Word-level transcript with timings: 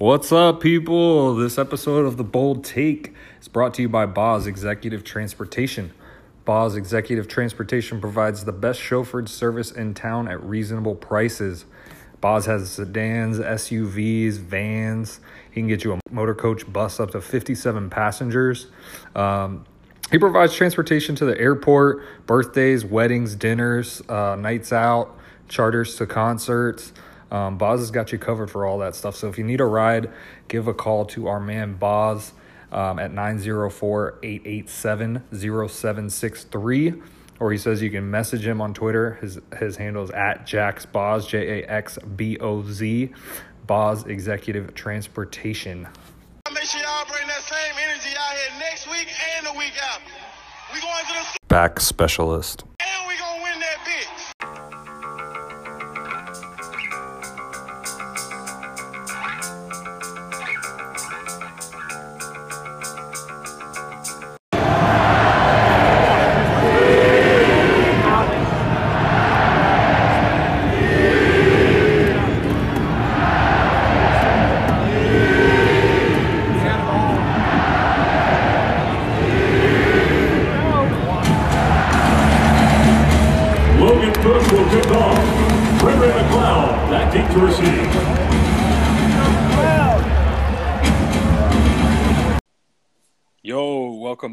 What's 0.00 0.32
up, 0.32 0.62
people? 0.62 1.34
This 1.34 1.58
episode 1.58 2.06
of 2.06 2.16
The 2.16 2.24
Bold 2.24 2.64
Take 2.64 3.12
is 3.38 3.48
brought 3.48 3.74
to 3.74 3.82
you 3.82 3.88
by 3.90 4.06
Boz 4.06 4.46
Executive 4.46 5.04
Transportation. 5.04 5.92
Boz 6.46 6.74
Executive 6.74 7.28
Transportation 7.28 8.00
provides 8.00 8.46
the 8.46 8.52
best 8.52 8.80
chauffeured 8.80 9.28
service 9.28 9.70
in 9.70 9.92
town 9.92 10.26
at 10.26 10.42
reasonable 10.42 10.94
prices. 10.94 11.66
Boz 12.22 12.46
has 12.46 12.70
sedans, 12.70 13.40
SUVs, 13.40 14.38
vans. 14.38 15.20
He 15.50 15.60
can 15.60 15.68
get 15.68 15.84
you 15.84 15.92
a 15.92 16.00
motor 16.10 16.34
coach 16.34 16.72
bus 16.72 16.98
up 16.98 17.10
to 17.10 17.20
57 17.20 17.90
passengers. 17.90 18.68
Um, 19.14 19.66
he 20.10 20.18
provides 20.18 20.54
transportation 20.54 21.14
to 21.16 21.26
the 21.26 21.38
airport, 21.38 22.02
birthdays, 22.26 22.86
weddings, 22.86 23.34
dinners, 23.34 24.00
uh, 24.08 24.34
nights 24.36 24.72
out, 24.72 25.14
charters 25.46 25.96
to 25.96 26.06
concerts. 26.06 26.94
Um, 27.30 27.58
Boz 27.58 27.80
has 27.80 27.90
got 27.90 28.12
you 28.12 28.18
covered 28.18 28.50
for 28.50 28.66
all 28.66 28.78
that 28.78 28.94
stuff. 28.94 29.14
So 29.16 29.28
if 29.28 29.38
you 29.38 29.44
need 29.44 29.60
a 29.60 29.64
ride, 29.64 30.10
give 30.48 30.66
a 30.68 30.74
call 30.74 31.04
to 31.06 31.28
our 31.28 31.40
man 31.40 31.74
Boz 31.74 32.32
um, 32.72 32.98
at 32.98 33.12
904 33.12 34.18
887 34.22 35.22
0763. 35.30 36.94
Or 37.38 37.50
he 37.52 37.58
says 37.58 37.80
you 37.80 37.90
can 37.90 38.10
message 38.10 38.46
him 38.46 38.60
on 38.60 38.74
Twitter. 38.74 39.14
His, 39.20 39.38
his 39.58 39.76
handle 39.76 40.02
is 40.04 40.10
at 40.10 40.46
Jax 40.46 40.84
Boz, 40.84 41.26
J 41.26 41.62
A 41.62 41.66
X 41.70 41.98
B 42.16 42.36
O 42.38 42.62
Z, 42.62 43.10
Boz 43.66 44.04
Executive 44.06 44.74
Transportation. 44.74 45.88
Make 46.52 46.64
sure 46.64 46.82
y'all 46.82 47.06
bring 47.06 47.26
that 47.28 47.40
same 47.42 47.74
energy 47.82 48.10
out 48.18 48.36
here 48.36 48.58
next 48.58 48.86
week 48.90 49.08
and 49.38 49.46
the 49.46 49.52
week 49.58 49.72
after. 49.82 50.12
We 50.74 50.80
going 50.80 51.04
to 51.06 51.12
the 51.32 51.38
Back 51.48 51.80
specialist. 51.80 52.64
and 52.80 53.08
we 53.08 53.16
gonna 53.16 53.42
win 53.42 53.58
that 53.60 53.78
bitch. 53.86 54.19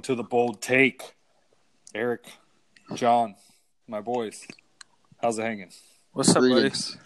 To 0.07 0.15
the 0.15 0.23
bold 0.23 0.61
take. 0.61 1.15
Eric, 1.93 2.23
John, 2.95 3.35
my 3.89 3.99
boys. 3.99 4.47
How's 5.21 5.37
it 5.37 5.41
hanging? 5.41 5.69
What's 6.13 6.29
up, 6.29 6.35
buddy? 6.35 6.53
Greetings. 6.53 6.97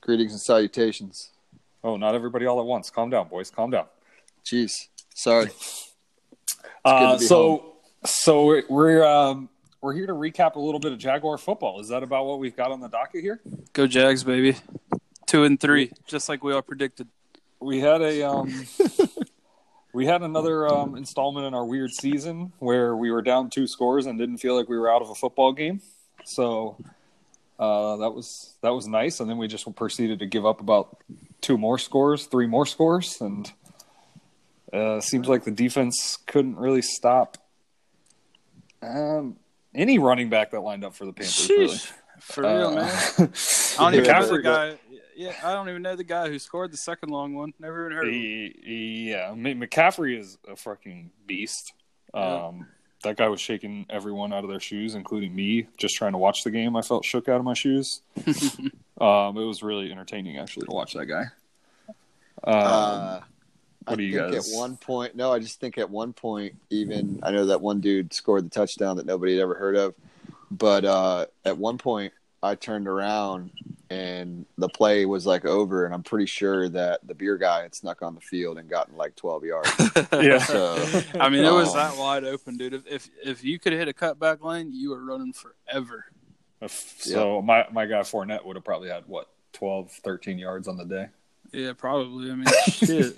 Greetings 0.00 0.32
and 0.32 0.40
salutations. 0.40 1.28
Oh, 1.84 1.98
not 1.98 2.14
everybody 2.14 2.46
all 2.46 2.58
at 2.58 2.64
once. 2.64 2.88
Calm 2.88 3.10
down, 3.10 3.28
boys. 3.28 3.50
Calm 3.50 3.70
down. 3.70 3.84
Jeez. 4.44 4.72
Sorry. 5.14 5.50
Uh, 6.84 7.12
to 7.12 7.18
be 7.20 7.26
so, 7.26 7.76
so 8.04 8.44
we're 8.44 8.64
we're, 8.68 9.04
um, 9.04 9.48
we're 9.80 9.94
here 9.94 10.06
to 10.06 10.12
recap 10.12 10.56
a 10.56 10.58
little 10.58 10.80
bit 10.80 10.90
of 10.90 10.98
Jaguar 10.98 11.38
football. 11.38 11.80
Is 11.80 11.88
that 11.90 12.02
about 12.02 12.26
what 12.26 12.40
we've 12.40 12.56
got 12.56 12.72
on 12.72 12.80
the 12.80 12.88
docket 12.88 13.20
here? 13.20 13.40
Go 13.72 13.86
Jags, 13.86 14.24
baby. 14.24 14.56
Two 15.26 15.44
and 15.44 15.60
three, 15.60 15.92
just 16.08 16.28
like 16.28 16.42
we 16.42 16.52
all 16.52 16.60
predicted. 16.60 17.06
We 17.60 17.78
had 17.78 18.02
a 18.02 18.28
um, 18.28 18.52
we 19.92 20.06
had 20.06 20.22
another 20.22 20.66
um, 20.68 20.96
installment 20.96 21.46
in 21.46 21.54
our 21.54 21.64
weird 21.64 21.90
season 21.90 22.52
where 22.58 22.96
we 22.96 23.10
were 23.10 23.22
down 23.22 23.50
two 23.50 23.66
scores 23.66 24.06
and 24.06 24.18
didn't 24.18 24.38
feel 24.38 24.56
like 24.56 24.68
we 24.68 24.78
were 24.78 24.90
out 24.90 25.02
of 25.02 25.10
a 25.10 25.14
football 25.14 25.52
game. 25.52 25.80
So 26.24 26.76
uh, 27.58 27.96
that 27.96 28.10
was 28.10 28.54
that 28.62 28.70
was 28.70 28.86
nice, 28.88 29.20
and 29.20 29.28
then 29.28 29.38
we 29.38 29.48
just 29.48 29.72
proceeded 29.76 30.18
to 30.20 30.26
give 30.26 30.46
up 30.46 30.60
about 30.60 30.98
two 31.40 31.58
more 31.58 31.78
scores, 31.78 32.26
three 32.26 32.46
more 32.46 32.66
scores, 32.66 33.20
and 33.20 33.52
uh, 34.72 35.00
seems 35.00 35.28
like 35.28 35.44
the 35.44 35.50
defense 35.50 36.18
couldn't 36.26 36.56
really 36.56 36.82
stop 36.82 37.36
um, 38.82 39.36
any 39.74 39.98
running 39.98 40.28
back 40.30 40.50
that 40.52 40.60
lined 40.60 40.84
up 40.84 40.94
for 40.94 41.04
the 41.04 41.12
Panthers. 41.12 41.48
Really. 41.50 41.78
For 42.20 42.42
real, 42.42 42.68
Uh, 42.68 42.74
man. 42.76 42.88
I 42.88 43.90
don't 43.90 43.94
even 43.94 44.04
know 44.04 44.26
the 44.26 44.42
guy. 44.42 44.78
Yeah, 45.22 45.34
I 45.44 45.52
don't 45.52 45.68
even 45.68 45.82
know 45.82 45.94
the 45.96 46.04
guy 46.04 46.28
who 46.28 46.38
scored 46.38 46.72
the 46.72 46.76
second 46.76 47.10
long 47.10 47.34
one. 47.34 47.54
Never 47.58 47.86
even 47.86 47.96
heard 47.96 48.08
of 48.08 48.14
him. 48.14 48.52
Yeah, 48.64 49.30
I 49.30 49.34
mean, 49.34 49.60
McCaffrey 49.60 50.18
is 50.18 50.38
a 50.48 50.56
fucking 50.56 51.10
beast. 51.26 51.72
Yeah. 52.14 52.46
Um, 52.46 52.66
that 53.04 53.16
guy 53.16 53.28
was 53.28 53.40
shaking 53.40 53.86
everyone 53.90 54.32
out 54.32 54.44
of 54.44 54.50
their 54.50 54.60
shoes, 54.60 54.94
including 54.94 55.34
me. 55.34 55.66
Just 55.76 55.96
trying 55.96 56.12
to 56.12 56.18
watch 56.18 56.44
the 56.44 56.50
game, 56.50 56.76
I 56.76 56.82
felt 56.82 57.04
shook 57.04 57.28
out 57.28 57.38
of 57.38 57.44
my 57.44 57.54
shoes. 57.54 58.02
um, 59.00 59.36
it 59.36 59.44
was 59.44 59.62
really 59.62 59.90
entertaining, 59.90 60.38
actually, 60.38 60.66
to 60.66 60.72
watch 60.72 60.94
that 60.94 61.06
guy. 61.06 61.24
Um, 61.88 62.54
Uh, 62.54 63.20
what 63.84 63.92
I 63.94 63.96
do 63.96 64.02
you 64.04 64.18
think 64.18 64.32
guys- 64.34 64.52
at 64.52 64.56
one 64.56 64.76
point, 64.76 65.16
no, 65.16 65.32
I 65.32 65.38
just 65.40 65.58
think 65.60 65.78
at 65.78 65.90
one 65.90 66.12
point, 66.12 66.54
even 66.70 67.18
I 67.22 67.30
know 67.32 67.46
that 67.46 67.60
one 67.60 67.80
dude 67.80 68.12
scored 68.12 68.44
the 68.44 68.50
touchdown 68.50 68.96
that 68.96 69.06
nobody 69.06 69.34
had 69.34 69.42
ever 69.42 69.54
heard 69.54 69.74
of, 69.76 69.94
but 70.50 70.84
uh, 70.84 71.26
at 71.44 71.58
one 71.58 71.78
point, 71.78 72.12
I 72.42 72.54
turned 72.56 72.88
around 72.88 73.50
and 73.90 74.46
the 74.56 74.68
play 74.68 75.04
was 75.04 75.26
like 75.26 75.44
over, 75.44 75.84
and 75.84 75.94
I'm 75.94 76.02
pretty 76.02 76.26
sure 76.26 76.68
that 76.70 77.06
the 77.06 77.14
beer 77.14 77.36
guy 77.36 77.62
had 77.62 77.74
snuck 77.74 78.00
on 78.02 78.14
the 78.14 78.20
field 78.22 78.56
and 78.58 78.68
gotten 78.68 78.96
like 78.96 79.14
12 79.16 79.44
yards. 79.44 79.70
yeah, 80.14 80.38
So 80.38 80.76
I 81.20 81.28
mean, 81.28 81.44
it 81.44 81.52
was 81.52 81.68
Oh. 81.70 81.74
that 81.76 81.96
wide 81.98 82.24
open, 82.24 82.56
dude. 82.56 82.72
If 82.74 82.86
if, 82.86 83.10
if 83.22 83.44
you 83.44 83.58
could 83.58 83.74
hit 83.74 83.88
a 83.88 83.92
cutback 83.92 84.42
lane, 84.42 84.72
you 84.72 84.90
were 84.90 85.04
running 85.04 85.32
forever. 85.34 86.06
so 86.66 87.42
my 87.42 87.66
my 87.72 87.86
guy 87.86 88.00
Fournette 88.00 88.44
would 88.44 88.56
have 88.56 88.64
probably 88.64 88.88
had 88.88 89.04
what 89.06 89.28
12, 89.52 89.90
13 89.92 90.38
yards 90.38 90.68
on 90.68 90.76
the 90.78 90.84
day. 90.84 91.08
Yeah, 91.52 91.74
probably. 91.74 92.30
I 92.30 92.34
mean, 92.34 92.46
shit. 92.66 93.16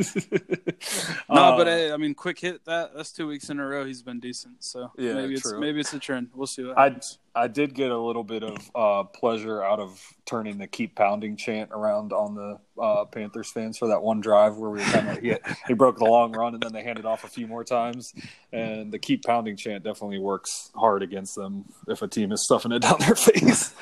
no, 1.29 1.35
Uh, 1.37 1.57
but 1.57 1.67
hey, 1.69 1.93
I 1.93 1.97
mean, 1.97 2.15
quick 2.15 2.41
hit 2.41 2.65
that. 2.65 2.95
That's 2.95 3.13
two 3.13 3.29
weeks 3.29 3.49
in 3.49 3.61
a 3.61 3.67
row. 3.67 3.85
He's 3.85 4.03
been 4.03 4.19
decent. 4.19 4.65
So 4.65 4.91
Yeah, 4.99 5.15
maybe 5.15 5.35
it's 5.35 5.53
maybe 5.53 5.81
it's 5.81 5.93
a 5.93 6.01
trend. 6.01 6.31
We'll 6.35 6.49
see 6.49 6.65
what 6.65 6.77
I 6.77 6.85
happens. 6.85 7.19
I 7.37 7.49
did 7.49 7.75
get 7.75 7.91
a 7.91 7.99
little 7.99 8.23
bit 8.23 8.45
of 8.45 8.71
uh, 8.77 9.03
pleasure 9.05 9.63
out 9.63 9.79
of 9.81 10.01
turning 10.25 10.59
the 10.59 10.67
"keep 10.67 10.97
pounding" 10.97 11.37
chant 11.37 11.71
around 11.73 12.13
on 12.13 12.35
the 12.35 12.59
uh, 12.81 13.05
Panthers 13.07 13.51
fans 13.51 13.79
for 13.79 13.89
that 13.89 14.03
one 14.03 14.21
drive 14.21 14.57
where 14.57 14.71
we 14.71 14.81
kind 14.81 15.09
of 15.11 15.19
he, 15.19 15.35
he 15.67 15.75
broke 15.75 15.99
the 15.99 16.05
long 16.05 16.33
run 16.33 16.55
and 16.55 16.63
then 16.63 16.73
they 16.73 16.83
handed 16.83 17.05
off 17.05 17.25
a 17.25 17.29
few 17.29 17.47
more 17.47 17.63
times, 17.65 18.15
and 18.53 18.91
the 18.91 18.99
"keep 18.99 19.25
pounding" 19.25 19.57
chant 19.57 19.85
definitely 19.85 20.19
works 20.19 20.71
hard 20.75 21.03
against 21.03 21.35
them 21.37 21.65
if 21.89 22.03
a 22.03 22.09
team 22.09 22.33
is 22.33 22.45
stuffing 22.45 22.73
it 22.73 22.81
down 22.81 22.99
their 23.01 23.15
face. 23.17 23.73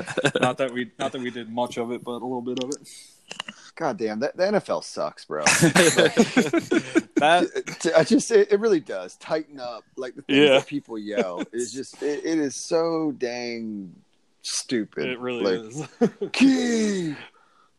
not 0.41 0.59
that 0.59 0.73
we 0.73 0.91
not 0.99 1.13
that 1.13 1.21
we 1.23 1.31
did 1.31 1.51
much 1.51 1.79
of 1.79 1.91
it, 1.91 2.05
but 2.05 2.13
a 2.13 2.25
little 2.25 2.43
bit 2.43 2.63
of 2.63 2.71
it. 2.71 2.89
God 3.75 3.97
damn, 3.97 4.21
that 4.21 4.37
the 4.37 4.43
NFL 4.45 4.85
sucks, 4.85 5.25
bro. 5.25 5.45
that 7.17 7.93
I 7.97 8.05
just 8.05 8.31
it, 8.31 8.53
it 8.53 8.61
really 8.61 8.81
does 8.81 9.17
tighten 9.17 9.59
up. 9.61 9.85
Like 9.97 10.15
the 10.15 10.23
things 10.23 10.39
Yeah. 10.39 10.59
that 10.59 10.67
people 10.67 10.99
yell 10.99 11.43
is 11.53 11.73
just 11.73 12.03
it, 12.03 12.25
it 12.25 12.39
is 12.39 12.55
so 12.55 13.13
dang 13.17 13.95
stupid. 14.43 15.09
It 15.09 15.19
really 15.21 15.57
like, 15.59 15.73
is. 15.73 15.89
Keep 16.33 17.17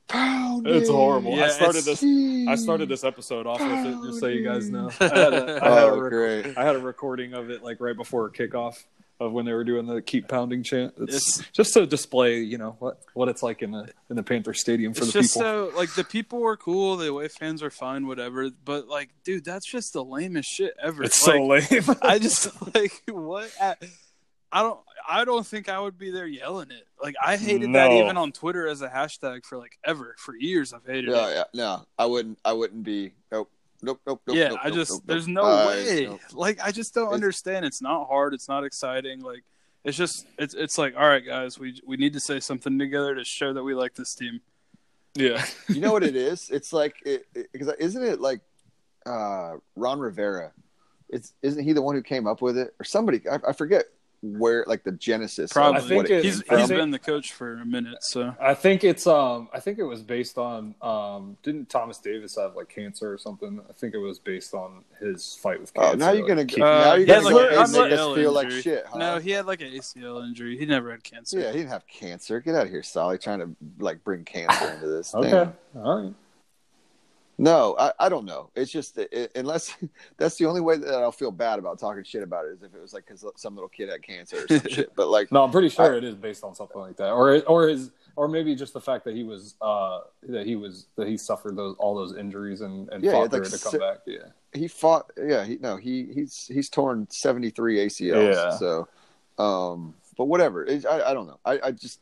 pounding. 0.08 0.74
It's 0.76 0.90
horrible. 0.90 1.42
I 1.42 1.50
started 1.50 1.88
it's- 1.88 2.00
this. 2.02 2.48
I 2.48 2.56
started 2.56 2.90
this 2.90 3.04
episode 3.04 3.46
off 3.48 3.60
with 3.62 3.86
it, 3.86 3.98
just 4.08 4.20
so 4.20 4.28
you 4.28 4.44
guys 4.44 4.70
know. 4.70 4.90
I 5.00 5.04
had 5.04 5.34
a, 5.34 5.60
I 5.64 5.70
had 5.70 5.84
oh, 5.84 5.90
a 5.90 5.92
Oh, 5.92 6.00
rec- 6.00 6.12
great. 6.12 6.58
I 6.58 6.64
had 6.66 6.76
a 6.76 6.80
recording 6.80 7.34
of 7.34 7.50
it 7.50 7.64
like 7.64 7.80
right 7.80 7.96
before 7.96 8.30
kickoff 8.32 8.84
of 9.20 9.32
when 9.32 9.46
they 9.46 9.54
were 9.54 9.64
doing 9.64 9.86
the 9.86 10.02
keep 10.02 10.28
pounding 10.28 10.64
chant. 10.64 10.94
It's, 10.98 11.40
It's- 11.40 11.52
just 11.54 11.74
to 11.76 11.86
display, 11.86 12.40
you 12.40 12.58
know, 12.58 12.76
what 12.80 13.00
what 13.14 13.30
it's 13.30 13.42
like 13.44 13.62
in 13.62 13.72
the 13.72 13.90
in 14.10 14.16
the 14.16 14.24
Panther 14.24 14.54
Stadium 14.54 14.94
for 14.94 15.04
it's 15.04 15.14
the 15.14 15.22
just 15.22 15.34
people. 15.36 15.70
so 15.72 15.78
like 15.78 15.94
the 15.96 16.04
people 16.04 16.40
were 16.40 16.58
cool, 16.58 16.98
the 16.98 17.08
away 17.10 17.28
fans 17.28 17.62
were 17.62 17.70
fine, 17.70 18.08
whatever. 18.08 18.50
But 18.66 18.88
like, 18.88 19.10
dude, 19.24 19.46
that's 19.46 19.66
just 19.66 19.94
the 19.94 20.04
lamest 20.04 20.50
shit 20.50 20.74
ever. 20.82 21.04
it's 21.04 21.26
Like, 21.26 21.36
so 21.38 21.46
lame. 21.46 21.98
I 22.02 22.20
just 22.20 22.76
like 22.76 23.02
what 23.08 23.50
I 23.62 24.62
don't. 24.62 24.80
I 25.10 25.26
don't 25.26 25.46
think 25.46 25.68
I 25.68 25.80
would 25.80 25.98
be 25.98 26.12
there 26.12 26.26
yelling 26.28 26.72
it. 26.72 26.88
Like 27.02 27.16
I 27.24 27.36
hated 27.36 27.74
that 27.74 27.92
even 27.92 28.16
on 28.18 28.32
Twitter 28.32 28.68
as 28.68 28.82
a 28.82 28.88
hashtag 28.88 29.46
for 29.46 29.58
like 29.58 29.78
ever 29.84 30.16
for 30.18 30.34
years. 30.36 30.74
I've 30.74 30.86
hated 30.86 31.10
Yeah, 31.10 31.28
it. 31.28 31.34
yeah, 31.36 31.44
no, 31.54 31.86
I 32.00 32.06
wouldn't. 32.06 32.40
I 32.46 32.54
wouldn't 32.54 32.84
be. 32.84 33.14
Nope, 33.32 33.50
nope, 33.84 34.02
nope, 34.08 34.22
nope. 34.28 34.36
yeah, 34.36 34.50
nope, 34.50 34.60
I 34.64 34.70
just 34.72 34.92
nope, 34.92 35.02
nope. 35.02 35.08
there's 35.08 35.28
no 35.28 35.44
I- 35.44 35.68
way. 35.68 36.06
nope. 36.08 36.20
Like 36.34 36.60
I 36.62 36.72
just 36.72 36.94
don't 36.96 37.04
It's- 37.06 37.16
understand. 37.16 37.66
It's 37.66 37.82
not 37.82 38.08
hard. 38.08 38.34
It's 38.34 38.48
not 38.50 38.64
exciting. 38.64 39.22
Like 39.22 39.44
it's 39.84 39.98
just 39.98 40.26
it's 40.40 40.54
it's 40.54 40.78
like 40.78 40.96
all 40.96 41.08
right, 41.08 41.26
guys, 41.26 41.60
we 41.60 41.80
we 41.86 41.98
need 41.98 42.14
to 42.14 42.20
say 42.20 42.40
something 42.40 42.80
together 42.80 43.14
to 43.16 43.24
show 43.24 43.54
that 43.54 43.64
we 43.64 43.76
like 43.76 43.94
this 43.96 44.16
team. 44.16 44.40
yeah, 45.16 45.46
You 45.70 45.82
know 45.82 45.92
what 45.92 46.04
it 46.04 46.16
is? 46.32 46.50
It's 46.50 46.74
like 46.74 46.96
it, 47.06 47.26
because 47.52 47.68
isn't 47.80 48.04
it 48.04 48.20
like 48.22 48.42
uh, 49.06 49.58
Ron 49.76 50.00
Rivera? 50.00 50.52
It's 51.10 51.34
isn't 51.44 51.64
he 51.64 51.74
the 51.74 51.82
one 51.82 51.96
who 51.96 52.02
came 52.02 52.26
up 52.26 52.42
with 52.42 52.58
it 52.58 52.74
or 52.80 52.84
somebody? 52.86 53.22
I, 53.30 53.40
I 53.50 53.54
forget 53.54 53.86
where 54.24 54.64
like 54.68 54.84
the 54.84 54.94
genesis. 54.94 55.52
Probably. 55.52 55.78
Of 55.80 55.86
I 55.86 55.88
think 55.90 56.04
what 56.04 56.12
it 56.12 56.18
it- 56.20 56.24
he's 56.26 56.42
came 56.42 56.60
he's 56.60 56.70
been 56.70 56.92
the 56.92 56.98
coach 57.00 57.34
for 57.34 57.58
a 57.60 57.66
minute, 57.66 58.02
so 58.04 58.34
I 58.40 58.54
think 58.54 58.84
it's 58.86 59.06
um 59.06 59.50
I 59.54 59.60
think 59.60 59.80
it 59.80 59.84
was 59.84 60.02
based 60.02 60.38
on 60.38 60.74
um 60.82 61.36
didn't 61.44 61.70
Thomas 61.70 61.98
Davis 61.98 62.36
have 62.38 62.56
like 62.56 62.70
cancer 62.70 63.12
or 63.14 63.18
something? 63.18 63.62
I 63.70 63.74
think 63.74 63.94
it 63.94 63.98
was 63.98 64.20
based 64.20 64.54
on 64.54 64.84
his 65.00 65.38
fight 65.42 65.60
with 65.60 65.74
cancer. 65.74 65.92
Oh, 65.92 65.96
now 65.96 66.12
you're 66.14 66.28
gonna 66.28 66.46
keep- 66.46 66.60
now 66.60 66.94
you're 66.96 67.06
gonna 67.06 67.22
like 67.26 67.36
make 67.36 67.52
an 67.52 67.58
us 67.60 67.74
make 67.74 67.92
us 67.92 68.16
feel 68.16 68.32
like 68.32 68.50
shit. 68.52 68.86
Huh? 68.88 68.98
No, 68.98 69.20
he 69.20 69.32
had 69.32 69.46
like 69.46 69.62
an 69.62 69.68
ACL 69.74 70.26
injury. 70.26 70.58
He 70.58 70.66
never 70.66 70.90
had 70.92 71.04
cancer. 71.04 71.40
yeah, 71.40 71.52
he 71.52 71.58
didn't 71.58 71.72
have 71.72 71.86
cancer. 71.88 72.40
Get 72.40 72.56
out 72.56 72.66
of 72.66 72.72
here, 72.72 72.84
Sally. 72.84 73.18
Trying 73.18 73.40
to 73.40 73.50
like 73.80 74.04
bring 74.06 74.24
cancer 74.24 74.72
into 74.72 74.88
this. 74.88 75.14
okay, 75.14 75.30
Damn. 75.32 75.54
all 75.86 76.02
right. 76.04 76.14
No, 77.38 77.76
I, 77.80 77.92
I 78.00 78.10
don't 78.10 78.26
know. 78.26 78.52
It's 78.56 78.72
just 78.72 78.96
that 78.96 79.12
it, 79.12 79.32
unless 79.36 79.76
that's 80.18 80.36
the 80.38 80.46
only 80.46 80.62
way 80.62 80.78
that 80.78 80.94
I'll 80.94 81.12
feel 81.12 81.32
bad 81.32 81.58
about 81.60 81.80
talking 81.80 82.04
shit 82.04 82.22
about 82.24 82.46
it 82.46 82.50
is 82.54 82.64
if 82.64 82.74
it 82.76 82.82
was 82.82 82.94
like 82.94 83.06
because 83.08 83.26
some 83.38 83.56
little 83.56 83.70
kid 83.70 83.90
had 83.90 84.04
cancer 84.04 84.44
or 84.44 84.48
some 84.48 84.70
shit. 84.70 84.96
But 84.96 85.08
like, 85.10 85.32
No, 85.32 85.44
I'm 85.44 85.52
pretty 85.52 85.70
sure 85.70 85.94
I- 85.94 85.98
it 85.98 86.04
is 86.04 86.16
based 86.16 86.44
on 86.44 86.54
something 86.54 86.80
like 86.80 86.96
that, 86.98 87.10
or 87.12 87.42
or 87.44 87.68
his, 87.70 87.90
or 88.16 88.28
maybe 88.28 88.54
just 88.56 88.74
the 88.74 88.82
fact 88.82 89.04
that 89.06 89.16
he 89.16 89.24
was 89.24 89.56
uh 89.62 90.02
that 90.30 90.46
he 90.46 90.56
was 90.56 90.86
that 90.96 91.08
he 91.08 91.18
suffered 91.18 91.56
those 91.56 91.76
all 91.80 91.96
those 91.96 92.16
injuries 92.16 92.62
and 92.62 92.88
and 92.90 93.04
Yeah, 93.04 93.14
fought 93.14 93.34
like, 93.34 93.44
to 93.44 93.50
come 93.50 93.72
si- 93.72 93.78
back. 93.80 93.98
Yeah, 94.06 94.18
he 94.54 94.68
fought. 94.68 95.12
Yeah, 95.18 95.44
he 95.44 95.58
no, 95.58 95.76
he 95.78 96.06
he's 96.14 96.46
he's 96.48 96.70
torn 96.70 97.08
seventy 97.10 97.50
three 97.50 97.78
ACLs. 97.78 98.34
Yeah. 98.36 98.50
So, 98.58 98.88
um, 99.40 99.96
but 100.18 100.26
whatever. 100.26 100.64
It, 100.66 100.86
I 100.86 101.10
I 101.10 101.14
don't 101.16 101.26
know. 101.26 101.40
I 101.44 101.60
I 101.64 101.72
just 101.72 102.00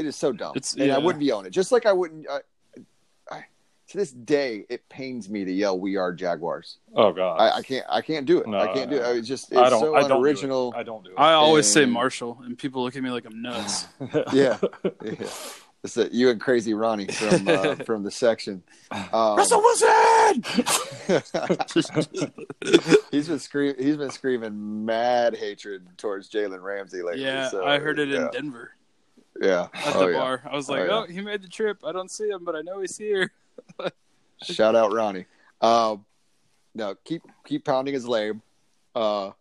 it 0.00 0.04
is 0.06 0.16
so 0.16 0.32
dumb, 0.32 0.56
It's- 0.56 0.74
and 0.74 0.86
yeah. 0.88 0.96
I 0.96 0.98
wouldn't 0.98 1.20
be 1.20 1.30
on 1.30 1.46
it. 1.46 1.50
Just 1.50 1.70
like 1.70 1.86
I 1.86 1.92
wouldn't. 1.92 2.28
I, 2.28 2.40
to 3.90 3.98
this 3.98 4.12
day, 4.12 4.64
it 4.68 4.88
pains 4.88 5.28
me 5.28 5.44
to 5.44 5.52
yell 5.52 5.78
"We 5.78 5.96
are 5.96 6.12
Jaguars." 6.12 6.78
Oh 6.94 7.12
God, 7.12 7.40
I, 7.40 7.58
I 7.58 7.62
can't. 7.62 7.84
I 7.88 8.00
can't 8.00 8.24
do 8.24 8.38
it. 8.38 8.46
No, 8.46 8.58
I 8.58 8.72
can't 8.72 8.88
do 8.88 8.96
it. 8.96 9.02
no. 9.02 9.12
It's 9.12 9.26
just. 9.26 9.50
It's 9.50 9.60
I 9.60 9.68
don't. 9.68 9.80
so 9.80 9.96
I 9.96 10.02
don't 10.02 10.12
unoriginal. 10.12 10.70
Do 10.70 10.76
it. 10.76 10.80
I 10.80 10.82
don't 10.84 11.04
do 11.04 11.10
it. 11.10 11.16
I 11.18 11.32
always 11.32 11.70
say 11.70 11.82
And- 11.82 11.92
Marshall, 11.92 12.40
and 12.44 12.56
people 12.56 12.84
look 12.84 12.94
at 12.94 13.02
me 13.02 13.10
like 13.10 13.24
I'm 13.24 13.42
nuts. 13.42 13.88
yeah, 14.32 14.58
yeah. 15.02 15.26
It's 15.82 15.94
that 15.94 16.12
you 16.12 16.28
and 16.28 16.40
Crazy 16.40 16.72
Ronnie 16.72 17.06
from 17.08 17.48
uh, 17.48 17.74
from 17.86 18.04
the 18.04 18.10
section. 18.12 18.62
Um, 18.92 19.36
Wilson! 19.36 20.44
he's 23.10 23.28
been 23.28 23.38
screaming. 23.38 23.76
He's 23.78 23.96
been 23.96 24.10
screaming 24.10 24.84
mad 24.84 25.36
hatred 25.36 25.88
towards 25.96 26.30
Jalen 26.30 26.62
Ramsey 26.62 27.02
lately. 27.02 27.24
Yeah, 27.24 27.48
so, 27.48 27.66
I 27.66 27.78
heard 27.78 27.98
it 27.98 28.08
yeah, 28.08 28.26
in 28.26 28.30
Denver 28.30 28.72
Yeah, 29.40 29.68
at 29.72 29.96
oh, 29.96 30.06
the 30.06 30.12
yeah. 30.12 30.18
bar. 30.18 30.42
I 30.48 30.54
was 30.54 30.68
like, 30.68 30.82
Oh, 30.82 31.06
oh, 31.08 31.10
he 31.10 31.22
made 31.22 31.42
the 31.42 31.48
trip. 31.48 31.78
I 31.82 31.92
don't 31.92 32.10
see 32.10 32.28
him, 32.28 32.44
but 32.44 32.54
I 32.54 32.60
know 32.60 32.80
he's 32.82 32.98
here. 32.98 33.32
Shout 34.42 34.74
out 34.74 34.92
Ronnie. 34.92 35.26
Um, 35.60 36.04
no, 36.74 36.94
keep 37.04 37.22
keep 37.46 37.64
pounding 37.64 37.94
his 37.94 38.06
lamb. 38.08 38.42
Uh, 38.94 39.32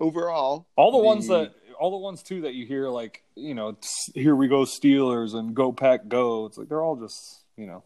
overall, 0.00 0.66
all 0.76 0.92
the 0.92 0.98
ones 0.98 1.28
that 1.28 1.52
all 1.78 1.90
the 1.90 1.96
ones 1.96 2.22
too 2.22 2.42
that 2.42 2.54
you 2.54 2.66
hear 2.66 2.88
like 2.88 3.22
you 3.34 3.54
know 3.54 3.76
here 4.14 4.34
we 4.36 4.48
go 4.48 4.60
Steelers 4.62 5.34
and 5.34 5.54
go 5.54 5.72
pack 5.72 6.08
go. 6.08 6.46
It's 6.46 6.58
like 6.58 6.68
they're 6.68 6.82
all 6.82 6.96
just 6.96 7.44
you 7.56 7.66
know 7.66 7.82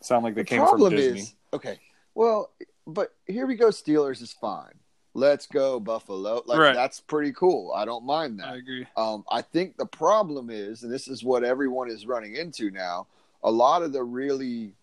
sound 0.00 0.24
like 0.24 0.34
they 0.34 0.42
the 0.42 0.46
came 0.46 0.66
from 0.66 0.90
Disney. 0.90 1.20
is 1.20 1.34
okay. 1.52 1.78
Well, 2.14 2.50
but 2.86 3.14
here 3.26 3.46
we 3.46 3.54
go. 3.54 3.68
Steelers 3.68 4.20
is 4.22 4.32
fine. 4.32 4.74
Let's 5.14 5.46
go 5.46 5.78
Buffalo. 5.78 6.42
Like 6.46 6.58
Right. 6.58 6.74
that's 6.74 7.00
pretty 7.00 7.32
cool. 7.32 7.72
I 7.74 7.84
don't 7.84 8.04
mind 8.04 8.40
that. 8.40 8.48
I 8.48 8.56
agree. 8.56 8.86
Um, 8.96 9.24
I 9.30 9.42
think 9.42 9.76
the 9.76 9.84
problem 9.86 10.48
is, 10.50 10.82
and 10.82 10.92
this 10.92 11.06
is 11.06 11.22
what 11.22 11.44
everyone 11.44 11.90
is 11.90 12.06
running 12.06 12.34
into 12.34 12.70
now, 12.70 13.06
a 13.42 13.50
lot 13.50 13.82
of 13.82 13.92
the 13.92 14.02
really 14.02 14.74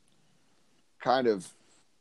kind 1.01 1.27
of 1.27 1.47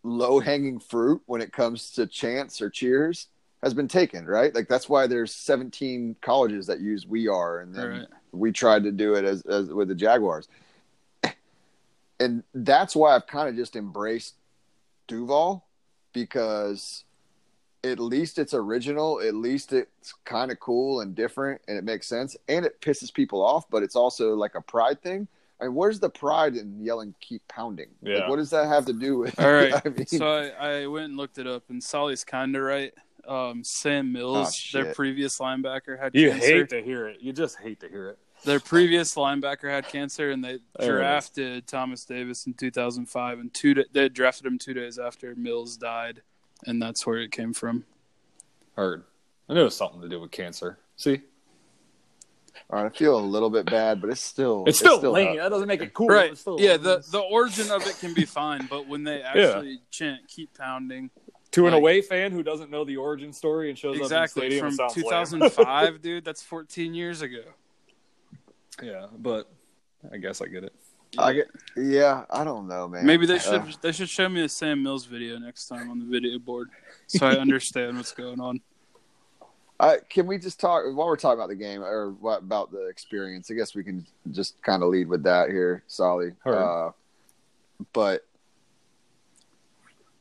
low 0.03 0.41
hanging 0.41 0.79
fruit 0.79 1.23
when 1.27 1.41
it 1.41 1.53
comes 1.53 1.91
to 1.93 2.07
chants 2.07 2.61
or 2.61 2.71
cheers 2.71 3.29
has 3.63 3.75
been 3.75 3.89
taken, 3.89 4.25
right? 4.25 4.55
Like 4.55 4.69
that's 4.69 4.89
why 4.89 5.07
there's 5.07 5.35
17 5.35 6.17
colleges 6.21 6.67
that 6.69 6.81
use 6.81 7.07
We 7.07 7.27
Are, 7.29 7.61
and 7.61 7.75
then 7.75 7.89
Right. 7.91 8.07
we 8.33 8.53
tried 8.53 8.85
to 8.85 8.93
do 8.93 9.15
it 9.15 9.25
as, 9.25 9.43
as 9.43 9.69
with 9.69 9.89
the 9.89 9.95
Jaguars. 9.95 10.49
And 12.21 12.43
that's 12.53 12.97
why 12.97 13.15
I've 13.15 13.29
kind 13.29 13.49
of 13.49 13.55
just 13.55 13.77
embraced 13.77 14.35
Duval 15.07 15.65
because 16.13 17.05
at 17.85 18.01
least 18.01 18.41
it's 18.41 18.55
original, 18.55 19.21
at 19.21 19.35
least 19.37 19.73
it's 19.73 20.15
kind 20.25 20.51
of 20.51 20.59
cool 20.59 21.01
and 21.01 21.15
different 21.15 21.61
and 21.69 21.79
it 21.79 21.85
makes 21.85 22.09
sense 22.09 22.37
and 22.49 22.67
it 22.67 22.81
pisses 22.81 23.15
people 23.15 23.41
off, 23.45 23.71
but 23.71 23.85
it's 23.85 23.95
also 23.95 24.35
like 24.35 24.57
a 24.57 24.61
pride 24.61 25.01
thing. 25.01 25.29
I 25.61 25.65
mean, 25.65 25.75
where's 25.75 25.99
the 26.01 26.09
pride 26.11 26.55
in 26.57 26.81
yelling 26.81 27.15
keep 27.21 27.43
pounding? 27.49 27.89
Like, 28.03 28.13
Yeah. 28.19 28.29
what 28.29 28.37
does 28.37 28.51
that 28.51 28.69
have 28.69 28.85
to 28.87 28.93
do 28.93 29.19
with 29.19 29.39
All 29.41 29.53
right. 29.53 29.75
I 29.85 29.89
mean, 29.89 30.07
So 30.07 30.27
I, 30.27 30.83
I 30.83 30.87
went 30.87 31.07
and 31.07 31.17
looked 31.17 31.39
it 31.39 31.47
up, 31.47 31.65
and 31.69 31.83
Solly's 31.83 32.25
kind 32.25 32.55
of 32.57 32.63
right. 32.63 32.93
Um, 33.27 33.63
Sam 33.65 34.13
Mills, 34.13 34.71
Oh, 34.75 34.83
their 34.83 34.95
previous 34.95 35.39
linebacker, 35.39 35.99
had 35.99 36.15
You 36.15 36.31
cancer. 36.31 36.47
hate 36.47 36.69
to 36.71 36.83
hear 36.83 37.09
it. 37.09 37.21
You 37.21 37.33
just 37.33 37.59
hate 37.59 37.81
to 37.81 37.89
hear 37.89 38.09
it. 38.11 38.19
Their 38.45 38.61
previous 38.61 39.17
linebacker 39.17 39.69
had 39.69 39.87
cancer, 39.89 40.31
and 40.31 40.43
they 40.45 40.59
There 40.79 40.99
it 40.99 41.01
is. 41.01 41.01
drafted 41.01 41.67
Thomas 41.67 42.05
Davis 42.05 42.47
in 42.47 42.55
2005. 42.55 43.39
And 43.41 43.53
two, 43.53 43.75
they 43.93 44.09
drafted 44.09 44.47
him 44.47 44.59
two 44.59 44.75
days 44.75 44.97
after 44.99 45.35
Mills 45.35 45.77
died, 45.77 46.23
and 46.65 46.81
that's 46.81 47.05
where 47.05 47.19
it 47.19 47.33
came 47.33 47.53
from. 47.53 47.85
Heard. 48.77 49.03
I 49.49 49.55
knew 49.55 49.63
it 49.63 49.65
was 49.65 49.77
something 49.77 50.01
to 50.03 50.09
do 50.09 50.21
with 50.21 50.31
cancer. 50.31 50.79
See, 50.97 51.23
all 52.71 52.83
right, 52.83 52.87
I 52.93 52.97
feel 52.97 53.19
a 53.19 53.21
little 53.21 53.51
bit 53.51 53.67
bad, 53.67 54.01
but 54.01 54.11
it's 54.11 54.21
still 54.21 54.65
it's 54.67 54.79
still, 54.79 54.99
still 54.99 55.13
lame. 55.13 55.37
That 55.37 55.49
doesn't 55.51 55.69
make 55.69 55.83
it 55.83 55.95
cool. 55.95 56.09
right? 56.09 56.33
It's 56.33 56.41
still 56.41 56.61
Yeah. 56.61 56.77
The 56.77 57.05
the 57.11 57.21
origin 57.21 57.71
of 57.71 57.87
it 57.87 57.99
can 57.99 58.15
be 58.15 58.25
fine, 58.25 58.67
but 58.69 58.87
when 58.89 59.05
they 59.05 59.23
actually 59.23 59.81
chant 59.91 60.29
"keep 60.29 60.57
pounding," 60.57 61.11
to 61.53 61.67
an 61.67 61.73
like- 61.73 61.81
away 61.81 62.03
fan 62.03 62.33
who 62.33 62.43
doesn't 62.43 62.71
know 62.71 62.85
the 62.85 62.97
origin 62.97 63.33
story 63.33 63.71
and 63.71 63.79
shows 63.79 63.97
exactly 63.99 64.43
up 64.43 64.45
in 64.47 64.51
the 64.51 64.71
stadium, 64.71 64.77
from 64.77 65.03
it 65.03 65.09
sounds 65.09 65.33
lame. 65.33 65.41
2005, 65.43 66.03
dude. 66.03 66.25
That's 66.25 66.43
14 66.43 66.95
years 66.95 67.23
ago. 67.23 67.43
yeah, 68.83 69.07
but 69.19 69.49
I 70.13 70.19
guess 70.19 70.41
I 70.41 70.47
get 70.47 70.65
it. 70.65 70.73
I 71.17 71.33
get, 71.33 71.47
yeah, 71.75 72.25
I 72.31 72.45
don't 72.45 72.69
know, 72.69 72.87
man. 72.87 73.07
Maybe 73.07 73.25
they 73.25 73.39
should 73.39 73.55
Uh, 73.63 73.67
they 73.81 73.93
should 73.93 74.11
show 74.11 74.29
me 74.29 74.43
a 74.43 74.49
Sam 74.49 74.83
Mills 74.83 75.07
video 75.07 75.39
next 75.39 75.67
time 75.67 75.91
on 75.91 75.99
the 75.99 76.05
video 76.05 76.39
board, 76.39 76.69
so 77.07 77.27
I 77.27 77.33
understand 77.37 77.97
what's 77.97 78.13
going 78.13 78.41
on. 78.41 78.61
Can 80.09 80.27
we 80.27 80.39
just 80.39 80.59
talk 80.59 80.85
while 80.87 81.07
we're 81.07 81.17
talking 81.17 81.39
about 81.39 81.49
the 81.49 81.55
game 81.55 81.83
or 81.83 82.11
what 82.13 82.41
about 82.41 82.73
the 82.73 82.87
experience? 82.87 83.51
I 83.51 83.55
guess 83.55 83.75
we 83.75 83.85
can 83.85 84.07
just 84.33 84.61
kind 84.63 84.83
of 84.83 84.89
lead 84.89 85.09
with 85.09 85.23
that 85.23 85.51
here, 85.51 85.85
Solly. 85.87 86.33
Uh, 86.45 86.91
but 87.93 88.27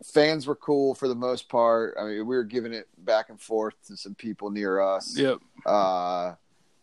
fans 0.03 0.45
were 0.45 0.55
cool 0.55 0.93
for 0.93 1.07
the 1.07 1.15
most 1.15 1.49
part. 1.49 1.95
I 1.99 2.03
mean, 2.03 2.17
we 2.27 2.35
were 2.35 2.43
giving 2.43 2.73
it 2.73 2.87
back 2.99 3.29
and 3.29 3.39
forth 3.39 3.75
to 3.87 3.97
some 3.97 4.15
people 4.15 4.49
near 4.49 4.79
us. 4.79 5.17
Yep. 5.17 5.39
Uh, 5.65 6.35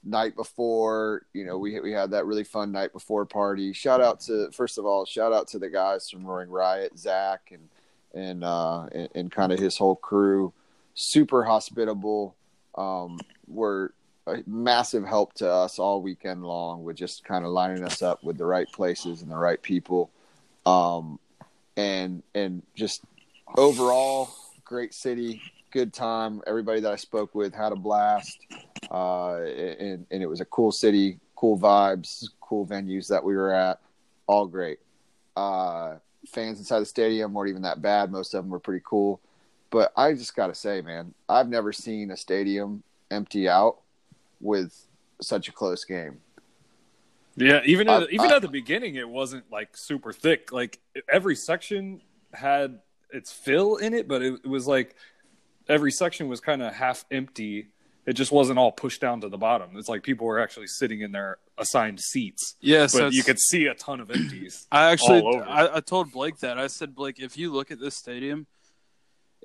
night 0.04 0.36
before, 0.36 1.26
you 1.32 1.44
know, 1.44 1.58
we 1.58 1.78
we 1.80 1.92
had 1.92 2.10
that 2.10 2.26
really 2.26 2.44
fun 2.44 2.72
night 2.72 2.92
before 2.92 3.24
party. 3.24 3.72
Shout 3.72 4.00
out 4.00 4.20
to 4.22 4.50
first 4.50 4.78
of 4.78 4.84
all, 4.84 5.04
shout 5.04 5.32
out 5.32 5.48
to 5.48 5.58
the 5.58 5.70
guys 5.70 6.10
from 6.10 6.24
Roaring 6.24 6.50
Riot, 6.50 6.98
Zach 6.98 7.52
and 7.52 7.68
and 8.14 8.44
uh, 8.44 8.86
and, 8.92 9.08
and 9.14 9.32
kind 9.32 9.52
of 9.52 9.58
his 9.58 9.76
whole 9.76 9.96
crew. 9.96 10.52
Super 10.94 11.44
hospitable. 11.44 12.36
Um, 12.76 13.18
were 13.46 13.94
a 14.26 14.42
massive 14.46 15.04
help 15.04 15.34
to 15.34 15.50
us 15.50 15.78
all 15.78 16.00
weekend 16.00 16.44
long 16.44 16.82
with 16.82 16.96
just 16.96 17.24
kind 17.24 17.44
of 17.44 17.52
lining 17.52 17.84
us 17.84 18.02
up 18.02 18.24
with 18.24 18.38
the 18.38 18.46
right 18.46 18.70
places 18.72 19.22
and 19.22 19.30
the 19.30 19.36
right 19.36 19.60
people. 19.60 20.10
Um, 20.66 21.18
and 21.76 22.22
and 22.34 22.62
just 22.74 23.02
overall 23.56 24.30
great 24.64 24.94
city, 24.94 25.42
good 25.70 25.92
time. 25.92 26.40
Everybody 26.46 26.80
that 26.80 26.92
I 26.92 26.96
spoke 26.96 27.34
with 27.34 27.54
had 27.54 27.72
a 27.72 27.76
blast, 27.76 28.38
uh, 28.90 29.36
and 29.36 30.06
and 30.10 30.22
it 30.22 30.26
was 30.26 30.40
a 30.40 30.46
cool 30.46 30.72
city, 30.72 31.18
cool 31.36 31.58
vibes, 31.58 32.28
cool 32.40 32.66
venues 32.66 33.08
that 33.08 33.22
we 33.22 33.34
were 33.34 33.52
at, 33.52 33.80
all 34.26 34.46
great. 34.46 34.78
Uh, 35.36 35.96
fans 36.28 36.58
inside 36.58 36.80
the 36.80 36.86
stadium 36.86 37.34
weren't 37.34 37.50
even 37.50 37.62
that 37.62 37.82
bad. 37.82 38.10
Most 38.10 38.34
of 38.34 38.42
them 38.42 38.50
were 38.50 38.60
pretty 38.60 38.82
cool. 38.84 39.20
But 39.74 39.92
I 39.96 40.12
just 40.12 40.36
got 40.36 40.46
to 40.46 40.54
say, 40.54 40.82
man, 40.82 41.14
I've 41.28 41.48
never 41.48 41.72
seen 41.72 42.12
a 42.12 42.16
stadium 42.16 42.84
empty 43.10 43.48
out 43.48 43.78
with 44.40 44.86
such 45.20 45.48
a 45.48 45.52
close 45.52 45.84
game. 45.84 46.20
Yeah, 47.34 47.60
even 47.64 47.88
at, 47.88 48.08
even 48.12 48.30
uh, 48.30 48.36
at 48.36 48.42
the 48.42 48.48
beginning, 48.48 48.94
it 48.94 49.08
wasn't 49.08 49.50
like 49.50 49.70
super 49.76 50.12
thick. 50.12 50.52
Like 50.52 50.78
every 51.08 51.34
section 51.34 52.02
had 52.32 52.78
its 53.10 53.32
fill 53.32 53.74
in 53.74 53.94
it, 53.94 54.06
but 54.06 54.22
it, 54.22 54.34
it 54.44 54.46
was 54.46 54.68
like 54.68 54.94
every 55.68 55.90
section 55.90 56.28
was 56.28 56.38
kind 56.38 56.62
of 56.62 56.72
half 56.72 57.04
empty. 57.10 57.66
It 58.06 58.12
just 58.12 58.30
wasn't 58.30 58.60
all 58.60 58.70
pushed 58.70 59.00
down 59.00 59.22
to 59.22 59.28
the 59.28 59.38
bottom. 59.38 59.70
It's 59.74 59.88
like 59.88 60.04
people 60.04 60.28
were 60.28 60.38
actually 60.38 60.68
sitting 60.68 61.00
in 61.00 61.10
their 61.10 61.38
assigned 61.58 61.98
seats, 61.98 62.54
Yeah. 62.60 62.86
So 62.86 63.06
but 63.06 63.12
you 63.12 63.24
could 63.24 63.40
see 63.40 63.66
a 63.66 63.74
ton 63.74 63.98
of 63.98 64.12
empties. 64.12 64.68
I 64.70 64.92
actually, 64.92 65.20
all 65.20 65.34
over. 65.34 65.44
I, 65.44 65.78
I 65.78 65.80
told 65.80 66.12
Blake 66.12 66.38
that. 66.38 66.60
I 66.60 66.68
said, 66.68 66.94
Blake, 66.94 67.18
if 67.18 67.36
you 67.36 67.52
look 67.52 67.72
at 67.72 67.80
this 67.80 67.96
stadium, 67.96 68.46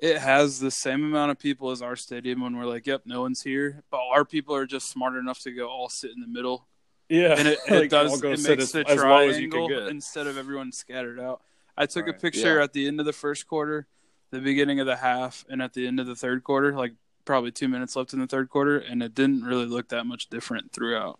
it 0.00 0.18
has 0.18 0.58
the 0.60 0.70
same 0.70 1.04
amount 1.04 1.30
of 1.30 1.38
people 1.38 1.70
as 1.70 1.82
our 1.82 1.96
stadium 1.96 2.40
when 2.40 2.56
we're 2.56 2.66
like, 2.66 2.86
yep, 2.86 3.02
no 3.04 3.20
one's 3.22 3.42
here. 3.42 3.82
But 3.90 4.00
our 4.10 4.24
people 4.24 4.54
are 4.54 4.66
just 4.66 4.88
smart 4.90 5.16
enough 5.16 5.40
to 5.40 5.52
go 5.52 5.68
all 5.68 5.88
sit 5.88 6.10
in 6.12 6.20
the 6.20 6.26
middle. 6.26 6.66
Yeah, 7.08 7.34
And 7.36 7.48
it, 7.48 7.58
it 7.68 7.80
Like, 7.80 7.90
does, 7.90 8.22
it 8.22 8.24
makes 8.24 8.46
as, 8.46 8.72
the 8.72 8.80
as 8.80 8.90
as 8.92 8.98
triangle 8.98 9.86
instead 9.88 10.26
of 10.26 10.38
everyone 10.38 10.72
scattered 10.72 11.18
out. 11.20 11.42
I 11.76 11.86
took 11.86 12.08
a 12.08 12.12
picture 12.12 12.56
Yeah. 12.58 12.64
at 12.64 12.72
the 12.72 12.86
end 12.86 13.00
of 13.00 13.06
the 13.06 13.12
first 13.12 13.46
quarter, 13.46 13.86
the 14.30 14.38
beginning 14.40 14.80
of 14.80 14.86
the 14.86 14.96
half, 14.96 15.44
and 15.48 15.60
at 15.60 15.72
the 15.74 15.86
end 15.86 15.98
of 16.00 16.06
the 16.06 16.14
third 16.14 16.44
quarter, 16.44 16.72
like 16.72 16.92
probably 17.24 17.50
two 17.50 17.68
minutes 17.68 17.96
left 17.96 18.12
in 18.12 18.20
the 18.20 18.26
third 18.26 18.48
quarter, 18.48 18.78
and 18.78 19.02
it 19.02 19.14
didn't 19.14 19.42
really 19.42 19.66
look 19.66 19.88
that 19.88 20.04
much 20.06 20.28
different 20.28 20.72
throughout. 20.72 21.18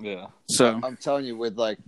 Yeah. 0.00 0.26
So 0.48 0.80
I'm 0.82 0.96
telling 0.96 1.24
you, 1.24 1.36
with 1.36 1.56
like 1.56 1.78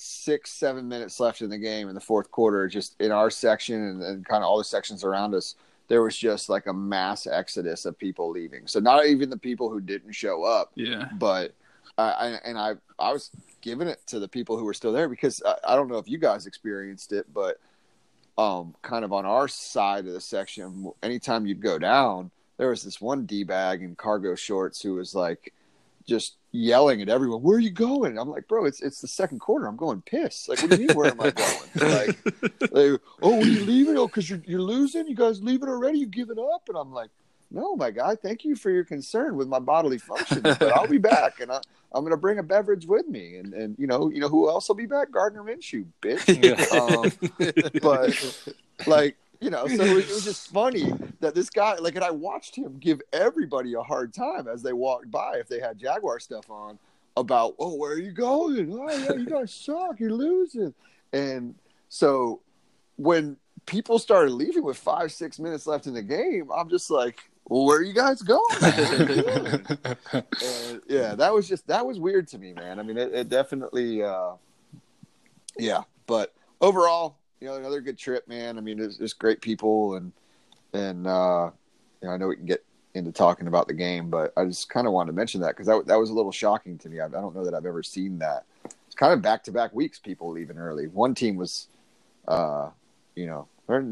six, 0.00 0.50
seven 0.50 0.88
minutes 0.88 1.20
left 1.20 1.42
in 1.42 1.50
the 1.50 1.58
game 1.58 1.88
in 1.88 1.94
the 1.94 2.00
fourth 2.00 2.30
quarter, 2.30 2.66
just 2.68 2.98
in 3.00 3.12
our 3.12 3.28
section 3.28 3.82
and, 3.82 4.02
and 4.02 4.24
kind 4.24 4.42
of 4.42 4.48
all 4.48 4.56
the 4.56 4.64
sections 4.64 5.04
around 5.04 5.34
us, 5.34 5.56
there 5.88 6.02
was 6.02 6.16
just 6.16 6.48
like 6.48 6.66
a 6.66 6.72
mass 6.72 7.26
exodus 7.26 7.84
of 7.84 7.98
people 7.98 8.30
leaving. 8.30 8.66
So 8.66 8.80
not 8.80 9.04
even 9.06 9.28
the 9.28 9.36
people 9.36 9.68
who 9.68 9.78
didn't 9.78 10.12
show 10.12 10.42
up, 10.42 10.72
yeah, 10.74 11.08
but 11.18 11.52
I, 11.98 12.10
I 12.10 12.26
and 12.44 12.58
I 12.58 12.74
I 12.98 13.12
was 13.12 13.30
giving 13.60 13.88
it 13.88 14.00
to 14.06 14.18
the 14.18 14.28
people 14.28 14.56
who 14.56 14.64
were 14.64 14.72
still 14.72 14.92
there 14.92 15.08
because 15.08 15.42
I, 15.44 15.56
I 15.72 15.76
don't 15.76 15.88
know 15.88 15.98
if 15.98 16.08
you 16.08 16.16
guys 16.16 16.46
experienced 16.46 17.12
it, 17.12 17.26
but 17.34 17.58
um, 18.38 18.74
kind 18.80 19.04
of 19.04 19.12
on 19.12 19.26
our 19.26 19.48
side 19.48 20.06
of 20.06 20.14
the 20.14 20.20
section, 20.20 20.90
anytime 21.02 21.44
you'd 21.44 21.60
go 21.60 21.78
down, 21.78 22.30
there 22.56 22.70
was 22.70 22.82
this 22.82 23.02
one 23.02 23.26
d 23.26 23.44
bag 23.44 23.82
in 23.82 23.96
cargo 23.96 24.34
shorts 24.34 24.80
who 24.80 24.94
was 24.94 25.14
like 25.14 25.52
just 26.10 26.38
yelling 26.50 27.00
at 27.00 27.08
everyone, 27.08 27.40
"Where 27.40 27.56
are 27.56 27.60
you 27.60 27.70
going?" 27.70 28.18
I'm 28.18 28.28
like, 28.28 28.48
"Bro, 28.48 28.64
it's 28.66 28.82
it's 28.82 29.00
the 29.00 29.06
second 29.06 29.38
quarter. 29.38 29.66
I'm 29.66 29.76
going 29.76 30.02
piss. 30.02 30.48
Like, 30.48 30.60
what 30.60 30.72
do 30.72 30.80
you 30.80 30.88
mean? 30.88 30.96
Where 30.96 31.10
am 31.10 31.20
I 31.20 31.30
going? 31.30 31.70
Like, 31.80 32.72
like 32.72 33.00
oh, 33.22 33.40
are 33.40 33.44
you 33.44 33.64
leaving? 33.64 33.96
Oh, 33.96 34.08
because 34.08 34.28
you're 34.28 34.42
you're 34.44 34.60
losing. 34.60 35.06
You 35.06 35.14
guys 35.14 35.40
leaving 35.40 35.68
already? 35.68 36.00
You 36.00 36.06
giving 36.06 36.38
up?" 36.38 36.68
And 36.68 36.76
I'm 36.76 36.92
like, 36.92 37.10
"No, 37.50 37.76
my 37.76 37.92
guy. 37.92 38.16
Thank 38.16 38.44
you 38.44 38.56
for 38.56 38.70
your 38.70 38.84
concern 38.84 39.36
with 39.36 39.46
my 39.46 39.60
bodily 39.60 39.98
functions, 39.98 40.42
but 40.42 40.72
I'll 40.72 40.88
be 40.88 40.98
back, 41.14 41.38
and 41.38 41.52
I, 41.52 41.60
I'm 41.92 42.02
going 42.02 42.10
to 42.10 42.16
bring 42.16 42.40
a 42.40 42.42
beverage 42.42 42.86
with 42.86 43.06
me, 43.06 43.36
and 43.36 43.54
and 43.54 43.76
you 43.78 43.86
know 43.86 44.10
you 44.10 44.20
know 44.20 44.28
who 44.28 44.50
else 44.50 44.66
will 44.68 44.74
be 44.74 44.86
back? 44.86 45.12
Gardner 45.12 45.44
Minshew, 45.44 45.86
bitch. 46.02 46.26
um, 46.72 47.12
but 47.82 48.46
like." 48.86 49.16
You 49.42 49.48
know, 49.48 49.66
so 49.66 49.82
it 49.82 50.06
was 50.06 50.22
just 50.22 50.50
funny 50.50 50.92
that 51.20 51.34
this 51.34 51.50
guy, 51.50 51.76
like, 51.76 51.94
and 51.94 52.04
I 52.04 52.10
watched 52.10 52.56
him 52.56 52.78
give 52.78 53.00
everybody 53.12 53.74
a 53.74 53.82
hard 53.82 54.12
time 54.12 54.48
as 54.48 54.62
they 54.62 54.72
walked 54.72 55.10
by 55.10 55.36
if 55.36 55.48
they 55.48 55.60
had 55.60 55.78
Jaguar 55.78 56.18
stuff 56.18 56.50
on 56.50 56.78
about, 57.16 57.54
oh, 57.58 57.74
where 57.74 57.92
are 57.92 57.98
you 57.98 58.12
going? 58.12 58.72
Oh, 58.72 58.90
yeah, 58.90 59.12
you 59.12 59.26
guys 59.26 59.52
suck. 59.54 60.00
You're 60.00 60.12
losing. 60.12 60.74
And 61.12 61.54
so 61.88 62.40
when 62.96 63.36
people 63.66 63.98
started 63.98 64.32
leaving 64.32 64.64
with 64.64 64.78
five, 64.78 65.12
six 65.12 65.38
minutes 65.38 65.66
left 65.66 65.86
in 65.86 65.94
the 65.94 66.02
game, 66.02 66.50
I'm 66.54 66.70
just 66.70 66.90
like, 66.90 67.20
well, 67.48 67.66
where 67.66 67.78
are 67.78 67.82
you 67.82 67.94
guys 67.94 68.22
going? 68.22 68.40
What 68.58 68.78
are 68.78 68.96
you 68.96 69.22
doing? 69.22 69.66
and 70.12 70.80
yeah, 70.88 71.14
that 71.16 71.34
was 71.34 71.48
just, 71.48 71.66
that 71.66 71.84
was 71.84 71.98
weird 71.98 72.28
to 72.28 72.38
me, 72.38 72.54
man. 72.54 72.78
I 72.78 72.82
mean, 72.82 72.96
it, 72.96 73.12
it 73.12 73.28
definitely, 73.28 74.02
uh, 74.02 74.32
yeah. 75.58 75.82
But 76.06 76.32
overall, 76.60 77.16
you 77.40 77.48
know, 77.48 77.56
another 77.56 77.80
good 77.80 77.98
trip, 77.98 78.26
man. 78.28 78.56
I 78.56 78.60
mean, 78.60 78.80
it's 78.80 78.96
just 78.96 79.18
great 79.18 79.40
people 79.42 79.96
and, 79.96 80.12
and, 80.72 81.06
uh, 81.06 81.50
you 82.02 82.08
know, 82.08 82.14
I 82.14 82.16
know 82.16 82.28
we 82.28 82.36
can 82.36 82.46
get 82.46 82.64
into 82.94 83.12
talking 83.12 83.46
about 83.46 83.68
the 83.68 83.74
game, 83.74 84.10
but 84.10 84.32
I 84.36 84.44
just 84.46 84.68
kind 84.68 84.86
of 84.86 84.92
wanted 84.92 85.12
to 85.12 85.16
mention 85.16 85.40
that 85.42 85.48
because 85.50 85.66
that, 85.66 85.86
that 85.86 85.96
was 85.98 86.10
a 86.10 86.14
little 86.14 86.32
shocking 86.32 86.76
to 86.78 86.88
me. 86.88 87.00
I, 87.00 87.06
I 87.06 87.08
don't 87.08 87.34
know 87.34 87.44
that 87.44 87.54
I've 87.54 87.66
ever 87.66 87.82
seen 87.82 88.18
that. 88.18 88.44
It's 88.86 88.94
kind 88.96 89.12
of 89.12 89.22
back 89.22 89.44
to 89.44 89.52
back 89.52 89.72
weeks, 89.74 89.98
people 89.98 90.30
leaving 90.32 90.58
early. 90.58 90.88
One 90.88 91.14
team 91.14 91.36
was, 91.36 91.68
uh, 92.26 92.70
you 93.14 93.26
know, 93.26 93.46
or 93.68 93.82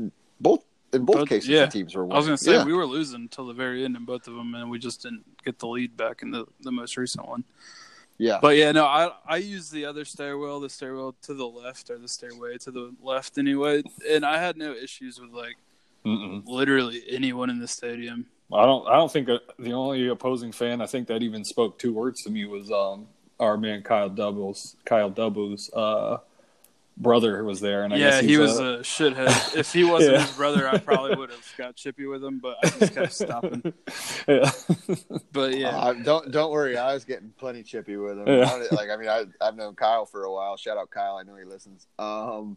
both 0.40 0.64
in 0.92 1.04
both 1.04 1.16
Both- 1.16 1.28
cases, 1.28 1.49
yeah. 1.50 1.66
the 1.66 1.70
teams 1.70 1.94
were. 1.94 2.04
I 2.04 2.16
was 2.16 2.25
gonna 2.25 2.37
say 2.38 2.52
Yeah. 2.54 2.64
we 2.64 2.73
were 2.73 2.87
losing 2.87 3.20
until 3.20 3.47
the 3.47 3.52
very 3.52 3.85
end 3.85 3.94
in 3.94 4.04
both 4.06 4.26
of 4.26 4.35
them, 4.35 4.54
and 4.54 4.70
we 4.70 4.78
just 4.78 5.02
didn't 5.02 5.25
get 5.44 5.58
the 5.58 5.68
lead 5.68 5.97
back 5.97 6.23
in 6.23 6.30
the 6.30 6.47
the 6.62 6.73
most 6.73 6.97
recent 6.97 7.28
one. 7.28 7.44
yeah, 8.16 8.38
But 8.40 8.56
yeah, 8.56 8.73
no, 8.73 8.87
I 8.87 9.12
I 9.26 9.37
use 9.37 9.70
the 9.70 9.85
other 9.85 10.04
stairwell, 10.06 10.61
the 10.61 10.70
stairwell 10.70 11.14
to 11.23 11.35
the 11.35 11.47
left 11.47 11.90
or 11.90 11.99
the 11.99 12.08
stairway 12.08 12.56
to 12.58 12.70
the 12.70 12.94
left 13.02 13.37
anyway, 13.38 13.82
and 14.08 14.25
I 14.25 14.38
had 14.38 14.56
no 14.56 14.73
issues 14.73 15.20
with 15.20 15.30
like 15.30 15.56
Mm-mm. 16.06 16.42
literally 16.46 17.02
anyone 17.10 17.50
in 17.50 17.58
the 17.58 17.68
stadium. 17.68 18.26
I 18.52 18.64
don't. 18.64 18.86
I 18.88 18.94
don't 18.96 19.12
think 19.12 19.28
uh, 19.28 19.38
the 19.58 19.72
only 19.72 20.08
opposing 20.08 20.52
fan 20.52 20.80
I 20.80 20.86
think 20.86 21.08
that 21.08 21.22
even 21.22 21.44
spoke 21.44 21.78
two 21.78 21.92
words 21.92 22.22
to 22.24 22.30
me 22.30 22.46
was 22.46 22.70
um 22.70 23.06
our 23.38 23.56
man 23.58 23.82
Kyle 23.82 24.08
Doubles. 24.08 24.76
Kyle 24.86 25.10
Doubles' 25.10 25.70
uh, 25.74 26.16
brother 26.96 27.44
was 27.44 27.60
there, 27.60 27.82
and 27.84 27.92
I 27.92 27.98
yeah, 27.98 28.10
guess 28.10 28.24
he 28.24 28.38
was 28.38 28.58
a- 28.58 28.64
a 28.64 28.78
shithead. 28.80 29.54
If 29.56 29.72
he 29.72 29.84
wasn't 29.84 30.14
Yeah. 30.14 30.20
his 30.26 30.34
brother, 30.34 30.66
I 30.66 30.78
probably 30.78 31.14
would 31.14 31.30
have 31.30 31.44
got 31.58 31.76
chippy 31.76 32.06
with 32.06 32.24
him, 32.24 32.38
but 32.38 32.56
I 32.64 32.70
just 32.70 32.94
kept 32.94 33.12
stopping. 33.12 33.62
yeah. 34.28 34.50
But 35.32 35.56
yeah, 35.58 35.76
Uh, 35.76 35.92
don't 35.92 36.30
don't 36.32 36.50
worry. 36.50 36.78
I 36.78 36.94
was 36.94 37.04
getting 37.04 37.30
plenty 37.36 37.62
chippy 37.62 37.96
with 37.98 38.18
him. 38.18 38.26
Yeah. 38.26 38.48
I 38.50 38.74
like 38.74 38.88
I 38.90 38.96
mean, 38.96 39.08
I, 39.10 39.24
I've 39.42 39.56
known 39.56 39.74
Kyle 39.74 40.06
for 40.06 40.24
a 40.24 40.32
while. 40.32 40.56
Shout 40.56 40.78
out 40.78 40.88
Kyle. 40.90 41.16
I 41.16 41.22
know 41.22 41.36
he 41.36 41.44
listens. 41.44 41.86
Um, 41.98 42.56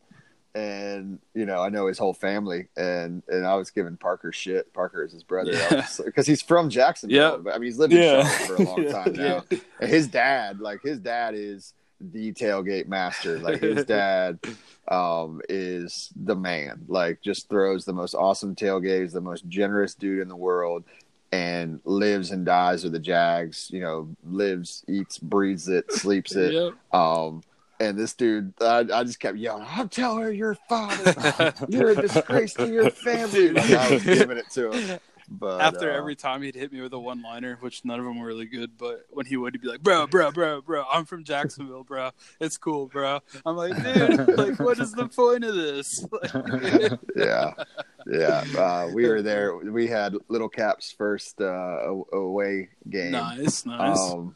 and 0.55 1.19
you 1.33 1.45
know, 1.45 1.61
I 1.61 1.69
know 1.69 1.87
his 1.87 1.97
whole 1.97 2.13
family. 2.13 2.67
And 2.77 3.23
and 3.27 3.45
I 3.45 3.55
was 3.55 3.69
giving 3.71 3.97
Parker 3.97 4.31
shit. 4.31 4.73
Parker 4.73 5.03
is 5.03 5.13
his 5.13 5.23
brother 5.23 5.51
Yeah. 5.53 5.87
because 6.05 6.27
he's 6.27 6.41
from 6.41 6.69
Jacksonville. 6.69 7.31
Yeah. 7.33 7.37
But 7.37 7.53
I 7.55 7.57
mean, 7.57 7.65
he's 7.67 7.77
lived 7.79 7.93
in 7.93 8.01
Yeah. 8.01 8.27
Charlotte 8.27 8.47
for 8.47 8.55
a 8.55 8.65
long 8.65 8.85
time 8.91 9.13
now. 9.13 9.43
And 9.79 9.89
his 9.89 10.07
dad, 10.07 10.59
like 10.59 10.81
his 10.83 10.99
dad, 10.99 11.33
is 11.35 11.73
the 11.99 12.33
tailgate 12.33 12.87
master. 12.87 13.39
Like 13.39 13.61
his 13.61 13.85
dad 13.99 14.39
um 14.87 15.41
is 15.47 16.09
the 16.15 16.35
man 16.35 16.81
like 16.87 17.21
just 17.21 17.47
throws 17.47 17.85
the 17.85 17.93
most 17.93 18.15
awesome 18.15 18.55
tailgates 18.55 19.13
the 19.13 19.21
most 19.21 19.47
generous 19.47 19.93
dude 19.93 20.19
in 20.19 20.27
the 20.27 20.35
world 20.35 20.83
and 21.31 21.79
lives 21.85 22.31
and 22.31 22.47
dies 22.47 22.83
with 22.83 22.91
the 22.91 22.99
jags 22.99 23.69
you 23.71 23.79
know 23.79 24.09
lives 24.25 24.83
eats 24.89 25.19
breathes 25.19 25.67
it 25.69 25.89
sleeps 25.93 26.35
it 26.35 26.51
Yep. 26.53 26.73
um 26.93 27.43
and 27.81 27.97
this 27.97 28.13
dude 28.13 28.53
I, 28.61 28.85
I 28.93 29.03
just 29.03 29.19
kept 29.19 29.37
yelling 29.37 29.65
i'll 29.67 29.87
tell 29.87 30.17
her 30.17 30.31
your 30.31 30.55
father 30.69 31.53
you're 31.69 31.91
a 31.91 31.95
disgrace 31.95 32.53
to 32.55 32.71
your 32.71 32.89
family 32.89 33.49
like 33.49 33.71
i 33.71 33.91
was 33.91 34.03
giving 34.03 34.37
it 34.37 34.49
to 34.51 34.71
him 34.71 34.99
but 35.31 35.61
After 35.61 35.89
uh, 35.89 35.97
every 35.97 36.15
time 36.15 36.41
he'd 36.41 36.55
hit 36.55 36.73
me 36.73 36.81
with 36.81 36.91
a 36.91 36.99
one 36.99 37.21
liner, 37.21 37.57
which 37.61 37.85
none 37.85 37.99
of 37.99 38.05
them 38.05 38.19
were 38.19 38.27
really 38.27 38.47
good, 38.47 38.77
but 38.77 39.05
when 39.11 39.25
he 39.25 39.37
would, 39.37 39.53
he'd 39.53 39.61
be 39.61 39.69
like, 39.69 39.81
"Bro, 39.81 40.07
bro, 40.07 40.29
bro, 40.31 40.61
bro, 40.61 40.83
I'm 40.91 41.05
from 41.05 41.23
Jacksonville, 41.23 41.85
bro. 41.85 42.11
It's 42.41 42.57
cool, 42.57 42.87
bro." 42.87 43.21
I'm 43.45 43.55
like, 43.55 43.81
"Dude, 43.81 44.27
like, 44.37 44.59
what 44.59 44.77
is 44.79 44.91
the 44.91 45.07
point 45.07 45.45
of 45.45 45.55
this?" 45.55 46.05
Like, 46.11 46.99
yeah 47.15 47.53
yeah 48.07 48.43
uh, 48.57 48.89
we 48.93 49.07
were 49.07 49.21
there 49.21 49.55
we 49.55 49.87
had 49.87 50.15
little 50.27 50.49
cap's 50.49 50.91
first 50.91 51.39
uh, 51.39 51.77
away 52.11 52.69
game 52.89 53.11
nice, 53.11 53.65
nice. 53.65 53.99
Um, 53.99 54.35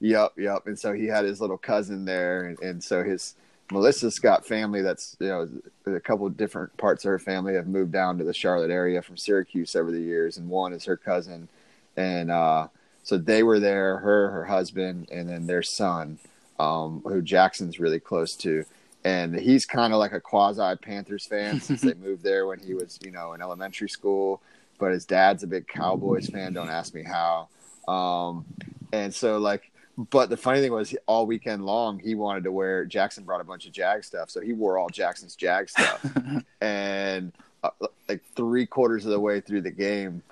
yep, 0.00 0.32
yep. 0.36 0.66
And 0.66 0.78
so 0.78 0.92
he 0.92 1.06
had 1.06 1.24
his 1.24 1.40
little 1.40 1.58
cousin 1.58 2.04
there, 2.04 2.44
and, 2.44 2.58
and 2.60 2.84
so 2.84 3.02
his 3.02 3.34
Melissa's 3.72 4.18
got 4.18 4.44
family 4.44 4.82
that's 4.82 5.16
you 5.20 5.28
know 5.28 5.48
a 5.86 6.00
couple 6.00 6.26
of 6.26 6.36
different 6.36 6.76
parts 6.76 7.04
of 7.04 7.10
her 7.10 7.18
family 7.18 7.54
have 7.54 7.68
moved 7.68 7.92
down 7.92 8.18
to 8.18 8.24
the 8.24 8.34
Charlotte 8.34 8.70
area 8.70 9.00
from 9.02 9.16
Syracuse 9.16 9.76
over 9.76 9.90
the 9.90 10.00
years, 10.00 10.36
and 10.36 10.48
one 10.48 10.72
is 10.72 10.84
her 10.84 10.96
cousin, 10.96 11.48
and 11.96 12.30
uh, 12.30 12.68
so 13.02 13.18
they 13.18 13.42
were 13.42 13.58
there, 13.60 13.98
her, 13.98 14.30
her 14.30 14.44
husband, 14.44 15.08
and 15.10 15.28
then 15.28 15.46
their 15.46 15.62
son, 15.62 16.18
um, 16.58 17.02
who 17.06 17.22
Jackson's 17.22 17.80
really 17.80 18.00
close 18.00 18.34
to. 18.36 18.64
And 19.04 19.34
he's 19.34 19.64
kind 19.64 19.92
of 19.92 19.98
like 19.98 20.12
a 20.12 20.20
quasi 20.20 20.76
Panthers 20.76 21.26
fan 21.26 21.60
since 21.62 21.80
they 21.80 21.94
moved 21.94 22.22
there 22.22 22.46
when 22.46 22.58
he 22.58 22.74
was, 22.74 22.98
you 23.02 23.10
know, 23.10 23.32
in 23.32 23.40
elementary 23.40 23.88
school. 23.88 24.42
But 24.78 24.92
his 24.92 25.04
dad's 25.04 25.42
a 25.42 25.46
big 25.46 25.66
Cowboys 25.68 26.28
fan. 26.28 26.52
Don't 26.52 26.70
ask 26.70 26.94
me 26.94 27.02
how. 27.02 27.48
Um, 27.88 28.44
and 28.92 29.12
so 29.14 29.38
like, 29.38 29.69
but 30.10 30.30
the 30.30 30.36
funny 30.36 30.60
thing 30.60 30.72
was, 30.72 30.94
all 31.06 31.26
weekend 31.26 31.64
long 31.66 31.98
he 31.98 32.14
wanted 32.14 32.44
to 32.44 32.52
wear. 32.52 32.84
Jackson 32.84 33.24
brought 33.24 33.40
a 33.40 33.44
bunch 33.44 33.66
of 33.66 33.72
Jag 33.72 34.04
stuff, 34.04 34.30
so 34.30 34.40
he 34.40 34.52
wore 34.52 34.78
all 34.78 34.88
Jackson's 34.88 35.36
Jag 35.36 35.68
stuff. 35.68 36.04
and 36.60 37.32
uh, 37.62 37.70
like 38.08 38.22
three 38.34 38.66
quarters 38.66 39.04
of 39.04 39.10
the 39.10 39.20
way 39.20 39.40
through 39.40 39.60
the 39.62 39.70
game, 39.70 40.22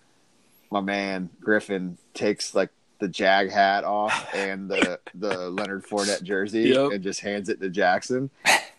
my 0.71 0.81
man 0.81 1.29
Griffin 1.41 1.99
takes 2.15 2.55
like 2.55 2.71
the 3.01 3.09
Jag 3.09 3.51
hat 3.51 3.85
off 3.85 4.29
and 4.35 4.69
the 4.71 4.99
the 5.15 5.51
Leonard 5.51 5.85
Fournette 5.85 6.23
jersey 6.23 6.63
Yep. 6.75 6.93
and 6.93 7.03
just 7.05 7.21
hands 7.21 7.49
it 7.49 7.61
to 7.61 7.69
Jackson. 7.71 8.31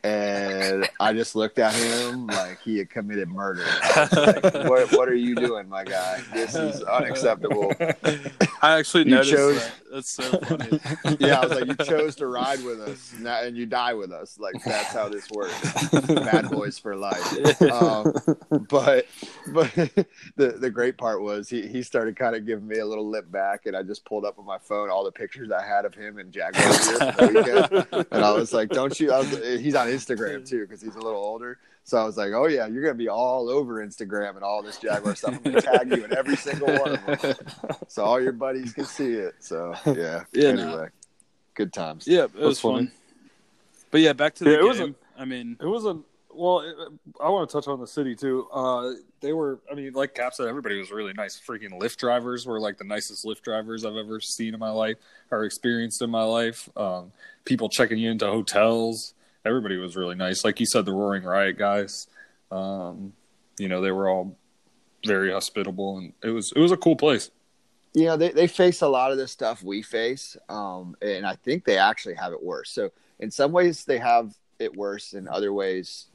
And 0.04 0.90
I 1.00 1.14
just 1.14 1.36
looked 1.36 1.60
at 1.60 1.74
him 1.74 2.28
like 2.28 2.60
he 2.62 2.78
had 2.78 2.90
committed 2.90 3.30
murder. 3.30 3.66
Like, 4.12 4.44
what, 4.70 4.92
what 4.94 5.10
are 5.10 5.16
you 5.16 5.36
doing, 5.36 5.68
my 5.70 5.84
guy? 5.84 6.22
This 6.34 6.56
is 6.56 6.82
unacceptable. 6.84 7.74
I 8.62 8.78
actually 8.80 9.06
You 9.06 9.16
noticed 9.16 9.32
chose- 9.34 9.56
that. 9.60 9.72
That's 9.92 10.10
so 10.12 10.24
funny. 10.42 10.80
Yeah, 11.20 11.40
I 11.40 11.46
was 11.48 11.60
like, 11.60 11.66
you 11.68 11.86
chose 11.86 12.16
to 12.18 12.28
ride 12.28 12.64
with 12.64 12.80
us, 12.80 13.14
and 13.26 13.58
you 13.58 13.66
die 13.66 13.94
with 13.96 14.12
us. 14.12 14.38
Like 14.40 14.54
that's 14.64 14.94
how 14.94 15.10
this 15.10 15.28
works. 15.32 15.90
Bad 16.08 16.50
boys 16.52 16.78
for 16.78 16.96
life. 16.96 17.60
Um, 17.64 18.14
but 18.70 19.08
but 19.52 19.74
the 20.36 20.52
the 20.60 20.70
great 20.70 20.96
part 20.98 21.22
was 21.24 21.50
he 21.50 21.68
he 21.68 21.82
started 21.82 22.16
kind 22.16 22.36
of 22.36 22.46
giving 22.46 22.68
me 22.68 22.78
a 22.80 22.86
little 22.86 23.10
lip 23.10 23.32
back, 23.32 23.66
and 23.66 23.76
I 23.76 23.82
just 23.82 24.06
pulled 24.06 24.26
up 24.26 24.38
on 24.38 24.46
my 24.46 24.60
phone 24.60 24.92
all 24.92 25.04
the 25.04 25.12
pictures 25.12 25.50
I 25.52 25.66
had 25.66 25.86
of 25.86 25.96
him 25.96 26.20
in 26.20 26.32
Jaguar 26.32 26.64
gear 26.64 26.74
from 26.74 26.98
the 27.00 27.34
weekend, 27.90 28.08
and 28.12 28.24
I 28.24 28.32
was 28.32 28.54
like, 28.54 28.70
don't 28.70 28.98
you? 29.00 29.12
I 29.12 29.18
was, 29.20 29.32
he's 29.60 29.74
on 29.74 29.88
Instagram 29.90 30.48
too 30.48 30.62
because 30.62 30.82
he's 30.82 30.96
a 30.96 31.00
little 31.00 31.22
older. 31.22 31.58
So 31.84 31.98
I 31.98 32.04
was 32.04 32.18
like, 32.18 32.34
oh 32.34 32.48
yeah, 32.48 32.68
you're 32.68 32.84
gonna 32.84 32.94
be 32.96 33.10
all 33.10 33.50
over 33.50 33.86
Instagram 33.86 34.36
and 34.36 34.44
all 34.44 34.62
this 34.62 34.78
Jaguar 34.78 35.16
stuff. 35.16 35.36
I'm 35.36 35.42
gonna 35.42 35.62
tag 35.62 35.90
you 35.90 36.06
in 36.06 36.16
every 36.16 36.36
single 36.36 36.68
one 36.68 36.96
of 36.96 37.22
them, 37.22 37.36
so 37.88 38.04
all 38.04 38.22
your 38.22 38.34
buddies 38.34 38.74
can 38.74 38.86
see 38.86 39.14
it. 39.14 39.36
So 39.40 39.74
yeah. 39.86 40.24
Yeah, 40.32 40.52
no. 40.52 40.68
anyway, 40.68 40.88
good 41.56 41.74
times. 41.74 42.08
Yeah, 42.08 42.24
it 42.24 42.36
was 42.36 42.58
That's 42.58 42.62
fun. 42.62 42.92
But 43.92 44.02
yeah, 44.02 44.14
back 44.14 44.36
to 44.36 44.44
the 44.44 44.52
Yeah, 44.52 44.58
it 44.58 44.64
was 44.64 44.78
game. 44.78 44.96
I 45.18 45.26
mean, 45.26 45.58
It 45.60 45.66
was 45.66 45.86
a 45.86 45.98
well, 46.40 46.64
I 47.22 47.30
want 47.30 47.50
to 47.50 47.54
touch 47.54 47.68
on 47.68 47.80
the 47.80 47.88
city 47.88 48.16
too. 48.16 48.48
Uh, 48.54 48.94
they 49.20 49.34
were, 49.34 49.60
I 49.70 49.76
mean, 49.76 49.92
like 49.94 50.16
Cap 50.16 50.34
said, 50.34 50.48
everybody 50.48 50.78
was 50.78 50.92
really 50.92 51.12
nice. 51.12 51.40
Freaking 51.40 51.78
Lyft 51.78 51.98
drivers 51.98 52.46
were 52.46 52.60
like 52.60 52.78
the 52.78 52.86
nicest 52.86 53.26
Lyft 53.26 53.42
drivers 53.42 53.84
I've 53.84 53.98
ever 53.98 54.22
seen 54.22 54.54
in 54.54 54.60
my 54.60 54.70
life 54.70 54.98
or 55.32 55.44
experienced 55.44 56.02
in 56.02 56.10
my 56.10 56.24
life. 56.24 56.70
Um, 56.78 57.12
people 57.44 57.68
checking 57.68 57.98
you 57.98 58.12
into 58.12 58.26
hotels, 58.28 59.16
everybody 59.50 59.78
was 59.78 59.96
really 59.96 60.16
nice. 60.16 60.46
Like 60.46 60.60
you 60.60 60.66
said, 60.66 60.86
the 60.86 60.94
Roaring 60.94 61.24
Riot 61.24 61.58
guys, 61.58 62.08
um, 62.52 63.14
you 63.58 63.68
know, 63.68 63.82
they 63.82 63.92
were 63.92 64.08
all 64.08 64.38
very 65.06 65.32
hospitable, 65.32 65.98
and 65.98 66.14
it 66.24 66.30
was 66.30 66.54
it 66.56 66.60
was 66.60 66.72
a 66.72 66.78
cool 66.78 66.96
place. 66.96 67.32
you 67.96 68.06
know 68.06 68.16
they, 68.16 68.30
they 68.30 68.48
face 68.48 68.82
a 68.82 68.88
lot 68.88 69.12
of 69.12 69.18
the 69.18 69.28
stuff 69.28 69.64
we 69.64 69.82
face 69.82 70.38
um, 70.48 70.96
and 71.02 71.26
i 71.26 71.36
think 71.36 71.66
they 71.66 71.78
actually 71.78 72.14
have 72.14 72.32
it 72.34 72.44
worse 72.44 72.70
so 72.72 72.92
in 73.20 73.32
some 73.32 73.52
ways 73.52 73.84
they 73.86 73.98
have 73.98 74.36
it 74.60 74.76
worse 74.76 75.14
in 75.14 75.28
other 75.28 75.52
ways 75.52 76.06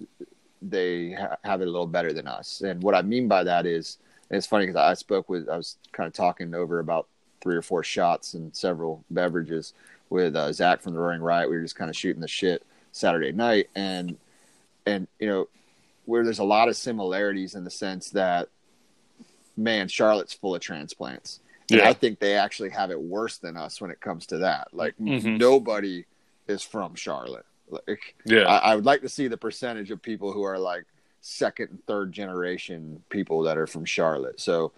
they 0.62 1.12
ha- 1.12 1.36
have 1.42 1.60
it 1.60 1.66
a 1.66 1.70
little 1.70 1.86
better 1.88 2.12
than 2.12 2.28
us 2.28 2.60
and 2.60 2.80
what 2.82 2.94
i 2.94 3.02
mean 3.02 3.26
by 3.26 3.42
that 3.42 3.66
is 3.66 3.98
it's 4.30 4.46
funny 4.46 4.66
because 4.66 4.76
i 4.76 4.94
spoke 4.94 5.28
with 5.28 5.48
i 5.48 5.56
was 5.56 5.76
kind 5.90 6.06
of 6.06 6.12
talking 6.12 6.54
over 6.54 6.78
about 6.78 7.08
three 7.42 7.56
or 7.56 7.62
four 7.62 7.82
shots 7.82 8.34
and 8.34 8.54
several 8.54 9.04
beverages 9.10 9.74
with 10.10 10.36
uh, 10.36 10.52
zach 10.52 10.80
from 10.80 10.92
the 10.94 10.98
roaring 11.00 11.22
riot 11.22 11.50
we 11.50 11.56
were 11.56 11.62
just 11.62 11.76
kind 11.76 11.90
of 11.90 11.96
shooting 11.96 12.20
the 12.22 12.28
shit 12.28 12.62
saturday 12.94 13.32
night 13.32 13.68
and 13.74 14.16
and 14.86 15.08
you 15.18 15.26
know 15.26 15.48
where 16.04 16.22
there's 16.22 16.38
a 16.38 16.44
lot 16.44 16.68
of 16.68 16.76
similarities 16.76 17.56
in 17.56 17.64
the 17.64 17.70
sense 17.70 18.10
that 18.10 18.48
man 19.56 19.88
charlotte's 19.88 20.32
full 20.32 20.54
of 20.54 20.60
transplants 20.60 21.40
and 21.70 21.80
Yeah. 21.80 21.88
I 21.88 21.92
think 21.94 22.20
they 22.20 22.34
actually 22.34 22.68
have 22.70 22.90
it 22.90 23.00
worse 23.00 23.38
than 23.38 23.56
us 23.56 23.80
when 23.80 23.90
it 23.90 23.98
comes 23.98 24.26
to 24.26 24.38
that. 24.38 24.68
Like 24.74 24.94
Mhm. 24.98 25.38
nobody 25.38 26.04
is 26.46 26.62
from 26.62 26.94
Charlotte. 26.94 27.46
Like 27.70 28.14
Yeah, 28.26 28.42
I, 28.42 28.58
I 28.72 28.76
would 28.76 28.84
like 28.84 29.00
to 29.00 29.08
see 29.08 29.28
the 29.28 29.38
percentage 29.38 29.90
of 29.90 30.02
people 30.02 30.30
who 30.30 30.42
are 30.42 30.58
like 30.58 30.84
second 31.22 31.70
and 31.70 31.86
third 31.86 32.12
generation 32.12 33.02
people 33.08 33.40
that 33.44 33.56
are 33.56 33.66
from 33.66 33.86
Charlotte. 33.86 34.38
So 34.42 34.72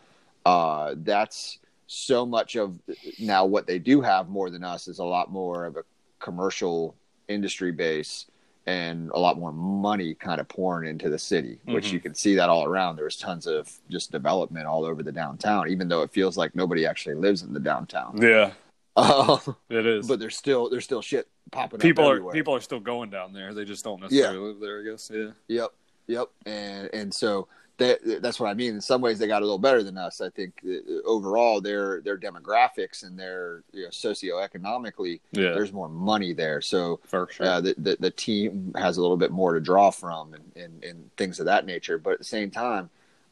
uh, 0.47 0.95
that's 0.99 1.59
so 1.89 2.25
much 2.25 2.55
of 2.55 2.79
now 3.19 3.45
what 3.45 3.67
they 3.67 3.81
do 3.81 4.01
have 4.01 4.29
more 4.29 4.49
than 4.49 4.63
us 4.63 4.87
is 4.87 5.01
a 5.01 5.05
lot 5.05 5.33
more 5.33 5.65
of 5.65 5.77
a 5.77 5.83
commercial 6.21 6.95
industry 7.29 7.73
base 7.73 8.27
and 8.67 9.11
a 9.11 9.19
lot 9.19 9.39
more 9.39 9.53
money 9.53 10.15
kind 10.15 10.41
of 10.41 10.49
pouring 10.49 10.89
into 10.91 11.09
the 11.09 11.19
city, 11.19 11.59
which 11.67 11.89
Mhm. 11.89 11.93
you 11.93 12.01
can 12.01 12.15
see 12.17 12.35
that 12.35 12.49
all 12.49 12.65
around. 12.65 12.97
There's 12.97 13.17
tons 13.17 13.47
of 13.47 13.71
just 13.89 14.11
development 14.11 14.67
all 14.67 14.85
over 14.85 15.03
the 15.05 15.13
downtown, 15.13 15.69
even 15.69 15.89
though 15.89 16.03
it 16.03 16.11
feels 16.11 16.37
like 16.37 16.55
nobody 16.57 16.85
actually 16.85 17.15
lives 17.15 17.43
in 17.43 17.53
the 17.53 17.61
downtown. 17.61 18.19
yeah, 18.21 18.53
Uh, 18.97 19.39
it 19.71 19.87
is. 19.87 20.09
but 20.09 20.19
there's 20.19 20.37
still 20.37 20.69
there's 20.69 20.83
still 20.85 21.03
shit 21.03 21.29
popping 21.53 21.77
up. 21.77 21.81
people 21.83 22.09
are 22.11 22.21
people 22.33 22.55
are 22.55 22.61
still 22.61 22.81
going 22.81 23.09
down 23.11 23.33
there. 23.33 23.55
They 23.55 23.65
just 23.65 23.85
don't 23.85 24.01
necessarily 24.01 24.39
live 24.39 24.59
there. 24.59 24.81
I 24.81 24.83
guess. 24.91 25.11
Yeah. 25.15 25.31
Yep, 25.47 25.71
yep, 26.09 26.27
and 26.45 26.91
and 26.93 27.15
so 27.15 27.47
that 27.79 28.23
that's 28.23 28.41
what 28.41 28.49
I 28.49 28.55
mean. 28.55 28.75
In 28.75 28.81
some 28.81 29.01
ways, 29.01 29.19
they 29.19 29.27
got 29.27 29.43
a 29.43 29.45
little 29.45 29.59
better 29.59 29.83
than 29.83 29.99
us. 29.99 30.21
I 30.21 30.31
think 30.31 30.61
uh, 30.67 31.03
overall, 31.05 31.61
their 31.61 32.01
their 32.01 32.17
demographics 32.17 33.03
and 33.05 33.19
their 33.19 33.63
you 33.73 33.83
know, 33.85 33.89
socioeconomically, 33.91 35.21
Yeah. 35.33 35.53
there's 35.53 35.73
more 35.73 35.89
money 35.89 36.33
there. 36.33 36.61
So 36.63 37.01
for 37.05 37.29
sure. 37.31 37.47
uh, 37.47 37.61
the, 37.61 37.75
the 37.79 37.97
the 38.01 38.11
team 38.11 38.73
has 38.77 38.97
a 38.97 39.03
little 39.03 39.17
bit 39.17 39.31
more 39.31 39.55
to 39.55 39.61
draw 39.61 39.91
from 39.91 40.35
and, 40.35 40.53
and, 40.57 40.85
and 40.85 41.17
things 41.17 41.39
of 41.41 41.47
that 41.47 41.67
nature. 41.67 41.99
But 41.99 42.15
at 42.15 42.19
the 42.19 42.25
same 42.25 42.51
time, 42.51 42.89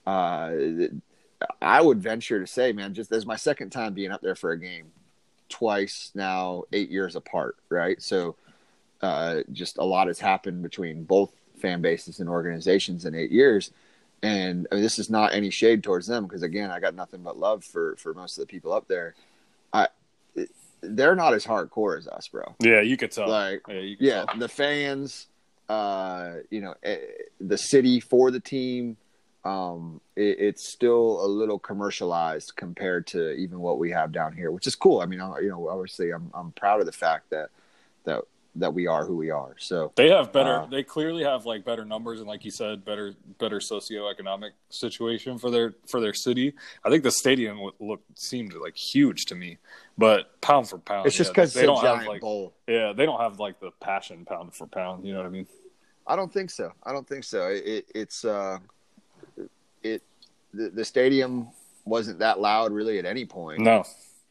uh, 0.06 0.52
I 1.60 1.80
would 1.80 2.02
venture 2.02 2.40
to 2.40 2.46
say, 2.46 2.72
man, 2.72 2.94
just 2.94 3.12
as 3.12 3.26
my 3.26 3.36
second 3.36 3.70
time 3.70 3.94
being 3.94 4.10
up 4.10 4.20
there 4.22 4.34
for 4.34 4.52
a 4.52 4.58
game, 4.58 4.86
twice 5.48 6.10
now, 6.14 6.64
eight 6.72 6.90
years 6.90 7.16
apart, 7.16 7.56
right? 7.68 8.00
So 8.02 8.36
uh, 9.02 9.40
just 9.52 9.78
a 9.78 9.84
lot 9.84 10.06
has 10.06 10.18
happened 10.18 10.62
between 10.62 11.04
both 11.04 11.30
fan 11.60 11.80
bases 11.82 12.20
and 12.20 12.28
organizations 12.28 13.04
in 13.04 13.14
eight 13.14 13.30
years. 13.30 13.70
And 14.24 14.66
I 14.72 14.76
mean, 14.76 14.82
this 14.82 14.98
is 14.98 15.10
not 15.10 15.34
any 15.34 15.50
shade 15.50 15.82
towards 15.82 16.06
them 16.06 16.24
because 16.24 16.42
again, 16.42 16.70
I 16.70 16.80
got 16.80 16.94
nothing 16.94 17.22
but 17.22 17.38
love 17.38 17.62
for 17.62 17.94
for 17.96 18.14
most 18.14 18.38
of 18.38 18.42
the 18.42 18.46
people 18.46 18.72
up 18.72 18.88
there. 18.88 19.14
I 19.72 19.88
they're 20.80 21.14
not 21.14 21.34
as 21.34 21.44
hardcore 21.44 21.98
as 21.98 22.08
us, 22.08 22.28
bro. 22.28 22.54
yeah, 22.60 22.80
you 22.80 22.96
could 22.96 23.10
tell. 23.10 23.28
Like, 23.28 23.62
yeah, 23.68 23.94
yeah, 23.98 24.24
tell. 24.24 24.38
the 24.38 24.48
fans, 24.48 25.26
uh, 25.68 26.34
you 26.50 26.60
know, 26.60 26.74
eh, 26.82 26.98
the 27.40 27.58
city 27.58 28.00
for 28.00 28.30
the 28.30 28.40
team. 28.40 28.96
Um, 29.44 30.00
it, 30.16 30.38
it's 30.38 30.72
still 30.72 31.22
a 31.22 31.28
little 31.28 31.58
commercialized 31.58 32.56
compared 32.56 33.06
to 33.08 33.32
even 33.32 33.60
what 33.60 33.78
we 33.78 33.90
have 33.90 34.10
down 34.10 34.32
here, 34.32 34.50
which 34.50 34.66
is 34.66 34.74
cool. 34.74 35.00
I 35.00 35.06
mean, 35.06 35.20
I, 35.20 35.40
you 35.40 35.50
know, 35.50 35.68
obviously, 35.68 36.12
I'm 36.12 36.30
I'm 36.32 36.52
proud 36.52 36.80
of 36.80 36.86
the 36.86 36.92
fact 36.92 37.28
that 37.28 37.50
that 38.04 38.22
that 38.56 38.72
we 38.72 38.86
are 38.86 39.04
who 39.04 39.16
we 39.16 39.30
are. 39.30 39.56
So 39.58 39.92
They 39.96 40.10
have 40.10 40.32
better. 40.32 40.60
Uh, 40.60 40.66
they 40.66 40.82
clearly 40.82 41.24
have 41.24 41.44
like 41.46 41.64
better 41.64 41.84
numbers 41.84 42.20
and, 42.20 42.28
like 42.28 42.44
you 42.44 42.50
said, 42.50 42.84
better 42.84 43.14
better 43.38 43.58
socioeconomic 43.58 44.50
situation 44.70 45.38
for 45.38 45.50
their 45.50 45.74
for 45.88 46.00
their 46.00 46.14
city. 46.14 46.54
I 46.84 46.90
think 46.90 47.02
the 47.02 47.10
stadium 47.10 47.60
looked 47.80 48.18
seemed 48.18 48.54
like 48.54 48.76
huge 48.76 49.26
to 49.26 49.34
me, 49.34 49.58
but 49.98 50.40
pound 50.40 50.68
for 50.68 50.78
pound, 50.78 51.06
it's 51.06 51.16
just 51.16 51.30
yeah, 51.30 51.32
because 51.32 51.54
they 51.54 51.66
don't 51.66 51.84
have 51.84 52.06
like 52.06 52.20
bowl. 52.20 52.54
yeah 52.68 52.92
they 52.92 53.06
don't 53.06 53.20
have 53.20 53.40
like 53.40 53.58
the 53.60 53.70
passion 53.80 54.24
pound 54.24 54.54
for 54.54 54.66
pound. 54.66 55.04
You 55.04 55.12
know 55.12 55.18
what 55.18 55.26
I 55.26 55.30
mean? 55.30 55.46
I 56.06 56.16
don't 56.16 56.32
think 56.32 56.50
so. 56.50 56.72
I 56.82 56.92
don't 56.92 57.08
think 57.08 57.24
so. 57.24 57.48
It, 57.48 57.66
it 57.66 57.90
it's 57.94 58.24
uh, 58.24 58.58
it 59.82 60.02
the, 60.52 60.70
the 60.70 60.84
stadium 60.84 61.48
wasn't 61.84 62.20
that 62.20 62.40
loud 62.40 62.72
really 62.72 62.98
at 62.98 63.04
any 63.04 63.24
point. 63.24 63.60
No, 63.60 63.84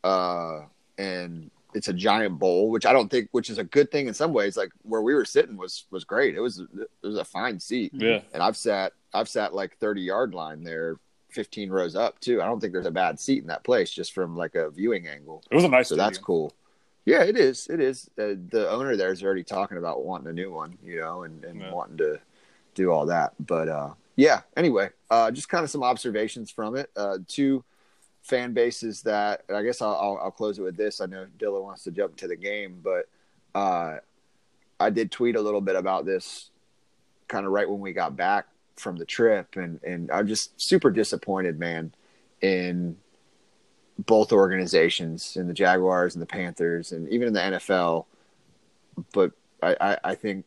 uh, 0.04 0.62
and 0.98 1.52
it's 1.76 1.88
a 1.88 1.94
giant 1.94 2.40
bowl, 2.40 2.70
which 2.70 2.86
I 2.86 2.94
don't 2.94 3.10
think, 3.10 3.30
which 3.32 3.50
is 3.50 3.58
a 3.58 3.64
good 3.64 3.92
thing 3.92 4.08
in 4.08 4.14
some 4.14 4.34
ways. 4.34 4.56
Like 4.58 4.72
where 4.84 5.02
we 5.02 5.14
were 5.14 5.26
sitting 5.26 5.58
was 5.58 5.86
was 5.92 6.04
great. 6.04 6.36
It 6.36 6.40
was 6.42 6.60
it 6.60 6.90
was 7.08 7.18
a 7.18 7.26
fine 7.26 7.60
seat, 7.60 7.92
yeah, 7.96 8.22
and 8.34 8.42
I've 8.44 8.58
sat 8.58 8.94
I've 9.14 9.30
sat 9.30 9.54
like 9.54 9.78
thirty 9.78 10.02
yard 10.02 10.34
line 10.34 10.64
there, 10.64 10.98
fifteen 11.30 11.70
rows 11.70 11.96
up 11.96 12.20
too. 12.20 12.42
I 12.42 12.46
don't 12.46 12.60
think 12.60 12.74
there's 12.74 12.86
a 12.86 12.92
bad 12.92 13.20
seat 13.20 13.42
in 13.42 13.48
that 13.48 13.64
place 13.64 13.90
just 13.92 14.14
from 14.14 14.36
like 14.38 14.56
a 14.56 14.70
viewing 14.70 15.08
angle. 15.08 15.44
it 15.52 15.56
was 15.56 15.64
a 15.64 15.70
nice. 15.70 15.90
So 15.90 15.96
that's 15.96 16.18
cool. 16.18 16.54
Yeah, 17.06 17.24
it 17.24 17.38
is. 17.38 17.68
It 17.68 17.82
is. 17.82 18.10
Uh, 18.18 18.36
the 18.50 18.68
owner 18.70 18.96
there 18.96 19.12
is 19.12 19.22
already 19.24 19.44
talking 19.44 19.78
about 19.78 20.06
wanting 20.06 20.28
a 20.28 20.34
new 20.34 20.52
one, 20.54 20.78
you 20.82 21.02
know, 21.02 21.24
and, 21.24 21.44
and 21.44 21.60
Yeah. 21.60 21.74
wanting 21.74 21.98
to 21.98 22.20
do 22.76 22.92
all 22.92 23.06
that. 23.08 23.34
But 23.42 23.68
uh, 23.68 23.90
yeah, 24.16 24.42
anyway, 24.56 24.90
uh, 25.12 25.30
just 25.30 25.50
kind 25.50 25.66
of 25.66 25.70
some 25.70 25.84
observations 25.84 26.50
from 26.50 26.78
it. 26.78 26.90
Uh, 26.96 27.18
two 27.28 27.64
fan 28.24 28.54
bases 28.54 29.02
that 29.04 29.44
I 29.54 29.62
guess 29.64 29.82
I'll, 29.82 29.96
I'll, 29.96 30.20
I'll 30.24 30.32
close 30.32 30.58
it 30.58 30.64
with 30.64 30.78
this. 30.78 31.02
I 31.02 31.06
know 31.06 31.28
Dilla 31.38 31.62
wants 31.62 31.84
to 31.84 31.92
jump 31.92 32.16
to 32.18 32.28
the 32.28 32.36
game, 32.36 32.82
but 32.84 33.10
uh, 33.54 33.98
I 34.80 34.90
did 34.90 35.12
tweet 35.12 35.36
a 35.36 35.42
little 35.42 35.62
bit 35.62 35.76
about 35.76 36.06
this 36.06 36.50
kind 37.28 37.46
of 37.46 37.52
right 37.52 37.70
when 37.70 37.80
we 37.80 37.94
got 37.94 38.16
back 38.16 38.48
from 38.76 38.98
the 38.98 39.06
trip, 39.06 39.56
and 39.56 39.82
and 39.84 40.10
I'm 40.12 40.28
just 40.28 40.60
super 40.60 40.90
disappointed, 40.90 41.60
man, 41.60 41.94
in 42.42 42.98
both 44.00 44.32
organizations, 44.32 45.38
in 45.38 45.48
the 45.48 45.54
Jaguars 45.54 46.16
and 46.16 46.22
the 46.22 46.28
Panthers, 46.28 46.92
and 46.92 47.08
even 47.10 47.28
in 47.28 47.34
the 47.34 47.40
NFL. 47.40 48.06
But 49.12 49.32
I, 49.62 49.76
I, 49.80 49.98
I 50.04 50.16
think 50.16 50.46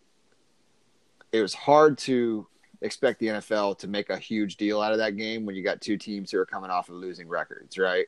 it 1.32 1.42
was 1.42 1.54
hard 1.54 1.98
to 1.98 2.46
expect 2.82 3.18
the 3.20 3.26
NFL 3.28 3.78
to 3.78 3.88
make 3.88 4.10
a 4.10 4.16
huge 4.18 4.56
deal 4.56 4.80
out 4.80 4.92
of 4.92 4.98
that 4.98 5.16
game 5.16 5.46
when 5.46 5.54
you 5.56 5.62
got 5.62 5.80
two 5.80 5.96
teams 5.96 6.30
who 6.30 6.38
are 6.38 6.46
coming 6.46 6.70
off 6.70 6.88
of 6.88 6.96
losing 6.96 7.28
records, 7.28 7.78
right? 7.78 8.06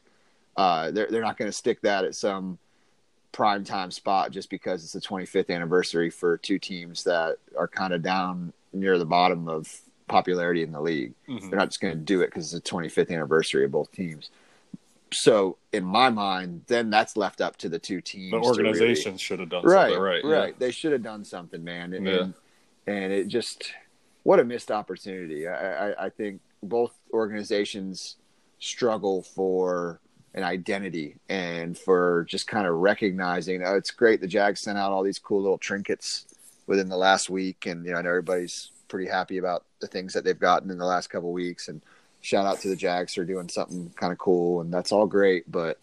Uh, 0.56 0.90
they're 0.90 1.06
they're 1.10 1.22
not 1.22 1.36
going 1.38 1.48
to 1.50 1.56
stick 1.56 1.80
that 1.82 2.04
at 2.04 2.14
some 2.14 2.58
prime 3.32 3.62
time 3.64 3.90
spot 3.90 4.30
just 4.30 4.50
because 4.50 4.82
it's 4.82 4.92
the 4.94 5.00
25th 5.00 5.50
anniversary 5.54 6.10
for 6.10 6.36
two 6.38 6.58
teams 6.58 7.04
that 7.04 7.36
are 7.56 7.68
kind 7.68 7.92
of 7.92 8.02
down 8.02 8.52
near 8.72 8.98
the 8.98 9.04
bottom 9.04 9.48
of 9.48 9.80
popularity 10.08 10.62
in 10.62 10.72
the 10.72 10.80
league. 10.80 11.12
Mhm. 11.28 11.50
They're 11.50 11.58
not 11.58 11.68
just 11.68 11.80
going 11.80 11.94
to 11.94 12.00
do 12.00 12.22
it 12.22 12.26
because 12.28 12.52
it's 12.54 12.64
the 12.64 12.70
25th 12.76 13.10
anniversary 13.10 13.64
of 13.66 13.70
both 13.70 13.92
teams. 13.92 14.30
So 15.12 15.56
in 15.72 15.84
my 15.84 16.10
mind, 16.10 16.62
then 16.66 16.90
that's 16.90 17.16
left 17.16 17.40
up 17.40 17.56
to 17.58 17.68
the 17.68 17.78
two 17.78 18.00
teams. 18.00 18.32
The 18.32 18.40
to 18.40 18.62
really- 18.62 18.94
should 19.18 19.40
have 19.40 19.48
done 19.50 19.64
right, 19.64 19.92
something 19.92 20.00
right. 20.02 20.24
right, 20.24 20.58
They 20.58 20.70
should 20.70 20.92
have 20.92 21.02
done 21.02 21.24
something, 21.24 21.62
man. 21.62 21.92
And, 21.94 22.06
Yeah. 22.06 22.20
and, 22.22 22.34
and 22.86 23.12
it 23.12 23.28
just 23.28 23.70
what 24.28 24.40
a 24.40 24.44
missed 24.44 24.70
opportunity. 24.70 25.48
I, 25.48 25.88
I, 25.88 26.04
I 26.04 26.08
think 26.10 26.42
both 26.62 26.92
organizations 27.14 28.16
struggle 28.58 29.22
for 29.22 30.00
an 30.34 30.42
identity 30.42 31.16
and 31.30 31.78
for 31.78 32.26
just 32.28 32.46
kind 32.46 32.66
of 32.66 32.74
recognizing. 32.74 33.62
Oh, 33.64 33.74
it's 33.74 33.90
great. 33.90 34.20
The 34.20 34.26
Jags 34.26 34.60
sent 34.60 34.76
out 34.76 34.92
all 34.92 35.02
these 35.02 35.18
cool 35.18 35.40
little 35.40 35.56
trinkets 35.56 36.26
within 36.66 36.90
the 36.90 36.96
last 36.98 37.30
week, 37.30 37.64
and 37.64 37.86
you 37.86 37.92
know, 37.92 38.02
know 38.02 38.10
everybody's 38.10 38.70
pretty 38.88 39.08
happy 39.08 39.38
about 39.38 39.64
the 39.80 39.86
things 39.86 40.12
that 40.12 40.24
they've 40.24 40.38
gotten 40.38 40.70
in 40.70 40.76
the 40.76 40.84
last 40.84 41.06
couple 41.06 41.32
weeks. 41.32 41.68
And 41.68 41.80
shout 42.20 42.44
out 42.44 42.60
to 42.60 42.68
the 42.68 42.76
Jags 42.76 43.14
for 43.14 43.24
doing 43.24 43.48
something 43.48 43.94
kind 43.96 44.12
of 44.12 44.18
cool, 44.18 44.60
and 44.60 44.70
that's 44.70 44.92
all 44.92 45.06
great. 45.06 45.50
But 45.50 45.78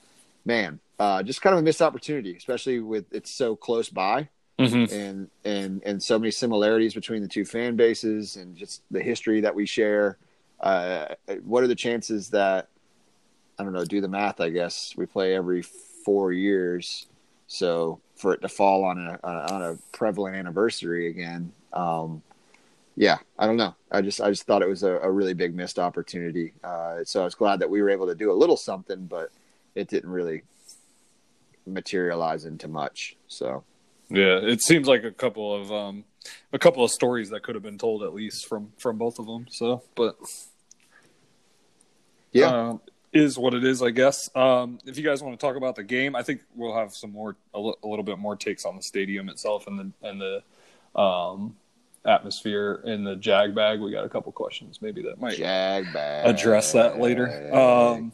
man, 0.45 0.79
uh, 0.99 1.23
just 1.23 1.41
kind 1.41 1.55
of 1.55 1.61
a 1.61 1.63
missed 1.63 1.81
opportunity, 1.81 2.37
especially 2.37 2.79
with 2.79 3.11
it's 3.11 3.31
so 3.31 3.55
close 3.55 3.89
by 3.89 4.29
Mhm. 4.57 4.91
and 4.91 5.29
and 5.43 5.83
and 5.85 6.01
so 6.01 6.17
many 6.17 6.31
similarities 6.31 6.93
between 6.93 7.21
the 7.21 7.27
two 7.27 7.43
fan 7.43 7.75
bases 7.75 8.37
and 8.37 8.55
just 8.55 8.83
the 8.89 9.03
history 9.03 9.41
that 9.41 9.53
we 9.53 9.65
share. 9.65 10.17
Uh, 10.61 11.07
what 11.43 11.63
are 11.63 11.67
the 11.67 11.75
chances 11.75 12.29
that 12.29 12.69
I 13.59 13.63
don't 13.63 13.73
know? 13.73 13.83
Do 13.83 13.99
the 13.99 14.07
math. 14.07 14.39
I 14.39 14.49
guess 14.49 14.93
we 14.95 15.05
play 15.05 15.35
every 15.35 15.61
four 15.61 16.31
years, 16.31 17.07
so 17.47 17.99
for 18.15 18.33
it 18.33 18.41
to 18.41 18.47
fall 18.47 18.85
on 18.85 18.97
a 18.97 19.19
on 19.23 19.35
a, 19.35 19.53
on 19.53 19.61
a 19.61 19.77
prevalent 19.91 20.37
anniversary 20.37 21.07
again, 21.09 21.51
um, 21.73 22.21
yeah, 22.95 23.17
I 23.37 23.47
don't 23.47 23.57
know. 23.57 23.75
I 23.91 24.01
just 24.01 24.21
I 24.21 24.29
just 24.29 24.43
thought 24.43 24.61
it 24.61 24.69
was 24.69 24.83
a, 24.83 24.99
a 24.99 25.11
really 25.11 25.33
big 25.33 25.53
missed 25.53 25.79
opportunity. 25.79 26.53
Uh, 26.63 27.03
so 27.03 27.21
I 27.21 27.25
was 27.25 27.35
glad 27.35 27.59
that 27.59 27.69
we 27.69 27.81
were 27.81 27.89
able 27.89 28.07
to 28.07 28.15
do 28.15 28.31
a 28.31 28.33
little 28.33 28.57
something, 28.57 29.05
but 29.05 29.31
it 29.75 29.89
didn't 29.89 30.09
really 30.09 30.43
materialize 31.65 32.45
into 32.45 32.69
much. 32.69 33.17
So 33.27 33.63
Yeah, 34.15 34.39
it 34.41 34.61
seems 34.61 34.87
like 34.87 35.03
a 35.03 35.11
couple 35.11 35.53
of 35.53 35.71
um, 35.71 36.05
a 36.53 36.59
couple 36.59 36.83
of 36.83 36.91
stories 36.91 37.29
that 37.31 37.43
could 37.43 37.55
have 37.55 37.63
been 37.63 37.77
told 37.77 38.03
at 38.03 38.13
least 38.13 38.47
from 38.47 38.71
from 38.77 38.97
both 38.97 39.19
of 39.19 39.25
them. 39.25 39.47
So, 39.51 39.83
but 39.95 40.15
yeah, 42.31 42.69
um, 42.69 42.81
is 43.11 43.37
what 43.37 43.53
it 43.53 43.63
is, 43.63 43.81
I 43.81 43.91
guess. 43.91 44.29
Um, 44.35 44.79
if 44.85 44.97
you 44.97 45.03
guys 45.03 45.21
want 45.21 45.39
to 45.39 45.45
talk 45.45 45.55
about 45.55 45.75
the 45.75 45.83
game, 45.83 46.15
I 46.15 46.23
think 46.23 46.41
we'll 46.55 46.75
have 46.75 46.93
some 46.93 47.11
more 47.11 47.35
a, 47.53 47.59
little 47.59 48.03
bit 48.03 48.17
more 48.17 48.35
takes 48.35 48.65
on 48.65 48.75
the 48.75 48.83
stadium 48.83 49.29
itself 49.29 49.67
and 49.67 49.79
the 49.79 50.07
and 50.07 50.21
the 50.21 50.99
um, 50.99 51.55
atmosphere 52.05 52.81
in 52.85 53.03
the 53.03 53.15
Jag 53.15 53.53
bag. 53.53 53.81
We 53.81 53.91
got 53.91 54.05
a 54.05 54.09
couple 54.09 54.31
questions 54.31 54.81
maybe 54.81 55.01
that 55.03 55.19
might 55.19 55.37
jag 55.37 55.91
bag. 55.93 56.27
address 56.27 56.71
that 56.71 56.99
later. 56.99 57.53
Um, 57.53 58.11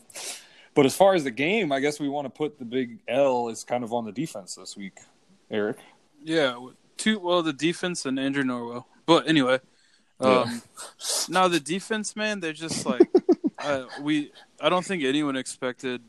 but 0.73 0.85
as 0.85 0.95
far 0.95 1.13
as 1.15 1.23
the 1.23 1.31
game, 1.31 1.71
I 1.71 1.79
guess 1.79 1.99
we 1.99 2.07
want 2.07 2.25
to 2.25 2.29
put 2.29 2.57
the 2.57 2.65
big 2.65 2.99
L 3.07 3.49
is 3.49 3.63
kind 3.63 3.83
of 3.83 3.93
on 3.93 4.05
the 4.05 4.11
defense 4.11 4.55
this 4.55 4.77
week, 4.77 4.99
Eric. 5.51 5.77
Yeah, 6.23 6.69
two. 6.97 7.19
Well, 7.19 7.43
the 7.43 7.53
defense 7.53 8.05
and 8.05 8.17
Andrew 8.19 8.43
Norwell. 8.43 8.85
But 9.05 9.27
anyway, 9.27 9.59
um, 10.19 10.61
now 11.29 11.47
the 11.47 11.59
defense, 11.59 12.15
man, 12.15 12.39
they're 12.39 12.53
just 12.53 12.85
like 12.85 13.09
uh, 13.59 13.85
we. 14.01 14.31
I 14.59 14.69
don't 14.69 14.85
think 14.85 15.03
anyone 15.03 15.35
expected 15.35 16.01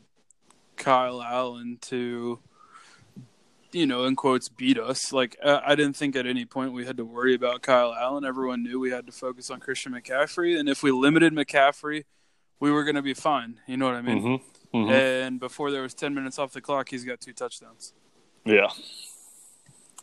Kyle 0.77 1.21
Allen 1.21 1.77
to, 1.81 2.39
you 3.71 3.85
know, 3.85 4.05
in 4.05 4.15
quotes, 4.15 4.47
beat 4.49 4.79
us. 4.79 5.11
Like 5.11 5.37
uh, 5.43 5.59
I 5.65 5.75
didn't 5.75 5.95
think 5.95 6.15
at 6.15 6.25
any 6.25 6.45
point 6.45 6.73
we 6.73 6.85
had 6.85 6.97
to 6.97 7.05
worry 7.05 7.35
about 7.35 7.61
Kyle 7.61 7.93
Allen. 7.93 8.23
Everyone 8.23 8.63
knew 8.63 8.79
we 8.79 8.91
had 8.91 9.05
to 9.07 9.11
focus 9.11 9.49
on 9.49 9.59
Christian 9.59 9.93
McCaffrey, 9.93 10.57
and 10.57 10.69
if 10.69 10.83
we 10.83 10.91
limited 10.91 11.33
McCaffrey, 11.33 12.05
we 12.59 12.71
were 12.71 12.83
going 12.83 12.95
to 12.95 13.01
be 13.01 13.13
fine. 13.13 13.59
You 13.67 13.77
know 13.77 13.87
what 13.87 13.95
I 13.95 14.01
mean? 14.01 14.19
Mm-hmm. 14.19 14.77
Mm-hmm. 14.77 14.91
And 14.91 15.39
before 15.39 15.69
there 15.71 15.81
was 15.81 15.93
ten 15.93 16.13
minutes 16.13 16.39
off 16.39 16.53
the 16.53 16.61
clock, 16.61 16.89
he's 16.89 17.03
got 17.03 17.19
two 17.19 17.33
touchdowns. 17.33 17.93
Yeah. 18.45 18.69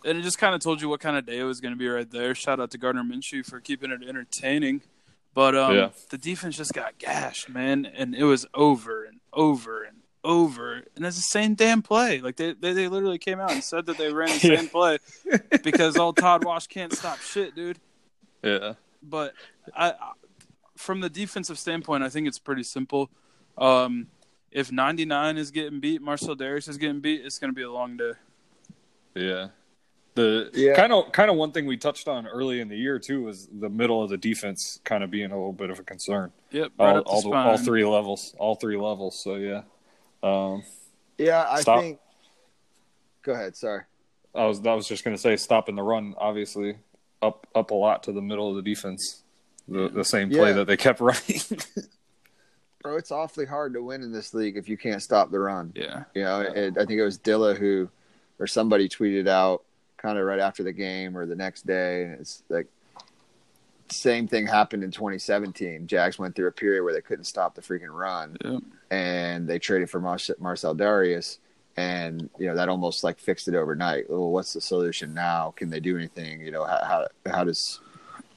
And 0.05 0.19
it 0.19 0.23
just 0.23 0.39
kind 0.39 0.55
of 0.55 0.61
told 0.61 0.81
you 0.81 0.89
what 0.89 1.01
kind 1.01 1.17
of 1.17 1.27
day 1.27 1.39
it 1.39 1.45
was 1.45 1.61
going 1.61 1.75
to 1.75 1.79
be 1.79 1.89
right 1.89 2.11
there. 2.11 2.35
Shout 2.35 2.59
out 2.61 2.71
to 2.71 2.79
Gardner 2.79 3.03
Minshew 3.03 3.45
for 3.45 3.61
keeping 3.61 3.91
it 3.91 4.01
entertaining. 4.07 4.81
But 5.35 5.55
um, 5.57 5.75
Yeah. 5.77 5.89
the 6.11 6.19
defense 6.19 6.57
just 6.57 6.73
got 6.73 6.99
gashed, 6.99 7.49
man, 7.49 7.87
and 7.87 8.15
it 8.15 8.25
was 8.25 8.47
over 8.55 9.05
and 9.05 9.21
over 9.33 9.83
and 9.85 9.99
over, 10.25 10.83
and 10.97 11.07
it's 11.07 11.17
the 11.17 11.23
same 11.23 11.55
damn 11.55 11.83
play. 11.83 12.21
Like 12.21 12.37
they, 12.37 12.53
they, 12.53 12.73
they 12.73 12.89
literally 12.89 13.19
came 13.19 13.39
out 13.41 13.53
and 13.53 13.63
said 13.63 13.87
that 13.87 13.97
they 13.97 14.13
ran 14.13 14.29
the 14.29 14.49
Yeah. 14.49 14.57
same 14.57 14.69
play 14.69 14.99
because 15.63 15.97
old 15.97 16.17
Todd 16.17 16.45
Wash 16.45 16.67
can't 16.67 16.93
stop 16.93 17.19
shit, 17.21 17.55
dude. 17.55 17.79
Yeah. 18.43 18.75
But 19.03 19.35
I, 19.75 19.91
I- 19.93 20.13
from 20.77 21.01
the 21.01 21.11
defensive 21.11 21.59
standpoint, 21.59 22.03
I 22.03 22.09
think 22.09 22.27
it's 22.27 22.39
pretty 22.39 22.63
simple. 22.65 23.11
Um, 23.59 24.09
if 24.51 24.73
99 24.73 25.37
is 25.37 25.51
getting 25.51 25.79
beat, 25.79 26.01
Marcell 26.03 26.35
Dareus 26.37 26.69
is 26.69 26.77
getting 26.79 27.01
beat, 27.01 27.21
it's 27.25 27.39
going 27.39 27.51
to 27.53 27.55
be 27.55 27.63
a 27.63 27.71
long 27.71 27.97
day. 27.99 28.13
Yeah. 29.15 29.49
The 30.21 30.73
kind 30.77 30.93
of 30.93 31.13
kind 31.13 31.31
of 31.31 31.37
one 31.37 31.53
thing 31.53 31.67
we 31.67 31.77
touched 31.77 32.09
on 32.09 32.27
early 32.27 32.61
in 32.61 32.69
the 32.69 32.77
year 32.77 32.99
too 32.99 33.23
was 33.25 33.49
the 33.53 33.69
middle 33.69 34.03
of 34.03 34.11
the 34.11 34.17
defense 34.19 34.81
kind 34.85 35.03
of 35.05 35.11
being 35.11 35.31
a 35.31 35.35
little 35.37 35.53
bit 35.53 35.71
of 35.71 35.79
a 35.79 35.83
concern. 35.83 36.33
Yep, 36.51 36.73
right 36.79 36.89
all, 36.91 36.97
up 36.99 37.05
the 37.05 37.11
all, 37.11 37.23
the- 37.23 37.29
spine. 37.29 37.47
all 37.47 37.59
three 37.59 37.85
levels, 37.85 38.35
all 38.39 38.55
three 38.55 38.77
levels. 38.77 39.19
So 39.23 39.37
yeah. 39.37 39.63
Um, 40.23 40.63
Yeah, 41.19 41.47
I 41.49 41.61
Stop. 41.63 41.81
think. 41.81 41.99
Go 43.23 43.33
ahead. 43.33 43.57
Sorry. 43.57 43.83
I 44.35 44.45
was 44.47 44.65
I 44.67 44.75
was 44.75 44.87
just 44.87 45.05
going 45.05 45.17
to 45.17 45.21
say 45.21 45.37
stopping 45.37 45.75
the 45.77 45.83
run 45.83 46.15
obviously 46.19 46.77
up 47.23 47.47
up 47.55 47.71
a 47.71 47.75
lot 47.75 48.03
to 48.05 48.13
the 48.13 48.23
middle 48.23 48.49
of 48.49 48.57
the 48.57 48.63
defense. 48.63 49.23
The 49.69 49.89
the 49.89 50.05
same 50.05 50.31
play 50.31 50.49
Yeah. 50.51 50.57
that 50.57 50.67
they 50.67 50.77
kept 50.77 51.01
running. 51.01 51.41
Bro, 52.83 52.97
it's 52.97 53.11
awfully 53.13 53.45
hard 53.45 53.75
to 53.75 53.83
win 53.83 54.03
in 54.03 54.11
this 54.11 54.33
league 54.33 54.57
if 54.57 54.69
you 54.69 54.79
can't 54.79 55.03
stop 55.03 55.31
the 55.31 55.39
run. 55.39 55.73
Yeah. 55.75 56.05
You 56.15 56.23
know, 56.25 56.41
and 56.41 56.79
I 56.79 56.87
think 56.87 56.99
it 56.99 57.05
was 57.05 57.19
Dilla 57.19 57.55
who, 57.57 57.91
or 58.39 58.47
somebody 58.47 58.89
tweeted 58.89 59.29
out 59.29 59.65
kind 60.01 60.19
of 60.19 60.25
right 60.25 60.41
after 60.41 60.63
the 60.63 60.73
game 60.73 61.17
or 61.17 61.27
the 61.27 61.37
next 61.37 61.67
day, 61.67 62.05
and 62.05 62.15
it's 62.15 62.43
like 62.49 62.67
same 63.89 64.29
thing 64.29 64.47
happened 64.47 64.85
in 64.85 64.91
2017. 64.91 65.87
Jags 65.87 66.19
went 66.19 66.35
through 66.37 66.47
a 66.47 66.53
period 66.53 66.85
where 66.85 66.95
they 66.95 67.01
couldn't 67.01 67.25
stop 67.25 67.55
the 67.55 67.61
freaking 67.61 67.93
run, 67.93 68.37
Yep. 68.45 68.63
and 68.91 69.49
they 69.49 69.59
traded 69.59 69.91
for 69.91 70.01
Mar- 70.01 70.19
Marcell 70.39 70.75
Dareus, 70.77 71.39
and 71.77 72.31
you 72.39 72.47
know 72.47 72.55
that 72.55 72.69
almost 72.69 73.05
like 73.05 73.19
fixed 73.19 73.49
it 73.49 73.55
overnight. 73.55 74.09
Well, 74.09 74.31
what's 74.31 74.53
the 74.53 74.61
solution 74.61 75.13
now? 75.13 75.53
Can 75.57 75.71
they 75.71 75.81
do 75.81 75.97
anything? 75.97 76.41
You 76.41 76.51
know, 76.53 76.65
how 76.65 76.85
how, 76.85 77.31
how 77.31 77.45
does 77.45 77.81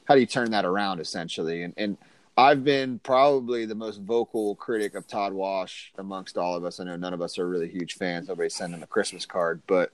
how 0.06 0.16
do 0.16 0.20
you 0.20 0.28
turn 0.28 0.52
that 0.52 0.66
around 0.66 1.00
essentially? 1.00 1.64
And 1.64 1.74
and 1.78 1.98
I've 2.36 2.64
been 2.64 2.98
probably 3.00 3.66
the 3.68 3.76
most 3.76 4.02
vocal 4.02 4.56
critic 4.56 4.96
of 4.96 5.08
Todd 5.08 5.34
Wash 5.34 5.94
amongst 6.00 6.36
all 6.36 6.56
of 6.56 6.66
us. 6.66 6.80
I 6.80 6.84
know 6.84 6.96
none 6.96 7.14
of 7.14 7.22
us 7.22 7.38
are 7.38 7.48
really 7.48 7.70
huge 7.70 7.94
fans. 7.94 8.28
Nobody 8.28 8.50
sent 8.50 8.74
him 8.74 8.82
a 8.82 8.88
Christmas 8.88 9.24
card, 9.28 9.62
but 9.68 9.92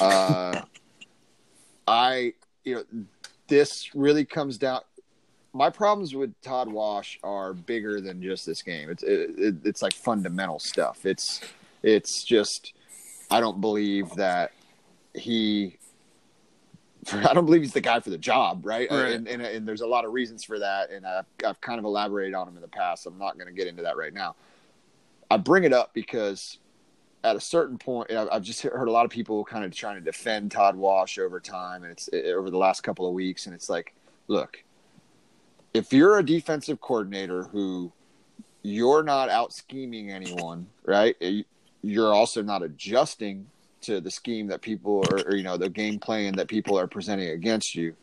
uh, 0.00 0.62
I, 1.86 2.34
you 2.64 2.76
know, 2.76 3.04
this 3.48 3.94
really 3.94 4.24
comes 4.24 4.58
down. 4.58 4.80
My 5.52 5.68
problems 5.68 6.14
with 6.14 6.32
Todd 6.40 6.70
Wash 6.72 7.18
are 7.22 7.52
bigger 7.52 8.00
than 8.00 8.22
just 8.22 8.46
this 8.46 8.62
game. 8.62 8.88
It's 8.88 9.02
it, 9.02 9.30
it, 9.36 9.54
it's 9.64 9.82
like 9.82 9.92
fundamental 9.92 10.58
stuff. 10.58 11.04
It's 11.04 11.40
it's 11.82 12.24
just 12.24 12.72
I 13.30 13.40
don't 13.40 13.60
believe 13.60 14.10
that 14.14 14.52
he 15.14 15.76
I 17.12 17.34
don't 17.34 17.44
believe 17.44 17.62
he's 17.62 17.72
the 17.72 17.80
guy 17.80 18.00
for 18.00 18.10
the 18.10 18.18
job, 18.18 18.64
right? 18.64 18.90
Uh, 18.90 18.96
right. 18.96 19.12
And, 19.12 19.26
and 19.28 19.42
and 19.42 19.66
there's 19.66 19.80
a 19.80 19.86
lot 19.86 20.04
of 20.04 20.12
reasons 20.12 20.44
for 20.44 20.58
that, 20.58 20.90
and 20.90 21.04
I've 21.04 21.26
I've 21.44 21.60
kind 21.60 21.78
of 21.78 21.84
elaborated 21.84 22.34
on 22.34 22.48
him 22.48 22.56
in 22.56 22.62
the 22.62 22.68
past. 22.68 23.06
I'm 23.06 23.18
not 23.18 23.36
going 23.36 23.48
to 23.48 23.52
get 23.52 23.66
into 23.66 23.82
that 23.82 23.96
right 23.96 24.14
now. 24.14 24.36
I 25.30 25.36
bring 25.36 25.64
it 25.64 25.72
up 25.72 25.92
because 25.94 26.58
at 27.24 27.36
a 27.36 27.40
certain 27.40 27.78
point, 27.78 28.10
I've 28.10 28.42
just 28.42 28.62
heard 28.62 28.88
a 28.88 28.92
lot 28.92 29.04
of 29.04 29.10
people 29.10 29.44
kind 29.44 29.64
of 29.64 29.74
trying 29.74 29.94
to 29.96 30.00
defend 30.00 30.50
Todd 30.50 30.76
Wash 30.76 31.18
over 31.18 31.38
time, 31.38 31.84
and 31.84 31.92
it's 31.92 32.08
it, 32.08 32.34
over 32.34 32.50
the 32.50 32.58
last 32.58 32.82
couple 32.82 33.06
of 33.06 33.14
weeks, 33.14 33.46
and 33.46 33.54
it's 33.54 33.68
like, 33.68 33.94
look, 34.28 34.62
if 35.72 35.92
you're 35.92 36.18
a 36.18 36.24
defensive 36.24 36.80
coordinator 36.80 37.44
who 37.44 37.92
you're 38.62 39.02
not 39.02 39.28
out 39.28 39.52
scheming 39.52 40.10
anyone, 40.10 40.66
right? 40.84 41.16
Eh, 41.20 41.42
you're 41.82 42.12
also 42.12 42.42
not 42.42 42.62
adjusting 42.62 43.46
to 43.82 44.00
the 44.00 44.10
scheme 44.10 44.46
that 44.48 44.62
people 44.62 45.04
are, 45.10 45.22
or, 45.26 45.36
you 45.36 45.42
know, 45.42 45.56
the 45.56 45.68
game 45.68 45.98
plan 45.98 46.34
that 46.36 46.48
people 46.48 46.78
are 46.78 46.86
presenting 46.86 47.30
against 47.30 47.74
you. 47.74 47.94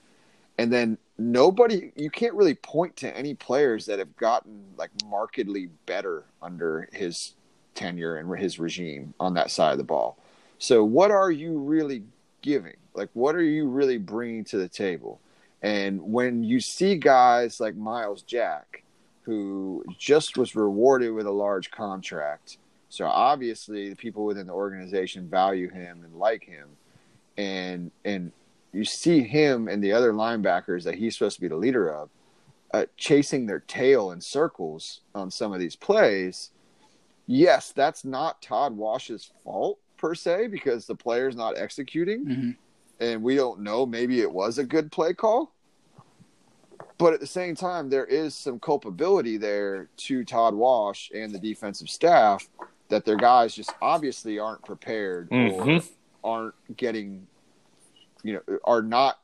And 0.58 0.72
then 0.72 0.98
nobody, 1.18 1.94
you 1.96 2.10
can't 2.10 2.34
really 2.34 2.56
point 2.56 2.98
to 2.98 3.18
any 3.18 3.34
players 3.34 3.86
that 3.86 4.00
have 4.00 4.14
gotten 4.18 4.62
like 4.78 4.92
markedly 5.06 5.70
better 5.86 6.26
under 6.42 6.90
his 6.92 7.36
tenure 7.80 8.18
and 8.18 8.40
his 8.40 8.60
regime 8.60 9.14
on 9.20 9.34
that 9.36 9.52
side 9.52 9.72
of 9.72 9.78
the 9.78 9.84
ball. 9.84 10.18
So, 10.58 10.84
what 10.84 11.12
are 11.12 11.32
you 11.32 11.58
really 11.58 12.04
giving? 12.42 12.76
Like, 12.94 13.10
what 13.14 13.36
are 13.36 13.44
you 13.44 13.68
really 13.68 13.98
bringing 13.98 14.44
to 14.46 14.58
the 14.58 14.68
table? 14.68 15.20
And 15.62 16.02
when 16.02 16.44
you 16.44 16.60
see 16.60 16.96
guys 16.96 17.60
like 17.60 17.76
Myles 17.76 18.22
Jack, 18.22 18.84
who 19.24 19.84
just 19.98 20.38
was 20.38 20.56
rewarded 20.56 21.14
with 21.14 21.26
a 21.26 21.32
large 21.32 21.72
contract, 21.72 22.58
so 22.90 23.06
obviously 23.06 23.90
the 23.90 23.96
people 23.96 24.26
within 24.26 24.48
the 24.48 24.54
organization 24.54 25.30
value 25.30 25.70
him 25.70 26.02
and 26.04 26.16
like 26.16 26.44
him, 26.44 26.68
and 27.38 27.92
and 28.04 28.32
you 28.74 28.84
see 28.84 29.22
him 29.24 29.68
and 29.68 29.84
the 29.84 29.94
other 29.94 30.14
linebackers 30.14 30.84
that 30.84 30.96
he's 30.96 31.16
supposed 31.16 31.36
to 31.36 31.42
be 31.42 31.48
the 31.48 31.56
leader 31.56 31.90
of, 31.90 32.10
uh, 32.74 32.86
chasing 32.98 33.46
their 33.46 33.60
tail 33.60 34.12
in 34.12 34.22
circles 34.22 35.02
on 35.16 35.32
some 35.32 35.54
of 35.54 35.60
these 35.60 35.76
plays. 35.76 36.52
Yes, 37.32 37.72
that's 37.74 38.04
not 38.04 38.42
Todd 38.42 38.76
Wash's 38.76 39.32
fault 39.44 39.78
per 39.98 40.16
se 40.16 40.48
because 40.48 40.88
the 40.88 40.96
player's 40.96 41.36
not 41.36 41.60
executing 41.60 42.26
Mhm. 42.26 42.58
and 43.00 43.22
we 43.22 43.36
don't 43.36 43.60
know. 43.60 43.86
Maybe 43.86 44.20
it 44.22 44.32
was 44.32 44.58
a 44.58 44.64
good 44.64 44.92
play 44.92 45.14
call. 45.14 45.54
But 46.98 47.14
at 47.14 47.20
the 47.20 47.28
same 47.28 47.54
time, 47.54 47.88
there 47.88 48.08
is 48.08 48.34
some 48.34 48.60
culpability 48.60 49.38
there 49.38 49.90
to 49.98 50.26
Todd 50.26 50.56
Wash 50.56 51.12
and 51.14 51.32
the 51.32 51.38
defensive 51.38 51.88
staff 51.88 52.50
that 52.88 53.06
their 53.06 53.16
guys 53.16 53.54
just 53.54 53.74
obviously 53.80 54.40
aren't 54.40 54.66
prepared 54.66 55.28
or 55.32 55.36
Mhm. 55.36 55.88
aren't 56.24 56.78
getting, 56.78 57.28
you 58.24 58.34
know, 58.34 58.60
are 58.64 58.82
not 58.82 59.20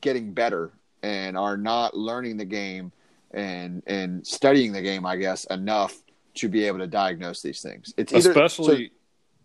getting 0.00 0.32
better 0.32 0.70
and 1.02 1.36
are 1.36 1.56
not 1.56 1.96
learning 1.96 2.36
the 2.36 2.44
game 2.44 2.92
and 3.32 3.82
and 3.86 4.26
studying 4.26 4.72
the 4.72 4.82
game, 4.82 5.04
I 5.06 5.16
guess, 5.16 5.44
enough 5.46 5.94
to 6.34 6.48
be 6.48 6.64
able 6.64 6.78
to 6.78 6.86
diagnose 6.86 7.42
these 7.42 7.60
things. 7.60 7.92
It's 7.96 8.12
either, 8.12 8.30
especially 8.30 8.92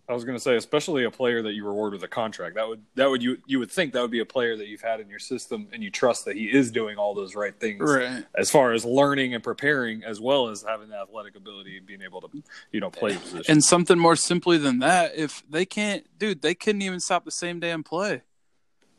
I 0.06 0.12
was 0.12 0.22
going 0.24 0.36
to 0.36 0.42
say 0.42 0.54
especially 0.56 1.04
a 1.04 1.10
player 1.10 1.40
that 1.42 1.54
you 1.54 1.64
reward 1.66 1.94
with 1.94 2.02
a 2.04 2.08
contract. 2.08 2.56
That 2.56 2.68
would 2.68 2.82
that 2.94 3.08
would 3.08 3.22
you 3.22 3.38
you 3.46 3.58
would 3.58 3.70
think 3.70 3.94
that 3.94 4.02
would 4.02 4.10
be 4.10 4.20
a 4.20 4.24
player 4.26 4.54
that 4.56 4.68
you've 4.68 4.82
had 4.82 5.00
in 5.00 5.08
your 5.08 5.18
system 5.18 5.66
and 5.72 5.82
you 5.82 5.90
trust 5.90 6.26
that 6.26 6.36
he 6.36 6.44
is 6.44 6.70
doing 6.70 6.98
all 6.98 7.14
those 7.14 7.34
right 7.34 7.58
things 7.58 7.80
Right. 7.82 8.24
as 8.36 8.50
far 8.50 8.72
as 8.72 8.84
learning 8.84 9.34
and 9.34 9.42
preparing 9.42 10.04
as 10.04 10.20
well 10.20 10.48
as 10.48 10.62
having 10.62 10.90
the 10.90 10.96
athletic 10.96 11.36
ability 11.36 11.78
and 11.78 11.86
being 11.86 12.02
able 12.02 12.20
to 12.20 12.28
you 12.70 12.80
know 12.80 12.90
play 12.90 13.16
position. 13.16 13.44
And 13.48 13.64
something 13.64 13.98
more 13.98 14.14
simply 14.14 14.58
than 14.58 14.80
that, 14.80 15.16
if 15.16 15.42
they 15.48 15.64
can't, 15.64 16.06
dude, 16.18 16.42
they 16.42 16.54
couldn't 16.54 16.82
even 16.82 17.00
stop 17.00 17.24
the 17.24 17.30
same 17.30 17.58
damn 17.58 17.82
play. 17.82 18.22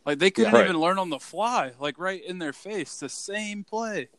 Like 0.08 0.18
they 0.20 0.32
couldn't 0.32 0.54
Yeah. 0.54 0.60
Right. 0.60 0.70
even 0.70 0.80
learn 0.82 0.98
on 1.00 1.10
the 1.12 1.20
fly, 1.20 1.74
like 1.80 1.98
right 2.00 2.24
in 2.24 2.40
their 2.40 2.54
face, 2.54 2.98
the 2.98 3.10
same 3.10 3.64
play. 3.64 4.10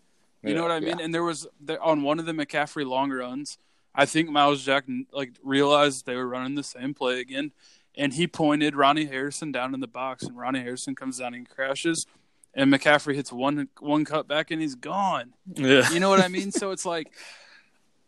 You 0.42 0.54
know 0.54 0.62
what 0.62 0.70
I 0.70 0.80
mean? 0.80 1.00
And 1.00 1.12
there 1.12 1.24
was 1.24 1.46
there, 1.60 1.82
on 1.82 2.02
one 2.02 2.18
of 2.20 2.26
the 2.26 2.32
McCaffrey 2.32 2.86
long 2.86 3.10
runs, 3.10 3.58
I 3.94 4.06
think 4.06 4.30
Myles 4.30 4.64
Jack 4.64 4.84
like 5.12 5.32
realized 5.42 6.06
they 6.06 6.14
were 6.14 6.28
running 6.28 6.54
the 6.54 6.62
same 6.62 6.94
play 6.94 7.20
again, 7.20 7.52
and 7.96 8.12
he 8.12 8.26
pointed 8.26 8.76
Ronnie 8.76 9.06
Harrison 9.06 9.50
down 9.50 9.74
in 9.74 9.80
the 9.80 9.88
box, 9.88 10.22
and 10.24 10.36
Ronnie 10.36 10.60
Harrison 10.60 10.94
comes 10.94 11.18
down 11.18 11.34
and 11.34 11.48
crashes, 11.48 12.06
and 12.54 12.72
McCaffrey 12.72 13.14
hits 13.14 13.32
one 13.32 13.68
one 13.80 14.04
cut 14.04 14.28
back 14.28 14.50
and 14.50 14.60
he's 14.60 14.74
gone. 14.76 15.32
Yeah. 15.54 15.90
You 15.90 15.98
know 16.00 16.10
what 16.10 16.20
I 16.20 16.28
mean? 16.28 16.52
so 16.60 16.70
it's 16.70 16.86
like, 16.86 17.08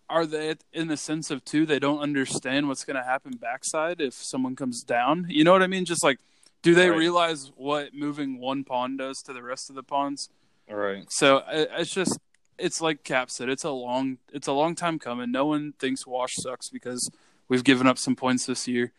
are 0.08 0.24
they 0.26 0.54
in 0.72 0.88
the 0.88 0.96
sense 0.96 1.30
of 1.30 1.44
two? 1.44 1.66
They 1.66 1.78
don't 1.78 2.00
understand 2.00 2.68
what's 2.68 2.84
going 2.84 2.96
to 2.96 3.02
happen 3.04 3.32
backside 3.36 4.00
if 4.00 4.14
someone 4.14 4.56
comes 4.56 4.82
down. 4.82 5.26
You 5.28 5.44
know 5.44 5.52
what 5.52 5.62
I 5.62 5.66
mean? 5.66 5.84
Just 5.84 6.02
like, 6.04 6.18
do 6.62 6.74
they 6.74 6.88
Right. 6.90 6.98
realize 6.98 7.52
what 7.56 7.94
moving 7.94 8.38
one 8.38 8.64
pawn 8.64 8.96
does 8.96 9.22
to 9.22 9.32
the 9.32 9.42
rest 9.42 9.68
of 9.70 9.76
the 9.76 9.82
pawns? 9.82 10.28
Right. 10.70 11.10
So 11.10 11.38
uh, 11.38 11.66
it's 11.78 11.92
just, 11.92 12.18
it's 12.58 12.80
like 12.80 13.04
Cap 13.04 13.30
said, 13.30 13.48
it's 13.48 13.64
a 13.64 13.70
long, 13.70 14.18
it's 14.32 14.48
a 14.48 14.52
long 14.52 14.74
time 14.74 14.98
coming. 14.98 15.30
No 15.30 15.46
one 15.46 15.72
thinks 15.78 16.06
Wash 16.06 16.34
sucks 16.34 16.68
because 16.68 17.10
we've 17.48 17.64
given 17.64 17.86
up 17.86 17.98
some 17.98 18.16
points 18.16 18.46
this 18.46 18.68
year. 18.68 18.92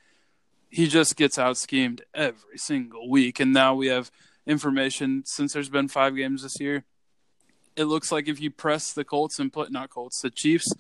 He 0.69 0.87
just 0.87 1.15
gets 1.15 1.37
out 1.37 1.57
schemed 1.57 2.03
every 2.13 2.57
single 2.57 3.09
week, 3.09 3.39
and 3.39 3.51
now 3.51 3.73
we 3.73 3.87
have 3.87 4.11
information 4.45 5.23
since 5.25 5.53
there's 5.53 5.69
been 5.69 5.87
five 5.87 6.15
games 6.15 6.43
this 6.43 6.59
year. 6.59 6.83
It 7.75 7.85
looks 7.85 8.11
like 8.11 8.27
if 8.27 8.39
you 8.39 8.51
press 8.51 8.93
the 8.93 9.03
Colts 9.03 9.39
and 9.39 9.51
put 9.51 9.71
not 9.71 9.89
Colts, 9.89 10.21
the 10.21 10.29
Chiefs, 10.29 10.73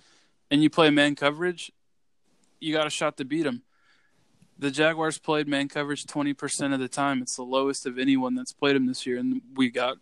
and 0.51 0.61
you 0.61 0.69
play 0.69 0.89
man 0.89 1.15
coverage, 1.15 1.71
you 2.59 2.73
got 2.73 2.87
a 2.87 2.91
shot 2.91 3.17
to 3.17 3.25
beat 3.25 3.43
them. 3.43 3.63
The 4.57 4.71
Jaguars 4.71 5.17
played 5.17 5.47
man 5.47 5.69
coverage 5.69 6.05
20% 6.05 6.73
of 6.73 6.79
the 6.79 6.89
time. 6.89 7.21
It's 7.21 7.35
the 7.35 7.43
lowest 7.43 7.85
of 7.85 7.97
anyone 7.97 8.35
that's 8.35 8.51
played 8.51 8.75
them 8.75 8.87
this 8.87 9.05
year, 9.05 9.17
and 9.17 9.41
we 9.55 9.69
got 9.69 9.97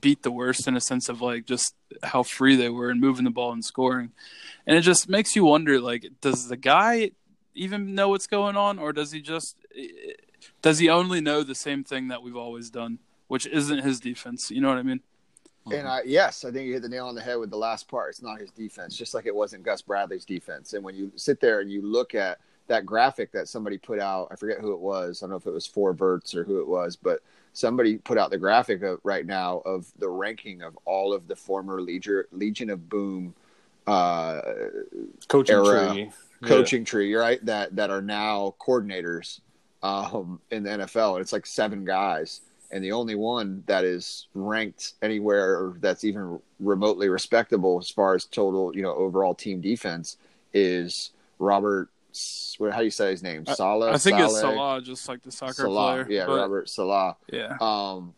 beat 0.00 0.22
the 0.22 0.30
worst 0.30 0.66
in 0.66 0.76
a 0.76 0.80
sense 0.80 1.08
of 1.08 1.20
like 1.20 1.46
just 1.46 1.74
how 2.02 2.22
free 2.22 2.56
they 2.56 2.68
were 2.68 2.90
and 2.90 3.00
moving 3.00 3.24
the 3.24 3.30
ball 3.30 3.52
and 3.52 3.64
scoring. 3.64 4.12
And 4.66 4.76
it 4.76 4.82
just 4.82 5.08
makes 5.08 5.36
you 5.36 5.44
wonder 5.44 5.80
like 5.80 6.06
does 6.20 6.48
the 6.48 6.56
guy 6.56 7.12
even 7.54 7.94
know 7.94 8.08
what's 8.08 8.26
going 8.26 8.56
on 8.56 8.78
or 8.78 8.92
does 8.92 9.12
he 9.12 9.20
just 9.20 9.56
does 10.62 10.78
he 10.78 10.88
only 10.88 11.20
know 11.20 11.42
the 11.42 11.54
same 11.54 11.84
thing 11.84 12.08
that 12.08 12.22
we've 12.22 12.36
always 12.36 12.70
done, 12.70 12.98
which 13.28 13.46
isn't 13.46 13.82
his 13.82 14.00
defense, 14.00 14.50
you 14.50 14.60
know 14.60 14.68
what 14.68 14.78
I 14.78 14.82
mean? 14.82 15.00
And 15.72 15.88
I, 15.88 16.02
yes, 16.04 16.44
I 16.44 16.52
think 16.52 16.66
you 16.66 16.74
hit 16.74 16.82
the 16.82 16.88
nail 16.88 17.08
on 17.08 17.16
the 17.16 17.20
head 17.20 17.38
with 17.38 17.50
the 17.50 17.56
last 17.56 17.88
part. 17.88 18.10
It's 18.10 18.22
not 18.22 18.38
his 18.38 18.52
defense, 18.52 18.96
just 18.96 19.14
like 19.14 19.26
it 19.26 19.34
wasn't 19.34 19.64
Gus 19.64 19.82
Bradley's 19.82 20.24
defense. 20.24 20.74
And 20.74 20.84
when 20.84 20.94
you 20.94 21.10
sit 21.16 21.40
there 21.40 21.60
and 21.60 21.70
you 21.70 21.82
look 21.82 22.14
at 22.14 22.38
that 22.68 22.86
graphic 22.86 23.32
that 23.32 23.48
somebody 23.48 23.78
put 23.78 23.98
out, 23.98 24.28
I 24.30 24.36
forget 24.36 24.60
who 24.60 24.72
it 24.72 24.78
was. 24.78 25.22
I 25.22 25.26
don't 25.26 25.30
know 25.30 25.36
if 25.36 25.46
it 25.46 25.52
was 25.52 25.66
Four 25.66 25.92
Verts 25.92 26.34
or 26.34 26.44
who 26.44 26.60
it 26.60 26.68
was, 26.68 26.94
but 26.94 27.20
somebody 27.56 27.96
put 27.96 28.18
out 28.18 28.30
the 28.30 28.36
graphic 28.36 28.82
of, 28.82 29.00
right 29.02 29.24
now 29.24 29.62
of 29.64 29.90
the 29.98 30.08
ranking 30.08 30.60
of 30.60 30.78
all 30.84 31.14
of 31.14 31.26
the 31.26 31.34
former 31.34 31.80
Legion, 31.80 32.22
Legion 32.30 32.68
of 32.68 32.86
Boom 32.90 33.34
uh, 33.86 34.42
Coaching 35.28 35.56
Era. 35.56 35.92
tree. 35.92 36.10
coaching 36.42 36.84
tree, 36.84 37.14
right? 37.14 37.42
That 37.46 37.74
that 37.76 37.88
are 37.90 38.02
now 38.02 38.54
coordinators 38.60 39.40
um, 39.82 40.38
in 40.50 40.64
the 40.64 40.70
NFL. 40.70 41.14
And 41.14 41.22
it's 41.22 41.32
like 41.32 41.46
seven 41.46 41.84
guys, 41.84 42.42
and 42.70 42.84
the 42.84 42.92
only 42.92 43.14
one 43.14 43.62
that 43.66 43.84
is 43.84 44.26
ranked 44.34 44.92
anywhere 45.00 45.72
that's 45.80 46.04
even 46.04 46.38
remotely 46.60 47.08
respectable 47.08 47.78
as 47.78 47.88
far 47.88 48.14
as 48.14 48.26
total, 48.26 48.76
you 48.76 48.82
know, 48.82 48.92
overall 48.92 49.34
team 49.34 49.62
defense 49.62 50.18
is 50.52 51.12
Robert. 51.38 51.88
S- 52.16 52.54
what- 52.58 52.72
How 52.72 52.78
do 52.78 52.84
you 52.84 52.90
say 52.90 53.10
his 53.10 53.22
name? 53.22 53.44
Salah. 53.46 53.92
I 53.92 53.98
think 53.98 54.18
it's 54.18 54.40
Salah, 54.40 54.80
just 54.80 55.08
like 55.08 55.22
the 55.22 55.30
soccer 55.30 55.52
Salah. 55.54 56.04
player. 56.04 56.06
Yeah, 56.10 56.26
but- 56.26 56.36
Robert 56.38 56.68
Salah 56.70 57.16
Yeah. 57.30 57.56
um, 57.60 58.14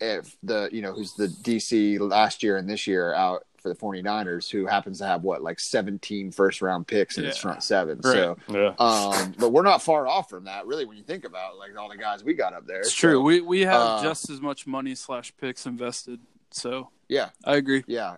if 0.00 0.36
the 0.42 0.68
you 0.72 0.82
know 0.82 0.92
who's 0.92 1.14
the 1.14 1.28
DC 1.28 1.98
last 1.98 2.42
year 2.42 2.56
and 2.58 2.68
this 2.68 2.86
year 2.86 3.14
out 3.14 3.44
for 3.62 3.70
the 3.70 3.74
49ers 3.74 4.50
who 4.50 4.66
happens 4.66 4.98
to 4.98 5.06
have 5.06 5.22
what 5.24 5.42
like 5.42 5.58
17 5.58 6.30
first 6.32 6.60
round 6.60 6.86
picks 6.86 7.16
in 7.18 7.24
his 7.24 7.38
front 7.38 7.62
seven 7.62 7.98
Right. 8.04 8.12
so 8.14 8.36
Yeah. 8.48 8.74
um 8.78 9.32
but 9.38 9.50
we're 9.52 9.62
not 9.62 9.80
far 9.82 10.06
off 10.06 10.28
from 10.28 10.44
that 10.44 10.66
really 10.66 10.84
when 10.84 10.98
you 10.98 11.02
think 11.02 11.24
about 11.24 11.56
like 11.56 11.76
all 11.78 11.88
the 11.88 11.96
guys 11.96 12.22
we 12.22 12.34
got 12.34 12.52
up 12.52 12.66
there 12.66 12.80
It's 12.80 12.90
So, 12.94 13.08
true. 13.08 13.22
We 13.22 13.40
we 13.40 13.62
have 13.62 13.80
uh, 13.80 14.02
just 14.02 14.28
as 14.28 14.40
much 14.42 14.66
money 14.66 14.94
slash 14.94 15.32
picks 15.40 15.64
invested. 15.66 16.20
So 16.50 16.90
yeah 17.08 17.30
I 17.44 17.56
agree. 17.56 17.82
yeah 17.86 18.16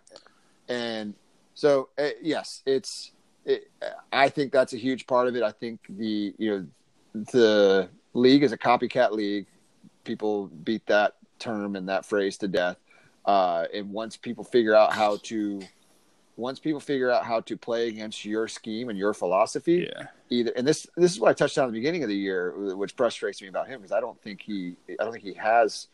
and 0.69 1.15
so 1.55 1.91
uh, 1.97 2.09
yes 2.21 2.63
it's 2.67 3.13
it, 3.45 3.71
i 4.13 4.29
think 4.29 4.53
that's 4.53 4.73
a 4.73 4.77
huge 4.77 5.07
part 5.07 5.29
of 5.29 5.37
it. 5.37 5.43
I 5.43 5.53
think 5.53 5.81
the 5.89 6.35
you 6.39 6.51
know 6.51 6.67
the 7.33 7.89
league 8.15 8.43
is 8.43 8.53
a 8.53 8.59
copycat 8.59 9.13
league. 9.13 9.47
People 10.05 10.47
beat 10.65 10.87
that 10.87 11.15
term 11.39 11.77
and 11.77 11.89
that 11.89 12.05
phrase 12.05 12.37
to 12.39 12.49
death. 12.49 12.77
Uh, 13.25 13.67
and 13.75 13.91
once 13.91 14.17
people 14.17 14.45
figure 14.45 14.75
out 14.75 14.93
how 14.93 15.17
to 15.25 15.61
once 16.37 16.59
people 16.61 16.81
figure 16.81 17.11
out 17.11 17.25
how 17.25 17.41
to 17.41 17.57
play 17.57 17.89
against 17.89 18.25
your 18.25 18.47
scheme 18.49 18.89
and 18.91 18.99
your 18.99 19.13
philosophy 19.13 19.89
Yeah. 19.91 20.07
either 20.31 20.53
and 20.57 20.67
this 20.67 20.87
this 20.97 21.13
is 21.13 21.21
what 21.21 21.31
I 21.31 21.33
touched 21.35 21.59
on 21.59 21.65
at 21.65 21.69
the 21.69 21.73
beginning 21.73 22.03
of 22.05 22.09
the 22.09 22.17
year, 22.17 22.75
which 22.77 22.93
frustrates 22.93 23.43
me 23.43 23.49
about 23.49 23.67
him 23.67 23.81
because 23.81 23.93
I 23.93 24.01
don't 24.01 24.21
think 24.23 24.41
he 24.43 24.77
I 25.01 25.05
don't 25.05 25.13
think 25.13 25.25
he 25.25 25.35
has 25.35 25.89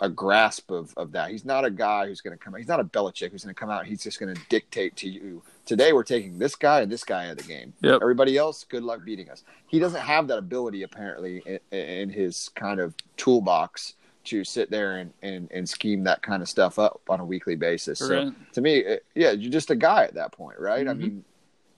a 0.00 0.08
grasp 0.08 0.70
of, 0.70 0.92
of 0.96 1.12
that. 1.12 1.30
He's 1.30 1.44
not 1.44 1.64
a 1.64 1.70
guy 1.70 2.06
who's 2.06 2.20
going 2.20 2.36
to 2.36 2.42
come. 2.42 2.54
out. 2.54 2.58
He's 2.58 2.68
not 2.68 2.80
a 2.80 2.84
Belichick 2.84 3.30
who's 3.30 3.44
going 3.44 3.54
to 3.54 3.58
come 3.58 3.70
out. 3.70 3.86
He's 3.86 4.02
just 4.02 4.18
going 4.18 4.34
to 4.34 4.40
dictate 4.48 4.96
to 4.96 5.08
you. 5.08 5.42
Today 5.66 5.92
we're 5.92 6.04
taking 6.04 6.38
this 6.38 6.54
guy 6.56 6.80
and 6.80 6.90
this 6.90 7.04
guy 7.04 7.26
out 7.26 7.32
of 7.32 7.36
the 7.38 7.42
game. 7.44 7.74
Yep. 7.82 8.00
Everybody 8.02 8.36
else, 8.38 8.64
good 8.64 8.82
luck 8.82 9.04
beating 9.04 9.28
us. 9.30 9.44
He 9.66 9.78
doesn't 9.78 10.00
have 10.00 10.26
that 10.28 10.38
ability 10.38 10.82
apparently 10.84 11.42
in, 11.46 11.78
in 11.78 12.08
his 12.10 12.50
kind 12.54 12.80
of 12.80 12.94
toolbox 13.16 13.94
to 14.24 14.42
sit 14.44 14.70
there 14.70 14.96
and, 14.98 15.12
and, 15.22 15.50
and 15.52 15.68
scheme 15.68 16.04
that 16.04 16.22
kind 16.22 16.42
of 16.42 16.48
stuff 16.48 16.78
up 16.78 17.00
on 17.08 17.20
a 17.20 17.24
weekly 17.24 17.56
basis. 17.56 17.98
So 17.98 18.08
to 18.52 18.60
me, 18.60 18.76
it, 18.78 19.04
yeah, 19.14 19.30
you're 19.32 19.50
just 19.52 19.70
a 19.70 19.76
guy 19.76 20.04
at 20.04 20.14
that 20.14 20.32
point, 20.32 20.58
right? 20.58 20.86
I 20.88 20.92
Mhm. 20.92 20.98
mean, 20.98 21.24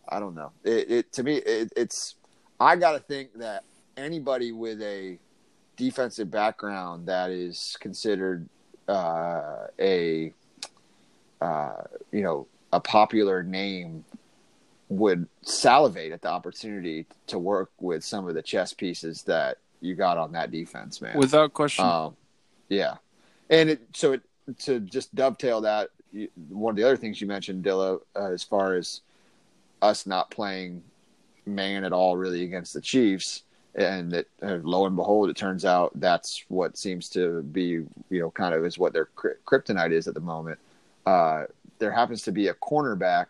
I 0.08 0.20
don't 0.20 0.34
know. 0.34 0.50
It, 0.64 0.90
it 0.90 1.12
to 1.14 1.22
me, 1.22 1.36
it, 1.36 1.72
it's 1.76 2.16
I 2.60 2.76
got 2.76 2.92
to 2.92 2.98
think 3.00 3.34
that 3.38 3.64
anybody 3.96 4.52
with 4.52 4.80
a 4.82 5.18
defensive 5.82 6.30
background 6.30 7.06
that 7.06 7.30
is 7.30 7.76
considered 7.80 8.48
uh, 8.86 9.66
a 9.80 10.32
uh, 11.40 11.82
you 12.12 12.22
know 12.22 12.46
a 12.72 12.78
popular 12.78 13.42
name 13.42 14.04
would 14.88 15.26
salivate 15.42 16.12
at 16.12 16.22
the 16.22 16.28
opportunity 16.28 17.04
to 17.26 17.36
work 17.36 17.70
with 17.80 18.04
some 18.04 18.28
of 18.28 18.34
the 18.34 18.42
chess 18.42 18.72
pieces 18.72 19.22
that 19.24 19.58
you 19.80 19.96
got 19.96 20.18
on 20.18 20.30
that 20.32 20.52
defense, 20.52 21.00
man. 21.00 21.18
Without 21.18 21.52
question. 21.52 21.84
Um, 21.84 22.16
yeah, 22.68 22.94
and 23.50 23.70
it 23.70 23.80
so 23.92 24.12
it 24.12 24.22
to 24.60 24.78
just 24.78 25.12
dovetail 25.16 25.62
that 25.62 25.90
one 26.48 26.70
of 26.70 26.76
the 26.76 26.84
other 26.84 26.96
things 26.96 27.20
you 27.20 27.26
mentioned, 27.26 27.64
Dilla, 27.64 28.00
uh, 28.14 28.30
as 28.30 28.44
far 28.44 28.74
as 28.74 29.00
us 29.80 30.06
not 30.06 30.30
playing 30.30 30.84
man 31.44 31.82
at 31.82 31.92
all 31.92 32.16
really 32.16 32.44
against 32.44 32.72
the 32.72 32.80
Chiefs, 32.80 33.42
and 33.74 34.10
that 34.12 34.26
uh, 34.42 34.58
lo 34.62 34.86
and 34.86 34.96
behold, 34.96 35.30
it 35.30 35.36
turns 35.36 35.64
out 35.64 35.92
that's 36.00 36.44
what 36.48 36.76
seems 36.76 37.08
to 37.10 37.42
be 37.42 37.62
you 37.64 37.88
know 38.10 38.30
kind 38.30 38.54
of 38.54 38.64
is 38.64 38.78
what 38.78 38.92
their 38.92 39.06
cry- 39.16 39.32
kryptonite 39.46 39.92
is 39.92 40.06
at 40.08 40.14
the 40.14 40.20
moment. 40.20 40.58
Uh, 41.06 41.44
there 41.78 41.90
happens 41.90 42.22
to 42.22 42.32
be 42.32 42.48
a 42.48 42.54
cornerback 42.54 43.26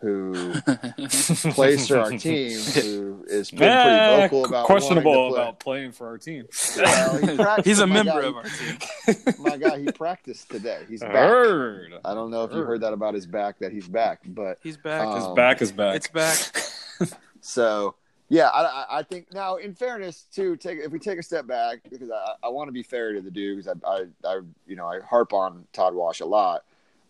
who 0.00 0.52
plays 1.52 1.88
for 1.88 1.98
our 1.98 2.10
team 2.12 2.50
who 2.56 3.24
is 3.26 3.50
been 3.50 3.58
pretty 3.58 3.72
Eh, 3.74 4.20
vocal 4.28 4.44
about 4.44 4.64
questionable 4.66 5.30
play. 5.30 5.40
about 5.40 5.58
playing 5.58 5.90
for 5.90 6.06
our 6.06 6.16
team. 6.18 6.46
Well, 6.76 7.18
he 7.62 7.62
He's 7.68 7.80
a 7.80 7.86
my 7.86 8.02
member 8.04 8.22
guy- 8.22 8.28
of 8.28 8.36
our 8.36 8.44
team. 8.44 9.34
my 9.40 9.56
guy, 9.56 9.80
he 9.80 9.90
practiced 9.90 10.50
today. 10.50 10.82
He's 10.88 11.00
back. 11.00 11.12
Heard. 11.14 11.94
I 12.04 12.14
don't 12.14 12.30
know 12.30 12.44
if 12.44 12.52
you 12.52 12.58
heard 12.60 12.82
that 12.82 12.92
about 12.92 13.14
his 13.14 13.26
back 13.26 13.58
that 13.58 13.72
he's 13.72 13.88
back, 13.88 14.20
but 14.26 14.58
He's 14.62 14.76
back. 14.76 15.04
Um, 15.04 15.16
His 15.16 15.26
back 15.34 15.62
is 15.62 15.72
back. 15.72 15.96
it's 15.96 16.06
back. 16.08 17.18
so 17.40 17.96
yeah, 18.28 18.48
I, 18.48 18.62
I- 18.62 18.98
I 18.98 19.02
think 19.02 19.32
now 19.32 19.56
in 19.56 19.74
fairness 19.74 20.24
too, 20.32 20.56
take 20.56 20.78
if 20.78 20.90
we 20.92 20.98
take 20.98 21.18
a 21.18 21.22
step 21.22 21.46
back 21.46 21.80
because 21.90 22.10
I, 22.10 22.34
I 22.44 22.48
want 22.48 22.68
to 22.68 22.72
be 22.72 22.82
fair 22.82 23.12
to 23.14 23.20
the 23.20 23.30
dude 23.30 23.58
because 23.58 23.76
I, 23.84 23.88
I, 23.88 24.04
I 24.24 24.40
you 24.66 24.76
know 24.76 24.86
I 24.86 25.00
harp 25.00 25.32
on 25.32 25.64
Todd 25.72 25.94
Wash 25.94 26.20
a 26.20 26.26
lot. 26.26 26.64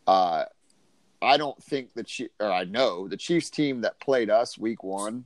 Uh, 0.07 0.45
I 1.21 1.37
don't 1.37 1.61
think 1.65 1.95
the 1.95 2.05
Chief, 2.05 2.29
or 2.39 2.51
I 2.53 2.65
know 2.65 3.09
the 3.09 3.17
Chiefs 3.17 3.51
team 3.51 3.81
that 3.81 3.99
played 4.01 4.31
us 4.31 4.57
week 4.57 4.85
one 4.85 5.25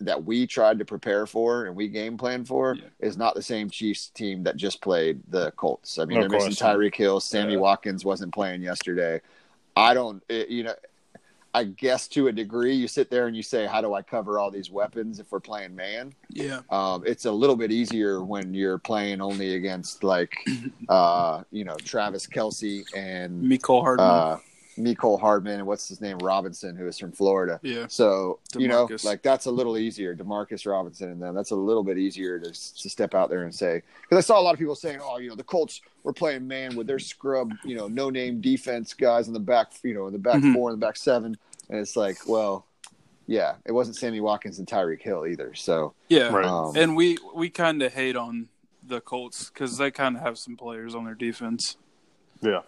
that 0.00 0.24
we 0.24 0.44
tried 0.44 0.80
to 0.80 0.84
prepare 0.84 1.24
for 1.24 1.66
and 1.66 1.76
we 1.76 1.86
game 1.88 2.18
plan 2.18 2.44
for 2.44 2.74
Yeah. 2.74 2.82
is 2.98 3.16
not 3.16 3.34
the 3.36 3.40
same 3.42 3.70
Chiefs 3.70 4.08
team 4.08 4.42
that 4.42 4.56
just 4.56 4.82
played 4.82 5.20
the 5.28 5.52
Colts. 5.52 6.00
I 6.00 6.04
mean, 6.04 6.16
No 6.16 6.22
they're 6.22 6.30
missing 6.30 6.48
question. 6.48 6.66
Tyreek 6.66 6.94
Hill, 6.96 7.20
Sammy 7.20 7.52
Yeah. 7.52 7.60
Watkins 7.60 8.04
wasn't 8.04 8.34
playing 8.34 8.60
yesterday. 8.62 9.20
I 9.76 9.94
don't, 9.94 10.20
it, 10.28 10.48
you 10.48 10.64
know, 10.64 10.74
I 11.54 11.64
guess 11.64 12.08
to 12.08 12.26
a 12.26 12.32
degree, 12.32 12.74
you 12.74 12.88
sit 12.88 13.10
there 13.10 13.28
and 13.28 13.36
you 13.36 13.42
say, 13.42 13.66
"How 13.66 13.80
do 13.80 13.94
I 13.94 14.02
cover 14.02 14.40
all 14.40 14.50
these 14.50 14.70
weapons 14.70 15.20
if 15.20 15.30
we're 15.30 15.38
playing 15.40 15.74
man?" 15.74 16.12
Yeah. 16.28 16.60
Um, 16.70 17.04
it's 17.06 17.26
a 17.26 17.32
little 17.32 17.54
bit 17.54 17.70
easier 17.70 18.24
when 18.24 18.52
you're 18.52 18.78
playing 18.78 19.20
only 19.20 19.54
against 19.54 20.02
like, 20.02 20.34
uh, 20.88 21.44
you 21.52 21.64
know, 21.64 21.76
Travis 21.76 22.26
Kelce 22.26 22.84
and 22.94 23.44
Mecole 23.44 23.82
Hardman. 23.82 24.06
uh, 24.06 24.38
Mecole 24.76 25.20
Hardman 25.20 25.58
and 25.58 25.66
what's 25.66 25.88
his 25.88 26.00
name 26.00 26.18
Robinson, 26.18 26.76
who 26.76 26.86
is 26.86 26.98
from 26.98 27.12
Florida. 27.12 27.60
Yeah. 27.62 27.86
So 27.88 28.38
you 28.56 28.68
know, 28.68 28.88
like 29.04 29.22
that's 29.22 29.46
a 29.46 29.50
little 29.50 29.76
easier. 29.78 30.14
Demarcus 30.14 30.66
Robinson 30.66 31.10
and 31.10 31.22
them. 31.22 31.34
That's 31.34 31.52
a 31.52 31.56
little 31.56 31.84
bit 31.84 31.98
easier 31.98 32.38
to 32.40 32.50
to 32.50 32.90
step 32.90 33.14
out 33.14 33.30
there 33.30 33.44
and 33.44 33.54
say 33.54 33.82
because 34.02 34.18
I 34.24 34.26
saw 34.26 34.38
a 34.38 34.42
lot 34.42 34.52
of 34.54 34.58
people 34.58 34.74
saying, 34.74 35.00
"Oh, 35.02 35.18
you 35.18 35.28
know, 35.28 35.36
the 35.36 35.44
Colts 35.44 35.80
were 36.02 36.12
playing 36.12 36.46
man 36.46 36.76
with 36.76 36.86
their 36.86 36.98
scrub, 36.98 37.52
you 37.64 37.74
know, 37.76 37.88
no 37.88 38.10
name 38.10 38.40
defense 38.40 38.92
guys 38.94 39.26
in 39.28 39.32
the 39.34 39.40
back, 39.40 39.72
you 39.82 39.94
know, 39.94 40.06
in 40.06 40.12
the 40.12 40.18
back 40.18 40.42
Mhm. 40.42 40.52
four 40.54 40.70
and 40.70 40.80
the 40.80 40.86
back 40.86 40.96
seven. 40.96 41.36
And 41.70 41.78
it's 41.80 41.96
like, 41.96 42.18
well, 42.28 42.66
yeah, 43.26 43.54
it 43.64 43.72
wasn't 43.72 43.96
Sammy 43.96 44.20
Watkins 44.20 44.58
and 44.58 44.68
Tyreek 44.68 45.00
Hill 45.00 45.26
either. 45.26 45.54
So 45.54 45.94
Yeah. 46.08 46.28
Right. 46.28 46.44
um, 46.44 46.76
And 46.76 46.94
we 46.94 47.16
we 47.34 47.48
kind 47.48 47.82
of 47.82 47.94
hate 47.94 48.16
on 48.16 48.48
the 48.86 49.00
Colts 49.00 49.48
because 49.48 49.78
they 49.78 49.90
kind 49.90 50.14
of 50.16 50.20
have 50.22 50.36
some 50.36 50.56
players 50.58 50.94
on 50.94 51.04
their 51.06 51.14
defense. 51.14 51.78
Yeah. 52.42 52.60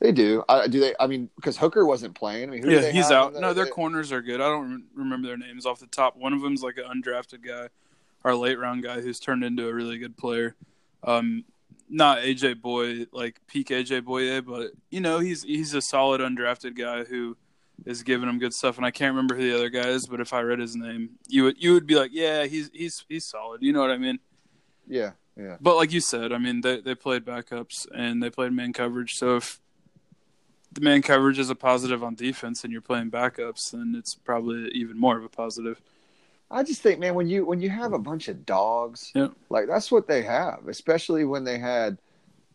They 0.00 0.12
do. 0.12 0.42
I, 0.48 0.66
do 0.66 0.80
they? 0.80 0.94
I 0.98 1.06
mean, 1.06 1.28
because 1.36 1.58
Hooker 1.58 1.84
wasn't 1.84 2.14
playing. 2.14 2.48
I 2.48 2.52
mean, 2.52 2.62
who 2.62 2.70
Yeah, 2.70 2.80
they 2.80 2.92
he's 2.92 3.10
out. 3.10 3.34
No, 3.34 3.52
their 3.52 3.66
they- 3.66 3.70
corners 3.70 4.12
are 4.12 4.22
good. 4.22 4.40
I 4.40 4.48
don't 4.48 4.84
remember 4.94 5.28
their 5.28 5.36
names 5.36 5.66
off 5.66 5.78
the 5.78 5.86
top. 5.86 6.16
One 6.16 6.32
of 6.32 6.40
them's 6.40 6.62
like 6.62 6.78
an 6.78 6.84
undrafted 7.02 7.46
guy, 7.46 7.68
our 8.24 8.34
late 8.34 8.58
round 8.58 8.82
guy 8.82 9.00
who's 9.02 9.20
turned 9.20 9.44
into 9.44 9.68
a 9.68 9.74
really 9.74 9.98
good 9.98 10.16
player. 10.16 10.56
Um, 11.04 11.44
not 11.88 12.18
AJ 12.18 12.56
Bouye 12.62 13.08
like 13.12 13.40
peak 13.46 13.68
AJ 13.68 14.02
Bouye, 14.02 14.44
but 14.44 14.70
you 14.90 15.00
know 15.00 15.18
he's 15.18 15.42
he's 15.42 15.74
a 15.74 15.82
solid 15.82 16.20
undrafted 16.22 16.76
guy 16.76 17.04
who 17.04 17.36
is 17.84 18.02
giving 18.02 18.28
him 18.28 18.38
good 18.38 18.54
stuff. 18.54 18.76
And 18.78 18.86
I 18.86 18.90
can't 18.90 19.10
remember 19.14 19.34
who 19.34 19.42
the 19.50 19.54
other 19.56 19.70
guy 19.70 19.88
is, 19.88 20.06
but 20.06 20.20
if 20.20 20.32
I 20.32 20.40
read 20.40 20.60
his 20.60 20.76
name, 20.76 21.10
you 21.28 21.44
would 21.44 21.62
you 21.62 21.74
would 21.74 21.86
be 21.86 21.96
like, 21.96 22.10
yeah, 22.14 22.44
he's 22.44 22.70
he's 22.72 23.04
he's 23.08 23.24
solid. 23.26 23.60
You 23.62 23.72
know 23.74 23.80
what 23.80 23.90
I 23.90 23.98
mean? 23.98 24.18
Yeah, 24.86 25.12
yeah. 25.36 25.56
But 25.60 25.76
like 25.76 25.92
you 25.92 26.00
said, 26.00 26.32
I 26.32 26.38
mean, 26.38 26.62
they 26.62 26.80
they 26.80 26.94
played 26.94 27.24
backups 27.26 27.86
and 27.94 28.22
they 28.22 28.30
played 28.30 28.52
man 28.52 28.72
coverage. 28.72 29.16
So 29.16 29.36
if 29.36 29.60
the 30.72 30.80
man 30.80 31.02
coverage 31.02 31.38
is 31.38 31.50
a 31.50 31.54
positive 31.54 32.02
on 32.04 32.14
defense 32.14 32.62
and 32.64 32.72
you're 32.72 32.80
playing 32.82 33.10
backups, 33.10 33.72
then 33.72 33.94
it's 33.96 34.14
probably 34.14 34.68
even 34.72 34.98
more 34.98 35.16
of 35.18 35.24
a 35.24 35.28
positive. 35.28 35.80
I 36.50 36.62
just 36.62 36.82
think, 36.82 36.98
man, 36.98 37.14
when 37.14 37.28
you 37.28 37.44
when 37.44 37.60
you 37.60 37.70
have 37.70 37.92
a 37.92 37.98
bunch 37.98 38.28
of 38.28 38.44
dogs, 38.44 39.12
Yeah. 39.14 39.28
like 39.50 39.66
that's 39.68 39.90
what 39.92 40.06
they 40.08 40.22
have. 40.22 40.66
Especially 40.68 41.24
when 41.24 41.44
they 41.44 41.58
had 41.58 41.98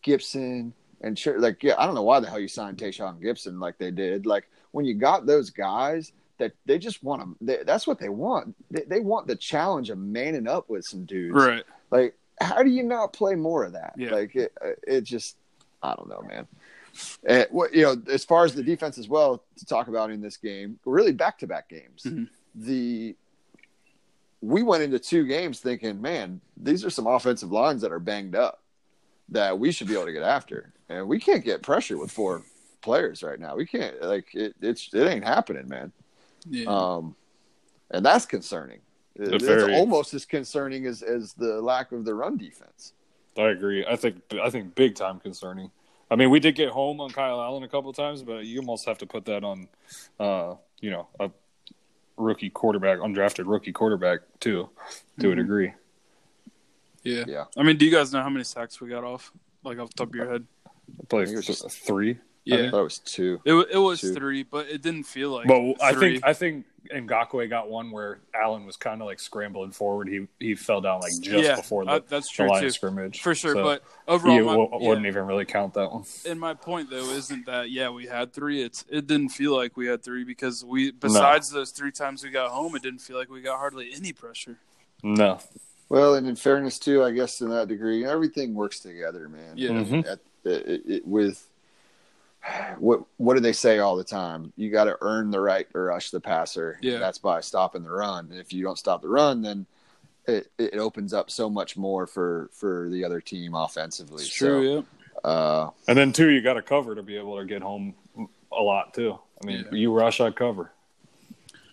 Gipson 0.03 0.71
and 1.01 1.17
sure, 1.17 1.39
like 1.39 1.63
yeah, 1.63 1.75
I 1.77 1.85
don't 1.85 1.95
know 1.95 2.03
why 2.03 2.19
the 2.19 2.29
hell 2.29 2.39
you 2.39 2.47
signed 2.47 2.77
Tashaun 2.77 3.21
Gipson 3.21 3.59
like 3.59 3.77
they 3.77 3.91
did. 3.91 4.25
Like 4.25 4.49
when 4.71 4.85
you 4.85 4.93
got 4.95 5.25
those 5.25 5.49
guys 5.49 6.11
that 6.37 6.51
they 6.65 6.77
just 6.77 7.01
want 7.03 7.21
them. 7.21 7.35
They, 7.39 7.63
that's 7.65 7.87
what 7.87 7.97
they 7.99 8.09
want. 8.09 8.55
They, 8.69 8.81
they 8.81 8.99
want 8.99 9.27
the 9.27 9.37
challenge 9.37 9.89
of 9.89 9.97
manning 9.97 10.47
up 10.47 10.69
with 10.69 10.83
some 10.85 11.05
dudes. 11.05 11.33
Right. 11.33 11.63
Like, 11.91 12.17
how 12.41 12.61
do 12.61 12.69
you 12.69 12.83
not 12.83 13.13
play 13.13 13.35
more 13.35 13.63
of 13.63 13.71
that? 13.71 13.93
Yeah. 13.97 14.11
Like 14.11 14.35
it, 14.35 14.53
it 14.85 15.01
just, 15.05 15.37
I 15.81 15.95
don't 15.95 16.09
know, 16.09 16.21
man. 16.27 16.45
And 17.27 17.47
what 17.51 17.73
you 17.73 17.83
know, 17.83 18.01
as 18.11 18.23
far 18.23 18.45
as 18.45 18.53
the 18.55 18.63
defense 18.63 18.97
as 18.97 19.07
well 19.09 19.43
to 19.57 19.65
talk 19.65 19.87
about 19.87 20.11
in 20.11 20.21
this 20.21 20.37
game, 20.37 20.79
really 20.85 21.11
back 21.11 21.37
to 21.39 21.47
back 21.47 21.67
games. 21.69 22.03
Mhm. 22.03 22.29
The 22.55 23.15
we 24.41 24.63
went 24.63 24.83
into 24.83 24.99
two 24.99 25.25
games 25.25 25.59
thinking, 25.59 26.01
man, 26.01 26.39
these 26.55 26.85
are 26.85 26.89
some 26.89 27.07
offensive 27.07 27.51
lines 27.51 27.81
that 27.81 27.91
are 27.91 27.99
banged 27.99 28.35
up 28.35 28.61
that 29.29 29.57
we 29.57 29.71
should 29.71 29.87
be 29.87 29.93
able 29.93 30.05
to 30.05 30.11
get 30.13 30.21
after, 30.23 30.71
and 30.87 31.07
we 31.07 31.19
can't 31.19 31.43
get 31.43 31.63
pressure 31.63 31.97
with 31.97 32.11
four 32.11 32.43
players 32.81 33.23
right 33.23 33.39
now. 33.39 33.55
We 33.55 33.65
can't 33.65 33.99
like 34.01 34.33
it. 34.35 34.55
It's 34.61 34.93
it 34.93 35.07
ain't 35.07 35.23
happening, 35.25 35.67
man. 35.67 35.91
Yeah. 36.47 36.65
Um, 36.67 37.15
and 37.89 38.05
that's 38.05 38.25
concerning. 38.25 38.81
It's 39.15 39.43
very- 39.43 39.73
almost 39.75 40.13
as 40.13 40.25
concerning 40.25 40.85
as 40.85 41.01
as 41.01 41.33
the 41.33 41.61
lack 41.61 41.91
of 41.91 42.05
the 42.05 42.13
run 42.13 42.37
defense. 42.37 42.93
I 43.37 43.47
agree. 43.49 43.85
I 43.85 43.95
think 43.95 44.21
I 44.41 44.49
think 44.49 44.75
big 44.75 44.95
time 44.95 45.19
concerning. 45.19 45.71
I 46.09 46.15
mean, 46.15 46.29
we 46.29 46.39
did 46.39 46.55
get 46.55 46.69
home 46.69 47.01
on 47.01 47.09
Kyle 47.09 47.41
Allen 47.41 47.63
a 47.63 47.67
couple 47.67 47.89
of 47.89 47.95
times, 47.95 48.21
but 48.21 48.45
you 48.45 48.59
almost 48.59 48.85
have 48.85 48.97
to 48.99 49.05
put 49.05 49.25
that 49.25 49.43
on, 49.43 49.67
uh, 50.19 50.55
you 50.79 50.91
know, 50.91 51.07
a 51.19 51.31
rookie 52.17 52.49
quarterback, 52.49 52.99
undrafted 52.99 53.45
rookie 53.47 53.71
quarterback 53.71 54.19
too, 54.39 54.69
to 55.19 55.31
a 55.31 55.35
degree. 55.35 55.73
yeah. 57.03 57.23
yeah. 57.27 57.45
I 57.57 57.63
mean, 57.63 57.77
do 57.77 57.85
you 57.85 57.91
guys 57.91 58.13
know 58.13 58.21
how 58.21 58.29
many 58.29 58.43
sacks 58.43 58.79
we 58.79 58.89
got 58.89 59.03
off? 59.03 59.31
Like 59.63 59.79
off 59.79 59.89
the 59.89 59.95
top 59.95 60.09
of 60.09 60.15
your 60.15 60.31
head? 60.31 60.45
Play 61.09 61.25
think 61.25 61.39
it 61.39 61.45
was 62.45 62.57
th- 62.57 62.57
just- 62.57 62.57
three, 62.57 62.57
I 62.61 62.63
Yeah. 62.65 62.71
thought 62.71 62.79
it 62.79 62.83
was 62.83 62.99
two. 62.99 63.41
It, 63.45 63.53
it 63.73 63.77
was 63.77 64.01
Two. 64.01 64.13
three, 64.13 64.43
but 64.43 64.67
it 64.67 64.81
didn't 64.81 65.03
feel 65.03 65.31
like. 65.31 65.47
but 65.47 65.81
I 65.81 65.93
think 65.93 66.23
I 66.23 66.33
think 66.33 66.65
Ngakoue 66.93 67.49
got 67.49 67.67
one 67.67 67.89
where 67.89 68.19
Allen 68.35 68.63
was 68.67 68.77
kind 68.77 69.01
of 69.01 69.07
like 69.07 69.19
scrambling 69.19 69.71
forward. 69.71 70.07
He 70.07 70.27
he 70.39 70.53
fell 70.53 70.81
down 70.81 71.01
like 71.01 71.13
just 71.19 71.43
Yeah, 71.43 71.55
before 71.55 71.83
the, 71.85 71.91
uh, 71.91 71.99
that's 72.07 72.29
the 72.29 72.43
true, 72.43 72.49
line 72.51 72.61
too. 72.61 72.67
of 72.67 72.73
scrimmage 72.73 73.21
for 73.21 73.33
sure. 73.33 73.55
So 73.55 73.63
but 73.63 73.83
he 74.05 74.11
overall, 74.13 74.43
my, 74.45 74.51
w- 74.51 74.69
yeah. 74.79 74.87
wouldn't 74.89 75.07
even 75.07 75.25
really 75.25 75.45
count 75.45 75.73
that 75.73 75.91
one. 75.91 76.03
And 76.27 76.39
my 76.39 76.53
point 76.53 76.91
though 76.91 77.09
isn't 77.09 77.47
that 77.47 77.71
yeah 77.71 77.89
we 77.89 78.05
had 78.05 78.33
three. 78.33 78.61
It's 78.61 78.85
it 78.89 79.07
didn't 79.07 79.29
feel 79.29 79.55
like 79.55 79.75
we 79.75 79.87
had 79.87 80.03
three 80.03 80.23
because 80.23 80.63
we 80.63 80.91
besides 80.91 81.49
those 81.49 81.71
three 81.71 81.91
times 81.91 82.23
we 82.23 82.29
got 82.29 82.51
home, 82.51 82.75
it 82.75 82.83
didn't 82.83 82.99
feel 83.01 83.17
like 83.17 83.31
we 83.31 83.41
got 83.41 83.57
hardly 83.57 83.91
any 83.95 84.13
pressure. 84.13 84.57
No, 85.01 85.39
Well, 85.89 86.13
and 86.15 86.27
in 86.27 86.35
fairness 86.35 86.77
too, 86.79 87.03
I 87.03 87.11
guess 87.11 87.41
in 87.41 87.49
that 87.49 87.67
degree, 87.67 88.05
everything 88.05 88.53
works 88.53 88.79
together, 88.79 89.27
man. 89.29 89.53
Yeah. 89.55 89.69
Mhm. 89.69 90.07
At, 90.07 90.19
it, 90.43 90.81
it, 90.87 91.07
with 91.07 91.47
what 92.79 93.01
what 93.17 93.33
do 93.35 93.39
they 93.39 93.53
say 93.53 93.79
all 93.79 93.95
the 93.95 94.03
time? 94.03 94.53
You 94.55 94.69
got 94.71 94.85
to 94.85 94.97
earn 95.01 95.31
the 95.31 95.39
right 95.39 95.69
to 95.71 95.79
rush 95.79 96.11
the 96.11 96.19
passer. 96.19 96.77
Yeah. 96.81 96.99
that's 96.99 97.17
by 97.17 97.41
stopping 97.41 97.83
the 97.83 97.91
run. 97.91 98.27
And 98.31 98.39
if 98.39 98.53
you 98.53 98.63
don't 98.63 98.77
stop 98.77 99.01
the 99.01 99.07
run, 99.09 99.41
then 99.41 99.65
it, 100.27 100.51
it 100.57 100.75
opens 100.77 101.13
up 101.13 101.29
so 101.31 101.49
much 101.49 101.75
more 101.77 102.05
for 102.07 102.49
for 102.53 102.89
the 102.91 103.03
other 103.03 103.21
team 103.21 103.55
offensively. 103.55 104.23
It's 104.23 104.33
true. 104.33 104.85
So, 105.23 105.27
uh, 105.27 105.69
and 105.87 105.97
then 105.97 106.11
two, 106.13 106.29
you 106.29 106.41
got 106.41 106.53
to 106.53 106.61
cover 106.61 106.93
to 106.95 107.01
be 107.03 107.17
able 107.17 107.37
to 107.39 107.45
get 107.45 107.61
home 107.61 107.95
a 108.51 108.61
lot 108.61 108.93
too. 108.93 109.17
I 109.41 109.45
mean, 109.47 109.65
Yeah. 109.71 109.77
you 109.77 109.93
rush, 109.93 110.21
I 110.21 110.31
cover. 110.31 110.71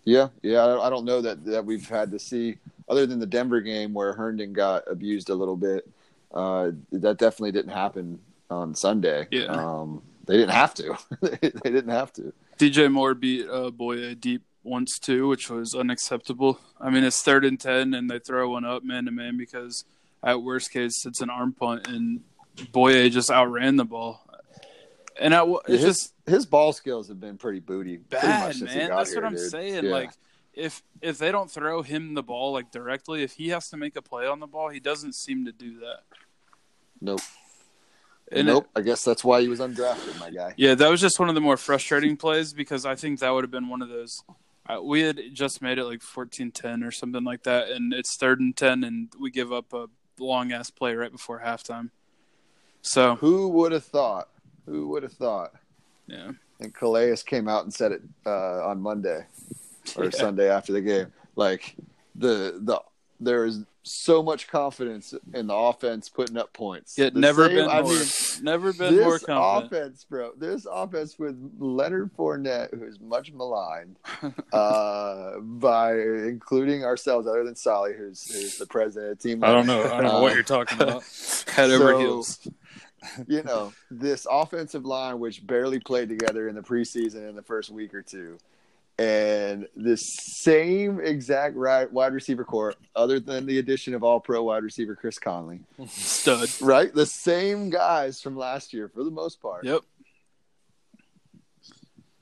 Yeah, 0.04 0.28
yeah. 0.42 0.64
I 0.64 0.86
I 0.86 0.90
don't 0.90 1.04
know 1.04 1.20
that 1.20 1.44
that 1.44 1.64
we've 1.64 1.88
had 1.88 2.10
to 2.12 2.18
see 2.18 2.56
other 2.88 3.06
than 3.06 3.20
the 3.20 3.26
Denver 3.26 3.60
game 3.60 3.92
where 3.94 4.12
Herndon 4.12 4.52
got 4.52 4.84
abused 4.90 5.30
a 5.30 5.34
little 5.34 5.56
bit. 5.56 5.88
Uh, 6.32 6.70
that 6.92 7.18
definitely 7.18 7.52
didn't 7.52 7.72
happen 7.72 8.18
on 8.50 8.74
Sunday. 8.74 9.28
Yeah. 9.30 9.44
Um, 9.44 10.02
they 10.26 10.36
didn't 10.36 10.50
have 10.50 10.74
to. 10.74 10.96
they 11.20 11.70
didn't 11.70 11.90
have 11.90 12.12
to. 12.14 12.32
DJ 12.58 12.90
Moore 12.90 13.14
beat 13.14 13.48
uh, 13.48 13.70
Bouye 13.70 14.18
deep 14.18 14.42
once 14.62 14.98
too, 14.98 15.28
which 15.28 15.50
was 15.50 15.74
unacceptable. 15.74 16.60
I 16.80 16.90
mean, 16.90 17.04
it's 17.04 17.22
third 17.22 17.44
and 17.44 17.58
ten, 17.58 17.94
and 17.94 18.10
they 18.10 18.18
throw 18.18 18.50
one 18.50 18.64
up 18.64 18.84
man 18.84 19.06
to 19.06 19.10
man 19.10 19.36
because 19.36 19.84
at 20.22 20.42
worst 20.42 20.70
case 20.72 21.04
it's 21.04 21.20
an 21.20 21.30
arm 21.30 21.52
punt, 21.52 21.88
and 21.88 22.20
Bouye 22.56 23.10
just 23.10 23.30
outran 23.30 23.76
the 23.76 23.84
ball. 23.84 24.20
And 25.20 25.34
I, 25.34 25.44
it's 25.44 25.68
his, 25.68 25.82
just 25.82 26.14
his 26.26 26.46
ball 26.46 26.72
skills 26.72 27.08
have 27.08 27.20
been 27.20 27.36
pretty 27.36 27.60
booty. 27.60 27.98
pretty 27.98 28.26
bad, 28.26 28.54
since 28.54 28.74
man. 28.74 28.90
That's 28.90 29.12
here, 29.12 29.22
what 29.22 29.26
I'm 29.26 29.36
dude. 29.36 29.50
saying. 29.50 29.84
Yeah. 29.84 29.90
Like, 29.90 30.10
if 30.54 30.82
if 31.00 31.18
they 31.18 31.32
don't 31.32 31.50
throw 31.50 31.82
him 31.82 32.14
the 32.14 32.22
ball 32.22 32.52
like 32.52 32.70
directly, 32.70 33.22
if 33.22 33.32
he 33.32 33.48
has 33.50 33.68
to 33.70 33.76
make 33.76 33.96
a 33.96 34.02
play 34.02 34.26
on 34.26 34.40
the 34.40 34.46
ball, 34.46 34.68
he 34.68 34.80
doesn't 34.80 35.14
seem 35.14 35.44
to 35.46 35.52
do 35.52 35.80
that. 35.80 36.00
nope, 37.00 37.20
And 38.32 38.46
nope. 38.46 38.68
I 38.74 38.80
guess 38.80 39.04
that's 39.04 39.22
why 39.24 39.40
he 39.42 39.48
was 39.48 39.60
undrafted, 39.60 40.18
my 40.18 40.30
guy. 40.30 40.54
Yeah, 40.56 40.74
that 40.74 40.90
was 40.90 41.00
just 41.00 41.18
one 41.20 41.28
of 41.28 41.34
the 41.34 41.40
more 41.40 41.56
frustrating 41.56 42.16
plays 42.16 42.52
because 42.52 42.86
I 42.86 42.94
think 42.94 43.20
that 43.20 43.30
would 43.30 43.44
have 43.44 43.50
been 43.50 43.68
one 43.68 43.82
of 43.82 43.88
those. 43.88 44.22
Uh, 44.68 44.80
we 44.82 45.02
had 45.02 45.20
just 45.32 45.60
made 45.60 45.78
it 45.78 45.84
like 45.84 46.00
14-10 46.00 46.86
or 46.86 46.90
something 46.90 47.24
like 47.24 47.42
that, 47.42 47.68
and 47.70 47.92
it's 47.92 48.16
third 48.16 48.40
and 48.40 48.56
ten, 48.56 48.84
and 48.84 49.08
we 49.20 49.30
give 49.30 49.52
up 49.52 49.72
a 49.72 49.86
long 50.18 50.52
ass 50.52 50.70
play 50.70 50.94
right 50.94 51.10
before 51.12 51.40
halftime. 51.44 51.90
So 52.80 53.16
Who 53.16 53.48
would 53.48 53.72
have 53.72 53.84
thought? 53.84 54.28
Who 54.66 54.88
would 54.88 55.02
have 55.02 55.12
thought? 55.12 55.52
yeah, 56.06 56.30
And 56.60 56.74
Calais 56.74 57.16
came 57.26 57.48
out 57.48 57.64
and 57.64 57.72
said 57.74 57.92
it 57.92 58.02
uh, 58.24 58.66
on 58.66 58.80
Monday 58.80 59.26
or 59.96 60.04
Yeah. 60.04 60.10
Sunday 60.10 60.48
after 60.48 60.72
the 60.72 60.80
game. 60.80 61.12
Like 61.36 61.74
the 62.14 62.58
the 62.62 62.80
there 63.24 63.44
is 63.44 63.60
so 63.84 64.22
much 64.22 64.46
confidence 64.48 65.12
in 65.34 65.48
the 65.48 65.54
offense 65.54 66.08
putting 66.08 66.36
up 66.36 66.52
points. 66.52 66.98
it 66.98 67.14
The 67.14 67.20
never 67.20 67.46
same- 67.46 67.56
been 67.56 67.68
I 67.68 67.82
more, 67.82 67.92
mean, 67.92 68.04
never 68.42 68.72
been 68.72 68.96
more 69.00 69.12
this 69.14 69.24
confident. 69.24 69.72
offense, 69.72 70.04
bro. 70.08 70.30
This 70.36 70.66
offense 70.70 71.18
with 71.18 71.36
Leonard 71.58 72.10
Fournette, 72.16 72.72
who's 72.78 73.00
much 73.00 73.32
maligned 73.32 73.96
uh, 74.52 75.40
by 75.40 75.94
including 75.98 76.84
ourselves, 76.84 77.26
other 77.26 77.42
than 77.44 77.56
Solly, 77.56 77.94
who's, 77.96 78.32
who's 78.32 78.56
the 78.58 78.66
president 78.66 79.12
of 79.12 79.18
the 79.18 79.28
team. 79.28 79.42
I 79.42 79.48
don't 79.52 79.66
know. 79.66 79.82
I 79.82 80.00
don't 80.00 80.04
know 80.04 80.20
what 80.22 80.32
Uh, 80.32 80.34
you're 80.36 80.44
talking 80.44 80.80
about. 80.80 81.02
Head 81.48 81.70
over 81.70 81.98
heels. 81.98 82.46
you 83.26 83.42
know, 83.42 83.72
this 83.90 84.28
offensive 84.30 84.84
line, 84.84 85.18
which 85.18 85.44
barely 85.44 85.80
played 85.80 86.08
together 86.08 86.48
in 86.48 86.54
the 86.54 86.62
preseason 86.62 87.28
in 87.28 87.34
the 87.34 87.42
first 87.42 87.68
week 87.70 87.92
or 87.94 88.02
two, 88.02 88.38
and 88.98 89.66
the 89.74 89.96
same 89.96 91.00
exact 91.00 91.56
right 91.56 91.90
wide 91.92 92.12
receiver 92.12 92.44
core, 92.44 92.74
other 92.94 93.18
than 93.18 93.46
the 93.46 93.58
addition 93.58 93.94
of 93.94 94.02
all 94.04 94.20
pro 94.20 94.42
wide 94.42 94.62
receiver 94.62 94.94
Chris 94.94 95.18
Conley, 95.18 95.60
Stud. 95.88 96.48
right? 96.60 96.92
The 96.94 97.06
same 97.06 97.70
guys 97.70 98.20
from 98.20 98.36
last 98.36 98.72
year 98.72 98.88
for 98.88 99.02
the 99.04 99.10
most 99.10 99.40
part 99.40 99.64
Yep. 99.64 99.80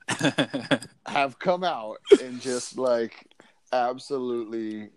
have 1.07 1.39
come 1.39 1.63
out 1.63 1.97
and 2.21 2.41
just 2.41 2.77
like 2.77 3.27
absolutely 3.71 4.89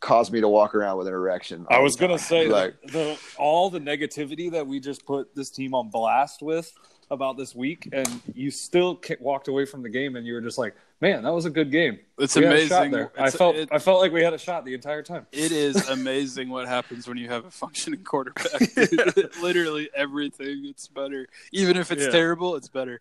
caused 0.00 0.32
me 0.32 0.40
to 0.40 0.48
walk 0.48 0.74
around 0.74 0.96
with 0.96 1.06
an 1.06 1.12
erection. 1.12 1.66
I 1.70 1.80
was 1.80 1.96
gonna 1.96 2.14
time. 2.14 2.18
say 2.18 2.46
like 2.48 2.76
like 2.82 2.92
the 2.92 3.18
all 3.36 3.68
the 3.70 3.80
negativity 3.80 4.50
that 4.52 4.66
we 4.66 4.80
just 4.80 5.04
put 5.04 5.34
this 5.34 5.50
team 5.50 5.74
on 5.74 5.90
blast 5.90 6.40
with 6.42 6.72
about 7.10 7.36
this 7.36 7.54
week, 7.54 7.88
and 7.92 8.08
you 8.34 8.50
still 8.50 9.00
walked 9.20 9.48
away 9.48 9.64
from 9.64 9.82
the 9.82 9.88
game, 9.88 10.16
and 10.16 10.26
you 10.26 10.34
were 10.34 10.40
just 10.40 10.58
like, 10.58 10.74
"Man, 11.00 11.22
that 11.24 11.32
was 11.32 11.44
a 11.44 11.50
good 11.50 11.70
game." 11.70 11.98
It's 12.18 12.36
We 12.36 12.44
had 12.44 12.52
a 12.56 12.66
shot 12.68 12.86
amazing. 12.86 12.92
there. 12.92 13.12
I 13.18 13.30
felt 13.30 13.56
it- 13.56 13.68
I 13.72 13.78
felt 13.78 14.00
like 14.00 14.12
we 14.12 14.22
had 14.22 14.32
a 14.32 14.38
shot 14.38 14.64
the 14.64 14.74
entire 14.74 15.02
time. 15.02 15.26
It 15.32 15.50
is 15.52 15.88
amazing 15.88 16.48
what 16.50 16.68
happens 16.68 17.08
when 17.08 17.16
you 17.16 17.28
have 17.28 17.44
a 17.44 17.50
functioning 17.50 18.04
quarterback. 18.04 18.60
Literally 19.42 19.90
everything, 19.94 20.64
it's 20.66 20.86
better. 20.88 21.26
Even 21.52 21.76
if 21.76 21.90
it's 21.90 22.04
Yeah. 22.04 22.10
terrible, 22.10 22.56
it's 22.56 22.68
better. 22.68 23.00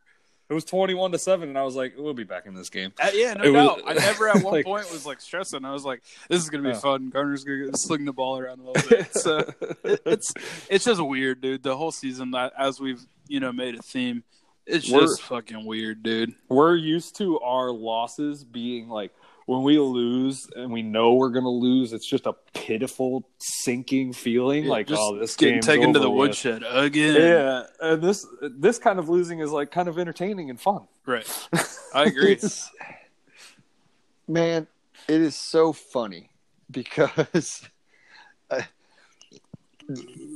It 0.49 0.55
was 0.55 0.65
twenty-one 0.65 1.11
to 1.11 1.19
seven, 1.19 1.49
and 1.49 1.57
I 1.59 1.61
was 1.63 1.75
like, 1.75 1.93
"We'll 1.95 2.15
be 2.15 2.23
back 2.23 2.47
in 2.47 2.55
this 2.55 2.71
game." 2.71 2.91
Uh, 2.99 3.11
yeah, 3.13 3.35
no 3.35 3.43
It 3.43 3.51
was- 3.51 3.81
I 3.85 3.93
never 3.93 4.27
at 4.29 4.43
one 4.43 4.53
like- 4.55 4.65
point 4.65 4.91
was 4.91 5.05
like 5.05 5.21
stressing. 5.21 5.63
I 5.63 5.71
was 5.71 5.85
like, 5.85 6.01
"This 6.27 6.41
is 6.41 6.49
gonna 6.49 6.63
be 6.63 6.69
Yeah. 6.69 6.79
fun." 6.79 7.11
Gardner's 7.11 7.43
gonna 7.43 7.77
sling 7.77 8.05
the 8.05 8.13
ball 8.13 8.39
around 8.39 8.59
a 8.59 8.63
little 8.71 8.89
bit. 8.89 9.13
So 9.13 9.37
it, 9.83 10.01
it's 10.07 10.33
it's 10.67 10.85
just 10.85 10.99
weird, 11.05 11.41
dude. 11.41 11.61
The 11.61 11.77
whole 11.77 11.91
season, 11.91 12.31
that 12.31 12.53
as 12.57 12.79
we've 12.79 13.05
you 13.29 13.39
know 13.39 13.53
made 13.53 13.75
a 13.75 13.81
theme, 13.81 14.23
it's 14.65 14.89
We're- 14.91 15.05
just 15.05 15.21
fucking 15.23 15.65
weird, 15.65 16.03
dude. 16.03 16.33
we're 16.49 16.75
used 16.75 17.15
to 17.17 17.39
our 17.39 17.71
losses 17.71 18.43
being 18.43 18.89
like 18.89 19.13
when 19.45 19.63
we 19.63 19.79
lose 19.79 20.47
and 20.55 20.71
we 20.71 20.83
know 20.83 21.13
we're 21.15 21.29
gonna 21.31 21.49
lose, 21.49 21.91
it's 21.93 22.07
just 22.07 22.27
a 22.27 22.33
pitiful 22.53 23.27
sinking 23.39 24.13
feeling. 24.13 24.65
like, 24.65 24.85
just 24.87 25.01
oh, 25.01 25.17
this 25.17 25.35
getting 25.35 25.55
game's 25.55 25.65
taken 25.65 25.93
to 25.93 25.99
the 25.99 26.07
with. 26.09 26.17
woodshed 26.29 26.63
again. 26.69 27.15
Yeah, 27.15 27.63
and 27.81 27.99
this 28.01 28.27
this 28.41 28.77
kind 28.77 28.99
of 28.99 29.09
losing 29.09 29.39
is 29.39 29.51
like 29.51 29.71
kind 29.71 29.87
of 29.87 29.97
entertaining 29.97 30.49
and 30.51 30.59
fun. 30.61 30.87
right. 31.05 31.25
I 31.95 32.03
agree. 32.03 32.37
Man, 34.27 34.67
it 35.07 35.21
is 35.21 35.35
so 35.35 35.73
funny 35.73 36.29
because 36.69 37.67
uh, 38.51 38.61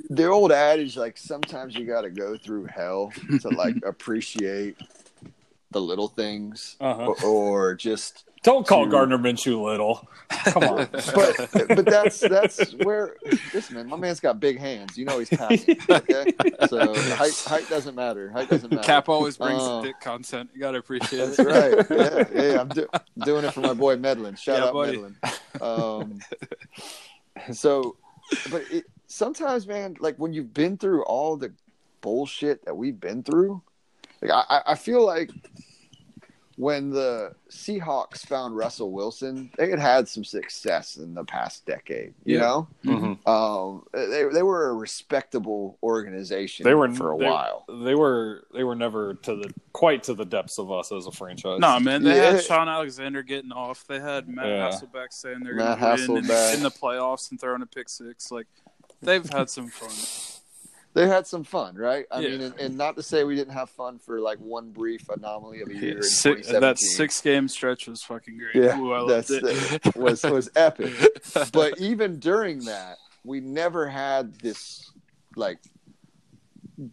the 0.09 0.25
old 0.27 0.51
adage, 0.51 0.97
like 0.97 1.17
sometimes 1.17 1.75
you 1.75 1.85
got 1.85 2.01
to 2.01 2.09
go 2.09 2.37
through 2.37 2.65
hell 2.65 3.11
to 3.41 3.49
like 3.49 3.75
appreciate 3.85 4.77
the 5.71 5.81
little 5.81 6.07
things, 6.07 6.75
Uh-huh. 6.79 7.13
or, 7.23 7.25
or 7.25 7.75
just. 7.75 8.25
Don't 8.43 8.67
call 8.67 8.83
To- 8.83 8.91
Gardner 8.91 9.17
Minshew 9.17 9.63
little. 9.63 10.05
Come 10.47 10.63
on. 10.63 10.87
But 11.15 11.49
but 11.69 11.85
that's 11.85 12.19
that's 12.19 12.73
where 12.83 13.15
listen, 13.53 13.75
man. 13.75 13.87
My 13.87 13.95
man's 13.95 14.19
got 14.19 14.41
big 14.41 14.59
hands. 14.59 14.97
You 14.97 15.05
know 15.05 15.19
he's 15.19 15.29
passing. 15.29 15.77
Okay, 15.89 16.33
so 16.67 16.93
height 17.15 17.33
height 17.47 17.69
doesn't 17.69 17.95
matter. 17.95 18.29
Height 18.31 18.49
doesn't 18.49 18.69
matter. 18.69 18.83
Cap 18.83 19.07
always 19.07 19.37
brings 19.37 19.61
Oh. 19.63 19.81
dick 19.81 19.97
content. 20.01 20.49
You 20.53 20.59
gotta 20.59 20.79
appreciate 20.79 21.19
That's 21.37 21.39
it. 21.39 21.47
right. 21.47 21.87
Yeah, 22.35 22.51
yeah. 22.53 22.59
I'm, 22.61 22.67
do- 22.67 22.87
I'm 22.93 23.01
doing 23.25 23.45
it 23.45 23.53
for 23.53 23.61
my 23.61 23.73
boy 23.73 23.95
Medlin. 23.95 24.35
Shout 24.35 24.57
Yeah, 24.59 24.65
out 24.65 24.73
buddy. 24.73 24.97
Medlin. 24.97 25.15
Um, 25.61 26.19
so, 27.53 27.95
but 28.51 28.63
it, 28.71 28.85
sometimes, 29.13 29.67
man, 29.67 29.95
like 29.99 30.17
when 30.17 30.33
you've 30.33 30.53
been 30.53 30.77
through 30.77 31.03
all 31.03 31.37
the 31.37 31.53
bullshit 32.01 32.65
that 32.65 32.75
we've 32.75 32.99
been 32.99 33.23
through, 33.23 33.61
like 34.21 34.31
I, 34.31 34.43
I- 34.49 34.71
I 34.71 34.75
feel 34.75 35.05
like 35.05 35.29
when 36.55 36.91
the 36.91 37.33
Seahawks 37.49 38.19
found 38.27 38.55
Russell 38.55 38.91
Wilson, 38.91 39.49
they 39.57 39.71
had 39.71 39.79
had 39.79 40.07
some 40.07 40.23
success 40.23 40.97
in 40.97 41.15
the 41.15 41.23
past 41.23 41.65
decade. 41.65 42.13
You 42.25 42.35
Yeah. 42.35 42.41
know, 42.41 42.67
Mhm. 42.85 43.27
um, 43.27 43.83
they 43.91 44.25
they 44.31 44.43
were 44.43 44.69
a 44.69 44.73
respectable 44.75 45.79
organization. 45.81 46.63
They 46.63 46.75
were 46.75 46.93
for 46.93 47.13
a 47.13 47.17
they- 47.17 47.25
while. 47.25 47.65
They 47.83 47.95
were 47.95 48.43
they 48.53 48.63
were 48.63 48.75
never 48.75 49.15
to 49.15 49.35
the 49.35 49.51
quite 49.71 50.03
to 50.03 50.13
the 50.13 50.25
depths 50.25 50.59
of 50.59 50.71
us 50.71 50.91
as 50.91 51.07
a 51.07 51.11
franchise. 51.11 51.59
No, 51.59 51.79
man, 51.79 52.03
they 52.03 52.17
Yeah. 52.17 52.33
had 52.33 52.43
Shaun 52.43 52.69
Alexander 52.69 53.23
getting 53.23 53.51
off. 53.51 53.87
They 53.87 53.99
had 53.99 54.27
Matt 54.29 54.45
Yeah. 54.45 54.69
Hasselbeck 54.69 55.11
saying 55.11 55.39
they're 55.43 55.55
going 55.55 55.75
to 55.79 56.07
win 56.13 56.17
in, 56.23 56.53
in 56.57 56.61
the 56.63 56.69
playoffs 56.71 57.31
and 57.31 57.41
throwing 57.41 57.63
a 57.63 57.65
pick 57.65 57.89
six. 57.89 58.31
Like 58.31 58.45
they've 59.03 59.29
had 59.29 59.49
some 59.49 59.67
fun. 59.67 59.91
they 60.93 61.07
had 61.07 61.25
some 61.27 61.43
fun, 61.43 61.75
right? 61.75 62.05
I 62.11 62.19
Yeah. 62.21 62.29
mean, 62.29 62.41
and, 62.41 62.59
and 62.59 62.77
not 62.77 62.95
to 62.97 63.03
say 63.03 63.23
we 63.23 63.35
didn't 63.35 63.53
have 63.53 63.69
fun 63.69 63.99
for 63.99 64.19
like 64.19 64.37
one 64.39 64.71
brief 64.71 65.09
anomaly 65.09 65.61
of 65.61 65.69
a 65.69 65.73
year 65.73 65.97
in 65.97 66.01
Six, 66.03 66.47
2017. 66.47 66.61
that 66.61 66.79
six 66.79 67.21
game 67.21 67.47
stretch 67.47 67.87
was 67.87 68.03
fucking 68.03 68.37
great. 68.37 68.55
yeah, 68.63 68.77
Ooh, 68.77 68.93
I 68.93 68.99
loved 68.99 69.09
that's 69.29 69.29
it. 69.31 69.81
that 69.83 69.95
was 69.95 70.23
was 70.23 70.49
epic. 70.55 70.93
But 71.51 71.79
even 71.79 72.19
during 72.19 72.65
that, 72.65 72.97
we 73.23 73.39
never 73.39 73.87
had 73.87 74.35
this 74.35 74.91
like 75.35 75.59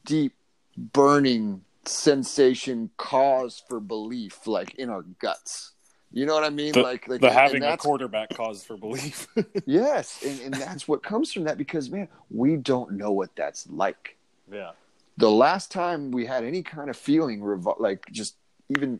deep, 0.04 0.34
burning 0.76 1.62
sensation, 1.84 2.90
cause 2.96 3.62
for 3.68 3.80
belief, 3.80 4.46
like 4.46 4.74
in 4.74 4.88
our 4.90 5.02
guts. 5.02 5.72
You 6.12 6.26
know 6.26 6.34
what 6.34 6.42
I 6.44 6.50
mean? 6.50 6.72
The, 6.72 6.82
like, 6.82 7.06
like 7.08 7.20
the 7.20 7.30
having 7.32 7.62
a 7.62 7.76
quarterback 7.76 8.30
cause 8.30 8.64
for 8.64 8.76
belief. 8.76 9.28
Yes, 9.66 10.22
and, 10.24 10.40
and 10.40 10.54
that's 10.54 10.88
what 10.88 11.02
comes 11.02 11.32
from 11.32 11.44
that 11.44 11.56
because 11.56 11.88
man, 11.90 12.08
we 12.30 12.56
don't 12.56 12.92
know 12.92 13.12
what 13.12 13.34
that's 13.36 13.68
like. 13.70 14.16
yeah. 14.52 14.72
the 15.16 15.30
last 15.30 15.70
time 15.70 16.10
we 16.10 16.26
had 16.26 16.42
any 16.44 16.62
kind 16.62 16.90
of 16.90 16.96
feeling 16.96 17.40
revo- 17.40 17.78
like 17.78 18.06
just 18.10 18.36
even 18.70 18.98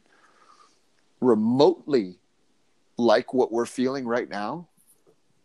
remotely 1.21 2.19
like 2.97 3.35
what 3.35 3.51
we're 3.53 3.67
feeling 3.67 4.07
right 4.07 4.29
now 4.29 4.67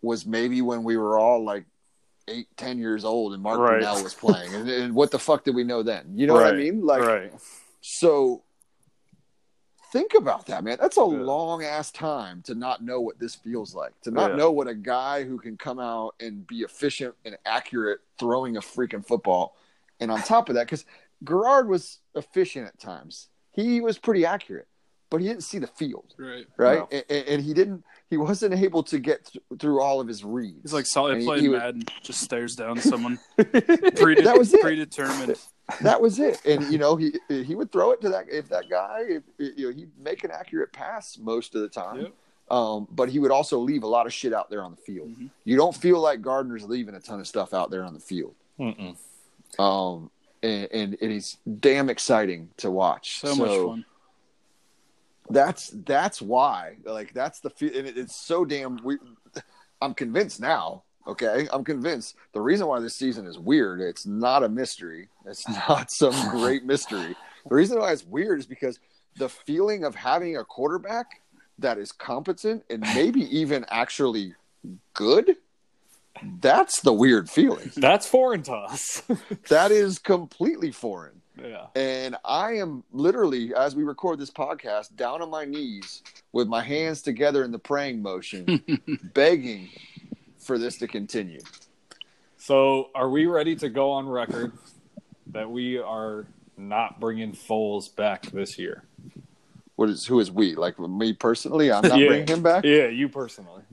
was 0.02 0.26
maybe 0.26 0.62
when 0.62 0.84
we 0.84 0.98
were 0.98 1.18
all 1.18 1.44
like 1.44 1.66
eight 2.28 2.48
ten 2.58 2.78
years 2.78 3.04
old 3.06 3.34
and 3.34 3.42
mark 3.44 3.60
Right. 3.60 3.82
Brunell 3.82 4.04
was 4.04 4.14
playing 4.14 4.54
and, 4.54 4.70
and 4.70 4.96
what 4.96 5.12
the 5.12 5.20
fuck 5.20 5.44
did 5.44 5.56
we 5.56 5.64
know 5.64 5.84
then 5.84 6.12
you 6.16 6.28
know 6.28 6.34
what 6.34 6.46
i 6.48 6.52
mean 6.54 6.86
like 6.86 7.02
right. 7.04 7.32
so 7.82 8.42
think 9.96 10.14
about 10.14 10.46
that 10.46 10.62
man 10.62 10.78
that's 10.82 10.98
a 10.98 11.00
Yeah. 11.00 11.06
long 11.06 11.64
ass 11.64 11.90
time 11.90 12.42
to 12.42 12.54
not 12.54 12.84
know 12.84 13.00
what 13.00 13.18
this 13.18 13.34
feels 13.34 13.74
like 13.74 13.94
to 14.02 14.12
not 14.12 14.32
Yeah. 14.32 14.36
know 14.36 14.52
what 14.52 14.68
a 14.68 14.76
guy 14.76 15.24
who 15.24 15.38
can 15.40 15.56
come 15.56 15.80
out 15.80 16.16
and 16.20 16.46
be 16.46 16.64
efficient 16.64 17.16
and 17.24 17.38
accurate 17.46 18.02
throwing 18.20 18.58
a 18.58 18.60
freaking 18.60 19.08
football 19.08 19.56
and 20.02 20.12
on 20.12 20.22
top 20.22 20.50
of 20.50 20.56
that 20.56 20.66
because 20.66 20.84
Garrard 21.24 21.70
was 21.70 22.00
efficient 22.14 22.68
at 22.68 22.78
times 22.78 23.30
he 23.54 23.80
was 23.80 23.98
pretty 23.98 24.26
accurate 24.26 24.68
but 25.10 25.22
he 25.22 25.28
didn't 25.28 25.44
see 25.44 25.60
the 25.60 25.68
field 25.68 26.14
right. 26.18 26.46
right 26.58 26.80
No. 26.80 26.88
and, 27.10 27.28
and 27.28 27.42
he 27.44 27.54
didn't 27.54 27.84
he 28.10 28.18
wasn't 28.18 28.54
able 28.54 28.84
to 28.84 29.00
get 29.00 29.26
th- 29.26 29.44
through 29.60 29.82
all 29.82 30.00
of 30.00 30.08
his 30.08 30.24
reads 30.24 30.62
He's 30.64 30.74
like 30.74 30.86
solid 30.86 31.14
And 31.14 31.22
he- 31.22 31.28
playing 31.28 31.42
he 31.44 31.50
was- 31.50 31.60
Madden, 31.60 31.84
just 32.04 32.22
stares 32.22 32.56
down 32.56 32.80
someone. 32.80 33.20
Prede- 33.38 34.24
That 34.24 34.38
was 34.38 34.54
it. 34.54 34.62
Predetermined. 34.62 35.36
that 35.82 36.00
was 36.02 36.20
it. 36.20 36.44
And 36.46 36.72
you 36.72 36.78
know, 36.78 36.96
he 36.96 37.14
he 37.30 37.56
would 37.56 37.72
throw 37.72 37.92
it 37.92 38.02
to 38.02 38.10
that 38.10 38.26
if 38.30 38.50
that 38.50 38.70
guy, 38.70 39.02
if, 39.08 39.24
you 39.40 39.70
know, 39.70 39.76
he'd 39.76 39.92
make 40.00 40.24
an 40.24 40.32
accurate 40.32 40.72
pass 40.74 41.18
most 41.18 41.56
of 41.56 41.62
the 41.62 41.70
time. 41.70 42.02
Yep. 42.02 42.14
Um, 42.52 42.88
but 42.92 43.10
he 43.10 43.18
would 43.18 43.32
also 43.32 43.58
leave 43.58 43.82
a 43.82 43.88
lot 43.88 44.06
of 44.06 44.14
shit 44.14 44.32
out 44.32 44.52
there 44.52 44.64
on 44.64 44.70
the 44.72 44.78
field. 44.78 45.10
Mhm. 45.10 45.32
You 45.46 45.58
don't 45.58 45.76
feel 45.76 46.00
like 46.00 46.22
Gardner's 46.22 46.64
leaving 46.66 46.94
a 46.94 47.00
ton 47.00 47.20
of 47.20 47.28
stuff 47.28 47.54
out 47.56 47.72
there 47.72 47.84
on 47.84 47.96
the 47.96 48.00
field. 48.00 48.36
Mm-mm. 48.60 48.96
Um, 49.60 50.12
and, 50.44 50.68
and 50.72 50.94
it 51.02 51.10
is 51.12 51.38
damn 51.60 51.90
exciting 51.90 52.50
to 52.58 52.70
watch. 52.70 53.20
So, 53.20 53.36
much 53.36 53.50
fun. 53.50 53.86
That's 55.30 55.70
that's 55.86 56.22
why. 56.22 56.78
Like 56.84 57.14
that's 57.14 57.40
the 57.40 57.50
fe- 57.50 57.78
and 57.78 57.88
it, 57.88 57.98
it's 57.98 58.26
so 58.26 58.46
damn. 58.46 58.80
We, 58.84 58.98
I'm 59.82 59.94
convinced 59.94 60.40
now. 60.40 60.84
Okay, 61.08 61.48
I'm 61.54 61.64
convinced. 61.64 62.16
The 62.34 62.42
reason 62.42 62.68
why 62.68 62.80
this 62.80 62.96
season 62.96 63.28
is 63.28 63.38
weird. 63.38 63.80
It's 63.80 64.06
not 64.06 64.44
a 64.44 64.50
mystery. 64.50 65.10
It's 65.26 65.48
not 65.68 65.92
some 65.92 66.30
great 66.30 66.66
mystery. 66.66 67.16
The 67.48 67.56
reason 67.56 67.80
why 67.80 67.92
it's 67.92 68.06
weird 68.06 68.40
is 68.40 68.46
because 68.46 68.80
the 69.18 69.30
feeling 69.30 69.84
of 69.84 69.96
having 69.96 70.38
a 70.38 70.44
quarterback 70.44 71.22
that 71.60 71.78
is 71.78 71.92
competent 71.92 72.64
and 72.70 72.82
maybe 72.82 73.22
even 73.38 73.66
actually 73.70 74.34
good. 74.94 75.36
That's 76.40 76.80
the 76.82 76.94
weird 76.94 77.30
feeling. 77.30 77.72
That's 77.76 78.08
foreign 78.08 78.42
to 78.44 78.54
us. 78.54 79.04
That 79.50 79.72
is 79.72 80.00
completely 80.00 80.72
foreign. 80.72 81.22
Yeah. 81.42 81.68
And 81.76 82.16
I 82.26 82.54
am 82.54 82.84
literally, 82.92 83.54
as 83.54 83.76
we 83.76 83.84
record 83.84 84.20
this 84.20 84.32
podcast, 84.32 84.96
down 84.96 85.22
on 85.22 85.30
my 85.30 85.46
knees 85.46 86.02
with 86.32 86.48
my 86.48 86.62
hands 86.62 87.02
together 87.02 87.44
in 87.44 87.52
the 87.52 87.60
praying 87.60 88.02
motion, 88.02 88.64
begging 89.14 89.70
for 90.40 90.58
this 90.58 90.78
to 90.78 90.88
continue. 90.88 91.42
So, 92.38 92.90
are 92.94 93.10
we 93.10 93.26
ready 93.26 93.56
to 93.58 93.70
go 93.70 93.92
on 93.92 94.08
record 94.08 94.52
that 95.28 95.50
we 95.50 95.78
are 95.80 96.26
not 96.58 97.00
bringing 97.00 97.34
Foles 97.34 97.94
back 97.96 98.24
this 98.28 98.58
year? 98.60 98.84
What 99.76 99.90
is 99.90 100.06
who 100.06 100.20
is 100.20 100.32
we? 100.32 100.56
Like 100.56 100.80
me 100.80 101.14
personally, 101.14 101.72
I'm 101.72 101.82
not 101.88 101.98
Yeah. 102.00 102.08
bringing 102.08 102.28
him 102.28 102.44
back. 102.44 102.64
Yeah, 102.64 102.88
you 102.88 103.10
personally. 103.10 103.64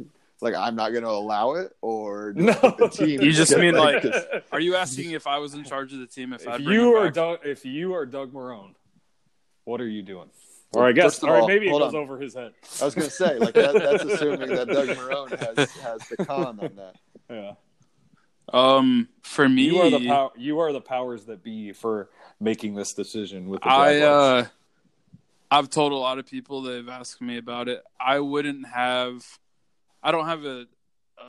Like 0.43 0.55
I'm 0.57 0.74
not 0.74 0.90
going 0.90 1.05
to 1.05 1.09
allow 1.11 1.53
it, 1.53 1.70
or 1.80 2.32
No. 2.36 2.53
the 2.53 2.88
team. 2.93 3.22
You 3.22 3.30
just 3.32 3.57
mean 3.57 3.74
like, 3.76 4.03
this- 4.03 4.24
are 4.51 4.59
you 4.61 4.74
asking 4.74 5.12
if 5.12 5.26
I 5.28 5.38
was 5.38 5.55
in 5.55 5.62
charge 5.64 5.93
of 5.93 6.01
the 6.01 6.07
team 6.07 6.32
if, 6.32 6.43
if 6.43 6.49
I'd 6.49 6.61
you 6.61 6.97
him 6.99 7.03
are? 7.05 7.11
Doug, 7.11 7.38
if 7.45 7.64
you 7.64 7.95
are 7.95 8.05
Doug 8.05 8.32
Marrone, 8.34 8.74
what 9.64 9.80
are 9.80 9.86
you 9.88 10.03
doing? 10.03 10.28
Or 10.74 10.84
I 10.86 10.93
guess, 10.93 11.20
First 11.20 11.22
of 11.24 11.28
or 11.28 11.47
maybe 11.47 11.66
it 11.66 11.70
hold 11.70 11.82
goes 11.82 11.95
on. 11.95 12.01
over 12.01 12.18
his 12.18 12.34
head. 12.34 12.53
I 12.80 12.84
was 12.86 12.95
going 12.95 13.07
to 13.07 13.12
say 13.14 13.38
like 13.38 13.55
that, 13.55 13.74
that's 13.74 14.03
assuming 14.14 14.49
that 14.49 14.66
Doug 14.68 14.88
Marrone 14.88 15.57
has 15.57 15.70
has 15.76 16.09
the 16.09 16.16
con 16.24 16.59
on 16.59 16.70
that. 16.76 16.97
Yeah, 17.30 17.53
Um, 18.53 19.09
for 19.22 19.49
me, 19.49 19.62
you 19.62 19.78
are 19.80 19.90
the 19.90 20.07
pow- 20.07 20.32
you 20.36 20.59
are 20.59 20.72
the 20.72 20.80
powers 20.80 21.26
that 21.26 21.45
be 21.45 21.72
for 21.72 22.11
making 22.40 22.74
this 22.74 22.95
decision 22.95 23.49
with 23.49 23.61
the 23.62 23.68
I 23.68 23.99
uh, 24.01 24.47
I've 25.53 25.70
told 25.70 25.93
a 25.93 25.97
lot 25.97 26.18
of 26.18 26.26
people 26.26 26.62
they've 26.62 26.88
asked 26.88 27.20
me 27.20 27.38
about 27.38 27.68
it. 27.68 27.82
I 28.01 28.18
wouldn't 28.20 28.66
have, 28.66 29.22
I 30.03 30.11
don't 30.12 30.26
have 30.26 30.44
a 30.44 30.66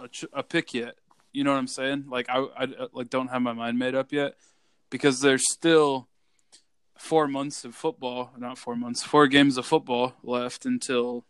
a, 0.04 0.08
ch- 0.08 0.26
a 0.34 0.44
pick 0.44 0.74
yet. 0.74 0.96
You 1.32 1.44
know 1.44 1.52
what 1.52 1.58
I'm 1.60 1.68
saying? 1.68 2.06
Like 2.10 2.28
I, 2.30 2.46
I 2.58 2.68
like 2.94 3.10
don't 3.10 3.28
have 3.30 3.42
my 3.42 3.54
mind 3.54 3.78
made 3.80 3.96
up 3.96 4.12
yet 4.12 4.36
because 4.90 5.22
there's 5.22 5.52
still 5.52 6.08
four 6.98 7.28
months 7.28 7.66
of 7.66 7.76
football, 7.76 8.32
not 8.38 8.58
four 8.58 8.76
months, 8.76 9.04
four 9.04 9.28
games 9.28 9.58
of 9.58 9.66
football 9.66 10.14
left 10.24 10.66
until 10.66 11.26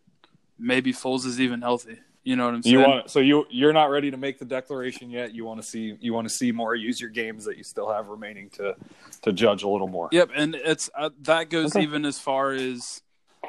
maybe 0.60 0.94
Foles 0.94 1.26
is 1.26 1.40
even 1.40 1.62
healthy. 1.62 2.00
You 2.26 2.38
know 2.38 2.46
what 2.46 2.54
I'm 2.54 2.64
saying? 2.64 2.80
You 2.80 2.86
want 2.86 3.10
so 3.10 3.20
you 3.20 3.46
you're 3.50 3.74
not 3.74 3.90
ready 3.90 4.10
to 4.12 4.18
make 4.18 4.40
the 4.40 4.46
declaration 4.46 5.10
yet. 5.10 5.34
You 5.34 5.44
want 5.44 5.62
to 5.62 5.68
see 5.68 5.98
you 6.00 6.14
want 6.14 6.28
to 6.28 6.34
see 6.34 6.54
more. 6.54 6.74
Use 6.74 7.02
your 7.02 7.10
games 7.10 7.44
that 7.46 7.58
you 7.58 7.64
still 7.64 7.92
have 7.92 8.08
remaining 8.08 8.50
to 8.52 8.76
to 9.24 9.34
judge 9.34 9.64
a 9.64 9.68
little 9.68 9.90
more. 9.90 10.08
Yep, 10.14 10.30
and 10.34 10.56
it's 10.56 10.90
uh, 10.98 11.10
that 11.24 11.50
goes 11.50 11.76
Okay. 11.76 11.84
even 11.84 12.06
as 12.06 12.20
far 12.20 12.52
as 12.54 13.02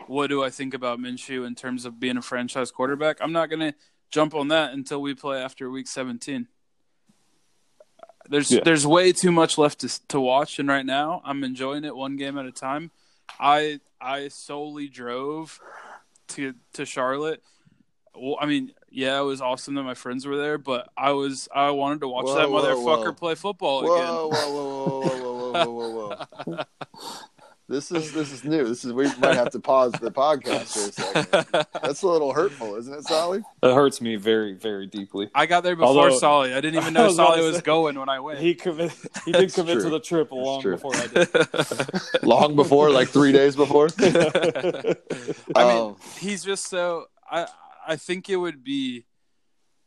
what 0.06 0.28
do 0.28 0.42
I 0.42 0.50
think 0.50 0.74
about 0.74 0.98
Minshew 0.98 1.46
in 1.46 1.54
terms 1.54 1.84
of 1.84 1.98
being 2.00 2.16
a 2.16 2.22
franchise 2.22 2.70
quarterback. 2.70 3.18
I'm 3.20 3.32
not 3.32 3.50
gonna 3.50 3.74
jump 4.10 4.34
on 4.34 4.48
that 4.48 4.72
until 4.72 5.00
we 5.00 5.14
play 5.14 5.42
after 5.42 5.70
week 5.70 5.86
17. 5.88 6.48
There's 8.28 8.50
Yeah. 8.50 8.60
there's 8.64 8.86
way 8.86 9.12
too 9.12 9.32
much 9.32 9.58
left 9.58 9.80
to 9.80 10.06
to 10.08 10.20
watch, 10.20 10.58
and 10.58 10.68
right 10.68 10.86
now 10.86 11.20
I'm 11.24 11.44
enjoying 11.44 11.84
it 11.84 11.94
one 11.94 12.16
game 12.16 12.38
at 12.38 12.46
a 12.46 12.52
time. 12.52 12.90
I 13.38 13.80
I 14.00 14.28
solely 14.28 14.88
drove 14.88 15.60
to 16.28 16.54
to 16.74 16.86
Charlotte. 16.86 17.42
Well, 18.16 18.36
I 18.40 18.46
mean, 18.46 18.72
yeah, 18.90 19.18
it 19.20 19.24
was 19.24 19.40
awesome 19.40 19.74
that 19.74 19.82
my 19.82 19.94
friends 19.94 20.24
were 20.24 20.36
there, 20.38 20.56
but 20.56 20.88
I 20.96 21.10
was 21.10 21.48
I 21.54 21.70
wanted 21.70 22.00
to 22.00 22.08
watch 22.08 22.26
Whoa, 22.26 22.34
that 22.36 22.50
whoa, 22.50 22.62
motherfucker 22.62 23.04
whoa. 23.06 23.12
play 23.12 23.34
football 23.34 23.82
Whoa, 23.82 23.94
again. 23.96 24.08
whoa, 24.08 24.28
whoa, 24.30 25.00
whoa, 25.00 25.50
whoa, 25.50 25.52
whoa, 25.52 25.70
whoa, 25.70 25.90
whoa, 25.90 26.24
whoa. 26.46 26.64
This 27.66 27.90
is 27.90 28.12
this 28.12 28.30
is 28.30 28.44
new. 28.44 28.64
This 28.68 28.84
is 28.84 28.92
we 28.92 29.04
might 29.20 29.36
have 29.36 29.48
to 29.52 29.58
pause 29.58 29.92
the 29.92 30.10
podcast 30.10 30.74
for 30.74 30.88
a 30.90 30.92
second. 30.92 31.66
That's 31.82 32.02
a 32.02 32.06
little 32.06 32.34
hurtful, 32.34 32.74
isn't 32.76 32.92
it, 32.92 33.04
Sally? 33.04 33.38
It 33.62 33.74
hurts 33.74 34.02
me 34.02 34.16
very 34.16 34.52
very 34.52 34.86
deeply. 34.86 35.30
I 35.34 35.46
got 35.46 35.62
there 35.62 35.74
before 35.74 35.88
Although- 35.88 36.18
Solly. 36.18 36.52
I 36.52 36.60
didn't 36.60 36.82
even 36.82 36.92
know 36.92 37.04
was 37.06 37.16
Solly 37.16 37.40
to 37.40 37.46
was 37.46 37.62
going 37.62 37.98
when 37.98 38.10
I 38.10 38.20
went. 38.20 38.38
He 38.38 38.54
commit, 38.54 38.92
he 39.24 39.32
did 39.32 39.44
That's 39.44 39.54
commit 39.54 39.74
true. 39.76 39.84
to 39.84 39.90
the 39.90 40.00
trip 40.00 40.30
long 40.30 40.60
true. 40.60 40.72
before 40.76 40.94
I 40.94 41.06
did. 41.06 42.22
Long 42.22 42.54
before, 42.54 42.90
like 42.90 43.08
three 43.08 43.32
days 43.32 43.56
before. 43.56 43.88
I 43.98 44.94
mean, 45.56 45.56
Um, 45.56 45.96
he's 46.18 46.44
just 46.44 46.68
so. 46.68 47.06
I 47.30 47.46
I 47.86 47.96
think 47.96 48.28
it 48.28 48.36
would 48.36 48.62
be 48.62 49.06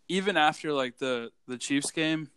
even 0.08 0.36
after 0.38 0.74
like 0.74 0.98
the 0.98 1.30
the 1.48 1.58
Chiefs 1.58 1.92
game 1.92 2.30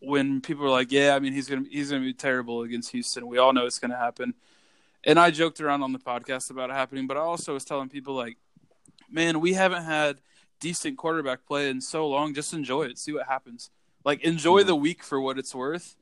when 0.00 0.40
people 0.40 0.64
are 0.64 0.70
like, 0.70 0.92
yeah, 0.92 1.14
I 1.16 1.18
mean 1.18 1.32
he's 1.32 1.48
gonna 1.48 1.64
he's 1.68 1.90
gonna 1.90 2.02
be 2.04 2.14
terrible 2.14 2.62
against 2.62 2.92
Houston. 2.92 3.26
We 3.26 3.38
all 3.38 3.52
know 3.52 3.66
it's 3.66 3.78
gonna 3.80 3.96
happen. 3.96 4.34
And 5.04 5.18
I 5.18 5.30
joked 5.30 5.60
around 5.60 5.82
on 5.82 5.92
the 5.92 5.98
podcast 5.98 6.50
about 6.50 6.70
it 6.70 6.74
happening, 6.74 7.06
but 7.06 7.16
I 7.16 7.20
also 7.20 7.54
was 7.54 7.64
telling 7.64 7.88
people 7.88 8.14
like, 8.14 8.36
man, 9.10 9.40
we 9.40 9.54
haven't 9.54 9.84
had 9.84 10.18
decent 10.60 10.98
quarterback 10.98 11.46
play 11.46 11.70
in 11.70 11.80
so 11.80 12.08
long. 12.08 12.34
Just 12.34 12.52
enjoy 12.52 12.84
it, 12.84 12.98
see 12.98 13.12
what 13.12 13.26
happens. 13.26 13.70
Like 14.04 14.22
enjoy 14.22 14.64
the 14.64 14.72
mm-hmm. 14.72 14.82
week 14.82 15.02
for 15.02 15.20
what 15.20 15.38
it's 15.38 15.54
worth. 15.54 15.96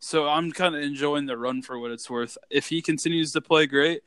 So 0.00 0.28
I'm 0.28 0.52
kind 0.52 0.76
of 0.76 0.82
enjoying 0.82 1.26
the 1.26 1.36
run 1.36 1.62
for 1.62 1.78
what 1.78 1.90
it's 1.90 2.08
worth. 2.08 2.38
If 2.50 2.68
he 2.68 2.80
continues 2.80 3.32
to 3.32 3.40
play 3.40 3.66
great, 3.66 4.02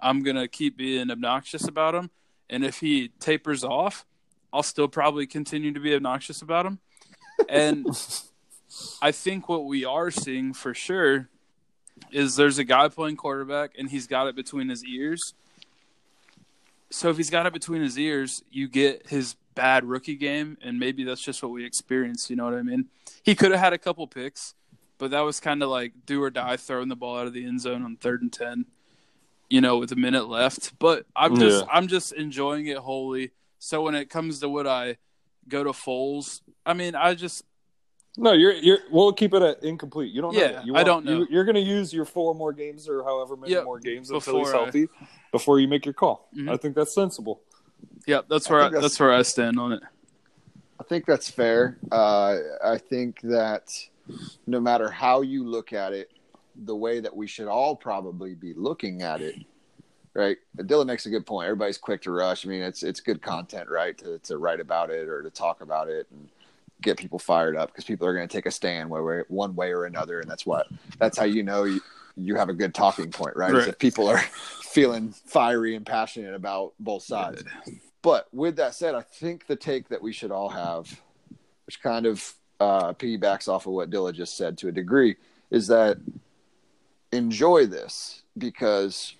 I'm 0.00 0.22
gonna 0.22 0.48
keep 0.48 0.76
being 0.76 1.10
obnoxious 1.10 1.68
about 1.68 1.94
him. 1.94 2.10
And 2.50 2.64
if 2.64 2.80
he 2.80 3.12
tapers 3.20 3.64
off, 3.64 4.04
I'll 4.52 4.62
still 4.62 4.88
probably 4.88 5.26
continue 5.26 5.72
to 5.72 5.80
be 5.80 5.94
obnoxious 5.94 6.42
about 6.42 6.66
him. 6.66 6.80
And 7.48 7.86
I 9.02 9.12
think 9.12 9.48
what 9.48 9.64
we 9.64 9.84
are 9.84 10.10
seeing 10.10 10.52
for 10.52 10.74
sure 10.74 11.28
is 12.10 12.36
there's 12.36 12.58
a 12.58 12.64
guy 12.64 12.88
playing 12.88 13.16
quarterback 13.16 13.72
and 13.78 13.90
he's 13.90 14.06
got 14.06 14.26
it 14.26 14.36
between 14.36 14.68
his 14.68 14.84
ears. 14.84 15.34
So 16.90 17.10
if 17.10 17.16
he's 17.16 17.30
got 17.30 17.46
it 17.46 17.52
between 17.52 17.82
his 17.82 17.98
ears, 17.98 18.42
you 18.50 18.68
get 18.68 19.08
his 19.08 19.36
bad 19.54 19.84
rookie 19.84 20.14
game, 20.14 20.56
and 20.62 20.78
maybe 20.78 21.02
that's 21.02 21.20
just 21.20 21.42
what 21.42 21.50
we 21.50 21.64
experienced. 21.64 22.30
You 22.30 22.36
know 22.36 22.44
what 22.44 22.54
I 22.54 22.62
mean? 22.62 22.86
He 23.22 23.34
could 23.34 23.50
have 23.50 23.58
had 23.58 23.72
a 23.72 23.78
couple 23.78 24.06
picks, 24.06 24.54
but 24.98 25.10
that 25.10 25.20
was 25.20 25.40
kind 25.40 25.62
of 25.62 25.68
like 25.68 25.92
do 26.06 26.22
or 26.22 26.30
die, 26.30 26.56
throwing 26.56 26.88
the 26.88 26.96
ball 26.96 27.18
out 27.18 27.26
of 27.26 27.32
the 27.32 27.44
end 27.44 27.60
zone 27.60 27.82
on 27.82 27.96
third 27.96 28.22
and 28.22 28.32
ten. 28.32 28.66
You 29.48 29.60
know, 29.60 29.78
with 29.78 29.92
a 29.92 29.96
minute 29.96 30.28
left. 30.28 30.78
But 30.78 31.06
I'm 31.14 31.36
just 31.38 31.64
Yeah. 31.64 31.70
I'm 31.72 31.88
just 31.88 32.12
enjoying 32.12 32.66
it 32.66 32.78
wholly. 32.78 33.32
So 33.58 33.82
when 33.82 33.94
it 33.94 34.10
comes 34.10 34.40
to 34.40 34.48
what 34.48 34.66
I 34.66 34.96
go 35.48 35.64
to 35.64 35.70
Foles, 35.70 36.40
I 36.64 36.74
mean, 36.74 36.94
I 36.94 37.14
just 37.14 37.44
No, 38.18 38.32
you're 38.32 38.52
you're. 38.52 38.78
We'll 38.90 39.12
keep 39.12 39.34
it 39.34 39.42
at 39.42 39.62
incomplete. 39.62 40.12
You 40.12 40.22
don't. 40.22 40.34
know 40.34 40.40
Yeah, 40.40 40.50
yet. 40.52 40.66
You 40.66 40.74
I 40.76 40.82
don't 40.84 41.04
know. 41.04 41.18
You, 41.18 41.26
you're 41.30 41.44
going 41.44 41.54
to 41.56 41.60
use 41.60 41.92
your 41.92 42.04
four 42.04 42.34
more 42.34 42.52
games 42.52 42.88
or 42.88 43.04
however 43.04 43.36
many 43.36 43.52
Yep, 43.52 43.64
more 43.64 43.78
games 43.78 44.10
until 44.10 44.38
he's 44.38 44.46
before 44.48 44.54
I- 44.60 44.62
healthy 44.64 44.88
before 45.32 45.60
you 45.60 45.68
make 45.68 45.84
your 45.84 45.94
call. 45.94 46.28
Mhm. 46.36 46.50
I 46.50 46.56
think 46.56 46.74
that's 46.74 46.94
sensible. 46.94 47.40
yeah, 48.06 48.20
that's 48.28 48.48
where 48.48 48.60
I 48.60 48.64
think 48.64 48.72
that's, 48.74 48.82
that's- 48.94 49.00
where 49.00 49.12
I 49.12 49.22
stand 49.22 49.58
on 49.58 49.72
it. 49.72 49.82
I 50.80 50.84
think 50.84 51.04
that's 51.06 51.28
fair. 51.30 51.78
Uh, 51.90 52.36
I 52.64 52.78
think 52.78 53.20
that 53.22 53.72
no 54.46 54.60
matter 54.60 54.90
how 54.90 55.22
you 55.22 55.44
look 55.44 55.72
at 55.72 55.92
it, 55.92 56.10
the 56.64 56.76
way 56.76 57.00
that 57.00 57.14
we 57.14 57.26
should 57.26 57.48
all 57.48 57.74
probably 57.76 58.34
be 58.34 58.54
looking 58.54 59.02
at 59.02 59.20
it, 59.20 59.34
right? 60.14 60.36
Dylan 60.56 60.86
makes 60.86 61.04
a 61.06 61.10
good 61.10 61.26
point. 61.26 61.46
Everybody's 61.46 61.76
quick 61.78 62.02
to 62.02 62.10
rush. 62.12 62.46
I 62.46 62.48
mean, 62.48 62.62
it's 62.62 62.82
it's 62.82 63.00
good 63.00 63.20
content, 63.20 63.68
right? 63.68 63.96
To 63.98 64.18
to 64.20 64.38
write 64.38 64.60
about 64.60 64.90
it 64.90 65.08
or 65.08 65.22
to 65.22 65.30
talk 65.30 65.60
about 65.60 65.88
it 65.88 66.06
and 66.10 66.28
get 66.82 66.96
people 66.98 67.18
fired 67.18 67.56
up 67.56 67.70
because 67.70 67.84
people 67.84 68.06
are 68.06 68.14
going 68.14 68.26
to 68.26 68.32
take 68.32 68.46
a 68.46 68.50
stand 68.50 68.90
one 68.90 69.54
way 69.54 69.72
or 69.72 69.84
another, 69.84 70.20
and 70.20 70.30
that's 70.30 70.46
what 70.46 70.68
that's 70.98 71.18
how 71.18 71.24
you 71.24 71.42
know 71.42 71.64
you, 71.64 71.80
you 72.16 72.34
have 72.36 72.48
a 72.48 72.54
good 72.54 72.74
talking 72.74 73.10
point, 73.10 73.36
right? 73.36 73.50
Is 73.50 73.60
Right. 73.60 73.68
if 73.68 73.78
people 73.78 74.08
are 74.08 74.18
feeling 74.62 75.12
fiery 75.26 75.74
and 75.74 75.84
passionate 75.86 76.34
about 76.34 76.74
both 76.78 77.02
sides. 77.02 77.42
But 78.02 78.28
with 78.32 78.56
that 78.56 78.74
said, 78.74 78.94
I 78.94 79.02
think 79.02 79.46
the 79.46 79.56
take 79.56 79.88
that 79.88 80.00
we 80.02 80.12
should 80.12 80.30
all 80.30 80.50
have, 80.50 81.00
which 81.66 81.82
kind 81.82 82.06
of 82.06 82.34
uh, 82.60 82.92
piggybacks 82.92 83.48
off 83.48 83.66
of 83.66 83.72
what 83.72 83.90
Dilla 83.90 84.12
just 84.14 84.36
said 84.36 84.56
to 84.58 84.68
a 84.68 84.72
degree, 84.72 85.16
is 85.50 85.66
that 85.68 85.98
enjoy 87.12 87.66
this 87.66 88.22
because 88.38 89.14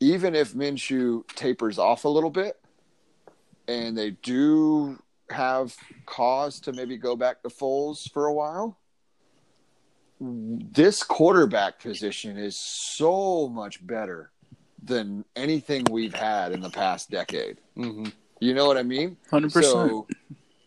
even 0.00 0.34
if 0.34 0.52
Minshew 0.54 1.26
tapers 1.34 1.78
off 1.78 2.04
a 2.04 2.08
little 2.08 2.30
bit 2.30 2.58
and 3.68 3.96
they 3.96 4.10
do 4.10 4.98
have 5.30 5.76
cause 6.06 6.60
to 6.60 6.72
maybe 6.72 6.96
go 6.96 7.16
back 7.16 7.42
to 7.42 7.48
Foles 7.48 8.10
for 8.12 8.26
a 8.26 8.32
while, 8.32 8.78
this 10.20 11.02
quarterback 11.02 11.80
position 11.80 12.38
is 12.38 12.56
so 12.56 13.48
much 13.48 13.86
better 13.86 14.30
than 14.82 15.24
anything 15.34 15.84
we've 15.90 16.14
had 16.14 16.52
in 16.52 16.60
the 16.60 16.70
past 16.70 17.10
decade. 17.10 17.58
Mm-hmm. 17.76 18.06
You 18.40 18.54
know 18.54 18.66
what 18.66 18.76
I 18.76 18.82
mean? 18.82 19.16
Hundred 19.30 19.52
percent. 19.52 19.72
So 19.72 20.06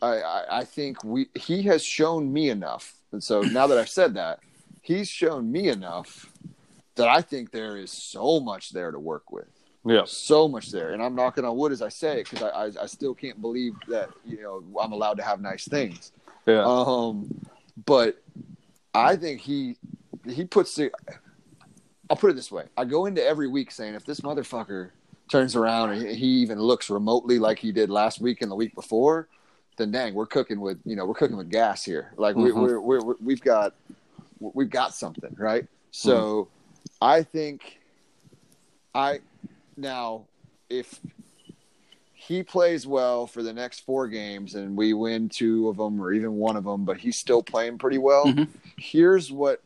I, 0.01 0.21
I, 0.21 0.59
I 0.59 0.63
think 0.65 1.03
we 1.03 1.29
he 1.35 1.61
has 1.63 1.83
shown 1.83 2.31
me 2.31 2.49
enough. 2.49 2.95
And 3.11 3.23
so 3.23 3.41
now 3.41 3.67
that 3.67 3.77
I've 3.77 3.89
said 3.89 4.13
that, 4.15 4.39
he's 4.81 5.07
shown 5.07 5.51
me 5.51 5.69
enough 5.69 6.31
that 6.95 7.07
I 7.07 7.21
think 7.21 7.51
there 7.51 7.77
is 7.77 7.91
so 7.91 8.39
much 8.39 8.71
there 8.71 8.91
to 8.91 8.99
work 8.99 9.31
with. 9.31 9.47
Yeah. 9.85 10.03
So 10.05 10.47
much 10.47 10.71
there. 10.71 10.91
And 10.91 11.01
I'm 11.01 11.15
knocking 11.15 11.45
on 11.45 11.55
wood 11.57 11.71
as 11.71 11.81
I 11.81 11.89
say 11.89 12.21
it 12.21 12.29
because 12.29 12.43
I, 12.43 12.81
I, 12.81 12.83
I 12.83 12.85
still 12.85 13.13
can't 13.13 13.39
believe 13.41 13.73
that, 13.87 14.09
you 14.25 14.41
know, 14.41 14.63
I'm 14.79 14.91
allowed 14.91 15.17
to 15.17 15.23
have 15.23 15.41
nice 15.41 15.67
things. 15.67 16.11
Yeah. 16.45 16.63
Um, 16.65 17.29
but 17.85 18.21
I 18.93 19.15
think 19.15 19.41
he 19.41 19.77
he 20.27 20.43
puts 20.45 20.75
the. 20.75 20.91
I'll 22.09 22.17
put 22.17 22.31
it 22.31 22.35
this 22.35 22.51
way: 22.51 22.65
I 22.75 22.85
go 22.85 23.05
into 23.05 23.23
every 23.23 23.47
week 23.47 23.71
saying, 23.71 23.93
if 23.93 24.03
this 24.03 24.21
motherfucker 24.21 24.89
turns 25.29 25.55
around 25.55 25.91
and 25.91 26.07
he 26.07 26.25
even 26.27 26.59
looks 26.59 26.89
remotely 26.89 27.37
like 27.37 27.59
he 27.59 27.71
did 27.71 27.89
last 27.89 28.19
week 28.19 28.41
and 28.41 28.49
the 28.51 28.55
week 28.55 28.73
before, 28.73 29.27
then 29.77 29.91
dang, 29.91 30.13
we're 30.15 30.25
cooking 30.25 30.59
with 30.59 30.79
you 30.85 30.95
know 30.95 31.05
we're 31.05 31.13
cooking 31.13 31.37
with 31.37 31.49
gas 31.49 31.85
here. 31.85 32.11
Like 32.17 32.35
we, 32.35 32.49
Mhm. 32.49 32.55
we're, 32.55 32.79
we're, 32.79 33.01
we're 33.01 33.15
we've 33.23 33.41
got 33.41 33.75
we've 34.39 34.69
got 34.69 34.93
something 34.95 35.35
right. 35.37 35.65
So 35.91 36.47
I 37.01 37.23
think 37.23 37.79
I 38.95 39.19
now 39.79 40.25
if 40.69 40.99
he 42.13 42.43
plays 42.43 42.85
well 42.85 43.25
for 43.25 43.41
the 43.41 43.53
next 43.53 43.85
four 43.85 44.07
games 44.07 44.53
and 44.55 44.77
we 44.77 44.93
win 44.93 45.29
two 45.29 45.67
of 45.69 45.77
them 45.77 45.99
or 45.99 46.13
even 46.13 46.33
one 46.33 46.55
of 46.55 46.63
them, 46.63 46.85
but 46.85 46.97
he's 46.97 47.17
still 47.17 47.41
playing 47.41 47.77
pretty 47.77 47.97
well. 47.97 48.25
Mhm. 48.25 48.47
Here's 48.77 49.31
what, 49.31 49.61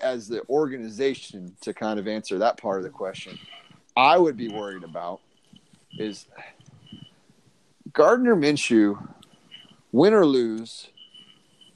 as 0.00 0.28
the 0.28 0.42
organization, 0.48 1.54
to 1.60 1.74
kind 1.74 1.98
of 1.98 2.08
answer 2.08 2.38
that 2.38 2.56
part 2.56 2.78
of 2.78 2.84
the 2.84 2.90
question, 2.90 3.38
I 3.96 4.16
would 4.16 4.36
be 4.36 4.48
worried 4.48 4.84
about 4.84 5.20
is 5.98 6.26
Gardner 7.92 8.36
Minshew, 8.36 9.06
win 9.90 10.14
or 10.14 10.24
lose, 10.24 10.88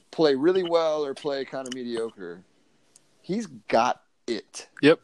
play 0.09 0.33
really 0.33 0.63
well 0.63 1.05
or 1.05 1.13
play 1.13 1.45
kind 1.45 1.67
of 1.67 1.73
mediocre. 1.75 2.43
He's 3.21 3.45
got 3.45 4.01
it. 4.25 4.67
Yep. 4.81 4.99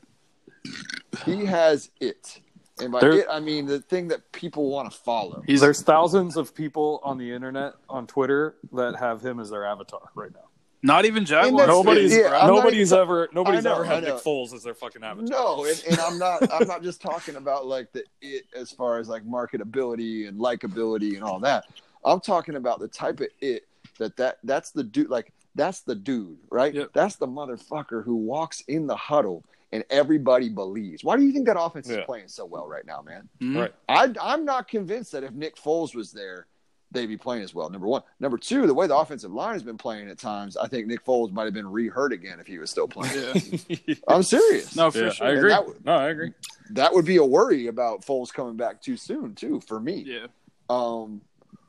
He 1.25 1.45
has 1.45 1.91
it. 1.99 2.39
And 2.81 2.91
by 2.91 2.99
There- 3.01 3.11
it, 3.19 3.27
I 3.29 3.39
mean 3.39 3.65
the 3.65 3.79
thing 3.81 4.07
that 4.09 4.31
people 4.31 4.69
want 4.69 4.91
to 4.91 4.97
follow. 4.97 5.43
He's 5.45 5.61
There's 5.61 5.81
thousands 5.81 6.37
of 6.37 6.55
people 6.55 6.99
on 7.03 7.17
the 7.17 7.31
internet 7.31 7.73
on 7.89 8.07
Twitter 8.07 8.55
that 8.73 8.95
have 8.95 9.21
him 9.23 9.39
as 9.39 9.49
their 9.51 9.65
avatar 9.65 10.09
right 10.15 10.31
now. 10.33 10.47
not 10.81 11.05
even 11.05 11.23
Jaguars. 11.23 11.67
Nobody's 11.67 12.15
yeah, 12.17 12.45
nobody's 12.47 12.91
even- 12.91 13.01
ever 13.03 13.29
nobody's 13.31 13.63
know, 13.63 13.75
ever 13.75 13.83
had 13.85 14.03
know. 14.03 14.15
Nick 14.15 14.23
Foles 14.23 14.53
as 14.53 14.63
their 14.63 14.73
fucking 14.73 15.03
avatar. 15.03 15.25
No, 15.29 15.65
and, 15.65 15.83
and 15.89 15.99
I'm 15.99 16.17
not. 16.17 16.51
I'm 16.53 16.67
not 16.67 16.81
just 16.83 16.99
talking 17.01 17.35
about 17.35 17.65
like 17.67 17.91
the 17.93 18.03
it 18.21 18.45
as 18.55 18.71
far 18.71 18.97
as 18.99 19.07
like 19.07 19.23
marketability 19.23 20.27
and 20.27 20.39
likability 20.39 21.13
and 21.15 21.23
all 21.23 21.39
that. 21.41 21.65
I'm 22.03 22.19
talking 22.19 22.55
about 22.55 22.79
the 22.79 22.87
type 22.87 23.19
of 23.21 23.27
it 23.39 23.65
that 23.99 24.17
that 24.17 24.39
that's 24.43 24.71
the 24.71 24.83
dude. 24.83 25.09
Like 25.09 25.31
that's 25.55 25.81
the 25.81 25.93
dude, 25.95 26.37
right? 26.49 26.73
Yep. 26.73 26.89
That's 26.93 27.15
the 27.17 27.27
motherfucker 27.27 28.03
who 28.03 28.15
walks 28.15 28.61
in 28.67 28.87
the 28.87 28.95
huddle 28.95 29.43
and 29.73 29.83
everybody 29.89 30.49
believes. 30.49 31.03
Why 31.03 31.17
do 31.17 31.23
you 31.23 31.31
think 31.33 31.47
that 31.47 31.59
offense 31.59 31.89
Yeah. 31.89 31.97
is 31.99 32.05
playing 32.05 32.27
so 32.27 32.45
well 32.45 32.67
right 32.67 32.85
now, 32.85 33.01
man? 33.01 33.27
Mhm. 33.41 33.59
Right. 33.59 33.73
I, 33.89 34.13
I'm 34.21 34.45
not 34.45 34.67
convinced 34.67 35.11
that 35.13 35.23
if 35.23 35.31
Nick 35.33 35.55
Foles 35.57 35.95
was 35.95 36.11
there, 36.11 36.45
they'd 36.91 37.07
be 37.07 37.17
playing 37.17 37.41
as 37.43 37.55
well. 37.55 37.71
Number 37.71 37.87
one. 37.87 38.03
Number 38.19 38.37
two, 38.37 38.67
the 38.67 38.73
way 38.73 38.85
the 38.85 38.95
offensive 38.95 39.31
line 39.33 39.53
has 39.53 39.63
been 39.63 39.79
playing 39.79 40.09
at 40.09 40.19
times, 40.19 40.55
I 40.55 40.67
think 40.67 40.85
Nick 40.85 41.03
Foles 41.03 41.31
might 41.31 41.45
have 41.45 41.53
been 41.55 41.67
re-hurt 41.71 42.13
again 42.13 42.39
if 42.39 42.45
he 42.45 42.59
was 42.59 42.69
still 42.69 42.87
playing. 42.87 43.33
Yeah. 43.67 43.95
I'm 44.07 44.21
serious. 44.21 44.75
No, 44.75 44.91
for 44.91 44.99
yeah, 45.05 45.09
sure. 45.09 45.25
I 45.27 45.31
agree. 45.31 45.49
that 45.49 45.65
would- 45.67 45.83
no, 45.85 45.93
I 45.93 46.09
agree. 46.09 46.33
That 46.69 46.93
would 46.93 47.05
be 47.05 47.17
a 47.17 47.25
worry 47.25 47.65
about 47.65 48.05
Foles 48.05 48.31
coming 48.31 48.55
back 48.55 48.79
too 48.79 48.95
soon, 48.95 49.33
too, 49.33 49.59
for 49.67 49.79
me. 49.79 50.03
Yeah. 50.05 50.27
Um, 50.69 51.21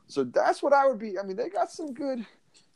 so 0.07 0.23
that's 0.25 0.61
what 0.61 0.73
I 0.73 0.85
would 0.87 0.99
be. 0.99 1.17
I 1.17 1.23
mean, 1.23 1.35
they 1.35 1.49
got 1.49 1.71
some 1.71 1.91
good. 1.93 2.23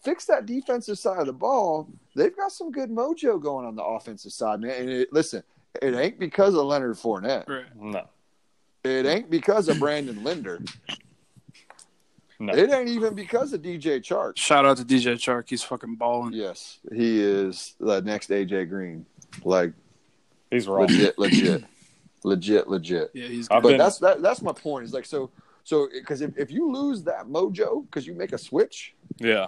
Fix 0.01 0.25
that 0.25 0.45
defensive 0.45 0.97
side 0.97 1.19
of 1.19 1.25
the 1.27 1.33
ball. 1.33 1.87
They've 2.15 2.35
got 2.35 2.51
some 2.51 2.71
good 2.71 2.89
mojo 2.89 3.41
going 3.41 3.65
on 3.65 3.75
the 3.75 3.83
offensive 3.83 4.31
side, 4.31 4.61
man. 4.61 4.71
And 4.81 4.89
it, 4.89 5.13
listen, 5.13 5.43
it 5.81 5.93
ain't 5.95 6.19
because 6.19 6.55
of 6.55 6.65
Leonard 6.65 6.95
Fournette. 6.95 7.47
Right. 7.47 7.65
No, 7.75 8.05
It 8.83 9.05
ain't 9.05 9.29
because 9.29 9.67
of 9.67 9.79
Brandon 9.79 10.23
Linder. 10.23 10.61
no. 12.39 12.53
It 12.53 12.71
ain't 12.71 12.87
even 12.89 13.13
because 13.13 13.51
of 13.51 13.61
DJ 13.61 13.99
Chark. 13.99 14.37
Shout 14.37 14.65
out 14.65 14.77
to 14.77 14.85
DJ 14.85 15.15
Chark. 15.15 15.49
He's 15.49 15.63
fucking 15.63 15.95
balling. 15.95 16.33
Yes, 16.33 16.79
he 16.93 17.19
is 17.21 17.75
the 17.79 18.01
next 18.01 18.29
AJ 18.29 18.69
Green. 18.69 19.05
Like 19.43 19.73
He's 20.49 20.67
wrong. 20.67 20.87
legit, 20.87 21.19
legit, 21.19 21.63
legit, 22.23 22.67
legit. 22.69 23.11
Yeah, 23.13 23.27
he's 23.27 23.47
good. 23.49 23.61
But 23.61 23.69
been- 23.69 23.77
that's 23.77 23.97
that, 23.99 24.21
that's 24.21 24.41
my 24.41 24.53
point. 24.53 24.85
Is 24.85 24.93
like 24.93 25.05
so 25.05 25.29
so 25.65 25.89
because 25.93 26.21
if, 26.21 26.37
if 26.37 26.49
you 26.51 26.71
lose 26.71 27.03
that 27.03 27.27
mojo 27.27 27.85
because 27.85 28.07
you 28.07 28.13
make 28.13 28.31
a 28.31 28.37
switch, 28.37 28.95
Yeah, 29.19 29.47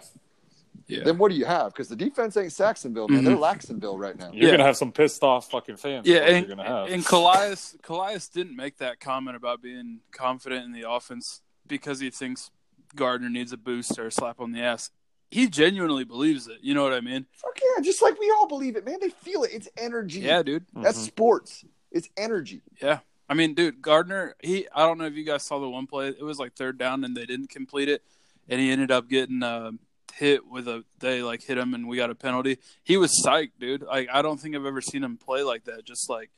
Yeah. 0.88 1.04
then 1.04 1.18
what 1.18 1.32
do 1.32 1.38
you 1.38 1.46
have? 1.46 1.74
Because 1.74 1.88
the 1.90 1.96
defense 1.96 2.36
ain't 2.38 2.52
Sacksonville, 2.52 3.08
man. 3.08 3.22
Mhm. 3.22 3.26
They're 3.26 3.36
Laxonville 3.38 4.00
right 4.00 4.18
now. 4.18 4.32
you're 4.34 4.46
Yeah. 4.46 4.52
gonna 4.52 4.66
have 4.66 4.78
some 4.78 4.92
pissed 4.92 5.24
off 5.24 5.50
fucking 5.52 5.78
fans. 5.78 6.08
Yeah, 6.08 6.20
and, 6.20 6.48
you're 6.48 6.56
gonna 6.56 6.68
have. 6.68 6.90
and 6.90 7.06
Calais, 7.06 7.56
Calais 7.82 8.20
didn't 8.34 8.56
make 8.56 8.78
that 8.78 9.00
comment 9.00 9.36
about 9.38 9.62
being 9.62 10.00
confident 10.12 10.66
in 10.66 10.72
the 10.72 10.90
offense 10.90 11.42
because 11.68 12.00
he 12.00 12.10
thinks 12.10 12.52
Gardner 12.96 13.30
needs 13.30 13.52
a 13.54 13.58
boost 13.58 13.98
or 13.98 14.08
a 14.08 14.12
slap 14.12 14.40
on 14.40 14.52
the 14.52 14.62
ass. 14.62 14.92
He 15.30 15.48
genuinely 15.48 16.04
believes 16.04 16.48
it. 16.48 16.58
You 16.62 16.74
know 16.74 16.84
what 16.84 16.92
I 16.94 17.00
mean? 17.00 17.26
Fuck 17.32 17.58
yeah, 17.62 17.82
just 17.82 18.02
like 18.02 18.20
we 18.20 18.30
all 18.38 18.48
believe 18.48 18.76
it, 18.76 18.86
man. 18.86 18.98
They 19.00 19.10
feel 19.10 19.44
it. 19.44 19.52
It's 19.54 19.70
energy. 19.78 20.20
Yeah, 20.20 20.44
dude. 20.44 20.66
That's 20.74 21.00
Mhm. 21.00 21.06
sports. 21.06 21.64
It's 21.90 22.10
energy. 22.18 22.62
Yeah. 22.82 23.00
I 23.30 23.34
mean, 23.34 23.54
dude, 23.54 23.82
Gardner, 23.82 24.36
he 24.44 24.68
I 24.76 24.86
don't 24.86 24.98
know 24.98 25.06
if 25.06 25.14
you 25.14 25.24
guys 25.24 25.44
saw 25.44 25.60
the 25.60 25.70
one 25.70 25.88
play. 25.88 26.10
It 26.10 26.22
was 26.24 26.38
like 26.38 26.54
third 26.54 26.78
down 26.78 27.06
and 27.06 27.16
they 27.16 27.26
didn't 27.26 27.50
complete 27.50 27.88
it. 27.88 28.04
And 28.50 28.60
he 28.60 28.72
ended 28.72 28.92
up 28.92 29.08
getting 29.08 29.42
uh, 29.42 29.72
hit 30.14 30.48
with 30.48 30.68
a 30.68 30.84
they 31.00 31.22
like 31.24 31.44
hit 31.44 31.58
him 31.58 31.74
and 31.74 31.88
we 31.88 31.98
got 31.98 32.10
a 32.10 32.16
penalty. 32.16 32.58
He 32.84 32.98
was 32.98 33.12
psyched, 33.26 33.52
dude. 33.60 33.84
Like 33.84 34.10
I 34.12 34.22
don't 34.22 34.40
think 34.40 34.56
I've 34.56 34.66
ever 34.66 34.82
seen 34.82 35.04
him 35.04 35.18
play 35.18 35.44
like 35.44 35.66
that. 35.66 35.86
Just 35.86 36.10
like 36.10 36.30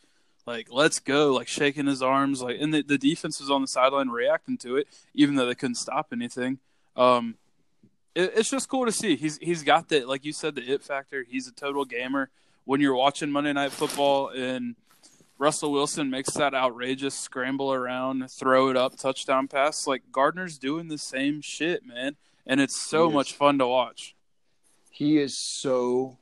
like 0.45 0.67
let's 0.71 0.99
go, 0.99 1.33
like 1.33 1.47
shaking 1.47 1.87
his 1.87 2.01
arms, 2.01 2.41
like 2.41 2.57
and 2.59 2.73
the, 2.73 2.81
the 2.81 2.97
defense 2.97 3.39
was 3.39 3.49
on 3.49 3.61
the 3.61 3.67
sideline 3.67 4.09
reacting 4.09 4.57
to 4.59 4.77
it, 4.77 4.87
even 5.13 5.35
though 5.35 5.45
they 5.45 5.55
couldn't 5.55 5.75
stop 5.75 6.07
anything. 6.11 6.59
Um 6.95 7.35
it, 8.15 8.33
it's 8.35 8.49
just 8.49 8.69
cool 8.69 8.85
to 8.85 8.91
see. 8.91 9.15
He's 9.15 9.37
he's 9.37 9.63
got 9.63 9.89
the 9.89 10.05
like 10.05 10.25
you 10.25 10.33
said, 10.33 10.55
the 10.55 10.61
it 10.61 10.83
factor. 10.83 11.25
He's 11.27 11.47
a 11.47 11.53
total 11.53 11.85
gamer. 11.85 12.29
When 12.65 12.79
you're 12.79 12.95
watching 12.95 13.29
Monday 13.29 13.51
Night 13.51 13.73
Football 13.73 14.29
and 14.29 14.75
Russell 15.37 15.71
Wilson 15.71 16.09
makes 16.09 16.33
that 16.35 16.53
outrageous 16.53 17.15
scramble 17.15 17.73
around, 17.73 18.29
throw 18.31 18.69
it 18.69 18.77
up, 18.77 18.97
touchdown 18.97 19.47
pass. 19.47 19.85
Like 19.87 20.03
Gardner's 20.11 20.57
doing 20.57 20.87
the 20.87 20.97
same 20.97 21.41
shit, 21.41 21.85
man, 21.85 22.15
and 22.45 22.59
it's 22.61 22.79
so 22.81 23.05
He 23.05 23.09
is. 23.09 23.13
much 23.13 23.33
fun 23.33 23.57
to 23.59 23.67
watch. 23.67 24.15
He 24.91 25.17
is 25.17 25.37
so 25.37 26.17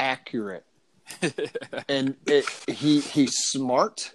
accurate, 0.00 0.64
and 1.88 2.16
it, 2.26 2.48
he 2.68 3.00
he's 3.00 3.36
smart, 3.36 4.14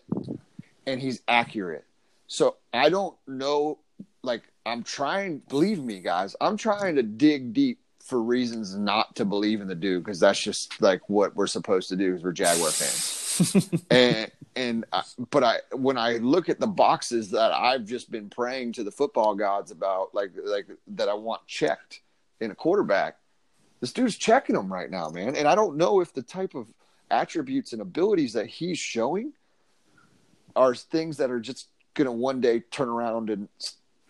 and 0.85 1.01
he's 1.01 1.21
accurate. 1.27 1.85
So 2.27 2.57
I 2.73 2.89
don't 2.89 3.15
know. 3.27 3.79
Like 4.23 4.43
I'm 4.65 4.83
trying. 4.83 5.39
Believe 5.49 5.81
me, 5.81 5.99
guys. 5.99 6.35
I'm 6.41 6.57
trying 6.57 6.95
to 6.95 7.03
dig 7.03 7.53
deep 7.53 7.79
for 8.05 8.21
reasons 8.21 8.75
not 8.75 9.15
to 9.17 9.25
believe 9.25 9.59
in 9.61 9.67
the 9.67 9.75
dude 9.75 10.03
because 10.03 10.19
that's 10.19 10.39
just 10.41 10.81
like 10.81 11.07
what 11.09 11.35
we're 11.35 11.47
supposed 11.47 11.89
to 11.89 11.95
do 11.95 12.11
because 12.11 12.23
we're 12.23 12.31
Jaguar 12.33 12.71
fans. 12.71 13.83
and 13.91 14.31
and 14.57 14.85
I, 14.91 15.03
but 15.29 15.43
I 15.43 15.57
when 15.73 15.97
I 15.97 16.17
look 16.17 16.49
at 16.49 16.59
the 16.59 16.67
boxes 16.67 17.31
that 17.31 17.51
I've 17.51 17.85
just 17.85 18.09
been 18.11 18.29
praying 18.29 18.73
to 18.73 18.83
the 18.83 18.91
football 18.91 19.35
gods 19.35 19.71
about, 19.71 20.13
like 20.13 20.31
like 20.43 20.67
that 20.87 21.07
I 21.07 21.13
want 21.13 21.45
checked 21.47 22.01
in 22.41 22.51
a 22.51 22.55
quarterback, 22.55 23.17
this 23.79 23.93
dude's 23.93 24.17
checking 24.17 24.55
them 24.55 24.71
right 24.71 24.89
now, 24.89 25.09
man. 25.09 25.35
And 25.35 25.47
I 25.47 25.55
don't 25.55 25.77
know 25.77 26.01
if 26.01 26.13
the 26.13 26.23
type 26.23 26.55
of 26.55 26.67
attributes 27.11 27.73
and 27.73 27.81
abilities 27.81 28.33
that 28.33 28.47
he's 28.47 28.79
showing 28.79 29.33
are 30.55 30.73
things 30.75 31.17
that 31.17 31.29
are 31.29 31.39
just 31.39 31.67
gonna 31.93 32.11
one 32.11 32.41
day 32.41 32.59
turn 32.59 32.89
around 32.89 33.29
and 33.29 33.47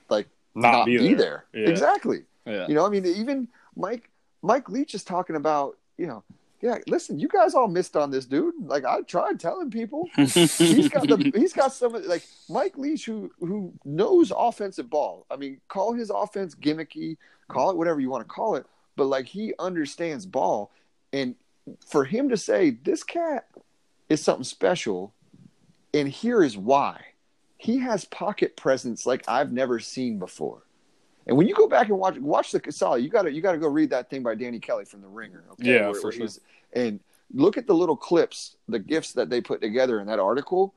like 0.10 0.28
Not 0.56 0.72
not, 0.72 0.86
be 0.86 0.98
be, 0.98 1.14
there. 1.14 1.45
there. 1.52 1.64
Yeah. 1.64 1.70
Exactly. 1.70 2.24
yeah. 2.45 2.68
You 2.68 2.74
know, 2.74 2.86
I 2.86 2.89
mean, 2.89 3.06
even 3.06 3.48
Mike 3.76 4.10
Mike 4.41 4.70
Leach 4.70 4.93
is 4.95 5.04
talking 5.04 5.36
about, 5.36 5.78
you 5.98 6.08
know, 6.08 6.24
yeah. 6.62 6.78
Listen, 6.88 7.20
you 7.20 7.28
guys 7.28 7.53
all 7.53 7.68
missed 7.68 7.95
on 7.95 8.12
this 8.12 8.26
dude. 8.26 8.53
Like 8.62 8.86
I 8.86 9.01
tried 9.01 9.39
telling 9.39 9.70
people, 9.72 10.10
he's 10.16 10.89
got 10.89 11.08
the 11.08 11.32
he's 11.36 11.53
got 11.53 11.74
some 11.74 11.95
of- 11.95 12.05
like 12.05 12.24
Mike 12.49 12.78
Leach 12.78 13.05
who 13.05 13.32
who 13.39 13.74
knows 13.86 14.32
offensive 14.36 14.89
ball. 14.89 15.26
I 15.30 15.36
mean, 15.36 15.60
call 15.68 15.93
his 15.93 16.10
offense 16.10 16.55
gimmicky, 16.55 17.18
call 17.47 17.70
it 17.72 17.78
whatever 17.78 17.99
you 17.99 18.10
want 18.10 18.24
to 18.28 18.34
call 18.34 18.55
it, 18.55 18.66
but 18.95 19.05
like 19.05 19.26
he 19.28 19.53
understands 19.60 20.26
ball, 20.26 20.72
and 21.14 21.36
for 21.86 22.05
him 22.05 22.30
to 22.30 22.38
say 22.38 22.72
this 22.72 23.03
cat 23.03 23.47
is 24.10 24.24
something 24.24 24.43
special, 24.43 25.14
and 25.93 26.08
here 26.08 26.43
is 26.43 26.58
why. 26.58 27.01
He 27.60 27.80
has 27.80 28.05
pocket 28.05 28.55
presence 28.55 29.05
like 29.08 29.24
I've 29.28 29.51
never 29.51 29.80
seen 29.80 30.20
before. 30.20 30.62
And 31.28 31.36
when 31.36 31.47
you 31.47 31.53
go 31.53 31.67
back 31.67 31.89
and 31.89 31.99
watch 31.99 32.17
watch 32.17 32.51
the 32.51 32.59
Casale, 32.59 32.99
you 32.99 33.09
gotta 33.09 33.32
you 33.32 33.41
gotta 33.41 33.57
go 33.57 33.67
read 33.67 33.89
that 33.89 34.09
thing 34.09 34.23
by 34.23 34.34
Danny 34.34 34.59
Kelly 34.59 34.86
from 34.86 35.01
The 35.01 35.07
Ringer. 35.07 35.43
Okay? 35.53 35.73
Yeah, 35.73 35.91
for 35.93 36.11
sure. 36.11 36.28
And 36.73 36.99
look 37.34 37.57
at 37.57 37.67
the 37.67 37.75
little 37.75 37.97
clips, 37.97 38.55
the 38.69 38.80
gifts 38.80 39.13
that 39.13 39.30
they 39.30 39.41
put 39.41 39.61
together 39.61 39.99
in 39.99 40.07
that 40.07 40.19
article. 40.19 40.73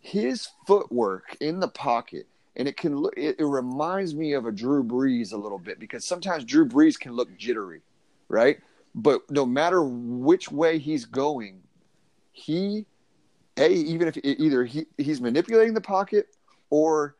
His 0.00 0.48
footwork 0.66 1.36
in 1.40 1.60
the 1.60 1.68
pocket, 1.68 2.26
and 2.56 2.66
it 2.66 2.78
can 2.78 2.96
look. 2.96 3.12
It, 3.18 3.36
it 3.38 3.44
reminds 3.44 4.14
me 4.14 4.32
of 4.32 4.46
a 4.46 4.52
Drew 4.52 4.82
Brees 4.82 5.34
a 5.34 5.36
little 5.36 5.58
bit 5.58 5.78
because 5.78 6.06
sometimes 6.06 6.44
Drew 6.44 6.66
Brees 6.66 6.98
can 6.98 7.12
look 7.12 7.36
jittery, 7.36 7.82
right? 8.28 8.58
But 8.94 9.30
no 9.30 9.44
matter 9.44 9.82
which 9.82 10.50
way 10.50 10.78
he's 10.78 11.04
going, 11.04 11.60
he, 12.32 12.86
a 13.58 13.70
even 13.70 14.08
if 14.08 14.16
either 14.24 14.64
he 14.64 14.86
he's 14.96 15.20
manipulating 15.20 15.74
the 15.74 15.82
pocket 15.82 16.28
or 16.70 17.16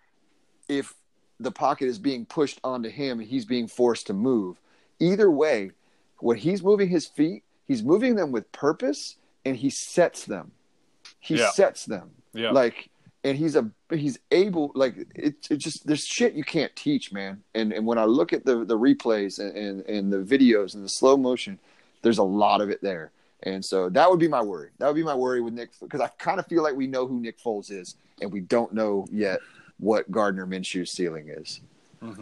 if 0.71 0.95
the 1.41 1.51
pocket 1.51 1.87
is 1.87 1.99
being 1.99 2.25
pushed 2.27 2.61
onto 2.63 2.89
him 2.89 3.19
and 3.21 3.29
he's 3.29 3.45
being 3.45 3.67
forced 3.67 4.07
to 4.09 4.13
move. 4.13 4.61
Either 5.01 5.31
way, 5.31 5.71
when 6.19 6.37
he's 6.37 6.63
moving 6.63 6.89
his 6.89 7.07
feet, 7.07 7.43
he's 7.67 7.83
moving 7.83 8.15
them 8.15 8.31
with 8.31 8.51
purpose 8.53 9.17
and 9.45 9.57
he 9.57 9.71
sets 9.71 10.25
them. 10.27 10.53
He 11.19 11.37
Yeah. 11.39 11.51
sets 11.51 11.87
them. 11.87 12.11
Yeah. 12.35 12.51
Like 12.51 12.91
and 13.23 13.37
he's 13.37 13.55
a 13.57 13.71
he's 13.91 14.19
able 14.31 14.73
like 14.75 14.95
it, 15.15 15.35
it 15.51 15.59
just 15.59 15.87
there's 15.87 16.05
shit 16.07 16.35
you 16.35 16.45
can't 16.45 16.75
teach, 16.77 17.13
man. 17.13 17.43
And 17.55 17.73
and 17.73 17.87
when 17.87 17.99
I 17.99 18.05
look 18.05 18.33
at 18.33 18.45
the 18.45 18.65
the 18.65 18.79
replays 18.79 19.39
and 19.39 19.57
and, 19.57 19.81
and 19.87 20.13
the 20.13 20.19
videos 20.19 20.75
and 20.75 20.85
the 20.85 20.89
slow 20.89 21.17
motion, 21.17 21.59
there's 22.03 22.19
a 22.19 22.23
lot 22.23 22.61
of 22.61 22.71
it 22.71 22.81
there. 22.83 23.11
And 23.43 23.65
so 23.65 23.89
that 23.91 24.11
would 24.11 24.21
be 24.21 24.29
my 24.29 24.43
worry. 24.43 24.69
That 24.79 24.87
would 24.87 24.97
be 24.97 25.03
my 25.03 25.15
worry 25.15 25.41
with 25.41 25.55
Nick 25.55 25.71
because 25.81 26.01
I 26.03 26.09
kind 26.19 26.39
of 26.39 26.47
feel 26.47 26.63
like 26.63 26.77
we 26.77 26.87
know 26.87 27.07
who 27.07 27.19
Nick 27.21 27.39
Foles 27.41 27.71
is, 27.71 27.97
and 28.21 28.31
we 28.31 28.41
don't 28.41 28.73
know 28.75 29.07
yet 29.11 29.41
what 29.81 30.11
Gardner 30.11 30.47
Minshew's 30.47 30.91
ceiling 30.93 31.29
is. 31.29 31.61
No, 32.01 32.15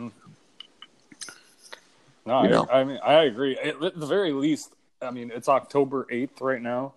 You 2.26 2.32
I, 2.34 2.46
know. 2.48 2.68
I 2.70 2.84
mean, 2.84 2.98
I 3.04 3.12
agree. 3.24 3.56
At 3.59 3.80
the 3.80 4.06
very 4.06 4.32
least, 4.32 4.74
I 5.02 5.11
mean, 5.11 5.30
it's 5.34 5.48
October 5.48 6.06
eighth 6.11 6.40
right 6.40 6.62
now. 6.62 6.94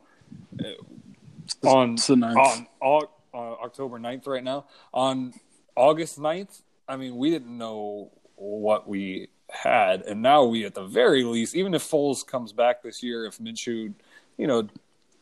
On 1.63 1.93
It's 1.93 2.07
the 2.07 2.15
ninth. 2.15 2.67
on 2.81 3.03
uh, 3.33 3.37
October 3.37 3.99
9th 3.99 4.27
right 4.27 4.43
now. 4.43 4.65
On 4.93 5.33
August 5.75 6.19
9th, 6.19 6.61
I 6.87 6.95
mean, 6.97 7.15
we 7.17 7.29
didn't 7.29 7.57
know 7.57 8.11
what 8.35 8.87
we 8.87 9.29
had, 9.49 10.01
and 10.03 10.21
now 10.21 10.43
we, 10.45 10.65
at 10.65 10.73
the 10.75 10.85
very 10.85 11.23
least, 11.23 11.55
even 11.55 11.73
if 11.73 11.83
Foles 11.83 12.25
comes 12.25 12.51
back 12.53 12.81
this 12.83 13.03
year, 13.03 13.25
if 13.25 13.37
Minshew, 13.37 13.93
you 14.37 14.47
know, 14.47 14.67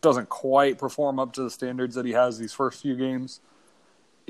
doesn't 0.01 0.29
quite 0.29 0.77
perform 0.77 1.19
up 1.19 1.33
to 1.33 1.41
the 1.43 1.49
standards 1.49 1.95
that 1.95 2.05
he 2.05 2.11
has 2.13 2.37
these 2.37 2.53
first 2.53 2.81
few 2.81 2.95
games. 2.95 3.41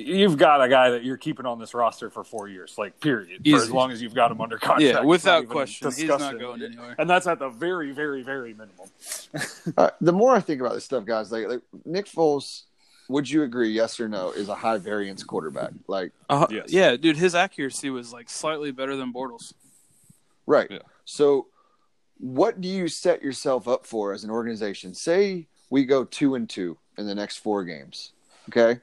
You've 0.06 0.38
got 0.38 0.62
a 0.64 0.70
guy 0.70 0.92
that 0.92 1.04
you're 1.04 1.18
keeping 1.18 1.46
on 1.46 1.60
this 1.60 1.74
roster 1.74 2.10
for 2.10 2.24
four 2.24 2.48
years, 2.48 2.76
like 2.78 3.00
period, 3.00 3.42
for 3.44 3.58
as 3.58 3.70
long 3.72 3.92
as 3.92 4.02
you've 4.02 4.14
got 4.14 4.32
him 4.32 4.40
under 4.40 4.58
contract. 4.58 4.82
Yeah, 4.82 5.02
without 5.02 5.48
question, 5.50 5.88
he's 5.88 5.98
discussing. 5.98 6.38
not 6.38 6.40
going 6.40 6.62
anywhere. 6.64 6.96
and 6.98 7.10
that's 7.10 7.28
at 7.28 7.40
the 7.40 7.50
very, 7.50 7.92
very, 7.92 8.22
very 8.24 8.54
minimum. 8.54 8.88
Uh, 9.78 9.90
the 10.02 10.12
more 10.12 10.34
I 10.36 10.40
think 10.40 10.62
about 10.62 10.74
this 10.74 10.86
stuff, 10.86 11.06
guys, 11.06 11.32
like, 11.32 11.48
like 11.48 11.62
Nick 11.86 12.08
Foles, 12.08 12.64
would 13.08 13.30
you 13.30 13.44
agree, 13.44 13.70
yes 13.70 14.00
or 14.00 14.08
no, 14.10 14.32
is 14.32 14.50
a 14.50 14.56
high 14.56 14.78
variance 14.78 15.24
quarterback? 15.24 15.72
Like, 15.88 16.12
Uh, 16.30 16.48
Yes. 16.50 16.72
Yeah, 16.72 16.96
dude, 16.96 17.18
his 17.18 17.36
accuracy 17.36 17.90
was 17.90 18.12
like 18.14 18.30
slightly 18.30 18.72
better 18.72 18.96
than 18.96 19.14
Bortles. 19.14 19.54
right. 20.46 20.70
Yeah. 20.72 20.80
So, 21.06 21.48
what 22.18 22.62
do 22.62 22.68
you 22.68 22.88
set 22.88 23.22
yourself 23.22 23.68
up 23.68 23.86
for 23.86 24.14
as 24.14 24.24
an 24.24 24.30
organization? 24.30 24.94
Say 24.94 25.48
we 25.70 25.86
go 25.86 26.04
two 26.04 26.36
and 26.36 26.50
two 26.50 26.78
in 26.98 27.06
the 27.08 27.16
next 27.16 27.38
four 27.38 27.64
games. 27.64 28.12
Okay. 28.50 28.80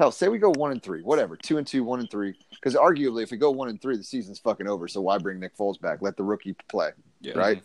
Hell, 0.00 0.10
say 0.10 0.28
we 0.28 0.38
go 0.38 0.48
one 0.48 0.70
and 0.72 0.82
three, 0.82 1.02
whatever, 1.02 1.36
two 1.36 1.58
and 1.58 1.66
two, 1.66 1.84
one 1.84 2.00
and 2.00 2.10
three. 2.10 2.34
Because 2.52 2.74
arguably, 2.74 3.22
if 3.22 3.30
we 3.30 3.36
go 3.36 3.50
one 3.50 3.68
and 3.68 3.78
three, 3.82 3.98
the 3.98 4.02
season's 4.02 4.38
fucking 4.38 4.66
over. 4.66 4.88
So 4.88 5.02
why 5.02 5.18
bring 5.18 5.38
Nick 5.38 5.54
Foles 5.58 5.78
back? 5.78 6.00
Let 6.00 6.16
the 6.16 6.22
rookie 6.22 6.54
play, 6.70 6.92
Yeah. 7.20 7.34
right? 7.36 7.62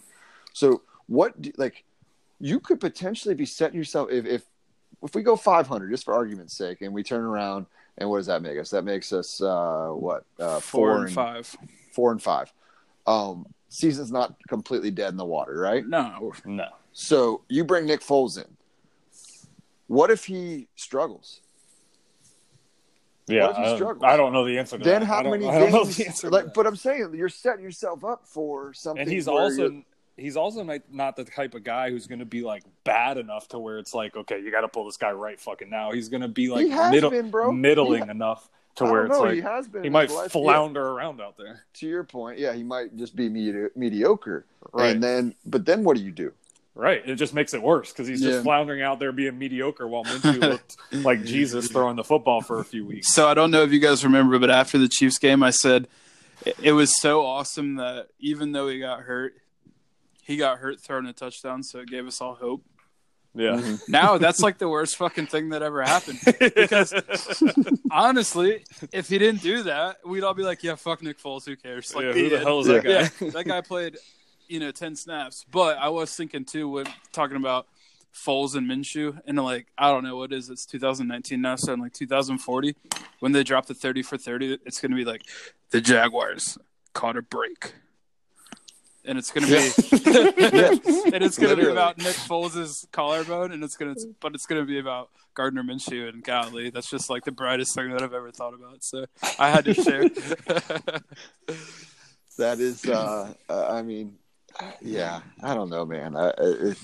So 0.52 0.82
what, 1.08 1.42
do, 1.42 1.54
like, 1.56 1.86
you 2.42 2.60
could 2.60 2.82
potentially 2.82 3.36
be 3.36 3.46
setting 3.46 3.78
yourself 3.78 4.12
if 4.12 4.26
if 4.26 4.44
if 5.02 5.16
we 5.16 5.24
go 5.24 5.38
500, 5.38 5.90
just 5.90 6.04
for 6.04 6.14
argument's 6.14 6.58
sake, 6.58 6.82
and 6.82 6.94
we 6.94 7.04
turn 7.04 7.24
around 7.24 7.68
and 7.98 8.10
what 8.10 8.18
does 8.18 8.26
that 8.26 8.42
make 8.42 8.60
us? 8.60 8.70
That 8.72 8.84
makes 8.84 9.14
us 9.14 9.40
uh, 9.42 9.92
what 9.92 10.26
uh, 10.38 10.60
Four 10.60 11.06
and 11.06 11.14
five. 11.14 11.56
four 11.94 12.12
and 12.12 12.22
five. 12.22 12.52
Um, 13.08 13.46
season's 13.70 14.12
not 14.12 14.36
completely 14.50 14.92
dead 14.92 15.12
in 15.12 15.16
the 15.18 15.24
water, 15.24 15.58
right? 15.58 15.88
No, 15.88 16.34
No. 16.44 16.68
So 16.92 17.44
you 17.48 17.64
bring 17.64 17.86
Nick 17.86 18.02
Foles 18.02 18.38
in. 18.38 18.58
What 19.88 20.12
if 20.12 20.26
he 20.26 20.68
struggles? 20.76 21.40
Yeah, 23.28 23.48
What 23.48 23.52
if 23.52 23.58
he 23.58 23.64
I, 23.64 23.80
don't. 23.80 24.04
I 24.04 24.18
don't 24.18 24.34
know 24.34 24.46
the 24.46 24.58
answer 24.60 24.78
to 24.78 24.84
Then 24.84 25.02
that. 25.02 25.06
how 25.08 25.20
I 25.20 25.24
many 25.24 25.48
I 25.48 25.60
don't 25.60 25.72
know 25.72 25.86
games? 25.86 26.24
Like, 26.24 26.54
but 26.54 26.68
I'm 26.68 26.76
saying 26.76 27.14
you're 27.16 27.30
setting 27.30 27.64
yourself 27.64 28.04
up 28.04 28.28
for 28.28 28.74
something. 28.74 29.02
and 29.02 29.12
he's 29.12 29.28
also 29.28 29.64
you're- 29.64 29.86
he's 30.18 30.38
also 30.38 30.64
not- 30.64 31.16
the 31.16 31.24
type 31.26 31.56
of 31.56 31.64
guy 31.64 31.90
who's 31.90 32.08
going 32.08 32.20
to 32.20 32.26
be 32.26 32.42
like 32.42 32.64
bad 32.84 33.18
enough 33.18 33.48
to 33.50 33.60
where 33.60 33.80
it's 33.80 33.94
like 33.94 34.16
okay 34.16 34.40
you 34.40 34.52
got 34.52 34.62
to 34.62 34.68
pull 34.68 34.86
this 34.86 34.98
guy 34.98 35.12
right 35.12 35.40
fucking 35.40 35.70
now 35.70 35.92
he's 35.92 36.08
going 36.10 36.22
to 36.22 36.28
be 36.28 36.50
like 36.50 36.68
middle, 36.92 37.10
been, 37.10 37.32
middling 37.62 38.04
He- 38.06 38.10
enough 38.12 38.48
to 38.76 38.84
where 38.84 39.06
it's 39.08 39.14
know, 39.18 39.24
like 39.24 39.36
he 39.36 39.42
has 39.42 39.68
been. 39.70 39.84
he 39.84 39.90
might 39.90 40.12
flounder 40.12 40.86
around 40.86 41.20
out 41.22 41.38
there 41.38 41.64
to 41.76 41.88
your 41.88 42.04
point, 42.04 42.38
yeah, 42.40 42.54
he 42.54 42.62
might 42.62 42.96
just 42.98 43.16
be 43.16 43.30
medi- 43.30 43.70
mediocre. 43.76 44.46
Right. 44.74 44.92
And 44.92 45.02
then, 45.02 45.34
but 45.46 45.66
then 45.66 45.84
what 45.86 45.96
do 45.96 46.04
you 46.04 46.12
do? 46.12 46.34
Right 46.76 47.02
it 47.08 47.16
just 47.16 47.34
makes 47.34 47.54
it 47.54 47.62
worse 47.62 47.92
because 47.92 48.08
he's 48.08 48.22
Yeah. 48.22 48.32
just 48.32 48.44
floundering 48.44 48.82
out 48.82 49.00
there 49.00 49.12
being 49.14 49.38
mediocre 49.40 49.88
while 49.88 50.04
Minshew 50.04 50.40
looked 50.42 50.76
like 50.92 51.24
Jesus 51.24 51.70
throwing 51.70 51.96
the 51.96 52.04
football 52.04 52.42
for 52.42 52.60
a 52.60 52.66
few 52.66 52.86
weeks 52.86 53.14
So 53.14 53.28
I 53.28 53.34
don't 53.34 53.50
know 53.52 53.64
if 53.64 53.72
you 53.72 53.80
guys 53.80 54.04
remember, 54.04 54.38
but 54.40 54.50
after 54.52 54.78
the 54.78 54.88
Chiefs 54.90 55.18
game, 55.18 55.42
I 55.42 55.52
said 55.52 55.88
it- 56.46 56.58
it 56.62 56.72
was 56.74 57.00
so 57.02 57.26
awesome 57.26 57.76
that 57.76 58.08
even 58.20 58.52
though 58.52 58.68
he 58.68 58.80
got 58.80 59.00
hurt, 59.02 59.36
he 60.22 60.36
got 60.38 60.58
hurt 60.60 60.82
throwing 60.82 61.06
a 61.06 61.14
touchdown, 61.14 61.64
so 61.64 61.80
it 61.80 61.88
gave 61.88 62.06
us 62.08 62.20
all 62.20 62.36
hope. 62.36 62.62
yeah 63.34 63.52
Mm-hmm. 63.56 63.92
Now 63.92 64.18
that's 64.18 64.42
like 64.42 64.58
the 64.58 64.68
worst 64.68 64.98
fucking 64.98 65.28
thing 65.28 65.50
that 65.50 65.62
ever 65.64 65.82
happened. 65.82 66.20
Because 66.40 66.94
honestly, 67.92 68.64
if 68.92 69.08
he 69.10 69.18
didn't 69.18 69.42
do 69.42 69.64
that, 69.64 69.98
we'd 70.06 70.24
all 70.24 70.34
be 70.34 70.44
like, 70.44 70.64
"Yeah, 70.64 70.76
fuck 70.76 71.02
Nick 71.02 71.20
Foles. 71.22 71.46
Who 71.46 71.56
cares?" 71.56 71.94
Like, 71.96 72.06
yeah, 72.06 72.12
who 72.14 72.30
the 72.30 72.36
end. 72.38 72.46
hell 72.46 72.60
is 72.60 72.68
that 72.68 72.84
guy 72.84 72.90
Yeah, 72.90 73.30
that 73.32 73.46
guy 73.46 73.62
played, 73.62 73.98
you 74.48 74.60
know, 74.60 74.72
ten 74.72 74.96
snaps. 74.96 75.46
But 75.50 75.78
I 75.78 75.90
was 75.90 76.16
thinking 76.16 76.46
too 76.46 76.70
when 76.70 76.86
talking 77.12 77.38
about 77.38 77.68
Foles 78.14 78.56
and 78.56 78.70
Minshew, 78.70 79.20
and 79.26 79.38
like 79.38 79.68
I 79.78 79.92
don't 79.92 80.04
know 80.04 80.16
what 80.16 80.32
is 80.32 80.50
it's 80.50 80.66
2019 80.66 81.42
now, 81.42 81.56
so 81.56 81.74
in 81.74 81.80
like 81.80 81.94
2040, 81.94 82.76
when 83.20 83.32
they 83.32 83.44
drop 83.44 83.66
the 83.66 83.74
30 83.74 84.04
for 84.04 84.18
30, 84.18 84.60
it's 84.66 84.80
gonna 84.80 84.96
be 84.96 85.06
like 85.06 85.24
the 85.72 85.82
Jaguars 85.82 86.58
caught 86.94 87.18
a 87.18 87.22
break. 87.22 87.74
And 89.08 89.20
it's 89.20 89.30
gonna 89.30 89.46
be, 89.46 89.54
and 91.14 91.24
it's 91.24 91.38
gonna 91.38 91.56
be 91.56 91.68
about 91.68 92.00
Nick 92.00 92.16
Foles' 92.16 92.90
collarbone, 92.92 93.52
and 93.52 93.64
it's 93.64 93.78
gonna, 93.78 93.94
but 94.20 94.34
it's 94.34 94.48
gonna 94.48 94.66
be 94.66 94.80
about 94.80 95.10
Gardner 95.36 95.64
Minshew 95.64 96.10
and 96.10 96.24
golly, 96.24 96.72
that's 96.72 96.90
just 96.90 97.10
like 97.10 97.24
the 97.24 97.32
brightest 97.32 97.76
thing 97.76 97.92
that 97.92 98.02
I've 98.02 98.14
ever 98.14 98.32
thought 98.32 98.54
about. 98.56 98.84
So 98.84 99.06
I 99.38 99.52
had 99.52 99.66
to 99.66 99.74
share. 99.74 100.10
That 102.38 102.60
is, 102.60 102.86
uh, 102.86 103.34
I 103.50 103.82
mean, 103.82 104.18
yeah, 104.82 105.22
I 105.44 105.54
don't 105.54 105.70
know, 105.70 105.86
man. 105.86 106.16
I, 106.16 106.30
I, 106.30 106.76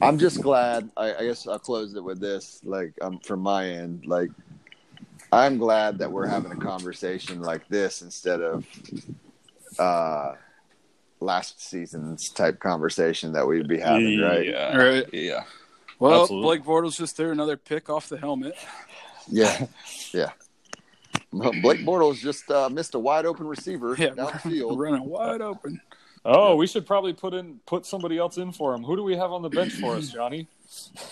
I'm 0.00 0.18
just 0.18 0.40
glad. 0.40 0.90
I, 0.96 1.14
I 1.14 1.24
guess 1.24 1.46
I'll 1.46 1.58
close 1.58 1.94
it 1.94 2.04
with 2.04 2.20
this. 2.20 2.60
Like, 2.64 2.92
um, 3.00 3.18
from 3.20 3.40
my 3.40 3.68
end, 3.68 4.04
like, 4.06 4.30
I'm 5.32 5.58
glad 5.58 5.98
that 5.98 6.10
we're 6.12 6.26
having 6.26 6.52
a 6.52 6.56
conversation 6.56 7.40
like 7.40 7.66
this 7.68 8.02
instead 8.02 8.40
of 8.40 8.64
uh, 9.78 10.32
last 11.20 11.60
season's 11.68 12.30
type 12.30 12.60
conversation 12.60 13.32
that 13.32 13.46
we'd 13.46 13.68
be 13.68 13.78
having, 13.78 14.20
right? 14.20 14.46
yeah 14.46 14.76
Right. 14.76 15.06
yeah 15.12 15.44
Well, 15.98 16.22
Absolutely. 16.22 16.58
Blake 16.58 16.64
Bortles 16.66 16.96
just 16.96 17.16
threw 17.16 17.32
another 17.32 17.56
pick 17.56 17.90
off 17.90 18.08
the 18.08 18.18
helmet. 18.18 18.54
Yeah, 19.28 19.66
yeah. 20.14 20.30
Blake 21.32 21.80
Bortles 21.84 22.18
just 22.18 22.50
uh, 22.50 22.68
missed 22.68 22.94
a 22.94 22.98
wide 22.98 23.26
open 23.26 23.46
receiver 23.46 23.96
Yeah, 23.98 24.10
downfield. 24.10 24.78
running 24.78 25.04
wide 25.04 25.40
open. 25.40 25.80
Oh 26.28 26.56
we 26.56 26.66
should 26.66 26.84
probably 26.86 27.12
put 27.12 27.34
in 27.34 27.60
put 27.66 27.86
somebody 27.86 28.18
else 28.18 28.36
in 28.36 28.50
for 28.52 28.74
him 28.74 28.82
who 28.82 28.96
do 28.96 29.02
we 29.02 29.16
have 29.16 29.30
on 29.32 29.42
the 29.42 29.48
bench 29.48 29.72
for 29.74 29.96
us 29.96 30.08
Johnny 30.10 30.48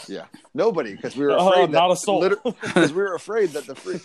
Yeah, 0.08 0.24
nobody 0.54 0.92
because 0.96 1.16
we 1.16 1.24
were 1.24 1.30
Oh, 1.38 1.48
afraid 1.50 1.68
that 1.70 1.72
not 1.72 1.90
a 1.92 1.96
soul. 1.96 2.28
Because 2.44 2.92
we 2.98 3.00
were 3.02 3.14
afraid 3.14 3.50
that 3.50 3.66
the 3.66 3.76
free, 3.76 4.00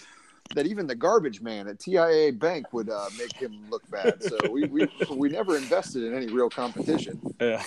that 0.55 0.67
even 0.67 0.85
the 0.87 0.95
garbage 0.95 1.41
man 1.41 1.67
at 1.67 1.79
TIAA 1.79 2.37
Bank 2.37 2.71
would 2.73 2.89
uh, 2.89 3.09
make 3.17 3.35
him 3.35 3.53
look 3.69 3.89
bad. 3.89 4.21
So 4.23 4.37
we, 4.51 4.65
we 4.65 4.87
we 5.09 5.29
never 5.29 5.57
invested 5.57 6.03
in 6.03 6.13
any 6.15 6.27
real 6.27 6.49
competition. 6.49 7.19
yeah 7.41 7.63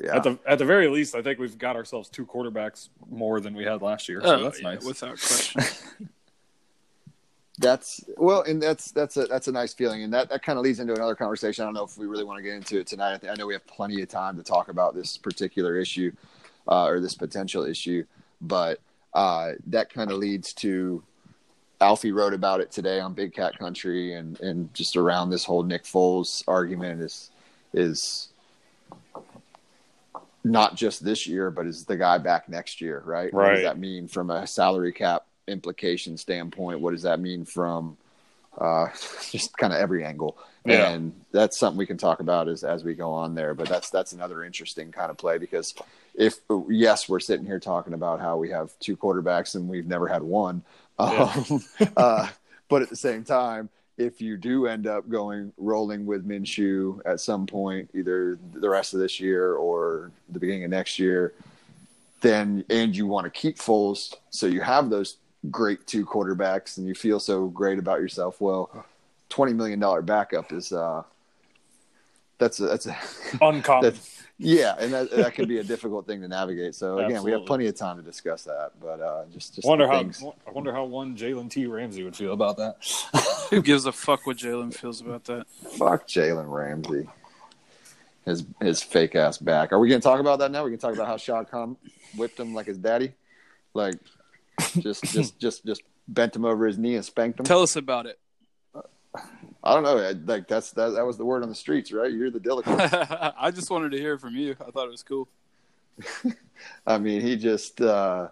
Yeah, 0.00 0.16
At 0.16 0.22
the 0.22 0.38
at 0.46 0.58
the 0.58 0.64
very 0.64 0.88
least, 0.88 1.14
I 1.14 1.20
think 1.22 1.38
we've 1.38 1.58
got 1.58 1.76
ourselves 1.76 2.08
two 2.08 2.24
quarterbacks 2.26 2.88
more 3.10 3.40
than 3.40 3.54
we 3.54 3.64
had 3.64 3.82
last 3.82 4.08
year. 4.08 4.20
So 4.22 4.36
Oh, 4.36 4.42
that's 4.42 4.60
yeah, 4.62 4.70
nice. 4.74 4.84
without 4.84 5.18
question. 5.20 5.62
that's 7.58 8.02
well, 8.16 8.42
and 8.42 8.62
that's 8.62 8.92
that's 8.92 9.16
a 9.16 9.26
that's 9.26 9.48
a 9.48 9.52
nice 9.52 9.74
feeling, 9.74 10.02
and 10.02 10.12
that 10.14 10.30
that 10.30 10.42
kind 10.42 10.58
of 10.58 10.64
leads 10.64 10.80
into 10.80 10.94
another 10.94 11.14
conversation. 11.14 11.62
I 11.62 11.66
don't 11.66 11.74
know 11.74 11.84
if 11.84 11.98
we 11.98 12.06
really 12.06 12.24
want 12.24 12.38
to 12.38 12.42
get 12.42 12.54
into 12.54 12.78
it 12.78 12.86
tonight. 12.86 13.14
I, 13.14 13.18
think, 13.18 13.32
I 13.32 13.36
know 13.36 13.46
we 13.46 13.52
have 13.54 13.66
plenty 13.66 14.00
of 14.02 14.08
time 14.08 14.36
to 14.36 14.42
talk 14.42 14.68
about 14.68 14.94
this 14.94 15.18
particular 15.18 15.76
issue 15.76 16.12
uh, 16.66 16.86
or 16.86 16.98
this 17.00 17.14
potential 17.14 17.64
issue, 17.64 18.04
but 18.40 18.80
uh, 19.12 19.52
that 19.66 19.92
kind 19.92 20.10
of 20.10 20.16
leads 20.18 20.54
to 20.54 21.02
Alfie 21.80 22.12
wrote 22.12 22.32
about 22.32 22.60
it 22.60 22.70
today 22.70 23.00
on 23.00 23.12
Big 23.12 23.34
Cat 23.34 23.58
Country, 23.58 24.14
and 24.14 24.40
and 24.40 24.72
just 24.72 24.96
around 24.96 25.28
this 25.28 25.44
whole 25.44 25.62
Nick 25.62 25.84
Foles 25.84 26.42
argument 26.48 27.02
is 27.02 27.30
is 27.74 28.28
not 30.44 30.74
just 30.74 31.04
this 31.04 31.26
year, 31.26 31.50
but 31.50 31.66
is 31.66 31.84
the 31.84 31.96
guy 31.96 32.18
back 32.18 32.48
next 32.48 32.80
year, 32.80 33.02
right? 33.04 33.32
What 33.32 33.42
Right. 33.42 33.54
does 33.54 33.62
that 33.62 33.78
mean 33.78 34.08
from 34.08 34.30
a 34.30 34.46
salary 34.46 34.92
cap 34.92 35.26
implication 35.52 36.16
standpoint? 36.16 36.80
What 36.80 36.92
does 36.92 37.02
that 37.02 37.20
mean 37.20 37.44
from 37.44 37.96
uh, 38.58 38.88
just 39.30 39.56
kind 39.56 39.72
of 39.72 39.78
every 39.78 40.04
angle? 40.04 40.36
Yeah. 40.64 40.90
And 40.90 41.12
that's 41.32 41.58
something 41.58 41.78
we 41.78 41.86
can 41.86 41.98
talk 41.98 42.20
about 42.20 42.48
as 42.48 42.62
as 42.64 42.84
we 42.84 42.94
go 42.94 43.12
on 43.12 43.34
there. 43.34 43.54
But 43.54 43.68
that's 43.68 43.90
that's 43.90 44.12
another 44.12 44.44
interesting 44.44 44.92
kind 44.92 45.10
of 45.10 45.16
play 45.16 45.38
because 45.38 45.74
if 46.14 46.40
yes, 46.68 47.08
we're 47.08 47.20
sitting 47.20 47.46
here 47.46 47.60
talking 47.60 47.94
about 47.94 48.20
how 48.20 48.36
we 48.36 48.50
have 48.50 48.70
two 48.78 48.96
quarterbacks 48.96 49.54
and 49.54 49.68
we've 49.68 49.86
never 49.86 50.06
had 50.06 50.22
one. 50.22 50.62
Um, 50.98 51.64
uh, 51.96 52.28
but 52.68 52.82
at 52.82 52.90
the 52.90 52.96
same 52.96 53.24
time, 53.24 53.68
if 53.98 54.20
you 54.20 54.36
do 54.36 54.66
end 54.66 54.86
up 54.86 55.08
going 55.08 55.52
rolling 55.58 56.06
with 56.06 56.26
Minshew 56.26 57.00
at 57.04 57.20
some 57.20 57.46
point, 57.46 57.90
either 57.94 58.38
the 58.52 58.68
rest 58.68 58.94
of 58.94 59.00
this 59.00 59.20
year 59.20 59.54
or 59.54 60.10
the 60.28 60.38
beginning 60.38 60.64
of 60.64 60.70
next 60.70 60.98
year, 60.98 61.34
then 62.20 62.64
and 62.70 62.96
you 62.96 63.06
want 63.06 63.24
to 63.24 63.30
keep 63.30 63.58
Foles, 63.58 64.14
so 64.30 64.46
you 64.46 64.60
have 64.60 64.90
those 64.90 65.16
great 65.50 65.86
two 65.86 66.06
quarterbacks, 66.06 66.78
and 66.78 66.86
you 66.86 66.94
feel 66.94 67.20
so 67.20 67.48
great 67.48 67.78
about 67.78 68.00
yourself. 68.00 68.40
Well, 68.40 68.84
twenty 69.28 69.52
million 69.52 69.80
dollar 69.80 70.02
backup 70.02 70.52
is 70.52 70.72
uh, 70.72 71.02
that's 72.38 72.60
a 72.60 72.66
that's 72.66 72.86
a 72.86 72.96
Uncommon. 73.40 73.82
that's 73.82 74.22
yeah, 74.38 74.74
and 74.78 74.92
that 74.92 75.10
that 75.10 75.34
can 75.34 75.46
be 75.46 75.58
a 75.58 75.64
difficult 75.64 76.06
thing 76.06 76.20
to 76.22 76.28
navigate. 76.28 76.74
So 76.74 76.98
again, 76.98 77.22
we 77.22 77.30
have 77.32 77.46
plenty 77.46 77.66
of 77.66 77.76
time 77.76 77.96
to 77.96 78.02
discuss 78.02 78.42
that, 78.44 78.72
but 78.80 79.00
uh, 79.00 79.24
just 79.32 79.54
just 79.54 79.66
wonder 79.66 79.86
how 79.86 79.98
things. 79.98 80.22
I 80.46 80.50
wonder 80.50 80.72
how 80.72 80.84
one 80.84 81.16
Jalen 81.16 81.50
T 81.50 81.66
Ramsey 81.66 82.02
would 82.02 82.16
feel 82.16 82.32
about 82.32 82.56
that. 82.56 82.76
Who 83.50 83.62
gives 83.62 83.86
a 83.86 83.92
fuck 83.92 84.26
what 84.26 84.38
Jalen 84.38 84.74
feels 84.74 85.00
about 85.00 85.24
that? 85.24 85.46
Fuck 85.78 86.08
Jalen 86.08 86.52
Ramsey. 86.52 87.08
His 88.24 88.44
his 88.60 88.82
fake 88.82 89.14
ass 89.14 89.38
back. 89.38 89.72
Are 89.72 89.78
we 89.78 89.88
gonna 89.88 90.00
talk 90.00 90.20
about 90.20 90.38
that 90.40 90.50
now? 90.50 90.64
We 90.64 90.70
can 90.70 90.80
talk 90.80 90.94
about 90.94 91.06
how 91.06 91.16
Shad 91.16 91.50
Khan 91.50 91.76
whipped 92.16 92.38
him 92.38 92.54
like 92.54 92.66
his 92.66 92.78
daddy, 92.78 93.12
like 93.74 93.94
just 94.80 95.04
just 95.04 95.38
just 95.38 95.64
just 95.66 95.82
bent 96.08 96.34
him 96.36 96.44
over 96.44 96.66
his 96.66 96.78
knee 96.78 96.94
and 96.96 97.04
spanked 97.04 97.38
him. 97.40 97.44
Tell 97.44 97.62
us 97.62 97.76
about 97.76 98.06
it. 98.06 98.18
I 99.64 99.74
don't 99.74 99.82
know. 99.84 99.98
I- 99.98 100.12
Like 100.12 100.48
that's 100.48 100.72
that 100.72 100.90
that 100.90 101.06
was 101.06 101.16
the 101.18 101.24
word 101.24 101.42
on 101.42 101.48
the 101.48 101.54
streets, 101.54 101.92
right? 101.92 102.10
You're 102.12 102.30
the 102.30 102.40
Dillican. 102.40 103.34
I 103.38 103.50
just 103.50 103.70
wanted 103.70 103.92
to 103.92 103.98
hear 103.98 104.18
from 104.18 104.34
you. 104.36 104.56
I 104.66 104.70
thought 104.70 104.86
it 104.86 104.90
was 104.90 105.02
cool. 105.02 105.28
I 106.86 106.98
mean, 106.98 107.20
he 107.20 107.36
just 107.36 107.80
uh, 107.80 108.28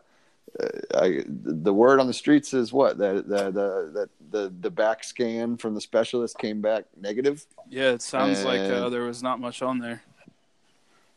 uh, 0.58 0.66
I, 0.94 1.22
the 1.26 1.72
word 1.74 2.00
on 2.00 2.06
the 2.06 2.12
streets 2.14 2.54
is 2.54 2.72
what 2.72 2.98
that 2.98 3.28
the 3.28 3.50
the 3.50 3.90
that 3.94 4.08
the 4.30 4.52
the 4.60 4.70
back 4.70 5.04
scan 5.04 5.56
from 5.56 5.74
the 5.74 5.80
specialist 5.80 6.38
came 6.38 6.60
back 6.60 6.84
negative. 7.00 7.44
Yeah, 7.68 7.90
it 7.90 8.02
sounds 8.02 8.42
like 8.44 8.60
uh, 8.60 8.88
there 8.88 9.02
was 9.04 9.22
not 9.22 9.38
much 9.40 9.62
on 9.62 9.78
there. 9.78 10.02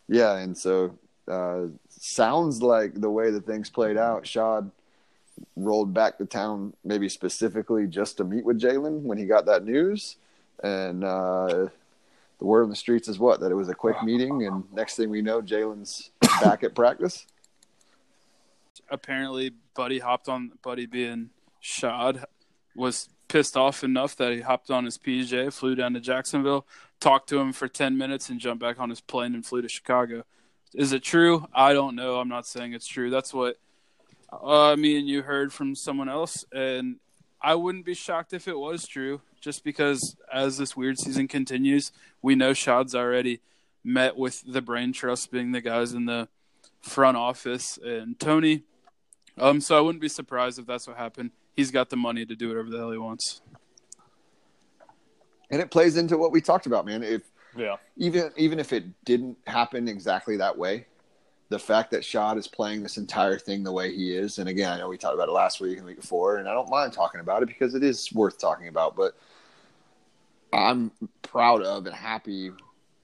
Yeah, 0.08 0.38
and 0.38 0.56
so 0.58 0.96
uh, 1.28 1.68
sounds 1.90 2.62
like 2.62 3.00
the 3.00 3.10
way 3.10 3.32
that 3.32 3.46
things 3.46 3.70
played 3.70 3.98
out, 3.98 4.28
Shad 4.28 4.70
rolled 5.56 5.94
back 5.94 6.18
to 6.18 6.26
town 6.26 6.74
maybe 6.84 7.10
specifically 7.10 7.88
just 7.88 8.18
to 8.18 8.24
meet 8.24 8.46
with 8.46 8.60
Jalen 8.60 9.02
when 9.02 9.18
he 9.18 9.26
got 9.26 9.46
that 9.46 9.66
news. 9.66 10.18
And 10.64 11.04
uh, 11.04 11.68
the 12.40 12.46
word 12.46 12.64
on 12.64 12.70
the 12.70 12.76
streets 12.76 13.08
is 13.08 13.20
what? 13.20 13.40
That 13.40 13.52
it 13.52 13.56
was 13.56 13.70
a 13.70 13.74
quick 13.74 14.02
meeting, 14.04 14.46
and 14.46 14.64
next 14.72 14.96
thing 14.96 15.10
we 15.10 15.22
know, 15.22 15.42
Jalen's 15.42 16.12
back 16.44 16.64
at 16.64 16.76
practice. 16.76 17.26
apparently 18.90 19.52
Buddy 19.76 20.00
hopped 20.00 20.30
on 20.30 20.52
Buddy 20.62 20.86
being 20.86 21.30
Shad 21.60 22.26
was 22.76 23.10
pissed 23.28 23.58
off 23.58 23.84
enough 23.84 24.16
that 24.18 24.32
he 24.32 24.42
hopped 24.42 24.70
on 24.70 24.86
his 24.86 24.98
PJ, 24.98 25.52
flew 25.54 25.76
down 25.76 25.94
to 25.94 26.00
Jacksonville, 26.00 26.68
talked 27.00 27.30
to 27.30 27.40
him 27.40 27.54
for 27.54 27.68
10 27.68 27.98
minutes, 27.98 28.30
and 28.30 28.40
jumped 28.40 28.62
back 28.62 28.80
on 28.80 28.90
his 28.90 29.02
plane 29.02 29.34
and 29.34 29.46
flew 29.46 29.62
to 29.62 29.70
Chicago. 29.70 30.24
Is 30.74 30.92
it 30.92 31.04
true? 31.04 31.48
I 31.54 31.74
don't 31.74 31.96
know. 31.96 32.20
I'm 32.20 32.28
not 32.28 32.46
saying 32.46 32.74
it's 32.74 32.88
true. 32.88 33.10
That's 33.10 33.34
what 33.34 33.58
uh, 34.42 34.76
me 34.78 34.98
and 34.98 35.08
you 35.08 35.22
heard 35.24 35.52
from 35.54 35.76
someone 35.76 36.10
else, 36.10 36.46
and 36.52 36.98
I 37.42 37.56
wouldn't 37.56 37.86
be 37.86 37.94
shocked 37.94 38.34
if 38.34 38.48
it 38.48 38.58
was 38.58 38.88
true. 38.88 39.22
Just 39.42 39.64
because 39.66 40.16
as 40.32 40.58
this 40.58 40.78
weird 40.78 40.98
season 40.98 41.28
continues, 41.28 41.92
we 42.22 42.34
know 42.36 42.54
Shad's 42.54 42.96
already 42.96 43.42
met 43.84 44.16
with 44.16 44.42
the 44.48 44.62
brain 44.62 44.94
trust 44.94 45.32
being 45.32 45.52
the 45.52 45.60
guys 45.60 45.92
in 45.92 46.06
the 46.06 46.30
front 46.82 47.18
office 47.18 47.78
and 47.84 48.18
Tony. 48.18 48.64
Um, 49.38 49.60
so 49.60 49.78
I 49.78 49.82
wouldn't 49.82 50.02
be 50.02 50.08
surprised 50.08 50.60
if 50.60 50.66
that's 50.66 50.88
what 50.88 50.96
happened. 50.96 51.32
He's 51.56 51.72
got 51.72 51.90
the 51.90 51.98
money 51.98 52.26
to 52.26 52.36
do 52.36 52.48
whatever 52.48 52.70
the 52.70 52.78
hell 52.78 52.92
he 52.92 52.98
wants. 52.98 53.42
And 55.52 55.62
it 55.62 55.70
plays 55.72 55.98
into 55.98 56.18
what 56.18 56.32
we 56.32 56.40
talked 56.42 56.66
about, 56.66 56.86
man. 56.86 57.04
If 57.04 57.24
Yeah. 57.56 57.76
even 57.98 58.32
even 58.38 58.60
if 58.60 58.74
it 58.74 58.86
didn't 59.06 59.38
happen 59.46 59.88
exactly 59.88 60.38
that 60.38 60.58
way, 60.58 60.88
the 61.54 61.60
fact 61.60 61.92
that 61.92 62.04
Shad 62.04 62.36
is 62.40 62.48
playing 62.48 62.82
this 62.82 62.98
entire 62.98 63.38
thing 63.38 63.64
the 63.64 63.72
way 63.72 63.96
he 63.96 64.12
is, 64.16 64.40
and 64.40 64.50
again, 64.50 64.72
I 64.74 64.80
know 64.80 64.90
we 64.90 64.98
talked 64.98 65.14
about 65.14 65.30
it 65.30 65.34
last 65.34 65.62
week 65.62 65.78
and 65.78 65.86
week 65.86 66.02
before, 66.02 66.38
and 66.38 66.50
I 66.50 66.54
don't 66.54 66.68
mind 66.68 66.94
talking 66.94 67.22
about 67.22 67.44
it 67.44 67.46
because 67.46 67.76
it 67.76 67.84
is 67.84 68.12
worth 68.12 68.40
talking 68.40 68.70
about. 68.70 68.96
But 68.96 69.16
I'm 70.52 70.90
proud 71.22 71.62
of 71.62 71.86
and 71.86 71.96
happy 71.96 72.52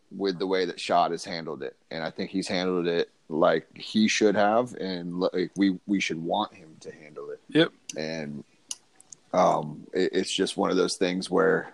with 0.10 0.40
the 0.40 0.48
way 0.48 0.66
that 0.66 0.80
Shad 0.80 1.12
has 1.12 1.24
handled 1.24 1.62
it, 1.62 1.78
and 1.92 2.04
I 2.04 2.10
think 2.10 2.32
he's 2.32 2.48
handled 2.48 2.88
it 2.88 3.12
like 3.28 3.68
he 3.78 4.08
should 4.08 4.34
have, 4.34 4.74
and 4.74 5.20
like 5.20 5.52
we 5.56 5.78
we 5.86 6.00
should 6.00 6.18
want 6.18 6.52
him 6.56 6.76
to 6.80 6.92
handle 6.92 7.30
it 7.30 7.40
Yep. 7.50 7.72
and 7.98 8.44
um, 9.32 9.86
it, 9.94 10.10
it's 10.12 10.32
just 10.34 10.58
one 10.58 10.72
of 10.72 10.76
those 10.78 10.96
things 10.96 11.30
where 11.30 11.72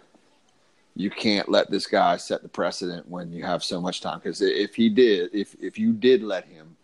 you 0.95 1.09
can't 1.09 1.49
let 1.49 1.69
this 1.69 1.87
guy 1.87 2.15
set 2.17 2.41
the 2.41 2.47
precedent 2.47 3.07
when 3.09 3.31
you 3.31 3.43
have 3.43 3.63
so 3.63 3.81
much 3.81 4.01
time. 4.01 4.19
Because 4.19 4.41
if 4.41 4.75
he 4.75 4.89
did, 4.89 5.29
if 5.33 5.55
if 5.61 5.77
you 5.77 5.91
did 5.91 6.23
let 6.23 6.45
him, 6.45 6.75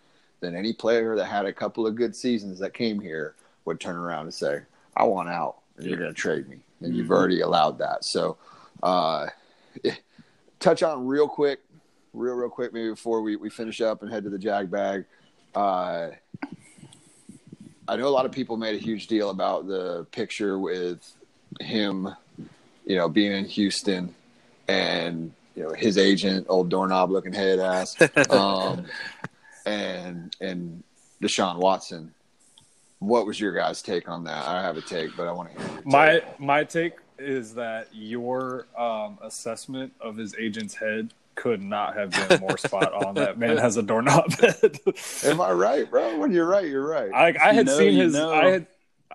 then 0.42 0.56
any 0.56 0.74
player 0.74 1.16
that 1.16 1.26
had 1.26 1.46
a 1.46 1.54
couple 1.54 1.88
of 1.88 1.96
good 1.96 2.16
seasons 2.16 2.60
that 2.60 2.74
came 2.74 3.00
here 3.00 3.36
would 3.66 3.80
turn 3.80 3.96
around 3.96 4.24
and 4.24 4.34
say, 4.34 4.62
"I 4.98 5.04
want 5.06 5.30
out, 5.30 5.58
and 5.78 5.86
you're 5.86 5.98
going 5.98 6.14
to 6.14 6.16
trade 6.16 6.50
me," 6.50 6.60
and 6.82 6.96
you've 6.96 7.12
already 7.12 7.42
allowed 7.42 7.78
that. 7.78 8.04
So, 8.04 8.38
uh, 8.84 9.28
touch 10.60 10.84
on 10.84 11.08
real 11.08 11.28
quick, 11.28 11.62
real 12.14 12.36
real 12.36 12.50
quick, 12.50 12.74
maybe 12.74 12.90
before 12.90 13.22
we 13.22 13.38
we 13.38 13.50
finish 13.50 13.80
up 13.80 14.02
and 14.02 14.12
head 14.12 14.24
to 14.26 14.30
the 14.30 14.40
Jag 14.40 14.70
bag. 14.70 15.06
Uh, 15.56 16.10
I 17.88 17.96
know 17.96 18.08
a 18.08 18.10
lot 18.10 18.26
of 18.26 18.32
people 18.32 18.58
made 18.58 18.76
a 18.76 18.78
huge 18.78 19.08
deal 19.08 19.30
about 19.30 19.68
the 19.68 20.06
picture 20.12 20.60
with 20.60 21.14
him, 21.60 22.10
you 22.86 22.96
know, 22.96 23.10
being 23.10 23.32
in 23.32 23.46
Houston 23.46 24.14
and 24.68 25.32
you 25.56 25.64
know 25.64 25.74
his 25.74 25.98
agent, 25.98 26.48
old 26.50 26.70
doorknob 26.70 27.12
looking 27.12 27.34
head 27.34 27.60
ass, 27.60 27.98
um, 28.30 28.86
and 29.66 30.36
and 30.42 30.84
Deshaun 31.22 31.58
Watson. 31.58 32.14
What 33.00 33.26
was 33.26 33.40
your 33.40 33.52
guys' 33.52 33.82
take 33.82 34.08
on 34.08 34.24
that? 34.26 34.48
I 34.48 34.62
have 34.62 34.78
a 34.78 34.82
take, 34.82 35.16
but 35.18 35.28
I 35.28 35.32
want 35.32 35.52
to 35.56 35.60
hear 35.62 35.82
My 35.86 36.12
take. 36.12 36.40
my 36.40 36.64
take 36.64 36.94
is 37.18 37.56
that 37.56 37.88
your 37.92 38.68
um, 38.78 39.18
assessment 39.22 39.94
of 40.00 40.18
his 40.18 40.36
agent's 40.36 40.76
head 40.76 41.14
could 41.36 41.62
not 41.62 41.96
have 41.96 42.12
been 42.12 42.40
more 42.42 42.58
spot 42.58 42.94
on. 42.94 43.16
That 43.16 43.38
man 43.38 43.58
has 43.58 43.78
a 43.78 43.82
doorknob 43.84 44.32
head. 44.40 44.80
Am 45.24 45.42
I 45.42 45.52
right, 45.52 45.90
bro? 45.90 46.18
When 46.18 46.32
you're 46.32 46.48
right, 46.48 46.66
you're 46.68 46.86
right. 46.88 47.12
I, 47.14 47.50
I 47.50 47.54
had 47.54 47.66
know, 47.66 47.78
seen 47.78 47.94
his 47.94 48.14
know. 48.14 48.34
I 48.34 48.50
had 48.50 48.68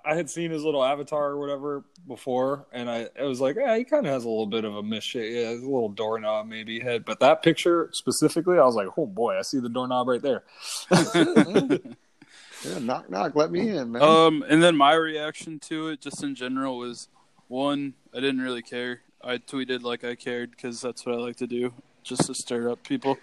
I 0.06 0.14
had 0.14 0.30
seen 0.30 0.50
his 0.50 0.62
little 0.62 0.84
avatar 0.84 1.30
or 1.30 1.38
whatever 1.38 1.84
before, 2.06 2.66
and 2.72 2.88
I 2.88 3.08
it 3.14 3.24
was 3.24 3.40
like, 3.40 3.56
yeah, 3.56 3.76
he 3.76 3.84
kind 3.84 4.06
of 4.06 4.12
has 4.12 4.24
a 4.24 4.28
little 4.28 4.46
bit 4.46 4.64
of 4.64 4.76
a 4.76 4.82
misshape, 4.82 5.34
yeah, 5.34 5.50
a 5.50 5.54
little 5.54 5.88
doorknob 5.88 6.46
maybe 6.46 6.78
head. 6.78 7.04
But 7.04 7.20
that 7.20 7.42
picture 7.42 7.90
specifically, 7.92 8.58
I 8.58 8.64
was 8.64 8.76
like, 8.76 8.88
oh 8.96 9.06
boy, 9.06 9.36
I 9.38 9.42
see 9.42 9.58
the 9.58 9.68
doorknob 9.68 10.08
right 10.08 10.22
there. 10.22 10.44
yeah, 11.14 12.78
knock 12.80 13.10
knock, 13.10 13.34
let 13.34 13.50
me 13.50 13.68
in, 13.76 13.92
man. 13.92 14.02
Um, 14.02 14.44
and 14.48 14.62
then 14.62 14.76
my 14.76 14.94
reaction 14.94 15.58
to 15.60 15.88
it, 15.88 16.00
just 16.00 16.22
in 16.22 16.34
general, 16.34 16.78
was 16.78 17.08
one, 17.48 17.94
I 18.14 18.20
didn't 18.20 18.40
really 18.40 18.62
care. 18.62 19.00
I 19.24 19.38
tweeted 19.38 19.82
like 19.82 20.04
I 20.04 20.14
cared 20.14 20.52
because 20.52 20.80
that's 20.80 21.04
what 21.04 21.16
I 21.16 21.18
like 21.18 21.36
to 21.36 21.48
do, 21.48 21.74
just 22.04 22.26
to 22.26 22.34
stir 22.34 22.70
up 22.70 22.84
people. 22.84 23.18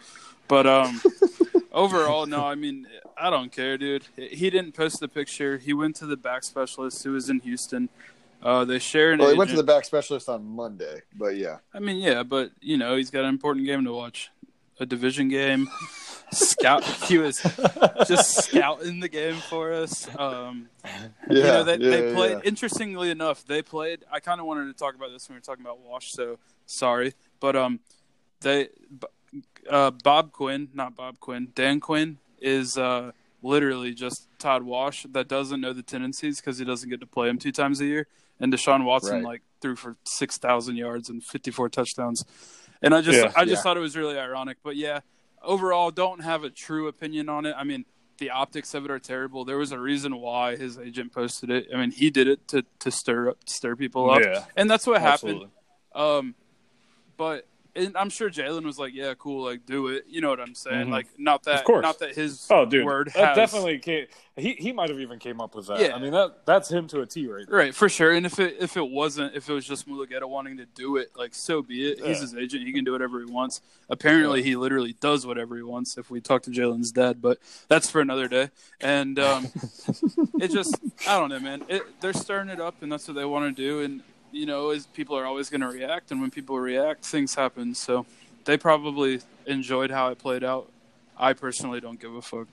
But 0.47 0.67
um, 0.67 1.01
overall, 1.71 2.25
no, 2.25 2.45
I 2.45 2.55
mean, 2.55 2.87
I 3.17 3.29
don't 3.29 3.51
care, 3.51 3.77
dude. 3.77 4.03
He 4.15 4.49
didn't 4.49 4.73
post 4.73 4.99
the 4.99 5.07
picture. 5.07 5.57
He 5.57 5.73
went 5.73 5.95
to 5.97 6.05
the 6.05 6.17
back 6.17 6.43
specialist 6.43 7.03
who 7.03 7.13
was 7.13 7.29
in 7.29 7.39
Houston. 7.39 7.89
Uh, 8.41 8.65
they 8.65 8.77
shared. 8.77 9.19
well, 9.19 9.31
he 9.31 9.37
went 9.37 9.49
to 9.49 9.55
the 9.55 9.63
back 9.63 9.85
specialist 9.85 10.27
on 10.27 10.45
Monday, 10.45 11.01
but 11.15 11.37
yeah, 11.37 11.59
I 11.73 11.79
mean, 11.79 11.97
yeah, 11.97 12.23
but 12.23 12.51
you 12.59 12.75
know, 12.75 12.97
he's 12.97 13.09
got 13.09 13.23
an 13.23 13.29
important 13.29 13.65
game 13.65 13.85
to 13.85 13.93
watch, 13.93 14.31
a 14.79 14.85
division 14.85 15.29
game. 15.29 15.69
Scout, 16.33 16.83
he 17.07 17.17
was 17.19 17.41
just 18.05 18.43
scouting 18.43 18.99
the 18.99 19.07
game 19.07 19.35
for 19.35 19.71
us. 19.71 20.09
Um, 20.17 20.67
yeah, 20.83 21.07
you 21.29 21.43
know, 21.43 21.63
they, 21.63 21.77
yeah, 21.77 21.89
they 21.89 22.13
played. 22.13 22.31
yeah. 22.31 22.41
Interestingly 22.43 23.11
enough, 23.11 23.45
they 23.45 23.61
played. 23.61 24.03
I 24.11 24.19
kind 24.19 24.41
of 24.41 24.45
wanted 24.45 24.65
to 24.65 24.73
talk 24.73 24.95
about 24.95 25.11
this 25.11 25.29
when 25.29 25.35
we 25.35 25.37
were 25.37 25.43
talking 25.43 25.63
about 25.63 25.79
Wash, 25.79 26.11
so 26.11 26.37
sorry, 26.65 27.13
but 27.39 27.55
um, 27.55 27.79
they, 28.41 28.67
uh, 29.69 29.91
Bob 29.91 30.31
Quinn, 30.31 30.69
not 30.73 30.95
Bob 30.95 31.19
Quinn, 31.19 31.49
Dan 31.55 31.79
Quinn 31.79 32.17
is 32.39 32.77
uh 32.77 33.11
literally 33.41 33.93
just 33.93 34.27
Todd 34.39 34.63
Wash 34.63 35.03
that 35.11 35.27
doesn't 35.27 35.59
know 35.61 35.73
the 35.73 35.83
tendencies 35.83 36.39
because 36.39 36.57
he 36.57 36.65
doesn't 36.65 36.89
get 36.89 36.99
to 37.01 37.07
play 37.07 37.29
him 37.29 37.37
two 37.37 37.51
times 37.51 37.79
a 37.81 37.85
year, 37.85 38.07
and 38.39 38.51
Deshaun 38.53 38.83
Watson 38.85 39.15
Right. 39.15 39.23
like 39.23 39.41
threw 39.61 39.75
for 39.75 39.95
six 40.05 40.37
thousand 40.37 40.75
yards 40.77 41.09
and 41.09 41.23
fifty 41.23 41.51
four 41.51 41.69
touchdowns, 41.69 42.25
and 42.81 42.93
I 42.95 43.01
just 43.01 43.19
Yeah, 43.23 43.31
I 43.35 43.45
just 43.45 43.59
yeah. 43.59 43.61
thought 43.63 43.77
it 43.77 43.81
was 43.81 43.95
really 43.95 44.17
ironic, 44.17 44.57
but 44.63 44.75
yeah, 44.75 44.99
overall, 45.41 45.91
don't 45.91 46.21
have 46.23 46.43
a 46.43 46.49
true 46.49 46.87
opinion 46.87 47.29
on 47.29 47.45
it. 47.45 47.55
I 47.57 47.63
mean 47.63 47.85
the 48.19 48.29
optics 48.29 48.73
of 48.75 48.85
it 48.85 48.91
are 48.91 48.99
terrible. 48.99 49.43
There 49.43 49.57
was 49.57 49.71
a 49.71 49.79
reason 49.79 50.15
why 50.17 50.55
his 50.55 50.77
agent 50.77 51.11
posted 51.11 51.49
it. 51.49 51.67
I 51.73 51.77
mean, 51.77 51.89
he 51.91 52.09
did 52.11 52.27
it 52.27 52.47
to 52.49 52.63
to 52.79 52.91
stir 52.91 53.29
up, 53.29 53.37
stir 53.47 53.75
people 53.75 54.09
up, 54.11 54.21
Yeah, 54.21 54.45
and 54.55 54.69
that's 54.69 54.85
what 54.85 55.01
absolutely. 55.01 55.49
happened. 55.95 56.17
Um, 56.27 56.35
but 57.17 57.47
and 57.75 57.95
I'm 57.97 58.09
sure 58.09 58.29
Jalen 58.29 58.63
was 58.65 58.77
like, 58.77 58.93
"Yeah, 58.93 59.13
cool, 59.17 59.43
like 59.45 59.65
do 59.65 59.87
it." 59.87 60.05
You 60.07 60.21
know 60.21 60.29
what 60.29 60.39
I'm 60.39 60.55
saying? 60.55 60.87
Mhm. 60.87 60.91
Like, 60.91 61.07
not 61.17 61.43
that, 61.43 61.59
Of 61.59 61.63
course. 61.65 61.81
not 61.83 61.99
that 61.99 62.15
his 62.15 62.47
Oh, 62.49 62.65
dude, 62.65 62.85
word 62.85 63.11
that 63.15 63.29
has 63.29 63.35
definitely 63.35 63.79
came. 63.79 64.05
He 64.35 64.53
he 64.53 64.71
might 64.71 64.89
have 64.89 64.99
even 64.99 65.19
came 65.19 65.39
up 65.41 65.53
with 65.55 65.67
that. 65.67 65.79
Yeah. 65.79 65.95
I 65.95 65.99
mean 65.99 66.11
that 66.11 66.45
that's 66.45 66.69
him 66.71 66.87
to 66.87 67.01
a 67.01 67.05
T 67.05 67.27
right 67.27 67.45
there. 67.47 67.57
Right, 67.57 67.75
for 67.75 67.87
sure. 67.89 68.11
And 68.11 68.25
if 68.25 68.39
it 68.39 68.57
if 68.59 68.77
it 68.77 68.87
wasn't, 68.89 69.35
if 69.35 69.49
it 69.49 69.53
was 69.53 69.65
just 69.65 69.87
Mulugheta 69.87 70.27
wanting 70.27 70.57
to 70.57 70.65
do 70.65 70.97
it, 70.97 71.11
like 71.15 71.33
so 71.35 71.61
be 71.61 71.91
it. 71.91 71.99
He's 72.03 72.19
his 72.21 72.35
agent; 72.35 72.65
he 72.65 72.73
can 72.73 72.83
do 72.83 72.91
whatever 72.91 73.19
he 73.19 73.25
wants. 73.31 73.61
Apparently, 73.89 74.41
he 74.41 74.55
literally 74.55 74.93
does 74.99 75.25
whatever 75.25 75.55
he 75.55 75.61
wants. 75.63 75.97
If 75.97 76.09
we 76.09 76.19
talk 76.21 76.41
to 76.43 76.49
Jalen's 76.51 76.91
dad, 76.91 77.21
but 77.21 77.37
that's 77.67 77.89
for 77.89 78.01
another 78.01 78.27
day. 78.27 78.49
And 78.81 79.19
um, 79.19 79.47
it 80.39 80.49
just, 80.51 80.79
I 81.07 81.19
don't 81.19 81.29
know, 81.29 81.39
man. 81.39 81.63
It, 81.67 82.01
they're 82.01 82.13
stirring 82.13 82.49
it 82.49 82.59
up, 82.59 82.81
and 82.81 82.91
that's 82.91 83.07
what 83.07 83.15
they 83.15 83.25
want 83.25 83.55
to 83.55 83.61
do. 83.61 83.81
And 83.81 84.01
you 84.33 84.45
know, 84.45 84.71
is 84.71 84.87
people 84.87 85.17
are 85.17 85.25
always 85.25 85.49
going 85.49 85.61
to 85.61 85.67
react, 85.67 86.11
and 86.11 86.19
when 86.19 86.31
people 86.31 86.59
react, 86.59 87.05
things 87.05 87.35
happen. 87.35 87.75
So 87.75 88.05
they 88.45 88.57
probably 88.57 89.21
enjoyed 89.45 89.91
how 89.91 90.09
it 90.09 90.17
played 90.19 90.43
out. 90.43 90.69
I 91.17 91.33
personally 91.33 91.79
don't 91.79 91.99
give 91.99 92.13
a 92.15 92.21
fuck. 92.21 92.47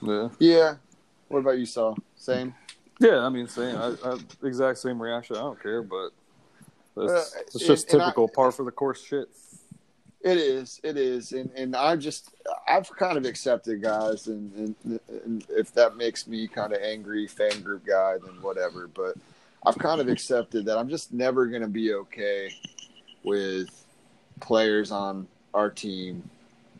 Yeah. 0.00 0.28
yeah. 0.38 0.74
What 1.28 1.40
about 1.40 1.58
you, 1.58 1.66
Saul? 1.66 1.96
Same. 2.16 2.54
Yeah, 2.98 3.18
I 3.18 3.28
mean, 3.28 3.46
same. 3.46 3.76
I, 3.76 3.94
I, 4.04 4.18
exact 4.42 4.78
same 4.78 5.00
reaction. 5.00 5.36
I 5.36 5.40
don't 5.40 5.60
care, 5.62 5.82
but 5.82 6.10
it's, 6.96 7.12
Uh, 7.12 7.40
it's 7.54 7.66
just 7.66 7.84
and- 7.86 7.94
and 7.94 8.02
I- 8.02 8.04
typical 8.06 8.28
par 8.28 8.50
for 8.52 8.64
the 8.64 8.70
course 8.72 9.02
shit. 9.04 9.28
It 10.24 10.38
is, 10.38 10.80
it 10.84 10.96
is, 10.96 11.32
and 11.32 11.50
and 11.56 11.74
I 11.74 11.96
just 11.96 12.30
I've 12.68 12.88
kind 12.96 13.18
of 13.18 13.24
accepted 13.24 13.82
guys, 13.82 14.28
and, 14.28 14.76
and, 14.84 15.00
and 15.24 15.44
if 15.48 15.74
that 15.74 15.96
makes 15.96 16.28
me 16.28 16.46
kind 16.46 16.72
of 16.72 16.80
angry 16.80 17.26
fan 17.26 17.60
group 17.60 17.84
guy, 17.84 18.18
then 18.24 18.40
whatever. 18.40 18.86
But 18.86 19.16
I've 19.64 19.78
kind 19.78 20.00
of 20.00 20.08
accepted 20.08 20.64
that 20.66 20.78
I'm 20.78 20.88
just 20.88 21.12
never 21.12 21.46
going 21.46 21.62
to 21.62 21.68
be 21.68 21.94
okay 21.94 22.50
with 23.22 23.68
players 24.40 24.90
on 24.90 25.28
our 25.54 25.70
team 25.70 26.28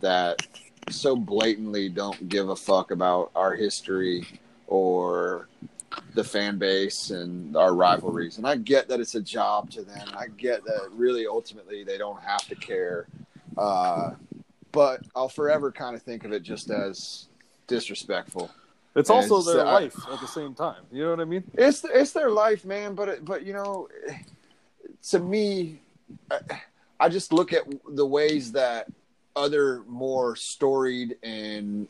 that 0.01 0.47
so 0.91 1.15
blatantly 1.15 1.89
don't 1.89 2.29
give 2.29 2.49
a 2.49 2.57
fuck 2.57 2.91
about 2.91 3.31
our 3.37 3.55
history 3.55 4.27
or 4.67 5.49
the 6.15 6.25
fan 6.25 6.59
base 6.59 7.11
and 7.11 7.57
our 7.57 7.75
rivalries. 7.75 8.39
And 8.39 8.47
I 8.47 8.57
get 8.57 8.89
that 8.89 8.99
it's 8.99 9.15
a 9.15 9.21
job 9.21 9.71
to 9.71 9.83
them. 9.83 10.09
I 10.15 10.27
get 10.37 10.65
that 10.65 10.91
really 10.93 11.27
ultimately 11.27 11.85
they 11.85 11.99
don't 11.99 12.21
have 12.21 12.47
to 12.49 12.55
care. 12.57 13.07
Uh, 13.57 14.13
but 14.73 15.03
I'll 15.15 15.29
forever 15.29 15.71
kind 15.71 15.95
of 15.95 16.03
think 16.03 16.25
of 16.25 16.33
it 16.33 16.43
just 16.43 16.71
as 16.71 17.29
disrespectful. 17.67 18.51
It's 18.95 19.09
Yeah, 19.09 19.17
also 19.17 19.41
it's- 19.41 19.55
their 19.55 19.67
I- 19.67 19.73
life 19.73 19.97
at 20.13 20.21
the 20.21 20.27
same 20.27 20.55
time. 20.55 20.83
You 20.93 21.05
know 21.05 21.11
what 21.11 21.21
I 21.21 21.25
mean? 21.25 21.45
It's 21.55 21.85
it's 21.85 22.13
their 22.13 22.31
life, 22.31 22.65
man. 22.65 22.95
But 22.95 23.09
it, 23.09 23.25
but 23.25 23.45
you 23.47 23.53
know, 23.55 23.89
to 25.11 25.19
me, 25.19 25.81
I, 26.31 26.41
I 27.01 27.09
just 27.09 27.33
look 27.33 27.53
at 27.53 27.63
the 27.89 28.07
ways 28.07 28.53
that 28.53 28.89
other 29.35 29.83
more 29.89 30.37
storied 30.37 31.17
and 31.23 31.89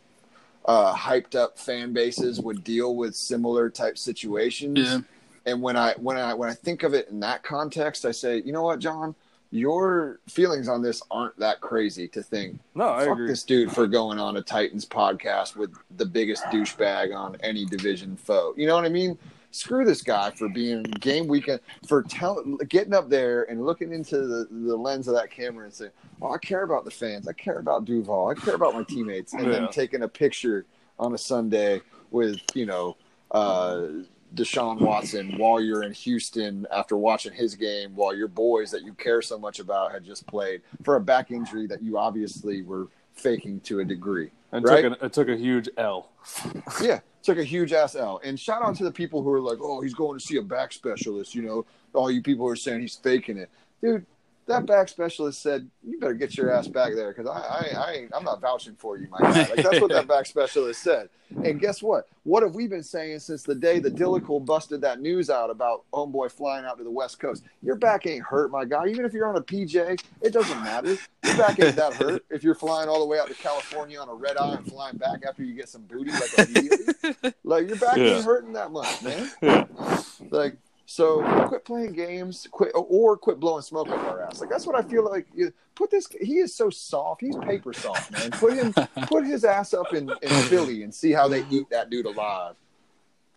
uh, 0.65 0.95
hyped 0.95 1.35
up 1.35 1.59
fan 1.59 1.93
bases 1.93 2.41
would 2.41 2.63
deal 2.63 2.95
with 2.95 3.17
similar 3.17 3.69
type 3.69 3.99
situations. 3.99 4.79
Yeah. 4.79 5.01
And 5.45 5.61
when 5.61 5.77
I 5.77 5.95
when 5.95 6.17
I 6.17 6.35
when 6.35 6.49
I 6.49 6.55
think 6.55 6.85
of 6.85 6.95
it 6.95 7.09
in 7.09 7.19
that 7.21 7.43
context, 7.43 8.05
I 8.05 8.13
say, 8.13 8.41
you 8.43 8.53
know 8.53 8.63
what, 8.63 8.79
John, 8.79 9.17
your 9.53 10.19
feelings 10.29 10.67
on 10.67 10.81
this 10.83 11.03
aren't 11.11 11.39
that 11.39 11.61
crazy 11.61 12.09
to 12.09 12.23
think. 12.23 12.59
No, 12.75 12.89
I 12.89 13.05
Fuck 13.05 13.13
agree. 13.13 13.29
this 13.29 13.45
dude 13.45 13.71
for 13.71 13.87
going 13.87 14.19
on 14.19 14.39
a 14.39 14.43
Titans 14.43 14.87
podcast 14.87 15.57
with 15.57 15.71
the 15.99 16.07
biggest 16.07 16.43
douchebag 16.45 17.15
on 17.15 17.37
any 17.43 17.67
division 17.67 18.17
foe. 18.17 18.55
You 18.57 18.67
know 18.67 18.75
what 18.75 18.87
I 18.87 18.89
mean? 18.89 19.19
Screw 19.51 19.85
this 19.85 20.01
guy 20.01 20.31
for 20.31 20.49
being 20.49 20.83
game 20.83 21.27
weekend 21.27 21.61
for 21.87 22.03
tell, 22.03 22.43
getting 22.71 22.95
up 22.95 23.11
there 23.11 23.43
and 23.51 23.67
looking 23.67 23.93
into 23.93 24.17
the, 24.27 24.49
the 24.51 24.75
lens 24.75 25.07
of 25.07 25.15
that 25.15 25.31
camera 25.31 25.67
and 25.67 25.75
saying, 25.75 25.91
"Oh, 26.23 26.33
I 26.33 26.39
care 26.39 26.63
about 26.63 26.87
the 26.87 26.91
fans. 26.91 27.29
I 27.29 27.35
care 27.35 27.59
about 27.59 27.85
Duval. 27.85 28.29
I 28.31 28.35
care 28.35 28.55
about 28.55 28.73
my 28.73 28.83
teammates," 28.85 29.35
and 29.35 29.45
Yeah. 29.45 29.51
then 29.53 29.69
taking 29.69 30.05
a 30.05 30.09
picture 30.09 30.65
on 30.99 31.13
a 31.13 31.19
Sunday 31.19 31.83
with 32.11 32.39
you 32.55 32.65
know 32.65 32.97
uh, 33.33 33.89
Deshaun 34.35 34.81
Watson 34.81 35.37
while 35.37 35.61
you're 35.61 35.83
in 35.83 35.93
Houston 35.93 36.67
after 36.71 36.97
watching 36.97 37.33
his 37.33 37.55
game, 37.55 37.95
while 37.95 38.15
your 38.15 38.29
boys 38.29 38.71
that 38.71 38.83
you 38.83 38.95
care 38.95 39.23
so 39.23 39.39
much 39.39 39.59
about 39.59 39.93
had 39.93 40.05
just 40.05 40.27
played 40.27 40.63
for 40.83 40.97
a 40.97 41.01
back 41.01 41.31
injury 41.31 41.67
that 41.67 41.83
you 41.83 41.99
obviously 41.99 42.63
were 42.63 42.89
faking 43.15 43.61
to 43.61 43.81
a 43.81 43.85
degree. 43.85 44.31
And 44.53 44.65
right? 44.65 44.83
took 44.83 44.93
an, 44.93 45.07
it 45.07 45.13
took 45.13 45.29
a 45.29 45.37
huge 45.37 45.69
L. 45.77 46.11
Yeah, 46.83 47.01
took 47.23 47.39
a 47.39 47.45
huge 47.45 47.73
ass 47.73 47.95
L. 47.95 48.21
And 48.25 48.39
shout 48.39 48.63
out 48.63 48.77
to 48.77 48.85
the 48.85 48.93
people 48.93 49.23
who 49.23 49.33
are 49.33 49.41
like, 49.41 49.59
"Oh, 49.61 49.81
he's 49.81 49.95
going 49.95 50.19
to 50.19 50.25
see 50.25 50.37
a 50.37 50.43
back 50.43 50.73
specialist." 50.73 51.35
You 51.35 51.43
know, 51.43 51.67
all 51.95 52.11
you 52.11 52.23
people 52.23 52.47
who 52.47 52.53
are 52.53 52.57
saying 52.57 52.81
he's 52.81 52.97
faking 52.97 53.39
it, 53.39 53.51
dude. 53.83 54.07
That 54.47 54.67
back 54.67 54.89
specialist 54.89 55.41
said, 55.41 55.69
"You 55.85 55.99
better 56.01 56.15
get 56.15 56.37
your 56.37 56.53
ass 56.53 56.67
back 56.67 56.95
there 56.95 57.13
because 57.13 57.27
I, 57.29 57.39
I, 57.41 57.85
I, 57.87 57.93
ain't, 57.93 58.11
I'm 58.15 58.25
not 58.25 58.41
vouching 58.41 58.75
for 58.75 58.99
you, 58.99 59.07
my 59.09 59.19
guy." 59.21 59.49
Like 59.49 59.63
that's 59.63 59.81
what 59.81 59.91
that 59.91 60.09
back 60.09 60.27
specialist 60.27 60.83
said. 60.83 61.09
And 61.45 61.59
guess 61.61 61.83
what? 61.83 62.09
What 62.25 62.43
have 62.43 62.55
we 62.55 62.67
been 62.67 62.83
saying 62.83 63.21
since 63.21 63.43
the 63.43 63.55
day 63.55 63.79
the 63.79 63.91
Dillicle 63.91 64.45
busted 64.45 64.83
that 64.83 65.01
news 65.01 65.31
out 65.31 65.49
about 65.49 65.85
homeboy 65.93 66.31
flying 66.31 66.67
out 66.67 66.77
to 66.79 66.85
the 66.85 66.91
West 66.91 67.19
Coast? 67.21 67.45
Your 67.63 67.77
back 67.77 68.07
ain't 68.07 68.25
hurt, 68.25 68.51
my 68.51 68.65
guy. 68.67 68.89
Even 68.89 69.05
if 69.07 69.13
you're 69.15 69.27
on 69.27 69.37
a 69.37 69.41
PJ, 69.41 70.03
it 70.21 70.33
doesn't 70.33 70.63
matter. 70.63 70.99
Your 71.25 71.37
back 71.37 71.59
ain't 71.59 71.77
that 71.77 71.95
hurt 71.95 72.25
if 72.29 72.43
you're 72.45 72.55
flying 72.55 72.89
all 72.89 72.99
the 73.01 73.07
way 73.07 73.19
out 73.19 73.29
to 73.29 73.35
California 73.35 73.99
on 73.99 74.09
a 74.11 74.15
red 74.15 74.37
eye 74.37 74.57
and 74.57 74.67
flying 74.67 74.97
back 74.99 75.23
after 75.27 75.43
you 75.43 75.55
get 75.55 75.69
some 75.69 75.83
booty 75.83 76.11
like 76.11 76.39
immediately. 76.49 77.33
like 77.45 77.69
your 77.69 77.79
back 77.79 77.97
Yeah. 77.97 78.17
ain't 78.17 78.25
hurting 78.25 78.53
that 78.53 78.71
much, 78.73 79.03
man. 79.03 79.31
Like 80.31 80.57
so, 80.93 81.23
quit 81.49 81.65
playing 81.65 81.93
games, 81.95 82.47
quit 82.51 82.71
or 82.75 83.17
quit 83.17 83.41
blowing 83.41 83.63
smoke 83.63 83.89
up 83.89 83.99
our 84.01 84.25
ass. 84.25 84.43
Like 84.43 84.51
that's 84.51 84.67
what 84.67 84.77
I 84.77 84.83
feel 84.87 85.03
like. 85.03 85.27
Put 85.75 85.91
this. 85.91 86.07
He 86.21 86.37
is 86.37 86.55
so 86.55 86.69
soft. 86.69 87.23
He's 87.23 87.35
paper 87.39 87.73
soft, 87.73 88.11
man. 88.13 88.31
Put 88.33 88.53
him, 88.53 88.75
put 89.07 89.25
his 89.25 89.43
ass 89.43 89.73
up 89.73 89.95
in, 89.95 90.11
in 90.21 90.29
Philly 90.51 90.83
and 90.83 90.95
see 90.95 91.11
how 91.13 91.29
they 91.29 91.47
eat 91.51 91.71
that 91.71 91.89
dude 91.89 92.05
alive. 92.05 92.57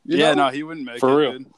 You 0.03 0.17
yeah, 0.17 0.33
know? 0.33 0.47
no, 0.47 0.51
he 0.51 0.63
wouldn't 0.63 0.85
make 0.85 0.99
For 0.99 1.11
it. 1.11 1.15
real. 1.15 1.31
Dude. 1.37 1.53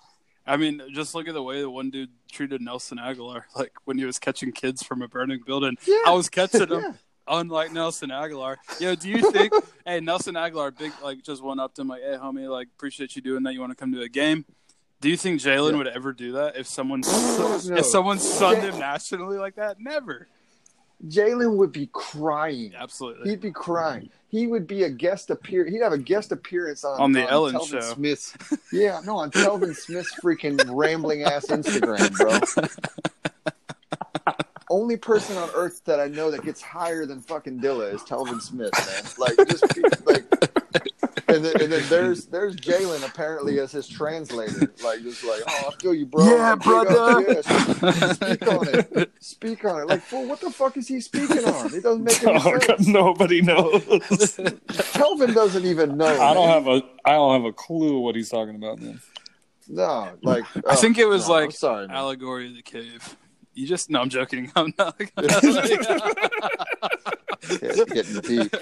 I 0.45 0.55
mean, 0.57 0.83
just 0.93 1.15
look 1.15 1.27
at 1.27 1.33
the 1.33 1.41
way 1.41 1.61
the 1.61 1.69
one 1.69 1.89
dude 1.89 2.11
treated 2.31 2.61
Nelson 2.61 2.99
Agholor, 2.99 3.45
like 3.55 3.73
when 3.85 3.97
he 3.97 4.05
was 4.05 4.19
catching 4.19 4.51
kids 4.51 4.83
from 4.83 5.01
a 5.01 5.07
burning 5.07 5.39
building. 5.47 5.77
Yeah. 5.87 5.97
I 6.05 6.11
was 6.11 6.29
catching 6.29 6.67
them, 6.67 6.79
Yeah. 6.83 6.93
unlike 7.27 7.73
Nelson 7.73 8.11
Agholor. 8.11 8.57
Yo, 8.79 8.93
do 8.93 9.09
you 9.09 9.31
think? 9.31 9.51
hey, 9.83 9.99
Nelson 9.99 10.35
Agholor, 10.35 10.77
big 10.77 10.91
like 11.01 11.23
just 11.23 11.41
went 11.41 11.59
up 11.59 11.73
to 11.73 11.81
him 11.81 11.87
like, 11.87 12.03
"Hey, 12.03 12.17
homie, 12.21 12.47
like 12.47 12.67
appreciate 12.67 13.15
you 13.15 13.23
doing 13.23 13.41
that. 13.41 13.53
You 13.53 13.61
want 13.61 13.71
to 13.71 13.75
come 13.75 13.91
to 13.93 14.01
a 14.01 14.09
game?" 14.09 14.45
Do 15.01 15.09
you 15.09 15.17
think 15.17 15.39
Jalen 15.41 15.71
Yeah. 15.71 15.77
would 15.77 15.87
ever 15.87 16.11
do 16.13 16.33
that 16.33 16.55
if 16.57 16.67
someone 16.67 17.01
No. 17.05 17.59
if 17.77 17.85
someone 17.85 18.19
sunned 18.19 18.63
him 18.63 18.79
nationally 18.79 19.37
like 19.37 19.55
that? 19.55 19.79
Never. 19.79 20.27
Jalen 21.07 21.57
would 21.57 21.71
be 21.71 21.87
crying. 21.93 22.73
Absolutely. 22.75 23.29
He'd 23.29 23.41
be 23.41 23.51
crying. 23.51 24.09
He 24.29 24.47
would 24.47 24.65
be 24.65 24.83
a 24.83 24.89
guest 24.89 25.29
appear. 25.29 25.63
He'd 25.65 25.81
have 25.83 25.93
a 25.93 25.97
guest 25.97 26.31
appearance 26.31 26.83
on 26.83 26.99
On 26.99 27.11
the 27.11 27.29
Ellen 27.29 27.53
Telvin 27.55 27.69
show. 27.69 27.79
Smith's, 27.93 28.35
yeah, 28.73 28.99
no, 29.05 29.17
on 29.17 29.29
Telvin 29.31 29.75
Smith's 29.75 30.13
freaking 30.21 30.59
rambling 30.67 31.21
ass 31.23 31.45
Instagram, 31.45 32.11
bro. 32.17 32.73
Only 34.69 34.97
person 34.97 35.37
on 35.37 35.49
earth 35.55 35.81
that 35.85 35.99
I 36.01 36.07
know 36.07 36.29
that 36.31 36.43
gets 36.43 36.61
higher 36.61 37.05
than 37.05 37.21
fucking 37.21 37.61
Dilla 37.61 37.93
is 37.93 38.01
Telvin 38.01 38.41
Smith, 38.41 38.71
man. 38.75 39.03
Like, 39.37 39.47
just 39.47 39.63
like, 40.05 40.56
and 41.27 41.43
then, 41.43 41.61
and 41.61 41.71
then 41.71 41.83
there's 41.89 42.25
there's 42.25 42.55
Jalen 42.55 43.07
apparently 43.07 43.59
as 43.59 43.71
his 43.71 43.87
translator, 43.87 44.71
like 44.83 45.01
just 45.01 45.23
like, 45.23 45.41
oh, 45.47 45.69
I 45.71 45.81
feel 45.81 45.93
you, 45.93 46.05
bro. 46.05 46.25
Yeah, 46.25 46.51
Like, 46.53 46.61
brother. 46.63 47.21
yeah, 47.33 48.13
speak 48.13 48.47
on 48.47 48.67
it. 48.69 49.11
Speak 49.19 49.65
on 49.65 49.81
it. 49.81 49.87
Like, 49.87 50.01
fool, 50.03 50.27
what 50.27 50.39
the 50.39 50.49
fuck 50.51 50.77
is 50.77 50.87
he 50.87 50.99
speaking 51.01 51.43
on? 51.45 51.73
It 51.73 51.83
doesn't 51.83 52.03
make 52.03 52.23
any 52.23 52.33
Oh, 52.43 52.59
sense. 52.59 52.65
God, 52.67 52.87
nobody 52.87 53.41
knows. 53.41 54.39
Kelvin 54.93 55.33
doesn't 55.33 55.65
even 55.65 55.97
know. 55.97 56.05
I 56.05 56.33
don't 56.33 56.47
man. 56.47 56.63
have 56.63 56.67
a 56.67 56.81
I 57.05 57.11
don't 57.13 57.33
have 57.41 57.45
a 57.45 57.53
clue 57.53 57.99
what 57.99 58.15
he's 58.15 58.29
talking 58.29 58.55
about, 58.55 58.79
man. 58.79 58.99
no. 59.67 60.09
Like 60.23 60.45
I 60.67 60.75
think 60.75 60.97
it 60.97 61.05
oh, 61.05 61.09
was 61.09 61.27
no, 61.27 61.33
like 61.33 61.51
sorry, 61.51 61.87
allegory 61.89 62.47
of 62.47 62.55
the 62.55 62.61
cave. 62.61 63.15
You 63.53 63.65
just 63.67 63.89
no, 63.89 63.99
I'm 64.01 64.09
joking. 64.09 64.51
I'm 64.55 64.73
not. 64.77 64.95
Yeah, 67.61 67.71
getting 67.85 68.19
deep. 68.21 68.55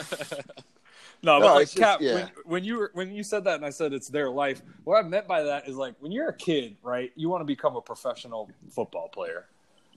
No, 1.23 1.39
No, 1.39 1.45
but 1.47 1.53
like 1.55 1.63
it's 1.63 1.73
just- 1.73 1.83
Cap, 1.83 1.99
yeah. 2.01 2.13
when, 2.13 2.31
when 2.45 2.63
you 2.63 2.77
were 2.77 2.91
when 2.93 3.11
you 3.11 3.23
said 3.23 3.43
that 3.45 3.55
and 3.55 3.65
I 3.65 3.69
said 3.69 3.93
it's 3.93 4.09
their 4.09 4.29
life, 4.29 4.61
what 4.83 5.03
I 5.03 5.07
meant 5.07 5.27
by 5.27 5.43
that 5.43 5.67
is 5.67 5.75
like 5.75 5.95
when 5.99 6.11
you're 6.11 6.29
a 6.29 6.35
kid, 6.35 6.77
right? 6.83 7.11
You 7.15 7.29
want 7.29 7.41
to 7.41 7.45
become 7.45 7.75
a 7.75 7.81
professional 7.81 8.49
football 8.69 9.07
player. 9.09 9.45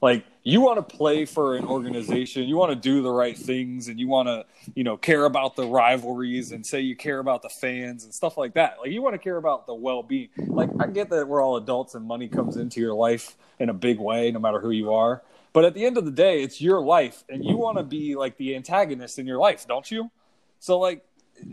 Like 0.00 0.24
you 0.44 0.60
want 0.60 0.76
to 0.76 0.96
play 0.96 1.24
for 1.24 1.56
an 1.56 1.64
organization, 1.64 2.44
you 2.44 2.56
want 2.56 2.70
to 2.70 2.76
do 2.76 3.02
the 3.02 3.10
right 3.10 3.36
things, 3.36 3.88
and 3.88 3.98
you 3.98 4.06
want 4.06 4.28
to, 4.28 4.46
you 4.76 4.84
know, 4.84 4.96
care 4.96 5.24
about 5.24 5.56
the 5.56 5.66
rivalries 5.66 6.52
and 6.52 6.64
say 6.64 6.80
you 6.80 6.94
care 6.94 7.18
about 7.18 7.42
the 7.42 7.48
fans 7.48 8.04
and 8.04 8.14
stuff 8.14 8.38
like 8.38 8.54
that. 8.54 8.76
Like 8.80 8.92
you 8.92 9.02
want 9.02 9.14
to 9.14 9.18
care 9.18 9.38
about 9.38 9.66
the 9.66 9.74
well-being. 9.74 10.28
Like 10.36 10.70
I 10.78 10.86
get 10.86 11.10
that 11.10 11.26
we're 11.26 11.42
all 11.42 11.56
adults 11.56 11.96
and 11.96 12.06
money 12.06 12.28
comes 12.28 12.56
into 12.56 12.80
your 12.80 12.94
life 12.94 13.36
in 13.58 13.70
a 13.70 13.74
big 13.74 13.98
way, 13.98 14.30
no 14.30 14.38
matter 14.38 14.60
who 14.60 14.70
you 14.70 14.94
are. 14.94 15.22
But 15.52 15.64
at 15.64 15.74
the 15.74 15.84
end 15.84 15.98
of 15.98 16.04
the 16.04 16.12
day, 16.12 16.42
it's 16.42 16.60
your 16.60 16.80
life, 16.80 17.24
and 17.28 17.44
you 17.44 17.56
want 17.56 17.78
to 17.78 17.82
be 17.82 18.14
like 18.14 18.36
the 18.36 18.54
antagonist 18.54 19.18
in 19.18 19.26
your 19.26 19.38
life, 19.38 19.66
don't 19.66 19.90
you? 19.90 20.12
So 20.60 20.78
like 20.78 21.04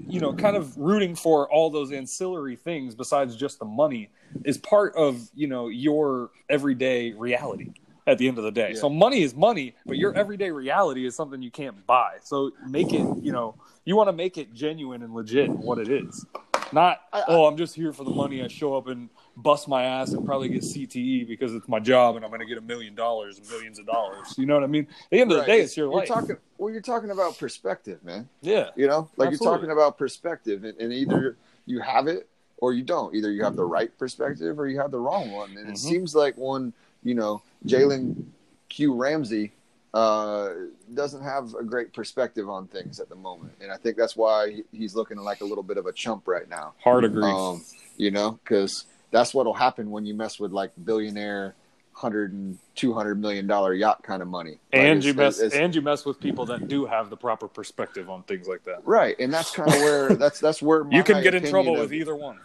you 0.07 0.19
know, 0.19 0.33
kind 0.33 0.55
of 0.55 0.75
rooting 0.77 1.15
for 1.15 1.49
all 1.51 1.69
those 1.69 1.91
ancillary 1.91 2.55
things 2.55 2.95
besides 2.95 3.35
just 3.35 3.59
the 3.59 3.65
money 3.65 4.09
is 4.43 4.57
part 4.57 4.95
of, 4.95 5.29
you 5.35 5.47
know, 5.47 5.67
your 5.67 6.31
everyday 6.49 7.11
reality 7.13 7.71
at 8.07 8.17
the 8.17 8.27
end 8.27 8.37
of 8.37 8.43
the 8.43 8.51
day. 8.51 8.71
Yeah. 8.73 8.79
So 8.79 8.89
money 8.89 9.21
is 9.23 9.33
money, 9.35 9.75
but 9.85 9.97
your 9.97 10.13
everyday 10.13 10.51
reality 10.51 11.05
is 11.05 11.15
something 11.15 11.41
you 11.41 11.51
can't 11.51 11.85
buy. 11.87 12.17
So 12.23 12.51
make 12.67 12.93
it, 12.93 13.05
you 13.21 13.31
know, 13.31 13.55
you 13.83 13.95
want 13.95 14.09
to 14.09 14.13
make 14.13 14.37
it 14.37 14.53
genuine 14.53 15.01
and 15.03 15.13
legit 15.13 15.49
what 15.49 15.79
it 15.79 15.89
is. 15.89 16.25
Not, 16.71 17.01
I- 17.13 17.21
I- 17.21 17.23
oh, 17.27 17.45
I'm 17.45 17.57
just 17.57 17.75
here 17.75 17.93
for 17.93 18.03
the 18.03 18.11
money. 18.11 18.43
I 18.43 18.47
show 18.47 18.75
up 18.75 18.87
and 18.87 19.09
bust 19.37 19.67
my 19.67 19.83
ass 19.83 20.11
and 20.13 20.25
probably 20.25 20.47
get 20.49 20.61
CTE 20.61 21.27
because 21.27 21.53
it's 21.53 21.67
my 21.67 21.79
job 21.79 22.15
and 22.15 22.23
I'm 22.23 22.31
going 22.31 22.39
to 22.41 22.45
get 22.47 22.57
a 22.57 22.61
million 22.61 22.95
dollars 22.95 23.37
and 23.37 23.49
millions 23.49 23.79
of 23.79 23.85
dollars. 23.85 24.33
You 24.37 24.45
know 24.45 24.53
what 24.55 24.63
I 24.63 24.67
mean? 24.67 24.87
At 24.89 25.09
the 25.11 25.21
end 25.21 25.31
of 25.31 25.39
the 25.39 25.43
day, 25.45 25.61
it's 25.61 25.75
your 25.75 25.87
You're 25.87 25.99
life. 25.99 26.07
talking. 26.07 26.37
Well, 26.57 26.71
you're 26.71 26.81
talking 26.81 27.11
about 27.11 27.37
perspective, 27.37 28.03
man. 28.03 28.29
yeah. 28.41 28.69
You 28.75 28.87
know, 28.87 29.09
like 29.17 29.27
Absolutely. 29.27 29.45
you're 29.45 29.57
talking 29.57 29.71
about 29.71 29.97
perspective, 29.97 30.63
and, 30.63 30.77
and 30.79 30.93
either 30.93 31.35
you 31.65 31.81
have 31.81 32.07
it 32.07 32.29
or 32.57 32.71
you 32.73 32.83
don't. 32.83 33.13
Either 33.13 33.31
you 33.31 33.43
have 33.43 33.57
the 33.57 33.65
right 33.65 33.95
perspective 33.97 34.57
or 34.59 34.67
you 34.67 34.79
have 34.79 34.91
the 34.91 34.99
wrong 34.99 35.31
one. 35.31 35.51
And 35.57 35.67
it 35.67 35.73
Mhm. 35.73 35.77
seems 35.77 36.15
like 36.15 36.37
one, 36.37 36.71
you 37.03 37.13
know, 37.13 37.41
Jalen 37.65 38.23
Q 38.69 38.93
Ramsey 38.95 39.51
uh, 39.93 40.49
doesn't 40.93 41.21
have 41.23 41.53
a 41.55 41.63
great 41.63 41.93
perspective 41.93 42.49
on 42.49 42.67
things 42.67 42.99
at 42.99 43.07
the 43.07 43.15
moment, 43.15 43.53
and 43.61 43.71
I 43.71 43.77
think 43.77 43.95
that's 43.95 44.13
why 44.17 44.61
he's 44.73 44.93
looking 44.93 45.15
like 45.17 45.39
a 45.39 45.45
little 45.45 45.63
bit 45.63 45.77
of 45.77 45.85
a 45.85 45.93
chump 45.93 46.27
right 46.27 46.49
now. 46.49 46.73
Hard 46.83 47.05
agree. 47.05 47.23
Um, 47.31 47.63
you 47.95 48.11
know, 48.11 48.31
because 48.43 48.87
that's 49.15 49.33
what'll 49.33 49.53
happen 49.53 49.89
when 49.91 50.05
you 50.05 50.13
mess 50.13 50.39
with 50.41 50.51
like 50.51 50.71
billionaire, 50.83 51.55
hundred 51.93 52.33
and 52.33 52.57
two 52.75 52.93
hundred 52.93 53.15
million 53.21 53.47
dollar 53.47 53.73
yacht 53.73 54.03
kind 54.03 54.21
of 54.21 54.27
money. 54.27 54.59
And 54.73 55.01
you 55.03 55.13
mess 55.13 55.39
it's- 55.39 55.53
and 55.57 55.73
you 55.73 55.81
mess 55.81 56.03
with 56.05 56.19
people 56.19 56.45
that 56.47 56.67
do 56.67 56.85
have 56.85 57.09
the 57.09 57.15
proper 57.15 57.47
perspective 57.47 58.09
on 58.09 58.23
things 58.23 58.47
like 58.47 58.63
that. 58.65 58.81
right, 58.85 59.15
and 59.17 59.33
that's 59.33 59.51
kind 59.55 59.69
of 59.73 59.79
where 59.81 60.09
that's 60.23 60.39
that's 60.41 60.61
where 60.61 60.83
my 60.83 60.97
You 60.97 61.03
can 61.03 61.23
get 61.23 61.33
in 61.33 61.49
trouble 61.49 61.75
of- 61.75 61.79
with 61.79 61.93
either 61.93 62.15
one. 62.15 62.39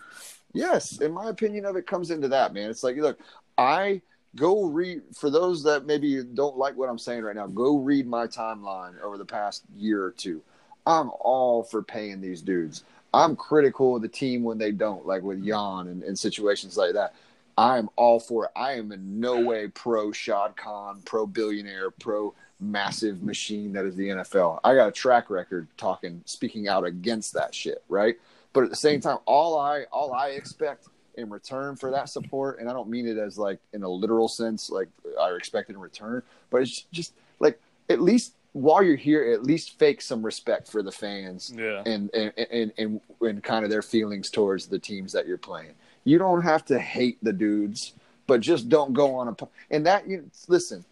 Yes, 0.52 1.00
in 1.00 1.12
my 1.12 1.28
opinion 1.28 1.64
of 1.64 1.76
it 1.76 1.86
comes 1.86 2.10
into 2.12 2.28
that, 2.28 2.54
man. 2.54 2.70
It's 2.70 2.82
like, 2.84 2.96
look, 2.96 3.18
I 3.58 4.02
go 4.36 4.64
read 4.64 5.02
for 5.14 5.28
those 5.30 5.62
that 5.64 5.86
maybe 5.86 6.22
don't 6.22 6.56
like 6.56 6.76
what 6.76 6.88
I'm 6.88 6.98
saying 6.98 7.22
right 7.24 7.34
now. 7.34 7.46
Go 7.48 7.76
read 7.78 8.06
my 8.06 8.26
timeline 8.28 9.00
over 9.00 9.18
the 9.18 9.24
past 9.24 9.62
year 9.76 10.02
or 10.04 10.12
two. 10.12 10.40
I'm 10.86 11.10
all 11.20 11.62
for 11.64 11.82
paying 11.82 12.20
these 12.20 12.40
dudes. 12.42 12.84
I'm 13.12 13.36
critical 13.36 13.96
of 13.96 14.02
the 14.02 14.08
team 14.08 14.42
when 14.42 14.58
they 14.58 14.72
don't, 14.72 15.06
like 15.06 15.22
with 15.22 15.44
Jan 15.44 15.88
and, 15.88 16.02
and 16.02 16.18
situations 16.18 16.76
like 16.76 16.94
that. 16.94 17.14
I 17.58 17.78
am 17.78 17.90
all 17.96 18.20
for 18.20 18.46
it. 18.46 18.52
I 18.56 18.72
am 18.72 18.92
in 18.92 19.20
no 19.20 19.40
way 19.40 19.68
pro 19.68 20.12
Shad 20.12 20.56
Khan, 20.56 21.02
pro 21.04 21.26
billionaire, 21.26 21.90
pro 21.90 22.34
massive 22.60 23.22
machine 23.22 23.72
that 23.72 23.84
is 23.84 23.96
the 23.96 24.08
NFL. 24.08 24.60
I 24.62 24.74
got 24.74 24.88
a 24.88 24.92
track 24.92 25.30
record 25.30 25.66
talking, 25.76 26.22
speaking 26.24 26.68
out 26.68 26.84
against 26.84 27.34
that 27.34 27.54
shit, 27.54 27.82
right? 27.88 28.16
But 28.52 28.64
at 28.64 28.70
the 28.70 28.76
same 28.76 29.00
time, 29.00 29.18
all 29.26 29.58
I 29.58 29.84
all 29.92 30.12
I 30.12 30.28
expect 30.28 30.88
in 31.16 31.30
return 31.30 31.76
for 31.76 31.90
that 31.90 32.08
support, 32.08 32.60
and 32.60 32.68
I 32.68 32.72
don't 32.72 32.88
mean 32.88 33.06
it 33.06 33.18
as 33.18 33.38
like 33.38 33.58
in 33.72 33.82
a 33.82 33.88
literal 33.88 34.28
sense, 34.28 34.70
like 34.70 34.88
I 35.20 35.30
expect 35.30 35.70
in 35.70 35.78
return, 35.78 36.22
but 36.50 36.62
it's 36.62 36.82
just 36.92 37.12
like 37.38 37.60
at 37.88 38.00
least 38.00 38.34
while 38.52 38.82
you're 38.82 38.96
here, 38.96 39.32
at 39.32 39.44
least 39.44 39.78
fake 39.78 40.02
some 40.02 40.22
respect 40.24 40.66
for 40.68 40.82
the 40.82 40.92
fans 40.92 41.52
Yeah. 41.56 41.82
and 41.86 42.10
and 42.14 42.32
and 42.36 42.72
and, 42.78 43.00
and 43.20 43.42
kind 43.42 43.64
of 43.64 43.70
their 43.70 43.82
feelings 43.82 44.30
towards 44.30 44.66
the 44.66 44.78
teams 44.78 45.12
that 45.12 45.26
you're 45.26 45.38
playing. 45.38 45.72
You 46.04 46.18
don't 46.18 46.42
have 46.42 46.64
to 46.66 46.78
hate 46.78 47.18
the 47.22 47.32
dudes, 47.32 47.92
but 48.26 48.40
just 48.40 48.68
don't 48.68 48.92
go 48.92 49.14
on 49.14 49.28
a 49.28 49.36
and 49.70 49.86
that 49.86 50.08
you 50.08 50.30
listen. 50.48 50.84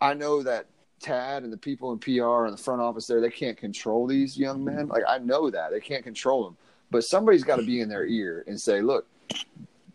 I 0.00 0.14
know 0.14 0.42
that 0.42 0.66
Tad 1.00 1.42
and 1.44 1.52
the 1.52 1.56
people 1.56 1.92
in 1.92 1.98
PR 1.98 2.44
and 2.44 2.52
the 2.52 2.62
front 2.62 2.80
office 2.80 3.06
there, 3.06 3.20
they 3.20 3.30
can't 3.30 3.56
control 3.56 4.06
these 4.06 4.36
young 4.36 4.64
men. 4.64 4.76
Mm-hmm. 4.84 4.90
Like 4.92 5.04
I 5.08 5.18
know 5.18 5.50
that 5.50 5.70
they 5.70 5.80
can't 5.80 6.04
control 6.04 6.44
them, 6.44 6.56
but 6.90 7.04
somebody's 7.04 7.44
got 7.44 7.56
to 7.56 7.64
be 7.66 7.80
in 7.80 7.88
their 7.88 8.04
ear 8.06 8.44
and 8.46 8.60
say, 8.60 8.82
"Look, 8.82 9.06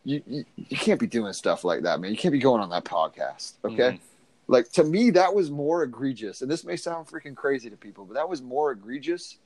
you, 0.03 0.21
you 0.25 0.45
you 0.55 0.77
can't 0.77 0.99
be 0.99 1.07
doing 1.07 1.33
stuff 1.33 1.63
like 1.63 1.83
that, 1.83 1.99
man. 1.99 2.11
You 2.11 2.17
can't 2.17 2.31
be 2.31 2.39
going 2.39 2.61
on 2.61 2.69
that 2.71 2.85
podcast, 2.85 3.53
okay?" 3.63 3.75
Mm-hmm. 3.93 4.03
Like 4.47 4.71
to 4.73 4.83
me, 4.83 5.09
that 5.11 5.33
was 5.33 5.51
more 5.51 5.83
egregious, 5.83 6.41
and 6.41 6.49
this 6.49 6.63
may 6.63 6.77
sound 6.77 7.07
freaking 7.07 7.35
crazy 7.35 7.69
to 7.69 7.75
people, 7.75 8.05
but 8.05 8.13
that 8.13 8.27
was 8.29 8.41
more 8.41 8.71
egregious 8.71 9.37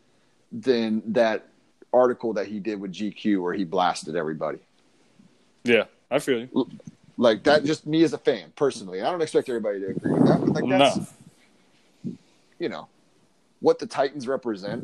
than 0.52 1.02
that 1.14 1.48
article 1.94 2.34
that 2.34 2.48
he 2.48 2.60
did 2.60 2.80
with 2.80 2.94
GQ 2.94 3.42
where 3.42 3.54
he 3.54 3.64
blasted 3.64 4.16
everybody. 4.16 4.60
Yeah, 5.64 5.86
I 6.10 6.20
feel 6.20 6.40
you. 6.42 6.70
Like 7.18 7.44
that, 7.44 7.66
just 7.66 7.86
me 7.86 8.04
as 8.04 8.14
a 8.14 8.18
fan 8.18 8.52
personally. 8.56 9.02
I 9.02 9.12
don't 9.12 9.22
expect 9.22 9.50
everybody 9.50 9.80
to 9.80 9.88
agree 9.88 10.14
with 10.14 10.28
that, 10.28 10.40
but 10.40 10.50
like 10.50 10.70
that's 10.70 10.98
No. 10.98 12.14
you 12.60 12.70
know 12.70 12.88
what 13.60 13.80
the 13.80 13.86
Titans 13.88 14.28
represent 14.28 14.84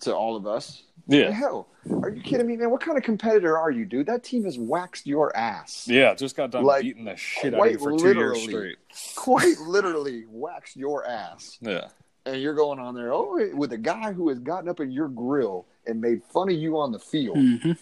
to 0.00 0.14
all 0.14 0.36
of 0.36 0.46
us. 0.46 0.82
Yeah. 1.08 1.30
Hell, 1.30 1.68
are 2.02 2.08
you 2.10 2.20
kidding 2.22 2.46
me, 2.46 2.56
man? 2.56 2.70
What 2.70 2.80
kind 2.80 2.98
of 2.98 3.04
competitor 3.04 3.56
are 3.56 3.70
you, 3.70 3.84
dude? 3.84 4.06
That 4.06 4.24
team 4.24 4.44
has 4.44 4.58
waxed 4.58 5.06
your 5.06 5.34
ass. 5.36 5.86
Yeah, 5.88 6.14
just 6.14 6.36
got 6.36 6.50
done 6.50 6.64
Like, 6.64 6.82
beating 6.82 7.04
the 7.04 7.14
shit 7.16 7.54
out 7.54 7.64
of 7.66 7.72
you 7.72 7.78
quite 7.78 7.80
for 7.80 7.98
two 7.98 8.12
years 8.14 8.46
literally. 8.46 8.76
straight. 8.90 9.14
Quite 9.14 9.58
literally 9.60 10.24
waxed 10.28 10.76
your 10.76 11.06
ass. 11.06 11.58
Yeah. 11.60 11.88
and 12.24 12.40
you're 12.42 12.54
going 12.54 12.80
on 12.80 12.94
there 12.96 13.12
oh 13.12 13.38
with 13.54 13.72
a 13.72 13.78
guy 13.78 14.12
who 14.12 14.28
has 14.30 14.40
gotten 14.40 14.68
up 14.68 14.80
in 14.80 14.90
your 14.90 15.06
grill 15.06 15.64
and 15.86 16.00
made 16.00 16.24
fun 16.24 16.48
of 16.48 16.56
you 16.56 16.76
on 16.76 16.90
the 16.90 16.98
field. 16.98 17.36
hmm 17.38 17.72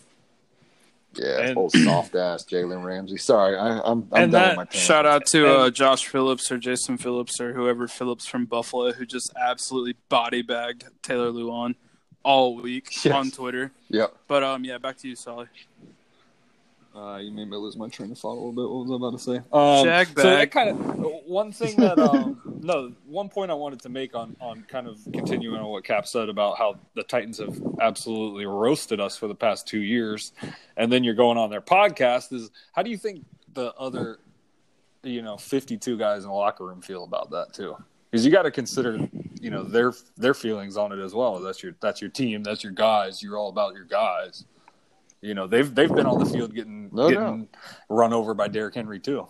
Yeah, 1.15 1.41
And- 1.41 1.57
old 1.57 1.73
soft 1.73 2.15
ass 2.17 2.45
Jalen 2.45 2.85
Ramsey. 2.85 3.17
Sorry, 3.17 3.57
I, 3.57 3.79
I'm 3.79 4.07
I'm 4.13 4.25
And 4.25 4.33
done 4.33 4.33
that- 4.33 4.49
with 4.51 4.57
my 4.57 4.65
tangent. 4.65 4.83
Shout 4.83 5.07
out 5.07 5.25
to 5.29 5.47
uh, 5.49 5.71
Josh 5.71 6.07
Phillips 6.09 6.51
or 6.53 6.59
Jason 6.59 6.99
Phillips 6.99 7.41
or 7.41 7.55
whoever 7.55 7.87
Phillips 7.89 8.27
from 8.27 8.45
Buffalo 8.45 8.93
who 8.93 9.07
just 9.07 9.33
absolutely 9.41 9.95
body 10.11 10.43
bagged 10.43 10.85
Taylor 11.03 11.31
Lewan 11.31 11.77
all 12.25 12.57
week 12.57 12.89
Yes. 13.05 13.15
on 13.15 13.31
Twitter. 13.31 13.71
Yeah. 13.89 14.07
But 14.27 14.43
um, 14.43 14.65
yeah, 14.65 14.79
back 14.79 14.97
to 14.99 15.09
you, 15.09 15.15
Sally. 15.15 15.47
Uh, 16.97 17.17
you 17.17 17.33
made 17.33 17.51
me 17.51 17.57
lose 17.57 17.77
my 17.77 17.89
train 17.89 18.13
of 18.13 18.19
thought 18.19 18.35
a 18.35 18.41
little 18.41 18.53
bit. 18.53 18.63
What 18.71 18.87
was 18.87 18.93
I 18.93 18.95
about 18.95 19.11
to 19.11 19.19
say? 19.19 19.37
Um, 19.53 19.85
Jag 19.85 20.07
so 20.17 20.31
that 20.31 20.53
kind 20.53 20.69
of 20.71 20.79
one 21.27 21.51
thing 21.51 21.77
that 21.79 21.99
um, 21.99 22.41
no 22.63 22.93
one 23.07 23.29
point 23.29 23.51
I 23.51 23.55
wanted 23.55 23.81
to 23.83 23.89
make 23.89 24.15
on 24.15 24.37
on 24.41 24.65
kind 24.69 24.87
of 24.87 25.01
continuing 25.13 25.61
on 25.61 25.67
what 25.67 25.83
Cap 25.83 26.07
said 26.07 26.29
about 26.29 26.57
how 26.57 26.79
the 26.95 27.03
Titans 27.03 27.39
have 27.39 27.61
absolutely 27.81 28.47
roasted 28.47 29.01
us 29.01 29.17
for 29.17 29.27
the 29.27 29.35
past 29.35 29.67
two 29.67 29.81
years, 29.81 30.33
and 30.77 30.93
then 30.93 31.03
you're 31.03 31.15
going 31.15 31.37
on 31.37 31.51
their 31.51 31.61
podcast 31.61 32.33
is 32.33 32.51
how 32.73 32.83
do 32.85 32.91
you 32.91 32.97
think 32.97 33.25
the 33.55 33.73
other 33.75 34.21
you 35.03 35.21
know 35.21 35.37
52 35.37 35.99
guys 35.99 36.23
in 36.23 36.29
the 36.29 36.35
locker 36.35 36.65
room 36.65 36.81
feel 36.81 37.03
about 37.03 37.29
that 37.33 37.53
too? 37.53 37.77
Because 38.13 38.25
you 38.25 38.31
got 38.31 38.43
to 38.43 38.53
consider 38.53 38.99
you 39.45 39.51
know 39.51 39.63
their 39.63 39.93
their 40.17 40.33
feelings 40.33 40.79
on 40.79 40.91
it 40.91 40.99
as 40.99 41.15
well. 41.15 41.39
That's 41.39 41.63
your 41.63 41.75
that's 41.81 42.01
your 42.01 42.09
team. 42.09 42.43
That's 42.43 42.65
your 42.65 42.73
guys. 42.73 43.23
You're 43.23 43.37
all 43.37 43.51
about 43.51 43.75
your 43.75 43.85
guys. 43.85 44.47
You 45.21 45.35
know 45.35 45.47
they've 45.47 45.73
they've 45.73 45.95
been 45.95 46.07
on 46.07 46.19
the 46.19 46.25
field 46.25 46.55
getting 46.55 46.89
No 46.91 47.11
getting 47.11 47.49
run 47.91 48.15
over 48.15 48.33
by 48.33 48.49
Derrick 48.49 48.75
Henry 48.75 48.99
too. 48.99 49.27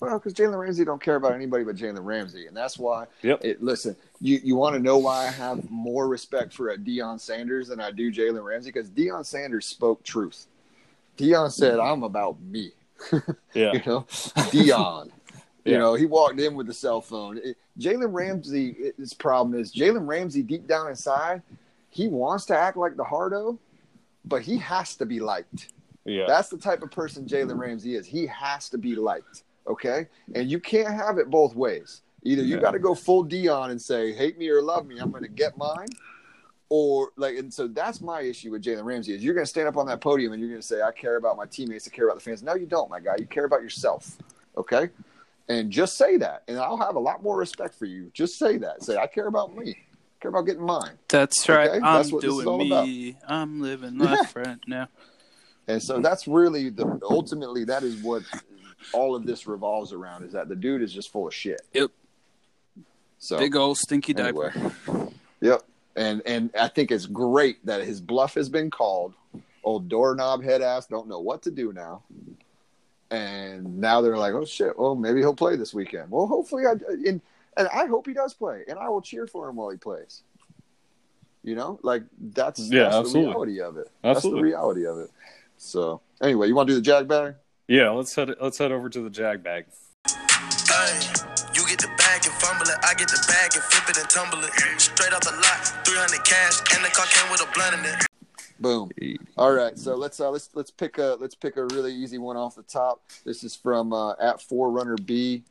Well, 0.00 0.18
because 0.18 0.34
Jalen 0.34 0.58
Ramsey 0.58 0.84
don't 0.84 1.00
care 1.00 1.14
about 1.14 1.34
anybody 1.34 1.62
but 1.62 1.76
Jalen 1.76 2.04
Ramsey, 2.04 2.48
and 2.48 2.56
that's 2.56 2.80
why. 2.80 3.06
Yep. 3.22 3.44
It, 3.44 3.62
listen, 3.62 3.94
you 4.20 4.40
you 4.42 4.56
want 4.56 4.74
to 4.74 4.82
know 4.82 4.98
why 4.98 5.28
I 5.28 5.30
have 5.30 5.70
more 5.70 6.08
respect 6.08 6.52
for 6.52 6.70
a 6.70 6.76
Deion 6.76 7.20
Sanders 7.20 7.68
than 7.68 7.80
I 7.80 7.92
do 7.92 8.12
Jalen 8.12 8.44
Ramsey? 8.44 8.72
Because 8.72 8.90
Deion 8.90 9.24
Sanders 9.24 9.66
spoke 9.66 10.02
truth. 10.02 10.46
Deion 11.16 11.52
said, 11.52 11.78
"I'm 11.78 12.02
about 12.02 12.40
me." 12.40 12.72
Yeah. 13.54 13.72
you 13.72 13.82
know, 13.86 14.00
Deion. 14.50 15.12
You 15.64 15.72
Yeah. 15.72 15.78
know, 15.78 15.94
he 15.94 16.06
walked 16.06 16.38
in 16.40 16.54
with 16.54 16.66
the 16.66 16.74
cell 16.74 17.00
phone. 17.00 17.40
Jalen 17.78 18.12
Ramsey, 18.12 18.92
his 18.98 19.14
problem 19.14 19.58
is 19.58 19.72
Jalen 19.72 20.06
Ramsey, 20.06 20.42
deep 20.42 20.66
down 20.66 20.88
inside, 20.88 21.42
he 21.88 22.08
wants 22.08 22.44
to 22.46 22.56
act 22.56 22.76
like 22.76 22.96
the 22.96 23.04
hardo, 23.04 23.58
but 24.26 24.42
he 24.42 24.58
has 24.58 24.96
to 24.96 25.06
be 25.06 25.20
liked. 25.20 25.72
Yeah. 26.04 26.26
That's 26.26 26.48
the 26.50 26.58
type 26.58 26.82
of 26.82 26.90
person 26.90 27.26
Jalen 27.26 27.58
Ramsey 27.58 27.94
is. 27.94 28.06
He 28.06 28.26
has 28.26 28.68
to 28.70 28.78
be 28.78 28.94
liked. 28.94 29.44
Okay, 29.66 30.08
and 30.34 30.50
you 30.50 30.60
can't 30.60 30.92
have 30.92 31.16
it 31.16 31.30
both 31.30 31.54
ways. 31.54 32.02
Either 32.22 32.42
you 32.42 32.56
Yeah. 32.56 32.60
got 32.60 32.72
to 32.72 32.78
go 32.78 32.94
full 32.94 33.24
Deion 33.24 33.70
and 33.70 33.80
say, 33.80 34.12
"Hate 34.12 34.36
me 34.36 34.50
or 34.50 34.60
love 34.60 34.86
me, 34.86 34.98
I'm 34.98 35.10
going 35.10 35.22
to 35.22 35.28
get 35.28 35.56
mine," 35.56 35.88
or 36.68 37.12
like, 37.16 37.38
and 37.38 37.52
so 37.52 37.66
that's 37.66 38.02
my 38.02 38.20
issue 38.20 38.50
with 38.50 38.62
Jalen 38.62 38.84
Ramsey 38.84 39.14
is 39.14 39.24
you're 39.24 39.32
going 39.32 39.46
to 39.46 39.48
stand 39.48 39.66
up 39.66 39.78
on 39.78 39.86
that 39.86 40.02
podium 40.02 40.34
and 40.34 40.40
you're 40.40 40.50
going 40.50 40.60
to 40.60 40.66
say, 40.66 40.82
"I 40.82 40.92
care 40.92 41.16
about 41.16 41.38
my 41.38 41.46
teammates, 41.46 41.88
I 41.88 41.90
care 41.90 42.04
about 42.04 42.16
the 42.16 42.20
fans." 42.20 42.42
No, 42.42 42.54
you 42.54 42.66
don't, 42.66 42.90
my 42.90 43.00
guy. 43.00 43.16
You 43.18 43.24
care 43.24 43.46
about 43.46 43.62
yourself. 43.62 44.18
Okay, 44.58 44.90
and 45.48 45.70
just 45.70 45.96
say 45.96 46.16
that, 46.18 46.42
and 46.48 46.58
I'll 46.58 46.76
have 46.78 46.96
a 46.96 47.00
lot 47.00 47.22
more 47.22 47.36
respect 47.36 47.74
for 47.74 47.84
you. 47.86 48.10
Just 48.14 48.38
say 48.38 48.56
that. 48.58 48.82
Say, 48.82 48.96
"I 48.96 49.06
care 49.06 49.26
about 49.26 49.54
me. 49.56 49.70
I 49.70 50.22
care 50.22 50.30
about 50.30 50.42
getting 50.42 50.64
mine." 50.64 50.92
That's 51.08 51.48
right. 51.48 51.68
Okay, 51.70 51.76
I'm 51.76 51.98
that's 51.98 52.12
what 52.12 52.22
this 52.22 52.32
is 52.32 52.46
all 52.46 52.58
doing 52.58 52.72
about. 52.72 52.86
me. 52.86 53.16
I'm 53.26 53.60
living 53.60 53.98
life 53.98 54.34
right 54.36 54.58
now. 54.66 54.88
And 55.66 55.82
so 55.82 56.00
that's 56.00 56.26
really 56.28 56.68
the 56.70 56.98
ultimately 57.02 57.64
that 57.64 57.82
is 57.82 58.02
what 58.02 58.22
all 58.92 59.14
of 59.16 59.24
this 59.26 59.46
revolves 59.46 59.92
around 59.92 60.24
is 60.24 60.32
that 60.32 60.48
the 60.48 60.56
dude 60.56 60.82
is 60.82 60.92
just 60.92 61.10
full 61.10 61.26
of 61.26 61.34
shit. 61.34 61.62
Yep. 61.72 61.90
So 63.18 63.38
Big 63.38 63.56
old 63.56 63.78
stinky 63.78 64.14
anyway. 64.16 64.50
diaper. 64.52 65.08
Yep. 65.40 65.62
And 65.96 66.22
and 66.26 66.50
I 66.58 66.68
think 66.68 66.90
it's 66.90 67.06
great 67.06 67.64
that 67.64 67.82
his 67.84 68.00
bluff 68.00 68.34
has 68.34 68.48
been 68.48 68.70
called. 68.70 69.14
Old 69.62 69.88
doorknob 69.88 70.42
head 70.42 70.60
ass 70.60 70.86
don't 70.86 71.08
know 71.08 71.20
what 71.20 71.42
to 71.42 71.50
do 71.50 71.72
now. 71.72 72.02
And 73.14 73.78
now 73.78 74.00
they're 74.00 74.16
like, 74.16 74.34
oh 74.34 74.44
shit, 74.44 74.78
well 74.78 74.94
maybe 74.94 75.20
he'll 75.20 75.34
play 75.34 75.56
this 75.56 75.72
weekend. 75.72 76.10
Well, 76.10 76.26
hopefully 76.26 76.64
I 76.66 76.72
and 76.72 77.20
and 77.56 77.68
I 77.68 77.86
hope 77.86 78.06
he 78.06 78.14
does 78.14 78.34
play, 78.34 78.64
and 78.68 78.78
I 78.78 78.88
will 78.88 79.00
cheer 79.00 79.26
for 79.26 79.48
him 79.48 79.56
while 79.56 79.70
he 79.70 79.76
plays. 79.76 80.22
You 81.42 81.54
know, 81.54 81.78
like 81.82 82.02
that's 82.18 82.60
Yeah, 82.70 82.84
that's 82.84 82.96
absolutely. 82.96 83.22
the 83.22 83.28
reality 83.28 83.60
of 83.60 83.76
it. 83.76 83.90
Absolutely. 84.02 84.12
That's 84.12 84.22
the 84.24 84.42
reality 84.42 84.86
of 84.86 84.98
it. 84.98 85.10
So 85.58 86.00
anyway, 86.22 86.48
you 86.48 86.54
want 86.54 86.68
to 86.68 86.72
do 86.74 86.80
the 86.80 86.84
jag 86.84 87.06
bag? 87.06 87.34
Yeah, 87.68 87.90
let's 87.90 88.14
head 88.14 88.34
let's 88.40 88.58
head 88.58 88.72
over 88.72 88.88
to 88.90 89.00
the 89.00 89.10
Jag 89.10 89.42
bag. 89.42 89.66
Hey, 90.06 90.92
you 91.54 91.62
get 91.68 91.78
the 91.78 91.88
bag 91.96 92.20
and 92.26 92.34
fumble 92.42 92.66
it. 92.68 92.76
I 92.82 92.92
get 92.94 93.08
the 93.08 93.22
bag 93.28 93.50
and 93.54 93.62
flip 93.70 93.88
it 93.88 93.96
and 93.96 94.10
tumble 94.10 94.42
it. 94.44 94.52
Straight 94.80 95.12
off 95.14 95.22
the 95.22 95.32
lot, 95.32 95.86
300 95.86 96.24
cash, 96.24 96.60
and 96.74 96.84
the 96.84 96.90
car 96.90 97.06
came 97.06 97.30
with 97.30 97.40
a 97.40 97.48
blunt 97.54 97.74
in 97.78 97.84
it. 97.86 98.04
Boom. 98.60 98.90
All 99.36 99.52
right, 99.52 99.76
so 99.78 99.94
let's 99.96 100.20
uh, 100.20 100.30
let's 100.30 100.48
let's 100.54 100.70
pick 100.70 100.98
a 100.98 101.16
let's 101.20 101.34
pick 101.34 101.56
a 101.56 101.64
really 101.66 101.92
easy 101.92 102.18
one 102.18 102.36
off 102.36 102.54
the 102.54 102.62
top. 102.62 103.02
This 103.24 103.42
is 103.42 103.56
from 103.56 103.92
uh, 103.92 104.12
at 104.20 104.40
Forerunner 104.40 104.96
B, 104.96 105.42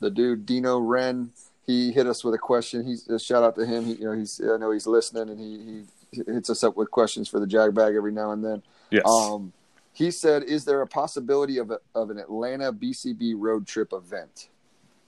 the 0.00 0.10
dude 0.10 0.46
Dino 0.46 0.78
Ren. 0.78 1.30
He 1.66 1.92
hit 1.92 2.06
us 2.06 2.24
with 2.24 2.34
a 2.34 2.38
question. 2.38 2.84
He's 2.86 3.08
uh, 3.10 3.18
shout 3.18 3.42
out 3.42 3.56
to 3.56 3.66
him. 3.66 3.84
He, 3.84 3.94
you 3.94 4.04
know, 4.06 4.12
he's 4.12 4.40
I 4.40 4.56
know 4.56 4.70
he's 4.70 4.86
listening, 4.86 5.28
and 5.28 5.38
he 5.38 5.84
he 6.12 6.22
hits 6.32 6.48
us 6.48 6.64
up 6.64 6.76
with 6.76 6.90
questions 6.90 7.28
for 7.28 7.40
the 7.40 7.46
Jag 7.46 7.74
Bag 7.74 7.94
every 7.94 8.12
now 8.12 8.30
and 8.32 8.42
then. 8.44 8.62
Yes. 8.90 9.02
Um, 9.06 9.52
he 9.92 10.10
said, 10.10 10.42
"Is 10.44 10.64
there 10.64 10.80
a 10.80 10.86
possibility 10.86 11.58
of 11.58 11.70
a, 11.70 11.78
of 11.94 12.08
an 12.10 12.18
Atlanta 12.18 12.72
BCB 12.72 13.34
road 13.36 13.66
trip 13.66 13.92
event?" 13.92 14.48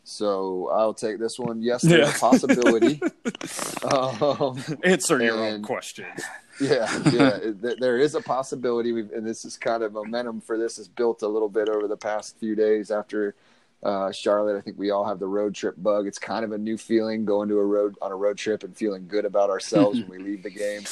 So 0.05 0.71
I'll 0.73 0.95
take 0.95 1.19
this 1.19 1.39
one. 1.39 1.61
Yes, 1.63 1.83
there's 1.83 2.09
Yeah. 2.09 2.15
a 2.15 2.19
possibility. 2.19 3.01
um, 3.93 4.63
Answer 4.83 5.23
your 5.23 5.35
own 5.39 5.55
and- 5.55 5.65
questions. 5.65 6.21
Yeah, 6.61 7.03
yeah. 7.13 7.39
there 7.79 7.99
is 7.99 8.15
a 8.15 8.21
possibility, 8.21 8.93
We've, 8.93 9.11
and 9.13 9.27
this 9.27 9.45
is 9.45 9.57
kind 9.57 9.83
of 9.83 9.93
momentum 9.93 10.41
for 10.41 10.59
this 10.59 10.79
is 10.79 10.89
built 10.89 11.23
a 11.23 11.29
little 11.29 11.49
bit 11.49 11.69
over 11.69 11.89
the 11.89 11.97
past 11.97 12.39
few 12.39 12.55
days 12.55 12.91
after 12.91 13.35
uh, 13.83 14.11
Charlotte. 14.11 14.57
I 14.57 14.61
think 14.61 14.79
we 14.79 14.91
all 14.91 15.05
have 15.05 15.19
the 15.19 15.27
road 15.27 15.55
trip 15.55 15.77
bug. 15.79 16.07
It's 16.07 16.19
kind 16.19 16.45
of 16.45 16.53
a 16.53 16.59
new 16.59 16.77
feeling 16.77 17.25
going 17.25 17.49
to 17.49 17.59
a 17.59 17.65
road 17.65 17.97
on 18.03 18.11
a 18.11 18.17
road 18.17 18.37
trip 18.37 18.65
and 18.65 18.77
feeling 18.77 19.07
good 19.07 19.25
about 19.25 19.51
ourselves 19.51 20.01
when 20.01 20.11
we 20.11 20.19
leave 20.31 20.43
the 20.43 20.51
game. 20.51 20.83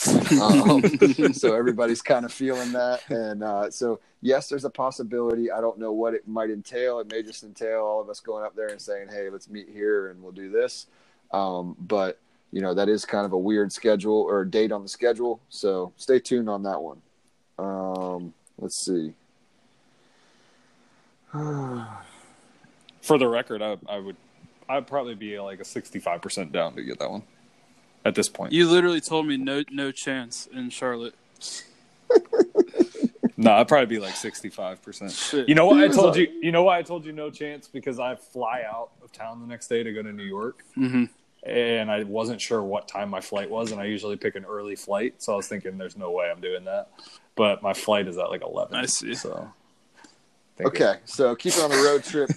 Um, 0.41 1.33
so 1.35 1.55
everybody's 1.55 2.03
kind 2.03 2.25
of 2.25 2.33
feeling 2.33 2.73
that, 2.73 3.03
and 3.11 3.43
uh, 3.43 3.71
so 3.71 4.01
yes, 4.21 4.49
there's 4.49 4.65
a 4.65 4.71
possibility. 4.71 5.51
I 5.51 5.61
don't 5.61 5.79
know 5.79 5.93
what 5.93 6.15
it 6.15 6.29
might 6.29 6.51
entail. 6.51 7.01
It 7.01 7.11
may 7.11 7.23
just 7.23 7.43
entail 7.43 7.81
all 7.81 8.01
of 8.01 8.09
us 8.09 8.21
going 8.21 8.45
up 8.45 8.55
there 8.55 8.69
and 8.69 8.81
saying, 8.81 9.09
"Hey, 9.09 9.31
let's 9.31 9.49
meet 9.49 9.69
here 9.69 10.09
and 10.09 10.23
we'll 10.23 10.33
do 10.33 10.51
this." 10.51 10.87
Um, 11.33 11.77
but 11.81 12.21
you 12.53 12.61
know 12.63 12.75
that 12.75 12.89
is 12.89 13.05
kind 13.05 13.27
of 13.27 13.33
a 13.33 13.39
weird 13.39 13.73
schedule 13.73 14.21
or 14.23 14.45
date 14.45 14.73
on 14.73 14.83
the 14.83 14.89
schedule 14.89 15.41
so 15.49 15.93
stay 15.97 16.19
tuned 16.19 16.49
on 16.49 16.63
that 16.63 16.81
one 16.81 17.01
um 17.59 18.33
let's 18.59 18.85
see 18.85 19.13
For 23.03 23.19
the 23.19 23.29
record, 23.29 23.63
I, 23.63 23.77
I 23.89 23.99
would 23.99 24.17
I'd 24.69 24.87
probably 24.87 25.15
be 25.15 25.39
like 25.39 25.61
a 25.61 25.65
sixty 25.65 25.99
five 25.99 26.23
percent 26.23 26.51
down 26.53 26.75
to 26.77 26.83
get 26.83 26.99
that 26.99 27.11
one 27.11 27.23
at 28.05 28.15
this 28.15 28.29
point. 28.29 28.53
You 28.53 28.69
literally 28.69 29.01
told 29.01 29.27
me 29.27 29.37
no 29.37 29.63
no 29.71 29.93
chance 29.93 30.49
in 30.53 30.71
Charlotte. 30.71 31.15
no, 33.37 33.53
I'd 33.53 33.69
probably 33.69 33.87
be 33.87 33.99
like 34.01 34.17
sixty 34.17 34.49
five 34.49 34.83
percent. 34.83 35.13
Shit. 35.13 35.49
You 35.49 35.55
know 35.55 35.67
what 35.67 35.79
I 35.85 35.89
told 35.95 36.17
you? 36.17 36.29
You 36.43 36.53
know 36.53 36.65
why 36.65 36.79
I 36.79 36.83
told 36.83 37.05
you 37.05 37.13
no 37.13 37.31
chance? 37.31 37.69
Because 37.69 38.01
I 38.01 38.17
fly 38.17 38.65
out 38.67 38.91
of 39.05 39.13
town 39.13 39.41
the 39.41 39.47
next 39.47 39.69
day 39.69 39.83
to 39.83 39.93
go 39.93 40.03
to 40.03 40.13
New 40.13 40.25
York, 40.25 40.65
Mhm. 40.77 41.09
And 41.47 41.91
I 41.91 42.03
wasn't 42.05 42.41
sure 42.41 42.63
what 42.63 42.89
time 42.89 43.09
my 43.11 43.21
flight 43.21 43.49
was, 43.51 43.73
and 43.73 43.81
I 43.81 43.85
usually 43.85 44.17
pick 44.17 44.35
an 44.37 44.45
early 44.45 44.77
flight, 44.77 45.15
so 45.23 45.33
I 45.33 45.37
was 45.37 45.49
thinking, 45.49 45.79
"There's 45.79 45.97
no 45.97 46.11
way 46.11 46.31
I'm 46.31 46.41
doing 46.41 46.65
that." 46.65 46.89
But 47.35 47.63
my 47.63 47.73
flight 47.75 48.09
is 48.09 48.19
at 48.19 48.31
like 48.31 48.43
eleven. 48.43 48.77
I 48.77 48.87
see. 48.87 49.15
So 49.15 49.51
thinking- 50.57 50.83
Okay, 50.83 51.01
so 51.05 51.35
keep 51.37 51.53
it 51.55 51.63
on 51.63 51.71
the 51.71 51.77
road 51.77 52.03
trip 52.05 52.31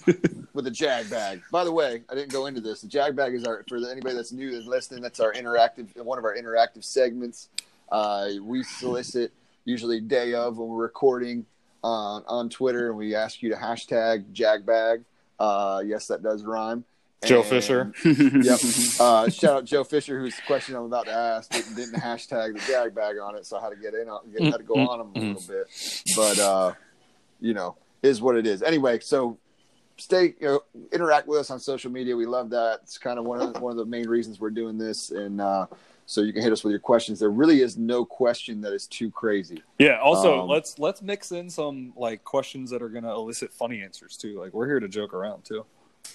with 0.54 0.68
a 0.68 0.72
jag 0.72 1.10
bag. 1.10 1.42
By 1.52 1.64
the 1.64 1.72
way, 1.72 2.04
I 2.10 2.16
didn't 2.16 2.32
go 2.32 2.46
into 2.46 2.62
this. 2.62 2.82
The 2.82 2.88
jag 2.88 3.16
bag 3.16 3.34
is 3.34 3.46
our 3.46 3.64
for 3.68 3.78
anybody 3.78 4.16
that's 4.16 4.32
new 4.32 4.52
that's 4.52 4.66
listening. 4.68 5.02
That's 5.02 5.20
our 5.20 5.34
interactive 5.34 5.96
one 6.04 6.18
of 6.18 6.26
our 6.26 6.36
interactive 6.36 6.84
segments. 6.84 7.50
Uh, 7.92 8.30
we 8.44 8.64
solicit 8.64 9.32
usually 9.66 10.00
day 10.00 10.34
of 10.34 10.58
when 10.58 10.68
we're 10.70 10.84
recording 10.84 11.46
on 11.84 12.24
on 12.28 12.50
Twitter, 12.50 12.90
and 12.90 12.98
we 12.98 13.16
ask 13.16 13.42
you 13.42 13.50
to 13.50 13.56
hashtag 13.56 14.26
jag 14.34 14.66
bag. 14.66 15.04
Uh, 15.40 15.82
yes, 15.86 16.08
that 16.08 16.22
does 16.22 16.44
rhyme. 16.44 16.84
Joe 17.26 17.40
And- 17.42 17.46
Fisher. 17.50 17.92
Yep. 18.06 18.60
Uh, 19.00 19.30
shout 19.30 19.54
out 19.56 19.66
Joe 19.66 19.84
Fisher, 19.84 20.20
whose 20.20 20.36
question 20.46 20.76
I'm 20.76 20.84
about 20.84 21.06
to 21.06 21.14
ask 21.14 21.50
didn't, 21.52 21.76
didn't 21.76 21.96
hashtag 22.02 22.54
the 22.54 22.60
jag 22.72 22.94
bag 22.94 23.18
on 23.18 23.36
it, 23.36 23.46
so 23.46 23.58
I 23.58 23.62
had 23.62 23.70
to 23.70 23.76
get 23.78 23.94
in 23.94 24.10
on, 24.10 24.20
get, 24.32 24.44
had 24.44 24.58
to 24.58 24.64
go 24.64 24.76
on 24.76 25.00
him 25.02 25.12
a 25.16 25.20
little 25.20 25.44
bit. 25.48 25.68
But 26.16 26.40
uh, 26.40 26.74
you 27.40 27.54
know, 27.54 27.78
is 28.04 28.22
what 28.22 28.36
it 28.36 28.46
is. 28.46 28.62
Anyway, 28.62 29.00
so 29.00 29.38
stay, 29.98 30.34
you 30.40 30.48
know, 30.48 30.62
interact 30.92 31.28
with 31.28 31.40
us 31.40 31.50
on 31.50 31.60
social 31.60 31.92
media. 31.92 32.16
We 32.16 32.26
love 32.26 32.50
that. 32.50 32.80
It's 32.84 32.98
kind 32.98 33.18
of 33.20 33.26
one 33.26 33.40
of 33.42 33.54
the, 33.54 33.60
one 33.60 33.72
of 33.72 33.78
the 33.78 33.86
main 33.86 34.08
reasons 34.10 34.40
we're 34.42 34.50
doing 34.50 34.78
this, 34.78 35.12
and 35.12 35.40
uh, 35.40 35.68
so 36.06 36.22
you 36.22 36.34
can 36.34 36.42
hit 36.42 36.52
us 36.52 36.64
with 36.66 36.72
your 36.72 36.80
questions. 36.82 37.20
There 37.20 37.30
really 37.30 37.62
is 37.62 37.78
no 37.78 38.04
question 38.04 38.60
that 38.62 38.74
is 38.74 38.86
too 38.88 39.10
crazy. 39.12 39.64
Yeah. 39.78 40.00
Also, 40.02 40.42
Um, 40.42 40.50
let's 40.50 40.78
let's 40.78 41.02
mix 41.02 41.32
in 41.32 41.50
some 41.50 41.94
like 41.96 42.24
questions 42.26 42.70
that 42.72 42.82
are 42.82 42.90
going 42.90 43.04
to 43.06 43.12
elicit 43.12 43.54
funny 43.54 43.82
answers 43.82 44.18
too. 44.18 44.38
Like 44.40 44.54
we're 44.54 44.68
here 44.68 44.80
to 44.82 44.88
joke 44.90 45.14
around 45.14 45.46
too. 45.46 45.66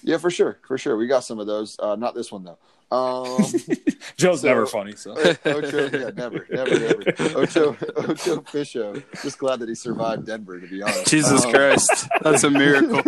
Yeah, 0.03 0.17
for 0.17 0.29
sure, 0.29 0.59
for 0.67 0.77
sure. 0.77 0.95
We 0.97 1.07
got 1.07 1.23
some 1.23 1.39
of 1.39 1.47
those. 1.47 1.75
Uh, 1.79 1.95
not 1.95 2.13
this 2.15 2.31
one 2.31 2.43
though. 2.43 2.57
Um, 2.91 3.43
Joe's 4.17 4.41
So- 4.41 4.47
never 4.47 4.67
funny, 4.67 4.95
so 4.95 5.11
Ocho, 5.17 5.89
yeah, 5.91 6.11
never, 6.15 6.45
never, 6.51 6.79
never. 6.79 7.03
Ocho, 7.39 7.75
Ocho 7.95 8.41
Fisho. 8.41 9.03
Just 9.23 9.39
glad 9.39 9.59
that 9.59 9.67
he 9.69 9.73
survived 9.75 10.27
Denver, 10.27 10.59
to 10.59 10.67
be 10.67 10.83
honest. 10.83 11.07
Jesus 11.07 11.43
Um, 11.45 11.51
Christ, 11.51 12.07
that's 12.21 12.43
a 12.43 12.49
miracle. 12.51 13.01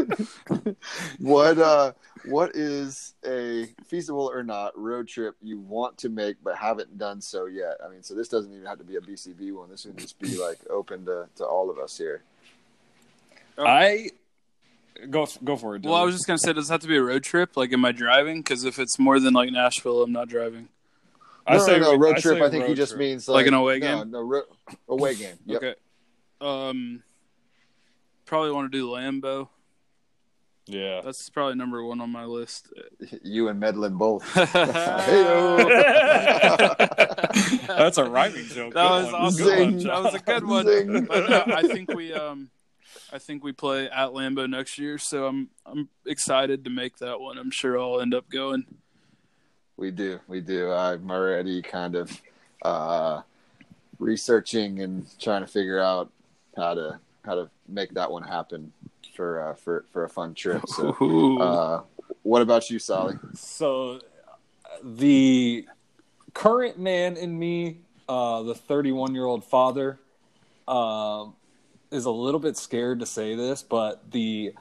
What 1.20 1.58
uh, 1.60 1.94
what 2.26 2.56
is 2.56 3.14
a 3.26 3.68
feasible 3.86 4.30
or 4.34 4.44
not 4.44 4.78
road 4.78 5.08
trip 5.08 5.36
you 5.42 5.60
want 5.60 5.98
to 6.00 6.10
make 6.10 6.38
but 6.44 6.56
haven't 6.58 6.98
done 6.98 7.22
so 7.22 7.46
yet? 7.46 7.78
I 7.86 7.90
mean, 7.90 8.02
so 8.04 8.16
this 8.16 8.28
doesn't 8.28 8.52
even 8.52 8.66
have 8.66 8.78
to 8.80 8.84
be 8.84 8.96
a 8.96 9.02
BCB 9.02 9.54
one. 9.54 9.70
This 9.70 9.86
would 9.86 9.98
just 9.98 10.20
be 10.20 10.38
like 10.38 10.58
open 10.70 11.06
to, 11.06 11.28
to 11.36 11.46
all 11.46 11.70
of 11.70 11.78
us 11.78 11.98
here. 11.98 12.24
I 13.58 14.10
go 15.10 15.28
go 15.44 15.56
for 15.56 15.76
it. 15.76 15.84
Well, 15.84 15.96
I 15.96 16.04
was 16.04 16.16
just 16.16 16.28
gonna 16.28 16.38
say, 16.38 16.54
does 16.54 16.70
it 16.70 16.74
have 16.74 16.82
to 16.82 16.88
be 16.88 16.98
a 16.98 17.04
road 17.04 17.24
trip? 17.24 17.58
Like, 17.58 17.74
am 17.74 17.86
I 17.86 17.92
driving? 17.92 18.42
Because 18.42 18.64
if 18.64 18.80
it's 18.80 19.00
more 19.00 19.20
than 19.20 19.34
like 19.34 19.52
Nashville, 19.52 20.04
I'm 20.04 20.12
not 20.12 20.30
driving. 20.30 20.70
I 21.46 21.58
no, 21.58 21.66
say 21.66 21.80
no, 21.80 21.94
no, 21.94 21.98
road 21.98 22.18
I 22.18 22.20
trip. 22.20 22.42
I 22.42 22.50
think 22.50 22.66
he 22.66 22.74
just 22.74 22.92
trip. 22.92 23.00
means 23.00 23.28
Like 23.28 23.36
like, 23.36 23.48
an 23.48 23.54
away 23.54 23.80
no, 23.80 24.00
game? 24.00 24.12
No, 24.12 24.22
ro- 24.22 24.42
away 24.90 25.16
game. 25.16 25.38
Yep. 25.46 25.64
Okay. 25.64 25.76
Um, 26.42 27.04
probably 28.26 28.52
want 28.52 28.72
to 28.72 28.78
do 28.78 28.90
Lambeau. 28.90 29.48
Yeah. 30.66 31.00
That's 31.02 31.30
probably 31.30 31.56
number 31.56 31.82
one 31.84 32.02
on 32.02 32.10
my 32.12 32.26
list. 32.26 32.68
You 33.24 33.48
and 33.48 33.60
Medlin 33.60 33.98
both. 33.98 34.24
That's 34.34 34.54
a 37.98 38.04
rhyming 38.04 38.46
joke. 38.48 38.74
That 38.74 38.84
Good 38.84 39.04
was 39.04 39.06
one. 39.06 39.16
awesome. 39.16 39.46
Good 39.46 39.60
one, 39.60 39.80
Zing. 39.80 39.88
That 39.88 40.04
was 40.04 40.14
a 40.14 40.20
good 40.20 40.46
one. 40.46 41.06
But 41.06 41.30
no, 41.30 41.44
I 41.56 41.62
think 41.64 41.94
we 41.94 42.14
um, 42.14 42.50
I 43.12 43.20
think 43.20 43.44
we 43.44 43.54
play 43.54 43.86
at 43.86 44.10
Lambeau 44.10 44.50
next 44.50 44.78
year, 44.78 44.98
so 44.98 45.28
I'm 45.28 45.50
I'm 45.66 45.90
excited 46.06 46.64
to 46.66 46.70
make 46.70 46.98
that 46.98 47.20
one. 47.20 47.38
I'm 47.38 47.52
sure 47.52 47.80
I'll 47.80 48.02
end 48.02 48.14
up 48.14 48.30
going. 48.30 48.66
We 49.78 49.92
do, 49.92 50.20
we 50.28 50.42
do. 50.42 50.72
I'm 50.72 51.10
already 51.10 51.62
kind 51.62 51.96
of 51.96 52.22
uh, 52.64 53.22
researching 54.00 54.82
and 54.82 55.06
trying 55.20 55.42
to 55.42 55.48
figure 55.48 55.80
out 55.80 56.12
how 56.56 56.74
to 56.74 57.00
how 57.24 57.36
to 57.36 57.50
make 57.68 57.94
that 57.94 58.12
one 58.12 58.24
happen 58.24 58.74
for 59.16 59.50
uh, 59.50 59.54
for 59.54 59.86
for 59.92 60.04
a 60.04 60.10
fun 60.10 60.34
trip. 60.34 60.64
So, 60.68 61.38
uh, 61.40 61.82
what 62.24 62.42
about 62.42 62.70
you, 62.70 62.80
Solly? 62.80 63.16
So, 63.36 64.02
the 64.84 65.66
current 66.34 66.80
man 66.80 67.16
in 67.16 67.38
me, 67.38 67.80
uh, 68.10 68.44
the 68.44 68.56
31 68.56 69.16
year 69.16 69.26
old 69.26 69.44
father, 69.46 70.00
um, 70.68 71.36
is 71.92 72.06
a 72.06 72.12
little 72.12 72.40
bit 72.40 72.58
scared 72.58 73.00
to 73.00 73.06
say 73.06 73.36
this, 73.36 73.64
but 73.64 74.12
the 74.12 74.54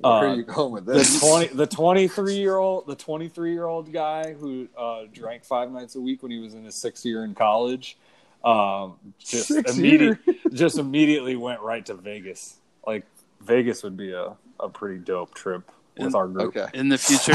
Where 0.00 0.12
uh, 0.12 0.26
are 0.32 0.34
you 0.34 0.42
going 0.42 0.72
with 0.72 0.86
the 0.86 0.94
this? 0.94 1.20
20 1.20 1.48
the 1.48 1.66
23 1.68 2.34
year 2.34 2.56
old 2.56 2.86
the 2.86 2.96
23 2.96 3.52
year 3.52 3.66
old 3.66 3.92
guy 3.92 4.32
who 4.32 4.68
uh, 4.76 5.02
drank 5.12 5.44
five 5.44 5.70
nights 5.70 5.94
a 5.94 6.00
week 6.00 6.22
when 6.22 6.30
he 6.32 6.38
was 6.38 6.54
in 6.54 6.64
his 6.64 6.74
sixth 6.74 7.04
year 7.04 7.24
in 7.24 7.34
college 7.34 7.96
um, 8.44 8.96
just 9.18 9.48
Sixth 9.48 9.78
immediate, 9.78 10.18
just 10.52 10.78
immediately 10.78 11.34
went 11.34 11.60
right 11.62 11.84
to 11.86 11.94
Vegas. 11.94 12.58
Like 12.86 13.06
Vegas 13.40 13.82
would 13.82 13.96
be 13.96 14.12
a, 14.12 14.36
a 14.60 14.68
pretty 14.68 14.98
dope 14.98 15.34
trip 15.34 15.70
with 15.96 16.14
our 16.14 16.28
group. 16.28 16.54
Okay. 16.56 16.78
in 16.78 16.88
the 16.88 16.98
future, 16.98 17.32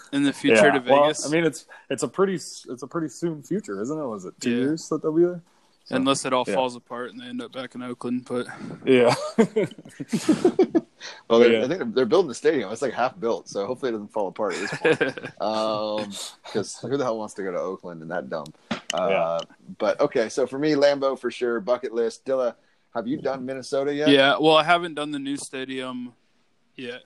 in 0.12 0.22
the 0.22 0.32
future 0.32 0.70
to 0.70 0.78
well, 0.88 1.02
Vegas, 1.02 1.26
I 1.26 1.30
mean, 1.30 1.44
it's 1.44 1.66
it's 1.90 2.04
a 2.04 2.08
pretty 2.08 2.34
it's 2.34 2.82
a 2.82 2.86
pretty 2.86 3.08
soon 3.08 3.42
future, 3.42 3.82
isn't 3.82 3.98
it? 3.98 4.06
Was 4.06 4.24
it 4.24 4.34
two 4.40 4.50
Yeah. 4.50 4.56
years 4.58 4.88
that 4.90 5.02
they'll 5.02 5.12
be 5.12 5.24
there? 5.24 5.42
So, 5.92 5.96
unless 5.98 6.24
it 6.24 6.32
all 6.32 6.44
yeah. 6.46 6.54
falls 6.54 6.74
apart 6.74 7.10
and 7.12 7.20
they 7.20 7.26
end 7.26 7.42
up 7.42 7.52
back 7.52 7.74
in 7.74 7.82
Oakland. 7.82 8.24
But 8.26 8.46
yeah, 8.86 9.14
Well, 11.28 11.40
they're, 11.40 11.52
Yeah. 11.52 11.64
I 11.64 11.68
think 11.68 11.78
they're- 11.80 11.84
they're 11.84 12.06
building 12.06 12.28
the 12.28 12.34
stadium. 12.34 12.72
It's 12.72 12.80
like 12.80 12.94
half 12.94 13.18
built, 13.20 13.48
so 13.48 13.66
hopefully 13.66 13.90
it 13.90 13.92
doesn't 13.92 14.12
fall 14.12 14.28
apart 14.28 14.54
at 14.54 14.60
this 14.60 14.78
point. 14.80 15.18
um, 15.40 16.10
because 16.44 16.78
who 16.78 16.96
the 16.96 17.04
hell 17.04 17.18
wants 17.18 17.34
to 17.34 17.42
go 17.42 17.52
to 17.52 17.58
Oakland 17.58 18.00
and 18.00 18.10
that 18.10 18.30
dumb? 18.30 18.46
Uh, 18.70 19.08
Yeah. 19.10 19.38
But 19.78 20.00
okay, 20.00 20.28
so 20.30 20.46
for 20.46 20.58
me, 20.58 20.72
Lambeau 20.74 21.18
for 21.18 21.30
sure, 21.30 21.60
bucket 21.60 21.92
list. 21.92 22.24
Dilla, 22.24 22.54
have 22.94 23.06
you 23.06 23.18
done 23.18 23.44
Minnesota 23.44 23.94
yet? 23.94 24.08
yeah, 24.08 24.36
well, 24.40 24.56
I 24.56 24.64
haven't 24.64 24.94
done 24.94 25.10
the 25.10 25.18
new 25.18 25.36
stadium 25.36 26.14
yet. 26.76 27.02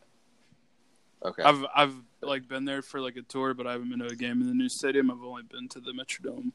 Okay. 1.25 1.43
I've 1.43 1.65
I've 1.75 1.95
like 2.23 2.47
been 2.49 2.65
there 2.65 2.83
for 2.83 3.01
like 3.01 3.17
a 3.17 3.23
tour, 3.23 3.53
but 3.55 3.67
I 3.67 3.73
haven't 3.73 3.89
been 3.91 3.99
to 4.01 4.07
a 4.07 4.15
game 4.15 4.41
in 4.43 4.47
the 4.47 4.55
new 4.55 4.69
stadium. 4.69 5.11
I've 5.11 5.23
only 5.23 5.43
been 5.43 5.69
to 5.71 5.81
the 5.81 5.93
Metrodome. 5.93 6.53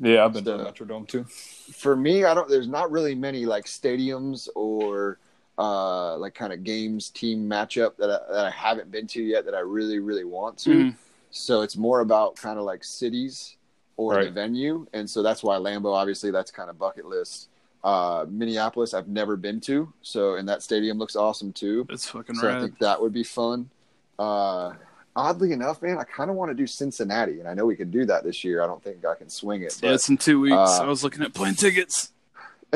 Yeah. 0.00 0.24
I've 0.24 0.32
been 0.32 0.44
to 0.44 0.50
So- 0.50 0.58
the 0.58 0.64
Metrodome 0.72 1.06
too. 1.08 1.24
for 1.24 1.94
me, 1.96 2.24
I 2.24 2.34
don't. 2.34 2.48
There's 2.48 2.68
not 2.68 2.90
really 2.90 3.14
many 3.14 3.46
like 3.46 3.64
stadiums 3.66 4.48
or 4.54 5.18
uh 5.56 6.16
like 6.18 6.34
kind 6.34 6.52
of 6.52 6.64
games 6.64 7.10
team 7.10 7.48
matchup 7.48 7.96
that 7.96 8.10
I, 8.10 8.32
that 8.32 8.46
I 8.46 8.50
haven't 8.50 8.90
been 8.90 9.06
to 9.08 9.22
yet 9.22 9.44
that 9.44 9.54
I 9.54 9.60
really 9.60 10.00
really 10.00 10.24
want 10.24 10.58
to. 10.58 10.70
Mhm. 10.70 10.94
So 11.30 11.62
it's 11.62 11.76
more 11.76 12.00
about 12.00 12.34
kind 12.36 12.58
of 12.58 12.64
like 12.64 12.82
cities 12.84 13.56
or 13.96 14.24
the 14.24 14.30
venue, 14.32 14.86
and 14.92 15.08
so 15.08 15.22
that's 15.22 15.44
why 15.44 15.56
Lambeau. 15.56 15.94
Obviously, 15.94 16.32
that's 16.32 16.50
kind 16.50 16.68
of 16.70 16.76
bucket 16.78 17.06
list. 17.06 17.48
Uh, 17.84 18.24
Minneapolis, 18.28 18.94
I've 18.94 19.06
never 19.08 19.36
been 19.36 19.60
to, 19.60 19.92
so 20.02 20.34
and 20.34 20.48
that 20.48 20.62
stadium 20.62 20.98
looks 20.98 21.14
awesome 21.14 21.52
too. 21.52 21.86
It's 21.90 22.08
fucking 22.08 22.34
So 22.34 22.50
I 22.50 22.60
think 22.60 22.78
that 22.80 23.00
would 23.00 23.12
be 23.12 23.22
fun. 23.22 23.70
Uh, 24.18 24.72
oddly 25.16 25.52
enough, 25.52 25.82
man, 25.82 25.98
I 25.98 26.04
kind 26.04 26.30
of 26.30 26.36
want 26.36 26.50
to 26.50 26.54
do 26.54 26.66
Cincinnati, 26.66 27.38
and 27.40 27.48
I 27.48 27.54
know 27.54 27.66
we 27.66 27.76
can 27.76 27.90
do 27.90 28.04
that 28.06 28.24
this 28.24 28.44
year. 28.44 28.62
I 28.62 28.66
don't 28.66 28.82
think 28.82 29.04
I 29.04 29.14
can 29.14 29.28
swing 29.30 29.62
it. 29.62 29.78
yeah, 29.82 29.90
but- 29.90 29.94
it's 29.94 30.08
in 30.08 30.16
two 30.16 30.40
weeks. 30.40 30.54
uh, 30.54 30.80
I 30.82 30.86
was 30.86 31.04
looking 31.04 31.22
at 31.22 31.34
plane 31.34 31.54
tickets. 31.54 32.10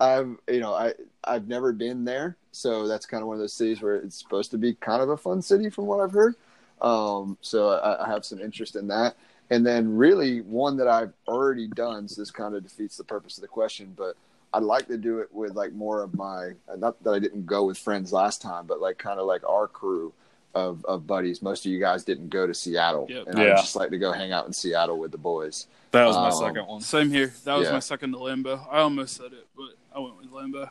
I've 0.00 0.36
you 0.48 0.60
know 0.60 0.72
I 0.72 0.94
I've 1.24 1.46
never 1.48 1.72
been 1.72 2.04
there, 2.04 2.36
so 2.52 2.88
that's 2.88 3.04
kind 3.06 3.22
of 3.22 3.28
one 3.28 3.36
of 3.36 3.40
those 3.40 3.56
cities 3.56 3.82
where 3.82 3.96
it's 3.96 4.18
supposed 4.18 4.50
to 4.52 4.58
be 4.58 4.74
kind 4.74 5.02
of 5.02 5.10
a 5.10 5.16
fun 5.16 5.42
city 5.42 5.68
from 5.70 5.86
what 5.86 6.00
I've 6.00 6.12
heard. 6.12 6.34
Um, 6.80 7.36
so 7.40 7.70
I, 7.70 8.04
I 8.06 8.08
have 8.08 8.24
some 8.24 8.40
interest 8.40 8.76
in 8.76 8.88
that, 8.88 9.16
and 9.50 9.66
then 9.66 9.96
really 9.96 10.40
one 10.40 10.76
that 10.78 10.88
I've 10.88 11.12
already 11.28 11.68
done. 11.68 12.08
So 12.08 12.22
this 12.22 12.30
kind 12.30 12.54
of 12.54 12.62
defeats 12.62 12.96
the 12.96 13.04
purpose 13.04 13.36
of 13.36 13.42
the 13.42 13.48
question, 13.48 13.92
but 13.96 14.16
I'd 14.54 14.62
like 14.62 14.86
to 14.88 14.96
do 14.96 15.18
it 15.18 15.28
with 15.34 15.54
like 15.54 15.72
more 15.72 16.02
of 16.02 16.14
my 16.14 16.52
not 16.78 17.02
that 17.04 17.10
I 17.12 17.18
didn't 17.18 17.44
go 17.46 17.64
with 17.64 17.76
friends 17.76 18.12
last 18.12 18.40
time, 18.40 18.66
but 18.66 18.80
like 18.80 18.96
kind 18.98 19.20
of 19.20 19.26
like 19.26 19.42
our 19.46 19.68
crew. 19.68 20.12
Of, 20.56 20.84
of 20.86 21.06
buddies, 21.06 21.42
most 21.42 21.66
of 21.66 21.70
you 21.72 21.78
guys 21.78 22.02
didn't 22.02 22.30
go 22.30 22.46
to 22.46 22.54
Seattle, 22.54 23.06
Yep. 23.10 23.26
and 23.26 23.38
I'd 23.38 23.56
just 23.58 23.76
like 23.76 23.90
to 23.90 23.98
go 23.98 24.10
hang 24.10 24.32
out 24.32 24.46
in 24.46 24.54
Seattle 24.54 24.98
with 24.98 25.12
the 25.12 25.18
boys. 25.18 25.66
That 25.90 26.06
was 26.06 26.16
my 26.16 26.28
Um, 26.28 26.32
second 26.32 26.66
one. 26.66 26.80
Same 26.80 27.10
here. 27.10 27.34
That 27.44 27.56
was 27.58 27.66
yeah. 27.66 27.72
my 27.74 27.78
second 27.80 28.12
to 28.12 28.18
Lambeau. 28.18 28.66
I 28.70 28.78
almost 28.78 29.16
said 29.18 29.32
it, 29.34 29.46
but 29.54 29.72
I 29.94 29.98
went 29.98 30.16
with 30.16 30.30
Lambeau. 30.30 30.70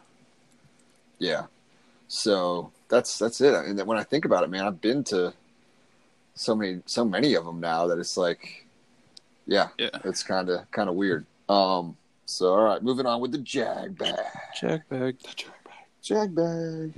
Yeah. 1.20 1.44
So 2.08 2.72
that's 2.90 3.20
that's 3.20 3.40
it. 3.42 3.54
And 3.54 3.78
then 3.78 3.86
when 3.86 4.00
I 4.00 4.04
think 4.04 4.26
about 4.26 4.44
it, 4.44 4.50
man, 4.50 4.66
I've 4.66 4.82
been 4.82 5.04
to 5.06 5.34
so 6.34 6.56
many 6.56 6.82
so 6.88 7.06
many 7.06 7.36
of 7.36 7.46
them 7.46 7.60
now 7.60 7.86
that 7.88 8.00
it's 8.00 8.18
like, 8.18 8.66
yeah, 9.46 9.68
Yeah. 9.78 9.90
it's 10.04 10.24
kind 10.24 10.50
of 10.50 10.70
kind 10.72 10.90
of 10.90 10.96
weird. 10.96 11.26
Um. 11.48 11.96
So 12.26 12.54
all 12.56 12.64
right, 12.64 12.82
moving 12.82 13.06
on 13.06 13.22
with 13.22 13.32
the 13.34 13.38
jag 13.38 13.98
bag. 14.00 14.18
Jack 14.60 14.90
bag. 14.90 15.18
The 15.20 15.44
Jag 16.02 16.34
bag. 16.36 16.92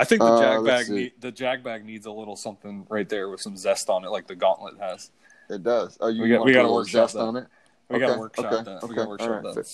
I 0.00 0.04
think 0.04 0.20
the 0.22 0.26
Uh, 0.26 0.40
jag 0.40 0.64
bag 0.64 0.88
need, 0.88 1.12
the 1.20 1.30
jag 1.30 1.62
bag 1.62 1.84
needs 1.84 2.06
a 2.06 2.10
little 2.10 2.36
something 2.36 2.86
right 2.88 3.08
there 3.08 3.28
with 3.28 3.40
some 3.40 3.56
zest 3.56 3.90
on 3.90 4.04
it, 4.04 4.08
like 4.10 4.26
the 4.26 4.34
gauntlet 4.34 4.78
has. 4.80 5.10
It 5.50 5.62
does. 5.62 5.98
Oh, 6.00 6.08
you 6.08 6.22
We 6.22 6.28
got- 6.30 6.38
want 6.38 6.46
we 6.46 6.52
to 6.52 6.58
put 6.60 6.64
a 6.64 6.68
little 6.68 6.84
zest 6.84 7.14
that. 7.14 7.20
on 7.20 7.36
it. 7.36 7.46
We 7.88 7.96
okay. 7.96 8.06
got 8.06 8.12
to 8.14 8.18
workshop 8.20 8.44
okay. 8.52 8.64
that. 8.64 8.76
Okay. 8.82 8.86
We 8.86 8.94
got 8.94 9.02
to 9.02 9.08
workshop 9.10 9.30
right. 9.30 9.42
that. 9.42 9.54
Fair, 9.54 9.64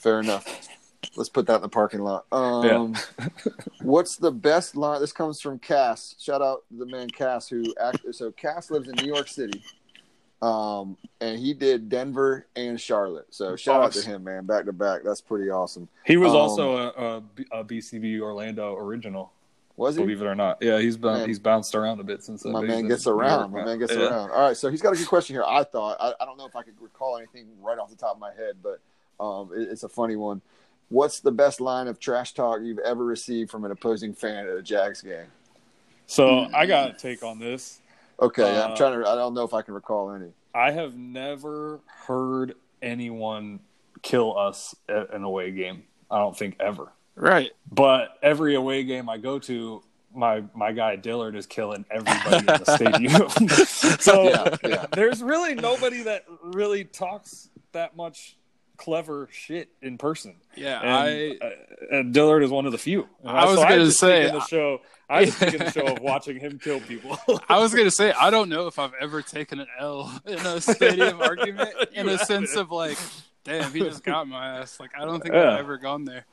fair 0.00 0.20
enough. 0.20 0.68
Let's 1.14 1.28
put 1.28 1.46
that 1.46 1.56
in 1.56 1.62
the 1.62 1.68
parking 1.68 2.00
lot. 2.00 2.24
Um, 2.32 2.96
what's 3.82 4.16
the 4.16 4.32
best 4.32 4.76
line? 4.76 5.00
This 5.00 5.12
comes 5.12 5.40
from 5.40 5.58
Cass. 5.60 6.16
Shout 6.18 6.42
out 6.42 6.64
to 6.70 6.78
the 6.78 6.86
man 6.86 7.08
Cass 7.10 7.48
who 7.48 7.62
act. 7.80 7.98
So 8.12 8.32
Cass 8.32 8.70
lives 8.70 8.88
in 8.88 8.96
New 8.96 9.12
York 9.14 9.28
City. 9.28 9.62
Um, 10.42 10.96
and 11.20 11.38
he 11.38 11.54
did 11.54 11.88
Denver 11.88 12.46
and 12.56 12.80
Charlotte. 12.80 13.26
So 13.30 13.56
shout 13.56 13.82
out 13.82 13.92
to 13.92 14.02
him, 14.06 14.24
man, 14.24 14.44
back 14.46 14.64
to 14.66 14.72
back. 14.72 15.02
That's 15.04 15.20
pretty 15.20 15.48
awesome. 15.50 15.88
He 16.04 16.16
was 16.16 16.32
Um, 16.32 16.36
also 16.36 16.76
a 17.52 17.64
BCB 17.64 18.20
Orlando 18.20 18.74
original, 18.76 19.32
Was 19.76 19.96
he? 19.96 20.02
believe 20.02 20.22
it 20.22 20.26
or 20.26 20.34
not. 20.34 20.58
Yeah, 20.62 20.78
he's 20.78 20.96
been, 20.96 21.12
Man. 21.12 21.28
he's 21.28 21.38
bounced 21.38 21.74
around 21.74 22.00
a 22.00 22.04
bit 22.04 22.22
since 22.22 22.42
then. 22.42 22.52
My 22.52 22.62
man 22.62 22.88
gets 22.88 23.06
around. 23.06 23.52
My 23.52 23.64
man 23.64 23.78
gets 23.78 23.92
Yeah. 23.92 24.08
around. 24.08 24.30
All 24.30 24.48
right, 24.48 24.56
so 24.56 24.70
he's 24.70 24.80
got 24.80 24.94
a 24.94 24.96
good 24.96 25.06
question 25.08 25.34
here. 25.36 25.44
I 25.46 25.64
thought 25.64 25.98
I, 26.00 26.14
I 26.20 26.24
don't 26.24 26.38
know 26.38 26.46
if 26.46 26.56
I 26.56 26.62
could 26.62 26.80
recall 26.80 27.18
anything 27.18 27.46
right 27.60 27.78
off 27.78 27.90
the 27.90 27.96
top 27.96 28.14
of 28.14 28.20
my 28.20 28.32
head, 28.32 28.56
but 28.62 28.80
um, 29.22 29.50
it- 29.54 29.68
it's 29.70 29.82
a 29.82 29.88
funny 29.88 30.16
one. 30.16 30.40
What's 30.88 31.20
the 31.20 31.32
best 31.32 31.60
line 31.60 31.88
of 31.88 31.98
trash 31.98 32.32
talk 32.32 32.60
you've 32.62 32.78
ever 32.78 33.04
received 33.04 33.50
from 33.50 33.64
an 33.64 33.70
opposing 33.72 34.14
fan 34.14 34.46
at 34.48 34.56
a 34.56 34.62
Jags 34.62 35.02
game? 35.02 35.26
So 36.06 36.46
I 36.54 36.64
got 36.66 36.90
a 36.90 36.92
take 36.94 37.22
on 37.22 37.38
this. 37.38 37.80
Okay, 38.22 38.58
I'm 38.62 38.70
Uh, 38.72 38.76
trying 38.76 38.98
to. 39.02 39.08
I 39.08 39.14
don't 39.16 39.34
know 39.34 39.42
if 39.44 39.52
I 39.52 39.62
can 39.62 39.74
recall 39.74 40.12
any. 40.12 40.32
I 40.54 40.70
have 40.70 40.96
never 40.96 41.80
heard 41.86 42.54
anyone 42.80 43.60
kill 44.02 44.38
us 44.38 44.74
at 44.88 45.12
an 45.12 45.24
away 45.24 45.50
game. 45.50 45.82
I 46.10 46.18
don't 46.20 46.36
think 46.36 46.56
ever. 46.60 46.92
Right. 47.16 47.50
But 47.70 48.18
every 48.22 48.54
away 48.54 48.84
game 48.84 49.08
I 49.08 49.16
go 49.16 49.38
to, 49.40 49.82
my 50.14 50.44
my 50.54 50.72
guy 50.72 50.96
Dillard 50.96 51.34
is 51.36 51.46
killing 51.46 51.84
everybody 51.90 52.36
in 52.36 52.46
the 52.46 52.64
stadium. 52.76 53.28
so 54.00 54.24
Yeah, 54.24 54.56
yeah. 54.64 54.86
there's 54.92 55.22
really 55.22 55.54
nobody 55.54 56.02
that 56.04 56.24
really 56.42 56.84
talks 56.84 57.48
that 57.72 57.96
much 57.96 58.36
clever 58.76 59.28
shit 59.32 59.70
in 59.80 59.96
person. 59.98 60.36
Yeah, 60.54 60.80
And, 60.80 60.90
I 61.42 61.46
uh, 61.46 61.50
and 61.96 62.12
Dillard 62.14 62.42
is 62.42 62.50
one 62.50 62.66
of 62.66 62.72
the 62.72 62.78
few. 62.78 63.08
I 63.24 63.46
was 63.46 63.56
so 63.58 63.62
gonna 63.68 63.90
say- 63.90 64.28
in 64.28 64.34
the 64.34 64.44
show. 64.46 64.80
I 65.08 65.20
was 65.22 65.34
thinking 65.34 65.60
the 65.60 65.70
show 65.70 65.86
of 65.86 65.98
watching 66.02 66.40
him 66.40 66.58
kill 66.58 66.80
people. 66.80 67.16
I 67.48 67.58
was 67.60 67.72
gonna 67.74 67.90
say 67.92 68.12
I 68.12 68.28
don't 68.30 68.48
know 68.48 68.66
if 68.66 68.78
I've 68.78 68.94
ever 69.00 69.22
taken 69.22 69.60
an 69.60 69.68
L 69.78 70.12
in 70.26 70.38
a 70.38 70.60
stadium 70.60 71.20
argument 71.22 71.70
in 71.92 72.08
a 72.08 72.18
sense 72.18 72.50
haven't. 72.50 72.58
of 72.58 72.70
like, 72.72 72.98
damn, 73.44 73.72
he 73.72 73.80
just 73.80 74.02
got 74.02 74.26
my 74.28 74.58
ass. 74.58 74.80
Like 74.80 74.90
I 74.98 75.04
don't 75.04 75.22
think 75.22 75.34
Yeah. 75.34 75.52
I've 75.52 75.60
ever 75.60 75.78
gone 75.78 76.04
there. 76.04 76.26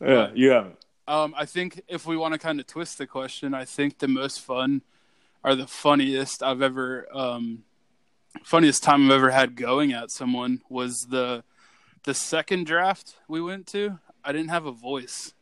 Yeah, 0.00 0.30
you 0.34 0.50
haven't. 0.50 0.76
Um, 1.08 1.34
I 1.36 1.44
think 1.44 1.82
if 1.88 2.06
we 2.06 2.16
want 2.16 2.34
to 2.34 2.38
kind 2.38 2.60
of 2.60 2.66
twist 2.66 2.98
the 2.98 3.06
question, 3.06 3.52
I 3.54 3.64
think 3.64 3.98
the 3.98 4.08
most 4.08 4.40
fun 4.40 4.82
or 5.42 5.54
the 5.56 5.66
funniest 5.66 6.42
I've 6.42 6.62
ever, 6.62 7.06
um, 7.12 7.64
funniest 8.44 8.82
time 8.84 9.06
I've 9.06 9.16
ever 9.16 9.30
had 9.30 9.56
going 9.56 9.92
at 9.92 10.10
someone 10.10 10.62
was 10.68 11.06
the 11.10 11.42
the 12.04 12.14
second 12.14 12.66
draft 12.66 13.16
we 13.28 13.40
went 13.42 13.66
to. 13.68 13.98
I 14.24 14.32
didn't 14.32 14.50
have 14.50 14.66
a 14.66 14.72
voice, 14.72 15.34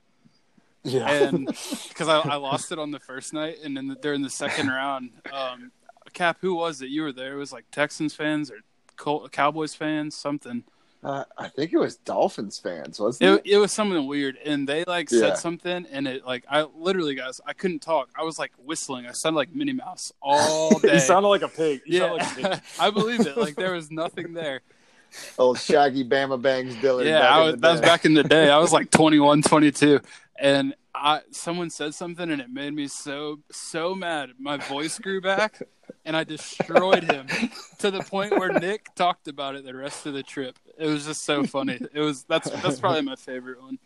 Yeah. 0.83 1.09
and 1.09 1.47
because 1.89 2.09
I, 2.09 2.19
I 2.21 2.37
lost 2.37 2.73
it 2.73 2.79
on 2.79 2.91
the 2.91 2.99
first 2.99 3.33
night, 3.33 3.59
and 3.63 3.77
then 3.77 3.89
the, 3.89 3.95
during 3.97 4.23
the 4.23 4.31
second 4.31 4.69
round, 4.69 5.11
um, 5.33 5.71
Cap, 6.15 6.39
who 6.41 6.55
was 6.55 6.81
it? 6.81 6.89
You 6.89 7.03
were 7.03 7.13
there. 7.13 7.35
It 7.35 7.39
was 7.39 7.53
like 7.53 7.67
Texans 7.71 8.15
fans 8.15 8.51
or 8.51 8.57
Col- 8.97 9.29
Cowboys 9.29 9.75
fans, 9.75 10.17
something. 10.17 10.65
Uh, 11.03 11.25
I 11.37 11.47
think 11.49 11.73
it 11.73 11.79
was 11.79 11.97
Dolphins 11.97 12.59
fans, 12.59 12.99
wasn't 12.99 13.47
It, 13.47 13.53
it 13.53 13.59
was 13.59 13.71
something 13.73 14.07
weird, 14.09 14.37
and 14.45 14.69
they 14.69 14.85
like 14.85 15.11
Yeah. 15.13 15.21
said 15.21 15.39
something, 15.39 15.87
and 15.93 16.09
it 16.09 16.27
like 16.27 16.45
I 16.51 16.63
literally, 16.63 17.15
guys, 17.15 17.41
I 17.47 17.53
couldn't 17.53 17.81
talk. 17.81 18.09
I 18.19 18.25
was 18.25 18.39
like 18.39 18.51
whistling. 18.59 19.07
I 19.07 19.13
sounded 19.13 19.37
like 19.37 19.55
Minnie 19.55 19.73
Mouse 19.75 20.13
all 20.21 20.79
day. 20.81 20.95
you 20.95 21.01
sounded 21.01 21.29
like 21.29 21.43
a 21.43 21.49
pig. 21.49 21.83
You 21.87 22.01
yeah, 22.01 22.11
like 22.11 22.23
a 22.23 22.35
pig. 22.43 22.61
I 22.81 22.91
believe 22.91 23.21
it. 23.27 23.37
Like 23.37 23.55
there 23.55 23.73
was 23.75 23.91
nothing 23.93 24.33
there. 24.35 24.61
Old 25.39 25.59
Shaggy 25.59 26.05
Bama 26.05 26.41
Bangs 26.41 26.75
Dillard. 26.77 27.07
yeah, 27.07 27.41
was, 27.43 27.57
that 27.57 27.73
was 27.73 27.81
back 27.81 28.05
in 28.05 28.15
the 28.15 28.25
day. 28.25 28.51
I 28.51 28.59
was 28.59 28.73
like 28.73 28.91
21, 28.91 29.43
22, 29.43 30.01
and 30.37 30.75
I 30.95 31.21
someone 31.31 31.71
said 31.71 31.95
something, 31.95 32.31
and 32.31 32.41
it 32.41 32.51
made 32.51 32.75
me 32.75 32.89
so 32.89 33.41
so 33.51 33.95
mad. 33.95 34.31
My 34.39 34.57
voice 34.57 34.99
grew 34.99 35.21
back, 35.21 35.63
and 36.05 36.17
I 36.17 36.25
destroyed 36.25 37.05
him 37.05 37.27
to 37.79 37.91
the 37.91 38.01
point 38.01 38.39
where 38.39 38.53
Nick 38.59 38.95
talked 38.95 39.29
about 39.29 39.55
it 39.55 39.65
the 39.65 39.75
rest 39.75 40.07
of 40.07 40.15
the 40.15 40.23
trip. 40.23 40.59
It 40.77 40.87
was 40.87 41.07
just 41.07 41.25
so 41.25 41.45
funny. 41.45 41.81
It 41.93 42.01
was 42.01 42.25
that's 42.25 42.51
that's 42.51 42.81
probably 42.81 43.03
my 43.03 43.17
favorite 43.17 43.63
one. 43.63 43.79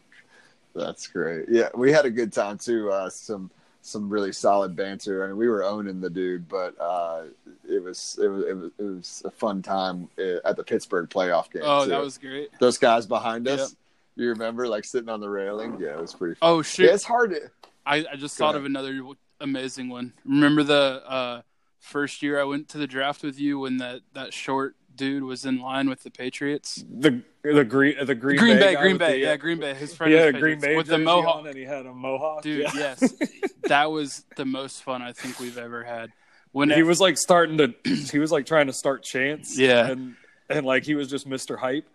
That's 0.75 1.07
great. 1.07 1.47
Yeah, 1.51 1.69
we 1.75 1.93
had 1.93 2.07
a 2.07 2.11
good 2.11 2.33
time 2.33 2.59
too. 2.59 2.91
Uh, 2.91 3.11
some 3.11 3.51
some 3.83 4.09
really 4.09 4.33
solid 4.33 4.75
banter. 4.75 5.25
I 5.25 5.29
mean, 5.29 5.37
we 5.37 5.49
were 5.49 5.65
owning 5.65 6.01
the 6.01 6.09
dude, 6.09 6.49
but 6.49 6.81
uh, 6.81 7.25
it 7.69 7.83
was 7.83 8.19
it 8.23 8.29
was 8.29 8.45
it 8.45 8.55
was, 8.57 8.71
it 8.79 8.83
was 8.83 9.23
a 9.27 9.31
fun 9.31 9.61
time 9.61 10.09
uh, 10.19 10.49
at 10.49 10.57
the 10.57 10.65
Pittsburgh 10.65 11.11
playoff 11.11 11.51
game. 11.51 11.63
Oh, 11.65 11.85
too. 11.85 11.91
that 11.91 12.01
was 12.01 12.17
great. 12.17 12.51
those 12.59 12.79
guys 12.79 13.07
behind 13.07 13.47
us. 13.49 13.61
Yep. 13.61 13.69
You 14.15 14.29
remember, 14.29 14.69
like 14.69 14.85
sitting 14.85 15.09
on 15.09 15.21
the 15.21 15.29
railing? 15.29 15.79
Yeah, 15.81 15.91
it 15.91 16.01
was 16.01 16.15
pretty. 16.15 16.37
Fun. 16.37 16.49
Oh 16.49 16.63
shoot! 16.63 16.85
Yeah, 16.85 16.95
it's 16.95 17.05
hard 17.05 17.31
to. 17.31 17.51
I, 17.85 18.05
I 18.13 18.17
just 18.17 18.39
Go 18.39 18.45
thought 18.45 18.55
ahead. 18.55 18.61
of 18.61 18.67
another 18.67 19.03
amazing 19.41 19.89
one. 19.89 20.13
Remember 20.25 20.63
the 20.63 21.03
uh, 21.07 21.43
first 21.81 22.23
year 22.23 22.41
I 22.41 22.45
went 22.45 22.69
to 22.71 22.79
the 22.79 22.87
draft 22.87 23.23
with 23.23 23.39
you 23.41 23.59
when 23.59 23.79
that, 23.79 24.03
that 24.15 24.33
short 24.33 24.77
dude 24.97 25.23
was 25.25 25.45
in 25.45 25.61
line 25.61 25.89
with 25.89 26.03
the 26.03 26.11
Patriots? 26.11 26.85
The 26.91 27.23
the 27.43 27.65
green 27.65 27.97
the 28.05 28.15
Green, 28.15 28.39
Green 28.39 28.59
Bay, 28.59 28.75
guy 28.75 28.81
Green 28.83 28.99
Bay, 28.99 29.13
the- 29.13 29.19
yeah, 29.19 29.37
Green 29.37 29.59
Bay. 29.61 29.75
His 29.75 29.95
friend 29.95 30.13
He 30.13 30.19
had 30.19 30.35
a 30.35 30.39
Green 30.41 30.61
Bay 30.61 30.77
with 30.77 30.87
the 30.87 30.99
mohawk. 30.99 31.37
on 31.37 31.47
and 31.47 31.57
he 31.57 31.65
had 31.65 31.87
a 31.87 31.93
mohawk. 31.93 32.43
Dude, 32.43 32.61
yeah. 32.63 32.71
yes, 32.75 33.15
that 33.65 33.91
was 33.91 34.25
the 34.37 34.45
most 34.45 34.83
fun 34.83 35.03
I 35.03 35.13
think 35.13 35.39
we've 35.41 35.59
ever 35.59 35.83
had. 35.85 36.11
When 36.53 36.71
he 36.71 36.83
was 36.83 37.01
like 37.01 37.17
starting 37.19 37.59
to 37.59 37.75
he 38.13 38.19
was 38.19 38.31
like 38.33 38.47
trying 38.47 38.67
to 38.67 38.73
start 38.73 39.03
chants. 39.03 39.59
Yeah. 39.59 39.89
and 39.89 40.15
and 40.51 40.67
like 40.67 40.85
he 40.85 40.95
was 40.95 41.09
just 41.09 41.29
Mr. 41.29 41.59
Hype. 41.59 41.89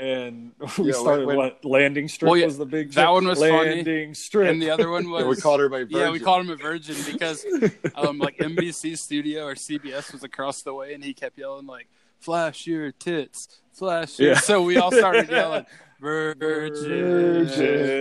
And 0.00 0.50
we 0.78 0.86
Yeah, 0.86 0.92
started 0.94 1.26
when- 1.26 1.36
what 1.36 1.64
landing 1.64 2.08
strip 2.08 2.28
Well, 2.28 2.36
yeah, 2.36 2.46
was 2.46 2.58
the 2.58 2.66
big 2.66 2.88
that 2.92 3.04
thing. 3.04 3.12
one 3.12 3.26
was 3.28 3.38
funny. 3.38 3.52
landing 3.52 4.14
strip 4.14 4.50
and 4.50 4.60
the 4.60 4.70
other 4.70 4.90
one 4.90 5.08
was 5.10 5.22
Yeah, 5.22 5.28
we 5.28 5.36
called 5.36 5.60
everybody. 5.60 5.84
Virgin. 5.84 5.98
Yeah, 6.00 6.10
we 6.10 6.18
called 6.18 6.44
him 6.44 6.50
a 6.50 6.56
virgin 6.56 6.96
because 7.12 7.46
um, 7.94 8.18
like 8.18 8.36
NBC 8.38 8.98
studio 8.98 9.44
or 9.46 9.54
CBS 9.54 10.12
was 10.12 10.24
across 10.24 10.62
the 10.62 10.74
way, 10.74 10.94
and 10.94 11.04
he 11.04 11.14
kept 11.14 11.38
yelling 11.38 11.66
like 11.66 11.86
"Flash 12.22 12.66
your 12.66 12.92
tits, 12.92 13.60
flash." 13.72 14.18
Your... 14.18 14.30
Yeah. 14.30 14.38
So 14.38 14.62
we 14.62 14.78
all 14.78 14.90
started 14.90 15.28
yelling 15.30 15.66
"Virgin, 16.00 17.46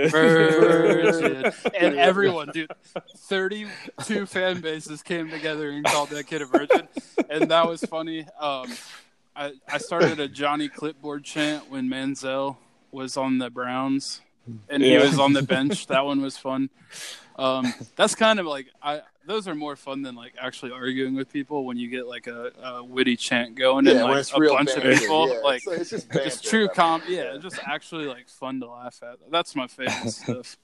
virgin," 0.10 1.53
and 1.77 1.95
everyone, 1.95 2.49
dude, 2.53 2.72
thirty-two 3.18 4.26
fan 4.26 4.61
bases 4.61 5.03
came 5.03 5.30
together 5.30 5.69
and 5.69 5.84
called 5.85 6.10
that 6.10 6.26
kid 6.27 6.41
a 6.41 6.45
virgin, 6.45 6.88
and 7.30 7.52
that 7.52 7.68
was 7.68 7.81
funny. 7.81 8.22
Um, 8.39 8.73
I 9.35 9.53
I 9.68 9.77
started 9.77 10.19
a 10.19 10.27
Johnny 10.27 10.68
Clipboard 10.69 11.23
chant 11.23 11.69
when 11.69 11.89
Manziel 11.89 12.57
was 12.91 13.18
on 13.18 13.38
the 13.38 13.49
Browns 13.49 14.22
and 14.69 14.84
he 14.84 14.97
was 14.97 15.19
on 15.19 15.34
the 15.34 15.41
bench. 15.43 15.88
That 15.91 16.05
one 16.05 16.22
was 16.22 16.38
fun. 16.38 16.69
Um, 17.38 17.73
that's 17.95 18.15
kind 18.15 18.39
of 18.39 18.45
like 18.45 18.68
I. 18.81 19.01
Those 19.27 19.47
are 19.47 19.53
more 19.53 19.76
fun 19.76 20.01
than 20.01 20.15
like 20.15 20.34
actually 20.41 20.72
arguing 20.72 21.15
with 21.15 21.31
people 21.31 21.63
when 21.65 21.77
you 21.77 21.89
get 21.89 22.07
like 22.07 22.26
a, 22.27 22.51
a 22.63 22.84
witty 22.84 23.15
chant 23.15 23.55
going 23.55 23.85
Yeah, 23.85 23.91
and 23.93 24.01
like 24.03 24.18
it's 24.18 24.34
a 24.34 24.39
bunch 24.39 24.73
banter, 24.73 24.91
of 24.91 24.99
people. 24.99 25.30
yeah, 25.30 25.39
like 25.43 25.61
it's, 25.68 25.80
it's 25.81 25.89
just 25.91 26.09
banter, 26.09 26.38
true 26.41 26.59
I 26.61 26.63
mean, 26.63 26.69
com. 26.76 27.01
Yeah, 27.07 27.38
just 27.39 27.59
actually 27.65 28.05
like 28.05 28.27
fun 28.30 28.59
to 28.61 28.68
laugh 28.69 28.99
at. 29.03 29.18
That's 29.31 29.55
my 29.55 29.68
favorite 29.68 30.09
stuff. 30.11 30.57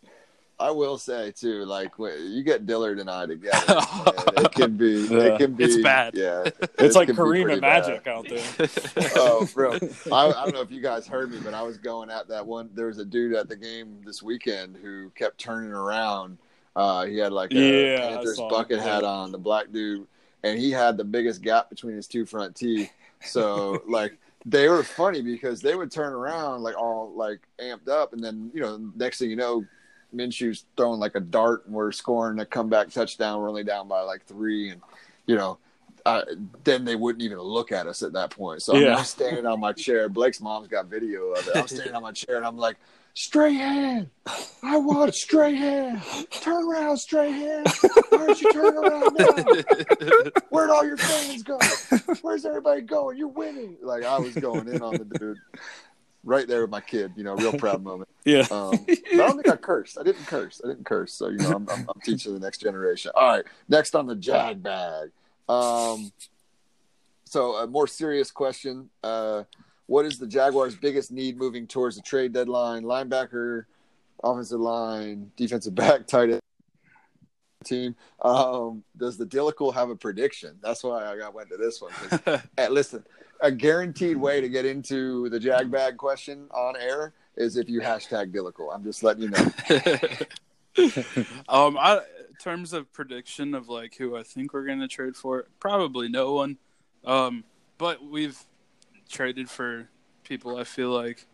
I 0.59 0.71
will 0.71 0.97
say 0.97 1.31
too, 1.31 1.65
like 1.65 1.99
when 1.99 2.31
you 2.31 2.41
get 2.43 2.65
Dillard 2.65 2.99
and 2.99 3.09
I 3.09 3.27
together, 3.27 3.65
man, 3.75 4.45
it 4.45 4.51
can 4.53 4.75
be, 4.75 5.07
Yeah. 5.09 5.17
it 5.19 5.37
can 5.37 5.53
be, 5.53 5.65
It's 5.65 5.77
bad. 5.83 6.15
Yeah, 6.15 6.45
it's 6.79 6.79
it 6.79 6.95
like 6.95 7.09
Kareem 7.09 7.43
pretty 7.43 7.53
and 7.53 7.61
bad. 7.61 7.87
Magic 7.87 8.07
out 8.07 8.27
there. 8.27 8.67
oh, 9.17 9.47
bro. 9.53 9.73
I, 10.11 10.27
I 10.31 10.43
don't 10.45 10.53
know 10.55 10.61
if 10.61 10.71
you 10.71 10.81
guys 10.81 11.05
heard 11.07 11.31
me, 11.31 11.37
but 11.43 11.53
I 11.53 11.61
was 11.61 11.77
going 11.77 12.09
at 12.09 12.27
that 12.29 12.45
one. 12.45 12.69
There 12.73 12.87
was 12.87 12.97
a 12.97 13.05
dude 13.05 13.35
at 13.35 13.47
the 13.49 13.55
game 13.55 14.01
this 14.03 14.23
weekend 14.23 14.77
who 14.77 15.11
kept 15.11 15.37
turning 15.37 15.71
around. 15.71 16.39
Uh, 16.75 17.05
he 17.05 17.17
had 17.17 17.31
like 17.33 17.51
a 17.51 17.55
Yeah, 17.55 18.09
Panthers 18.09 18.37
bucket 18.49 18.79
him. 18.79 18.83
hat 18.83 19.03
on, 19.03 19.31
the 19.31 19.37
black 19.37 19.71
dude, 19.71 20.07
and 20.43 20.57
he 20.59 20.71
had 20.71 20.97
the 20.97 21.03
biggest 21.03 21.41
gap 21.43 21.69
between 21.69 21.95
his 21.95 22.07
two 22.07 22.25
front 22.25 22.55
teeth. 22.55 22.91
So, 23.21 23.81
like, 23.87 24.17
they 24.45 24.69
were 24.69 24.81
funny 24.83 25.21
because 25.21 25.61
they 25.61 25.75
would 25.75 25.91
turn 25.91 26.13
around 26.13 26.63
like 26.63 26.77
all 26.79 27.11
like 27.15 27.41
amped 27.59 27.89
up, 27.89 28.13
and 28.13 28.23
then 28.23 28.49
you 28.55 28.61
know, 28.61 28.77
next 28.95 29.19
thing 29.19 29.29
you 29.29 29.35
know, 29.35 29.63
Minshew's 30.15 30.65
throwing 30.75 30.99
like 30.99 31.15
a 31.15 31.19
dart, 31.19 31.65
and 31.65 31.75
we're 31.75 31.91
scoring 31.91 32.39
a 32.39 32.45
comeback 32.45 32.89
touchdown. 32.89 33.39
We're 33.41 33.49
only 33.49 33.63
down 33.63 33.87
by 33.87 34.01
like 34.01 34.25
three, 34.25 34.69
and 34.69 34.81
you 35.25 35.35
know, 35.35 35.57
uh, 36.05 36.21
then 36.63 36.85
they 36.85 36.95
wouldn't 36.95 37.21
even 37.21 37.39
look 37.39 37.71
at 37.73 37.85
us 37.85 38.01
at 38.01 38.13
that 38.13 38.29
point. 38.31 38.61
So 38.61 38.75
Yeah. 38.75 38.95
I'm 38.95 39.03
standing 39.03 39.45
on 39.45 39.59
my 39.59 39.73
chair. 39.73 40.07
Blake's 40.07 40.39
mom's 40.39 40.69
got 40.69 40.85
video 40.85 41.31
of 41.33 41.45
it. 41.47 41.55
I'm 41.57 41.67
standing 41.67 41.95
on 41.95 42.01
my 42.01 42.13
chair 42.13 42.37
and 42.37 42.45
I'm 42.45 42.57
like, 42.57 42.77
straight 43.13 43.55
hand. 43.55 44.09
I 44.63 44.77
want 44.77 45.13
straight 45.15 45.55
hand. 45.57 46.01
Turn 46.31 46.63
around, 46.63 46.97
straight 46.97 47.31
hand. 47.33 47.67
Why 48.09 48.25
don't 48.25 48.41
you 48.41 48.53
turn 48.53 48.77
around 48.77 49.17
now? 49.17 50.31
Where'd 50.49 50.69
all 50.69 50.85
your 50.85 50.95
fans 50.95 51.43
go? 51.43 51.59
Where's 52.21 52.45
everybody 52.45 52.81
going? 52.81 53.17
You're 53.17 53.27
winning. 53.27 53.75
Like 53.81 54.05
I 54.05 54.17
was 54.17 54.33
going 54.33 54.69
in 54.69 54.81
on 54.81 54.93
the 54.93 55.05
dude. 55.19 55.37
Right 56.27 56.45
there 56.45 56.59
with 56.59 56.69
my 56.69 56.81
kid, 56.81 57.13
you 57.15 57.23
know, 57.23 57.35
real 57.35 57.53
proud 57.53 57.81
moment. 57.81 58.09
Yeah. 58.25 58.45
Um, 58.51 58.85
I 58.89 59.15
don't 59.15 59.41
think 59.41 59.47
I 59.47 59.55
cursed. 59.55 59.97
I 59.97 60.03
didn't 60.03 60.25
curse. 60.27 60.59
I 60.61 60.67
didn't 60.67 60.85
curse. 60.85 61.13
So 61.13 61.29
you 61.29 61.37
know, 61.37 61.51
I'm, 61.51 61.69
I'm, 61.69 61.87
I'm 61.87 62.01
teaching 62.03 62.33
the 62.33 62.41
next 62.41 62.57
generation. 62.57 63.09
All 63.15 63.25
right, 63.25 63.45
next 63.69 63.95
on 63.95 64.05
the 64.05 64.17
Jag 64.17 64.61
bag. 64.61 65.11
Um, 65.47 66.11
so 67.23 67.55
a 67.55 67.67
more 67.67 67.87
serious 67.87 68.31
question: 68.31 68.89
uh, 69.01 69.43
What 69.85 70.05
is 70.05 70.19
the 70.19 70.27
Jaguars' 70.27 70.75
biggest 70.75 71.09
need 71.09 71.37
moving 71.37 71.67
towards 71.67 71.95
the 71.95 72.01
trade 72.01 72.33
deadline? 72.33 72.83
Linebacker, 72.83 73.63
offensive 74.21 74.59
line, 74.59 75.31
defensive 75.37 75.73
back, 75.75 76.05
tight 76.05 76.31
end. 76.31 76.41
team. 77.63 77.95
Um, 78.21 78.83
does 78.97 79.17
the 79.17 79.25
Dillicle 79.25 79.73
have 79.73 79.89
a 79.89 79.95
prediction? 79.95 80.57
That's 80.61 80.83
why 80.83 81.05
I 81.05 81.17
got 81.17 81.33
went 81.33 81.47
to 81.51 81.55
this 81.57 81.81
one. 81.81 81.93
Hey, 82.57 82.67
listen, 82.67 83.05
a 83.41 83.51
guaranteed 83.51 84.17
way 84.17 84.41
to 84.41 84.49
get 84.49 84.65
into 84.65 85.29
the 85.29 85.39
Jag 85.39 85.71
Bag 85.71 85.97
question 85.97 86.47
on 86.51 86.75
air 86.75 87.13
is 87.35 87.57
if 87.57 87.69
you 87.69 87.81
hashtag 87.81 88.33
Dillicle. 88.33 88.73
I'm 88.73 88.83
just 88.83 89.03
letting 89.03 89.23
you 89.23 89.29
know. 89.29 89.51
um, 91.49 91.77
I, 91.77 92.01
in 92.29 92.35
terms 92.41 92.73
of 92.73 92.91
prediction 92.91 93.53
of 93.53 93.69
like 93.69 93.95
who 93.95 94.17
I 94.17 94.23
think 94.23 94.53
we're 94.53 94.65
going 94.65 94.79
to 94.79 94.87
trade 94.87 95.15
for, 95.15 95.47
probably 95.59 96.09
no 96.09 96.33
one. 96.33 96.57
Um, 97.05 97.43
but 97.77 98.03
we've 98.03 98.39
traded 99.09 99.49
for 99.49 99.89
people. 100.23 100.57
I 100.57 100.63
feel 100.63 100.89
like 100.89 101.25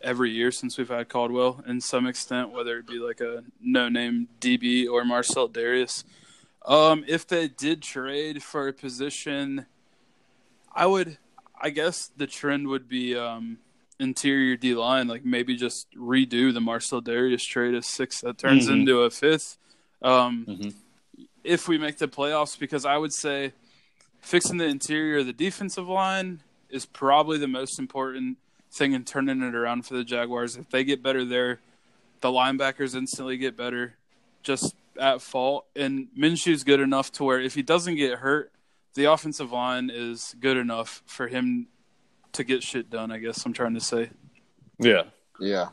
every 0.00 0.30
year 0.30 0.50
since 0.52 0.78
we've 0.78 0.88
had 0.88 1.08
Caldwell, 1.08 1.62
in 1.66 1.80
some 1.80 2.06
extent, 2.06 2.50
whether 2.50 2.78
it 2.78 2.86
be 2.86 2.98
like 2.98 3.20
a 3.20 3.44
no-name 3.60 4.28
DB 4.40 4.88
or 4.88 5.04
Marcell 5.04 5.48
Dareus. 5.48 6.04
Um, 6.66 7.04
if 7.06 7.26
they 7.26 7.48
did 7.48 7.82
trade 7.82 8.42
for 8.42 8.68
a 8.68 8.72
position, 8.72 9.66
I 10.74 10.86
would. 10.86 11.18
I 11.60 11.70
guess 11.70 12.10
the 12.16 12.26
trend 12.26 12.68
would 12.68 12.88
be 12.88 13.16
um, 13.16 13.58
interior 13.98 14.56
D 14.56 14.74
line, 14.74 15.08
like 15.08 15.24
maybe 15.24 15.56
just 15.56 15.90
redo 15.92 16.52
the 16.52 16.60
Marcell 16.60 17.02
Dareus 17.02 17.46
trade 17.46 17.74
as 17.74 17.86
six 17.86 18.20
that 18.20 18.38
turns 18.38 18.68
Mhm. 18.68 18.72
into 18.80 19.00
a 19.02 19.10
fifth. 19.10 19.58
Um, 20.02 20.44
Mhm. 20.46 20.74
If 21.44 21.66
we 21.66 21.78
make 21.78 21.98
the 21.98 22.08
playoffs, 22.08 22.58
because 22.58 22.84
I 22.84 22.96
would 22.98 23.12
say 23.12 23.52
fixing 24.20 24.58
the 24.58 24.66
interior 24.66 25.18
of 25.18 25.26
the 25.26 25.32
defensive 25.32 25.88
line 25.88 26.40
is 26.68 26.84
probably 26.84 27.38
the 27.38 27.48
most 27.48 27.78
important 27.78 28.36
thing 28.70 28.92
in 28.92 29.04
turning 29.04 29.42
it 29.42 29.54
around 29.54 29.86
for 29.86 29.94
the 29.94 30.04
Jaguars. 30.04 30.56
If 30.56 30.68
they 30.70 30.84
get 30.84 31.02
better 31.02 31.24
there, 31.24 31.60
the 32.20 32.28
linebackers 32.28 32.94
instantly 32.94 33.38
get 33.38 33.56
better, 33.56 33.94
just 34.42 34.74
at 35.00 35.22
fault. 35.22 35.64
And 35.74 36.08
Minshew's 36.16 36.64
good 36.64 36.80
enough 36.80 37.10
to 37.12 37.24
where 37.24 37.40
if 37.40 37.54
he 37.54 37.62
doesn't 37.62 37.94
get 37.96 38.18
hurt, 38.18 38.52
the 38.94 39.04
offensive 39.04 39.52
line 39.52 39.90
is 39.92 40.34
good 40.40 40.56
enough 40.56 41.02
for 41.06 41.28
him 41.28 41.68
to 42.32 42.44
get 42.44 42.62
shit 42.62 42.90
done. 42.90 43.10
I 43.10 43.18
guess 43.18 43.44
I'm 43.46 43.52
trying 43.52 43.74
to 43.74 43.80
say. 43.80 44.10
Yeah. 44.78 45.04
Yeah. 45.40 45.68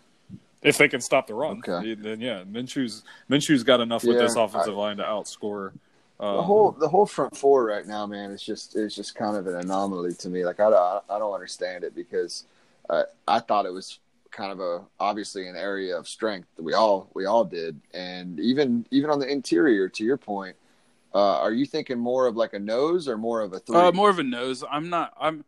If 0.61 0.77
they 0.77 0.87
can 0.87 1.01
stop 1.01 1.27
the 1.27 1.35
run, 1.35 1.61
Okay. 1.67 1.93
then 1.93 2.19
yeah, 2.21 2.43
Minshew's 2.43 3.03
Minshew's 3.29 3.63
got 3.63 3.81
enough 3.81 4.03
with 4.03 4.17
this 4.17 4.35
offensive 4.35 4.73
I- 4.73 4.77
line 4.77 4.97
to 4.97 5.03
outscore. 5.03 5.73
Um, 6.19 6.37
The 6.37 6.43
whole 6.43 6.71
the 6.71 6.87
whole 6.87 7.05
front 7.05 7.35
four 7.35 7.65
right 7.65 7.85
now, 7.85 8.05
man, 8.07 8.31
is 8.31 8.41
just 8.41 8.75
is 8.75 8.95
just 8.95 9.15
kind 9.15 9.35
of 9.35 9.47
an 9.47 9.55
anomaly 9.55 10.13
to 10.15 10.29
me. 10.29 10.45
Like 10.45 10.59
I 10.59 10.69
don't 10.69 11.03
I 11.09 11.19
don't 11.19 11.33
understand 11.33 11.83
it 11.83 11.93
because 11.93 12.45
uh, 12.89 13.03
I 13.27 13.39
thought 13.39 13.65
it 13.65 13.73
was 13.73 13.99
kind 14.31 14.51
of 14.51 14.59
a 14.59 14.81
obviously 14.99 15.47
an 15.47 15.55
area 15.55 15.95
of 15.97 16.07
strength 16.07 16.47
that 16.55 16.63
we 16.63 16.73
all 16.73 17.09
we 17.13 17.25
all 17.25 17.43
did, 17.45 17.79
and 17.93 18.39
even 18.39 18.85
even 18.91 19.09
on 19.09 19.19
the 19.19 19.27
interior. 19.27 19.87
To 19.89 20.03
your 20.05 20.17
point, 20.17 20.55
uh, 21.15 21.39
are 21.39 21.53
you 21.53 21.65
thinking 21.65 21.97
more 21.97 22.27
of 22.27 22.35
like 22.35 22.53
a 22.53 22.59
nose 22.59 23.07
or 23.07 23.17
more 23.17 23.41
of 23.41 23.53
a 23.53 23.59
three? 23.59 23.75
Uh, 23.77 23.91
more 23.93 24.09
of 24.09 24.19
a 24.19 24.23
nose. 24.23 24.63
I'm 24.69 24.89
not. 24.89 25.13
I'm. 25.19 25.45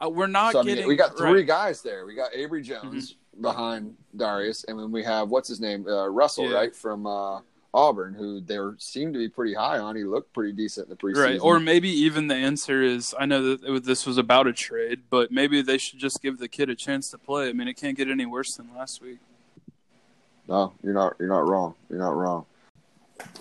Uh, 0.00 0.08
we're 0.10 0.26
not 0.28 0.52
So, 0.52 0.60
I 0.60 0.62
mean, 0.62 0.74
getting. 0.76 0.88
we 0.88 0.94
got 0.94 1.16
three 1.16 1.26
right. 1.30 1.36
Mm-hmm. 1.40 1.46
guys 1.48 1.82
there. 1.82 2.06
We 2.06 2.14
got 2.14 2.32
Abry 2.32 2.62
Jones 2.62 3.16
behind 3.40 3.96
Dareus, 4.16 4.64
and 4.68 4.78
then 4.78 4.92
we 4.92 5.02
have 5.02 5.28
what's 5.30 5.48
his 5.48 5.58
name, 5.60 5.88
uh, 5.88 6.06
Russell, 6.08 6.48
Yeah. 6.50 6.54
right 6.56 6.76
from 6.76 7.06
uh, 7.06 7.40
Auburn, 7.74 8.14
who 8.14 8.40
they 8.40 8.58
were, 8.58 8.76
seemed 8.78 9.14
to 9.14 9.18
be 9.18 9.28
pretty 9.28 9.54
high 9.54 9.78
on. 9.78 9.96
He 9.96 10.04
looked 10.04 10.32
pretty 10.32 10.52
decent 10.52 10.86
in 10.86 10.90
the 10.90 10.96
preseason. 10.96 11.24
Right, 11.24 11.40
or 11.40 11.58
maybe 11.58 11.88
even 11.88 12.28
the 12.28 12.34
answer 12.36 12.80
is 12.82 13.12
I 13.18 13.26
know 13.26 13.56
that 13.56 13.64
it- 13.64 13.84
this 13.84 14.06
was 14.06 14.18
about 14.18 14.46
a 14.46 14.52
trade, 14.52 15.00
but 15.10 15.32
maybe 15.32 15.62
they 15.62 15.78
should 15.78 15.98
just 15.98 16.22
give 16.22 16.38
the 16.38 16.48
kid 16.48 16.70
a 16.70 16.74
chance 16.76 17.10
to 17.10 17.18
play. 17.18 17.48
I 17.48 17.52
mean, 17.52 17.66
it 17.68 17.74
can't 17.76 17.96
get 17.96 18.08
any 18.08 18.26
worse 18.26 18.54
than 18.56 18.68
last 18.76 19.02
week. 19.02 19.18
No, 20.48 20.72
you're 20.82 20.94
not. 20.94 21.16
You're 21.18 21.28
not 21.28 21.46
wrong. 21.46 21.74
You're 21.90 21.98
not 21.98 22.14
wrong. 22.16 22.46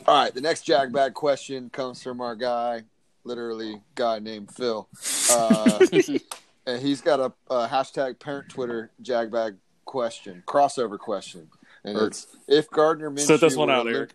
All 0.07 0.23
right, 0.23 0.33
the 0.33 0.41
next 0.41 0.65
jagbag 0.65 1.13
question 1.13 1.69
comes 1.69 2.01
from 2.01 2.21
our 2.21 2.35
guy, 2.35 2.83
literally 3.23 3.81
guy 3.95 4.19
named 4.19 4.51
Phil, 4.51 4.87
uh, 5.31 5.79
and 6.65 6.81
he's 6.81 7.01
got 7.01 7.19
a, 7.19 7.33
a 7.53 7.67
hashtag 7.67 8.19
parent 8.19 8.49
Twitter 8.49 8.91
jagbag 9.03 9.57
question, 9.85 10.43
crossover 10.47 10.97
question, 10.97 11.49
and 11.83 11.97
it's 11.97 12.27
if 12.47 12.69
Gardner 12.69 13.11
Minshew 13.11 13.27
Sit 13.27 13.41
this 13.41 13.55
one 13.55 13.67
were 13.67 13.73
out, 13.73 13.87
Eric. 13.87 14.11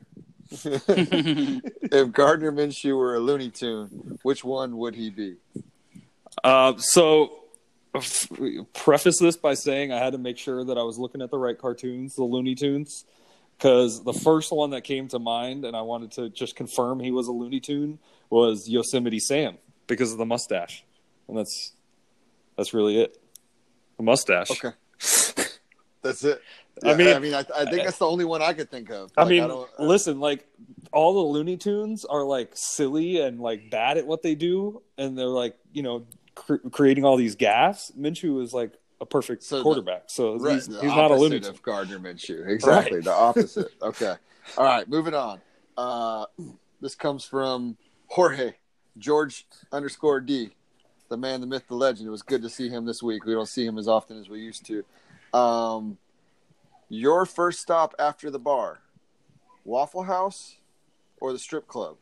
if 0.52 2.12
Gardner 2.12 2.52
Minshew 2.52 2.96
were 2.96 3.14
a 3.14 3.20
Looney 3.20 3.50
Tune, 3.50 4.18
which 4.22 4.44
one 4.44 4.76
would 4.76 4.94
he 4.94 5.10
be? 5.10 5.36
Uh, 6.44 6.74
so, 6.76 7.32
preface 8.72 9.18
this 9.18 9.36
by 9.36 9.54
saying 9.54 9.92
I 9.92 9.98
had 9.98 10.12
to 10.12 10.18
make 10.18 10.38
sure 10.38 10.64
that 10.64 10.76
I 10.76 10.82
was 10.82 10.98
looking 10.98 11.22
at 11.22 11.30
the 11.30 11.38
right 11.38 11.56
cartoons, 11.56 12.14
the 12.14 12.24
Looney 12.24 12.54
Tunes, 12.54 13.04
because 13.62 14.02
the 14.02 14.12
first 14.12 14.50
one 14.50 14.70
that 14.70 14.82
came 14.82 15.06
to 15.06 15.20
mind, 15.20 15.64
and 15.64 15.76
I 15.76 15.82
wanted 15.82 16.10
to 16.12 16.28
just 16.30 16.56
confirm 16.56 16.98
he 16.98 17.12
was 17.12 17.28
a 17.28 17.32
Looney 17.32 17.60
Tune, 17.60 18.00
was 18.28 18.68
Yosemite 18.68 19.20
Sam 19.20 19.56
because 19.86 20.10
of 20.10 20.18
the 20.18 20.26
mustache, 20.26 20.84
and 21.28 21.38
that's 21.38 21.72
that's 22.56 22.74
really 22.74 23.00
it. 23.00 23.16
The 23.98 24.02
mustache. 24.02 24.50
Okay, 24.50 24.74
that's 26.02 26.24
it. 26.24 26.42
I 26.84 26.94
mean- 26.94 27.14
I 27.14 27.18
mean, 27.20 27.34
I, 27.34 27.44
I 27.54 27.64
think 27.66 27.84
that's 27.84 27.98
the 27.98 28.06
only 28.08 28.24
one 28.24 28.42
I 28.42 28.52
could 28.52 28.68
think 28.68 28.90
of. 28.90 29.12
I 29.16 29.22
Like, 29.22 29.30
mean, 29.30 29.46
don't- 29.48 29.70
uh, 29.78 29.84
listen, 29.84 30.18
like 30.18 30.44
all 30.92 31.14
the 31.14 31.30
Looney 31.32 31.56
Tunes 31.56 32.04
are 32.04 32.24
like 32.24 32.50
silly 32.54 33.20
and 33.20 33.38
like 33.38 33.70
bad 33.70 33.96
at 33.96 34.06
what 34.08 34.22
they 34.22 34.34
do, 34.34 34.82
and 34.98 35.16
they're 35.16 35.26
like 35.26 35.56
you 35.72 35.84
know 35.84 36.04
cr- 36.34 36.56
creating 36.72 37.04
all 37.04 37.16
these 37.16 37.36
gaffes. 37.36 37.92
Minshew 37.96 38.42
is 38.42 38.52
like 38.52 38.72
a 39.02 39.06
perfect 39.06 39.42
So 39.42 39.56
the- 39.58 39.62
quarterback, 39.64 40.04
so 40.06 40.36
Right, 40.38 40.54
he's, 40.54 40.68
the 40.68 40.80
he's 40.80 40.84
not 40.94 41.10
a 41.10 41.16
Looney 41.16 41.36
opposite 41.36 41.50
of 41.54 41.62
Gardner 41.62 41.98
Minshew. 41.98 42.48
Exactly, 42.48 43.00
the 43.00 43.12
opposite. 43.12 43.72
Okay. 43.82 44.14
All 44.56 44.64
right, 44.64 44.88
moving 44.88 45.12
on. 45.12 45.40
Uh, 45.76 46.26
this 46.80 46.94
comes 46.94 47.24
from 47.24 47.76
Jorge 48.06 48.54
George 48.98 49.46
underscore 49.72 50.20
D, 50.20 50.50
the 51.08 51.16
man, 51.16 51.40
the 51.40 51.46
myth, 51.46 51.64
the 51.68 51.74
legend. 51.74 52.06
It 52.06 52.10
was 52.10 52.22
good 52.22 52.42
to 52.42 52.48
see 52.48 52.68
him 52.68 52.84
this 52.86 53.02
week. 53.02 53.24
We 53.24 53.32
don't 53.34 53.48
see 53.48 53.66
him 53.66 53.76
as 53.76 53.88
often 53.88 54.18
as 54.20 54.28
we 54.28 54.38
used 54.40 54.64
to. 54.66 54.84
Um, 55.36 55.98
your 56.88 57.26
first 57.26 57.60
stop 57.60 57.94
after 57.98 58.30
the 58.30 58.38
bar, 58.38 58.80
Waffle 59.64 60.04
House 60.04 60.56
or 61.20 61.32
the 61.32 61.38
strip 61.38 61.66
club? 61.66 61.96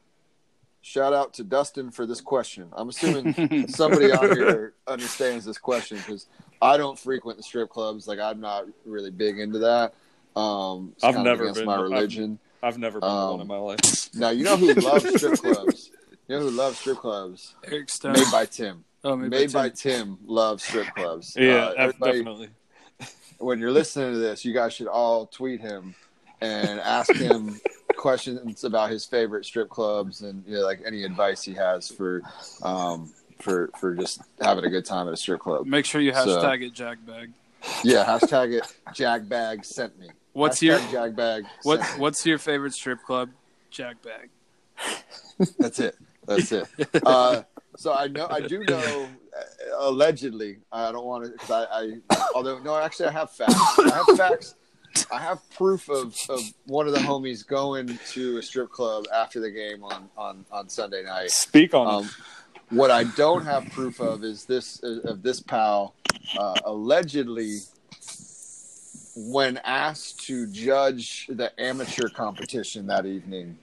Shout 0.82 1.12
out 1.12 1.34
to 1.34 1.44
Dustin 1.44 1.90
for 1.90 2.06
this 2.06 2.20
question. 2.20 2.68
I'm 2.72 2.88
assuming 2.88 3.68
somebody 3.68 4.10
out 4.12 4.22
here 4.36 4.72
understands 4.88 5.44
this 5.44 5.58
question 5.58 5.98
because 5.98 6.26
I 6.62 6.76
don't 6.76 6.98
frequent 6.98 7.36
the 7.38 7.42
strip 7.42 7.70
clubs. 7.70 8.06
Like 8.08 8.18
I'm 8.18 8.40
not 8.40 8.66
really 8.84 9.10
big 9.10 9.38
into 9.38 9.58
that. 9.60 9.94
Um, 10.36 10.92
it's 10.94 11.04
I've 11.04 11.14
kind 11.14 11.26
of 11.26 11.30
never 11.32 11.42
against 11.44 11.60
been. 11.60 11.66
my 11.66 11.74
I've- 11.74 11.82
religion. 11.82 12.38
I've 12.62 12.76
never 12.78 13.00
been 13.00 13.08
Um, 13.08 13.30
one 13.32 13.40
in 13.40 13.46
my 13.46 13.56
life. 13.56 14.14
Now 14.14 14.30
you 14.30 14.44
know 14.44 14.56
who 14.56 14.72
loves 14.74 15.08
strip 15.16 15.38
clubs. 15.40 15.90
You 16.28 16.36
know 16.36 16.42
who 16.42 16.50
loves 16.50 16.78
strip 16.78 16.98
clubs? 16.98 17.54
Eric 17.64 17.88
Stone. 17.88 18.12
Made 18.12 18.30
by 18.30 18.44
Tim. 18.44 18.84
oh, 19.02 19.16
maybe 19.16 19.30
Made 19.30 19.52
by 19.52 19.70
Tim. 19.70 20.16
Tim 20.16 20.18
loves 20.26 20.62
strip 20.62 20.86
clubs. 20.94 21.34
Yeah, 21.40 21.72
Uh, 21.78 21.92
definitely. 21.92 22.50
when 23.38 23.58
you're 23.58 23.72
listening 23.72 24.12
to 24.12 24.18
this, 24.18 24.44
you 24.44 24.52
guys 24.52 24.74
should 24.74 24.88
all 24.88 25.24
tweet 25.26 25.60
him 25.62 25.94
and 26.42 26.78
ask 26.80 27.12
him 27.14 27.58
questions 27.96 28.64
about 28.64 28.90
his 28.90 29.04
favorite 29.06 29.44
strip 29.46 29.68
clubs 29.70 30.20
and 30.20 30.44
you 30.46 30.54
know, 30.56 30.60
like 30.60 30.80
any 30.86 31.04
advice 31.04 31.42
he 31.42 31.54
has 31.54 31.88
for 31.90 32.20
um, 32.62 33.10
for 33.42 33.70
for 33.78 33.94
just 33.94 34.20
having 34.40 34.64
a 34.64 34.70
good 34.70 34.84
time 34.84 35.06
at 35.08 35.14
a 35.14 35.16
strip 35.16 35.40
club. 35.40 35.66
Make 35.66 35.84
sure 35.84 36.00
you 36.00 36.12
So- 36.12 36.26
hashtag 36.40 36.62
it 36.62 36.74
Jagbag. 36.74 37.32
Yeah, 37.84 38.04
hashtag 38.06 38.52
it. 38.58 38.74
Jagbag 38.94 39.64
sent 39.64 39.98
me. 39.98 40.08
What's 40.32 40.60
Hashtag 40.60 40.62
your 40.62 40.78
Jagbag? 41.10 41.44
what? 41.64 41.80
sent 41.80 41.94
me. 41.96 42.00
What's 42.00 42.24
your 42.26 42.38
favorite 42.38 42.72
strip 42.72 43.02
club? 43.02 43.30
Jagbag. 43.72 44.28
That's 45.58 45.78
it. 45.80 45.96
That's 46.26 46.52
it. 46.52 46.66
Uh, 47.04 47.42
so 47.76 47.92
I 47.92 48.08
know 48.08 48.26
I 48.30 48.40
do 48.40 48.64
know 48.64 49.08
uh, 49.36 49.42
allegedly. 49.78 50.58
I 50.72 50.90
don't 50.92 51.04
want 51.04 51.24
to 51.24 51.30
because 51.32 51.50
I, 51.50 51.64
I 52.10 52.30
although 52.34 52.58
no 52.60 52.76
actually 52.76 53.08
I 53.08 53.12
have 53.12 53.30
facts. 53.30 53.54
I 53.78 53.90
have 54.06 54.16
facts. 54.16 54.54
I 55.12 55.18
have 55.20 55.38
proof 55.50 55.88
of, 55.88 56.16
of 56.28 56.40
one 56.66 56.86
of 56.88 56.92
the 56.92 56.98
homies 56.98 57.46
going 57.46 57.96
to 58.10 58.38
a 58.38 58.42
strip 58.42 58.70
club 58.70 59.04
after 59.14 59.38
the 59.38 59.50
game 59.50 59.84
on, 59.84 60.08
on, 60.16 60.44
on 60.50 60.68
Sunday 60.68 61.04
night. 61.04 61.30
Speak 61.30 61.74
on 61.74 61.86
Um, 62.04 62.10
what 62.70 62.90
I 62.90 63.04
don't 63.04 63.44
have 63.44 63.68
proof 63.70 64.00
of 64.00 64.24
is 64.24 64.44
this 64.44 64.80
of 64.82 65.22
this 65.22 65.40
pal 65.40 65.94
uh, 66.38 66.54
allegedly 66.64 67.58
when 69.16 69.58
asked 69.64 70.20
to 70.26 70.46
judge 70.46 71.26
the 71.28 71.52
amateur 71.60 72.08
competition 72.08 72.86
that 72.86 73.06
evening, 73.06 73.58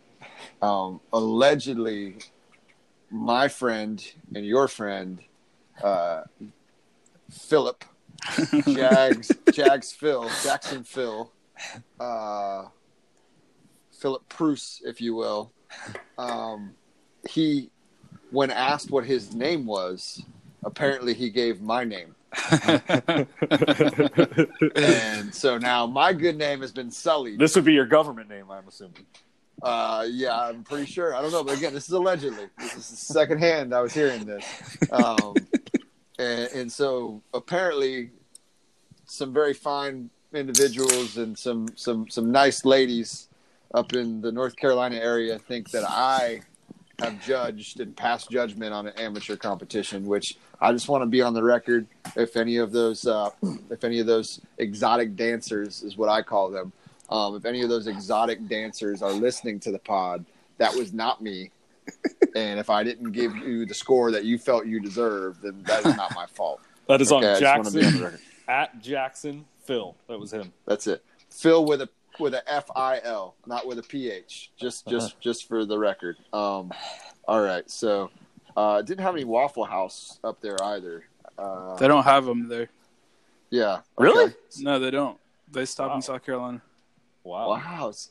um, 0.62 1.00
allegedly 1.14 2.18
my 3.10 3.48
friend 3.48 4.06
and 4.36 4.46
your 4.46 4.68
friend 4.68 5.20
uh, 5.82 6.24
Philip 7.32 7.86
Jags 8.68 9.32
Jags 9.52 9.92
Phil 9.94 10.30
Jackson 10.44 10.84
Phil 10.84 11.32
uh, 12.00 12.66
Philip 13.92 14.28
Pruce, 14.30 14.82
if 14.86 15.02
you 15.02 15.16
will. 15.16 15.52
Um, 16.18 16.76
he, 17.30 17.72
when 18.32 18.52
asked 18.52 18.92
what 18.92 19.06
his 19.06 19.34
name 19.34 19.66
was, 19.66 20.24
apparently 20.64 21.14
he 21.14 21.30
gave 21.30 21.62
my 21.62 21.84
name, 21.84 22.16
and 24.76 25.34
so 25.34 25.58
now 25.58 25.86
my 25.88 26.14
good 26.14 26.38
name 26.38 26.62
has 26.62 26.72
been 26.72 26.92
sullied. 26.92 27.40
this 27.40 27.56
would 27.56 27.66
be 27.66 27.74
your 27.74 27.86
government 27.86 28.30
name, 28.30 28.52
I'm 28.52 28.68
assuming. 28.68 29.06
Uh, 29.62 30.06
yeah, 30.10 30.40
I'm 30.40 30.64
pretty 30.64 30.86
sure. 30.86 31.16
I 31.16 31.22
don't 31.22 31.32
know, 31.32 31.44
but 31.44 31.58
again, 31.58 31.74
this 31.74 31.86
is 31.86 31.92
allegedly. 31.94 32.46
This 32.60 32.76
is 32.76 32.86
secondhand. 32.86 33.74
I 33.74 33.82
was 33.82 33.94
hearing 33.94 34.24
this, 34.26 34.46
um, 34.92 35.34
and, 36.20 36.50
and 36.54 36.72
so 36.72 37.24
apparently, 37.34 38.12
some 39.06 39.34
very 39.34 39.54
fine 39.54 40.10
individuals 40.34 41.18
and 41.18 41.38
some 41.38 41.68
some 41.76 42.08
some 42.10 42.32
nice 42.32 42.66
ladies 42.66 43.30
up 43.74 43.94
in 43.94 44.22
the 44.22 44.32
North 44.32 44.56
Carolina 44.56 44.98
area 44.98 45.40
think 45.40 45.72
that 45.72 45.84
I 45.88 46.42
have 47.00 47.24
judged 47.24 47.80
and 47.80 47.96
passed 47.96 48.30
judgment 48.32 48.74
on 48.74 48.88
an 48.88 48.94
amateur 48.98 49.36
competition, 49.36 50.06
which 50.06 50.38
I 50.60 50.72
just 50.72 50.90
want 50.90 51.04
to 51.04 51.06
be 51.06 51.22
on 51.22 51.34
the 51.34 51.44
record. 51.44 51.86
If 52.16 52.36
any 52.36 52.58
of 52.58 52.72
those, 52.72 53.06
uh, 53.06 53.30
if 53.70 53.84
any 53.84 54.00
of 54.00 54.08
those 54.08 54.42
exotic 54.58 55.16
dancers 55.16 55.84
is 55.84 55.96
what 55.96 56.10
I 56.10 56.24
call 56.24 56.50
them, 56.50 56.72
um, 57.10 57.36
if 57.36 57.46
any 57.46 57.62
of 57.62 57.70
those 57.70 57.88
exotic 57.88 58.48
dancers 58.48 59.02
are 59.02 59.12
listening 59.12 59.60
to 59.62 59.72
the 59.72 59.80
pod, 59.80 60.26
that 60.58 60.74
was 60.74 60.92
not 60.92 61.22
me. 61.22 61.52
and 62.36 62.60
if 62.60 62.70
I 62.70 62.84
didn't 62.84 63.12
give 63.12 63.36
you 63.38 63.66
the 63.66 63.74
score 63.74 64.12
that 64.12 64.26
you 64.26 64.38
felt 64.38 64.66
you 64.66 64.80
deserved, 64.80 65.44
then 65.44 65.64
that 65.68 65.86
is 65.86 65.96
not 65.96 66.14
my 66.16 66.26
fault. 66.26 66.60
That 66.88 67.02
is 67.02 67.12
Okay, 67.12 67.34
on 67.34 67.40
just 67.40 67.58
want 67.58 67.68
to 67.68 67.80
be 67.80 67.86
on 67.86 67.92
Jackson 67.92 68.20
at 68.48 68.82
Jackson 68.82 69.46
Phil. 69.66 69.96
That 70.08 70.20
was 70.20 70.34
him. 70.34 70.52
That's 70.66 70.88
it. 70.88 71.04
Phil 71.30 71.64
with 71.66 71.82
a 71.82 71.90
with 72.20 72.34
a 72.34 72.50
F 72.52 72.70
I 72.76 73.00
L, 73.04 73.36
not 73.46 73.66
with 73.68 73.80
a 73.80 73.84
P 73.84 74.10
H. 74.12 74.52
Just 74.58 74.88
just 74.88 75.20
just 75.22 75.48
for 75.48 75.66
the 75.66 75.78
record. 75.78 76.18
Um, 76.34 76.72
all 77.28 77.42
right. 77.42 77.70
So 77.70 78.10
uh, 78.56 78.82
didn't 78.82 79.02
have 79.04 79.16
any 79.16 79.24
Waffle 79.26 79.66
House 79.66 80.20
up 80.24 80.42
there 80.42 80.62
either. 80.64 81.04
Uh, 81.38 81.76
They 81.76 81.88
don't 81.88 82.04
have 82.04 82.26
them 82.26 82.48
there. 82.48 82.70
yeah. 83.52 83.82
Really? 83.98 84.26
okay. 84.26 84.36
No, 84.60 84.80
they 84.80 84.90
don't. 84.92 85.18
They 85.52 85.66
stop 85.66 85.90
Wow. 85.90 85.96
in 85.98 86.02
South 86.02 86.26
Carolina. 86.26 86.62
Wow. 87.24 87.50
Wow. 87.50 87.90
It's- 87.90 88.10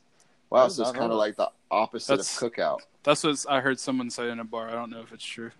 Wow. 0.48 0.66
I 0.66 0.68
So 0.68 0.82
it's 0.82 0.92
kind 0.92 1.10
of 1.10 1.18
like 1.18 1.34
the 1.36 1.50
opposite 1.72 2.08
That's- 2.18 2.40
of 2.40 2.52
cookout. 2.52 2.78
That's 3.02 3.24
what 3.24 3.44
I 3.48 3.60
heard 3.60 3.80
someone 3.80 4.10
say 4.10 4.30
in 4.30 4.38
a 4.38 4.44
bar. 4.44 4.68
I 4.68 4.72
don't 4.72 4.90
know 4.90 5.00
if 5.00 5.12
it's 5.12 5.24
true. 5.24 5.50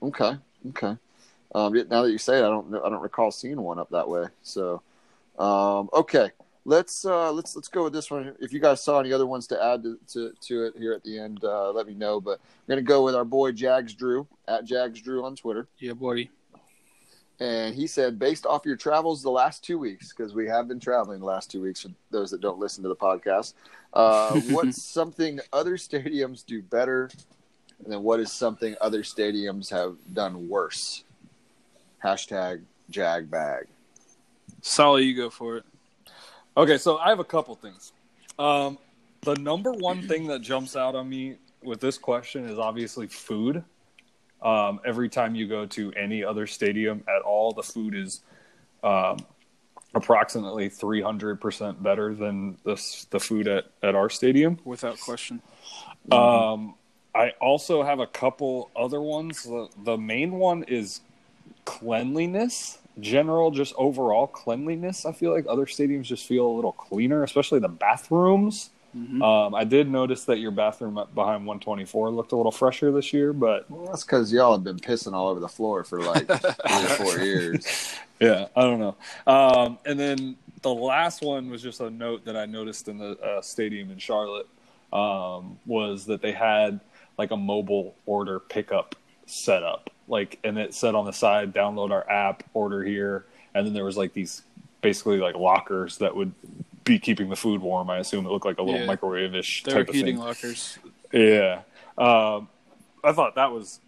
Okay. 0.00 0.36
Okay. 0.70 0.96
Um, 1.54 1.72
now 1.90 2.02
that 2.02 2.10
you 2.12 2.18
say 2.18 2.36
it, 2.38 2.44
I 2.44 2.48
don't 2.48 2.70
know. 2.70 2.82
I 2.84 2.88
don't 2.90 3.00
recall 3.00 3.30
seeing 3.32 3.60
one 3.60 3.78
up 3.80 3.90
that 3.90 4.08
way. 4.08 4.26
So, 4.42 4.82
um, 5.38 5.88
okay. 5.92 6.30
Let's 6.66 7.04
uh, 7.04 7.30
let's 7.30 7.54
let's 7.54 7.68
go 7.68 7.84
with 7.84 7.92
this 7.92 8.10
one. 8.10 8.34
If 8.40 8.52
you 8.52 8.58
guys 8.60 8.82
saw 8.82 8.98
any 9.00 9.12
other 9.12 9.26
ones 9.26 9.46
to 9.48 9.62
add 9.62 9.82
to, 9.82 9.98
to, 10.14 10.32
to 10.40 10.64
it 10.64 10.74
here 10.78 10.94
at 10.94 11.04
the 11.04 11.18
end, 11.18 11.44
uh, 11.44 11.70
let 11.72 11.86
me 11.86 11.92
know. 11.94 12.20
But 12.22 12.40
we're 12.66 12.76
gonna 12.76 12.82
go 12.86 13.04
with 13.04 13.14
our 13.14 13.24
boy 13.24 13.52
Jags 13.52 13.92
Drew 13.92 14.26
at 14.48 14.64
Jags 14.64 15.00
Drew 15.02 15.24
on 15.26 15.36
Twitter, 15.36 15.68
Yeah, 15.78 15.92
buddy. 15.92 16.30
and 17.38 17.74
he 17.74 17.86
said, 17.86 18.18
based 18.18 18.46
off 18.46 18.64
your 18.64 18.76
travels 18.76 19.22
the 19.22 19.30
last 19.30 19.62
two 19.62 19.78
weeks, 19.78 20.12
because 20.14 20.32
we 20.34 20.46
have 20.48 20.66
been 20.66 20.80
traveling 20.80 21.20
the 21.20 21.26
last 21.26 21.50
two 21.50 21.60
weeks. 21.60 21.82
For 21.82 21.90
those 22.10 22.30
that 22.30 22.40
don't 22.40 22.58
listen 22.58 22.82
to 22.84 22.88
the 22.88 22.96
podcast, 22.96 23.52
uh, 23.92 24.40
what's 24.48 24.82
something 24.82 25.40
other 25.52 25.76
stadiums 25.76 26.46
do 26.46 26.62
better, 26.62 27.10
and 27.84 27.92
then 27.92 28.02
what 28.02 28.20
is 28.20 28.32
something 28.32 28.74
other 28.80 29.02
stadiums 29.02 29.68
have 29.68 29.96
done 30.14 30.48
worse? 30.48 31.04
Hashtag 32.02 32.62
Jag 32.88 33.30
Bag. 33.30 33.66
Solid, 34.62 35.02
you 35.02 35.14
go 35.14 35.28
for 35.28 35.58
it. 35.58 35.64
Okay, 36.56 36.78
so 36.78 36.98
I 36.98 37.08
have 37.08 37.18
a 37.18 37.24
couple 37.24 37.54
things. 37.56 37.92
Um, 38.38 38.78
the 39.22 39.34
number 39.36 39.72
one 39.72 40.06
thing 40.06 40.28
that 40.28 40.40
jumps 40.40 40.76
out 40.76 40.94
on 40.94 41.08
me 41.08 41.36
with 41.62 41.80
this 41.80 41.98
question 41.98 42.48
is 42.48 42.58
obviously 42.58 43.08
food. 43.08 43.64
Um, 44.40 44.78
every 44.84 45.08
time 45.08 45.34
you 45.34 45.48
go 45.48 45.66
to 45.66 45.92
any 45.92 46.22
other 46.22 46.46
stadium 46.46 47.02
at 47.08 47.22
all, 47.22 47.52
the 47.52 47.62
food 47.62 47.94
is 47.94 48.20
um, 48.84 49.18
approximately 49.94 50.68
300% 50.68 51.82
better 51.82 52.14
than 52.14 52.58
this, 52.64 53.06
the 53.10 53.18
food 53.18 53.48
at, 53.48 53.64
at 53.82 53.94
our 53.94 54.10
stadium. 54.10 54.58
Without 54.64 55.00
question. 55.00 55.40
Um, 56.12 56.74
I 57.14 57.30
also 57.40 57.82
have 57.82 57.98
a 57.98 58.06
couple 58.06 58.70
other 58.76 59.00
ones. 59.00 59.42
The, 59.42 59.68
the 59.84 59.96
main 59.96 60.32
one 60.32 60.64
is 60.64 61.00
cleanliness, 61.64 62.78
general, 63.00 63.50
just 63.50 63.74
overall 63.76 64.26
cleanliness. 64.26 65.04
I 65.06 65.12
feel 65.12 65.32
like 65.32 65.46
other 65.48 65.66
stadiums 65.66 66.04
just 66.04 66.26
feel 66.26 66.46
a 66.46 66.54
little 66.54 66.72
cleaner, 66.72 67.22
especially 67.22 67.60
the 67.60 67.68
bathrooms. 67.68 68.70
Um, 69.22 69.56
I 69.56 69.64
did 69.64 69.90
notice 69.90 70.24
that 70.26 70.38
your 70.38 70.52
bathroom 70.52 70.94
behind 70.94 71.44
124 71.46 72.10
looked 72.10 72.30
a 72.30 72.36
little 72.36 72.52
fresher 72.52 72.92
this 72.92 73.12
year, 73.12 73.32
but 73.32 73.68
Well, 73.68 73.86
that's 73.86 74.04
because 74.04 74.32
y'all 74.32 74.52
have 74.52 74.62
been 74.62 74.78
pissing 74.78 75.14
all 75.14 75.28
over 75.28 75.40
the 75.40 75.48
floor 75.48 75.82
for 75.82 76.00
like 76.00 76.26
three 76.28 76.84
or 76.84 76.88
four 76.88 77.18
years. 77.18 77.94
yeah, 78.20 78.46
I 78.54 78.62
don't 78.62 78.78
know. 78.78 78.96
Um, 79.26 79.78
and 79.84 79.98
then 79.98 80.36
the 80.62 80.72
last 80.72 81.22
one 81.22 81.50
was 81.50 81.60
just 81.60 81.80
a 81.80 81.90
note 81.90 82.24
that 82.26 82.36
I 82.36 82.46
noticed 82.46 82.86
in 82.86 82.98
the 82.98 83.18
uh, 83.18 83.42
stadium 83.42 83.90
in 83.90 83.98
Charlotte 83.98 84.46
um, 84.92 85.58
was 85.66 86.06
that 86.06 86.22
they 86.22 86.32
had 86.32 86.78
like 87.18 87.32
a 87.32 87.36
mobile 87.36 87.96
order 88.06 88.38
pickup 88.38 88.94
setup, 89.26 89.90
like, 90.08 90.38
and 90.44 90.58
it 90.58 90.74
said 90.74 90.94
on 90.94 91.04
the 91.06 91.12
side, 91.12 91.52
"Download 91.54 91.90
our 91.90 92.08
app, 92.10 92.42
order 92.54 92.82
here," 92.82 93.24
and 93.54 93.66
then 93.66 93.72
there 93.74 93.84
was 93.84 93.96
like 93.96 94.12
these 94.12 94.42
basically 94.80 95.18
like 95.18 95.34
lockers 95.36 95.98
that 95.98 96.14
would 96.14 96.32
be 96.84 96.98
keeping 96.98 97.30
the 97.30 97.36
food 97.36 97.62
warm. 97.62 97.88
I 97.88 97.98
assume 97.98 98.26
it 98.26 98.28
looked 98.30 98.44
like 98.44 98.58
a 98.58 98.62
little 98.62 98.80
Yeah. 98.80 98.86
microwave-ish 98.86 99.62
They're 99.62 99.76
type 99.76 99.88
of 99.88 99.94
heating 99.94 100.16
thing. 100.16 100.24
lockers. 100.24 100.78
Yeah. 101.12 101.62
Um, 101.96 102.48
I 103.02 103.12
thought 103.12 103.36
that 103.36 103.50
was 103.52 103.80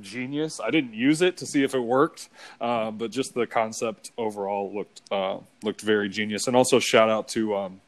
genius. 0.00 0.58
I 0.58 0.70
didn't 0.70 0.94
use 0.94 1.22
it 1.22 1.36
to 1.36 1.46
see 1.46 1.62
if 1.62 1.74
it 1.74 1.80
worked, 1.80 2.28
uh, 2.60 2.90
but 2.90 3.10
just 3.10 3.34
the 3.34 3.46
concept 3.46 4.10
overall 4.18 4.72
looked 4.74 5.02
uh, 5.12 5.38
looked 5.62 5.82
very 5.82 6.08
genius. 6.08 6.48
And 6.48 6.56
also 6.56 6.78
shout 6.80 7.08
out 7.10 7.28
to 7.28 7.54
um, 7.56 7.80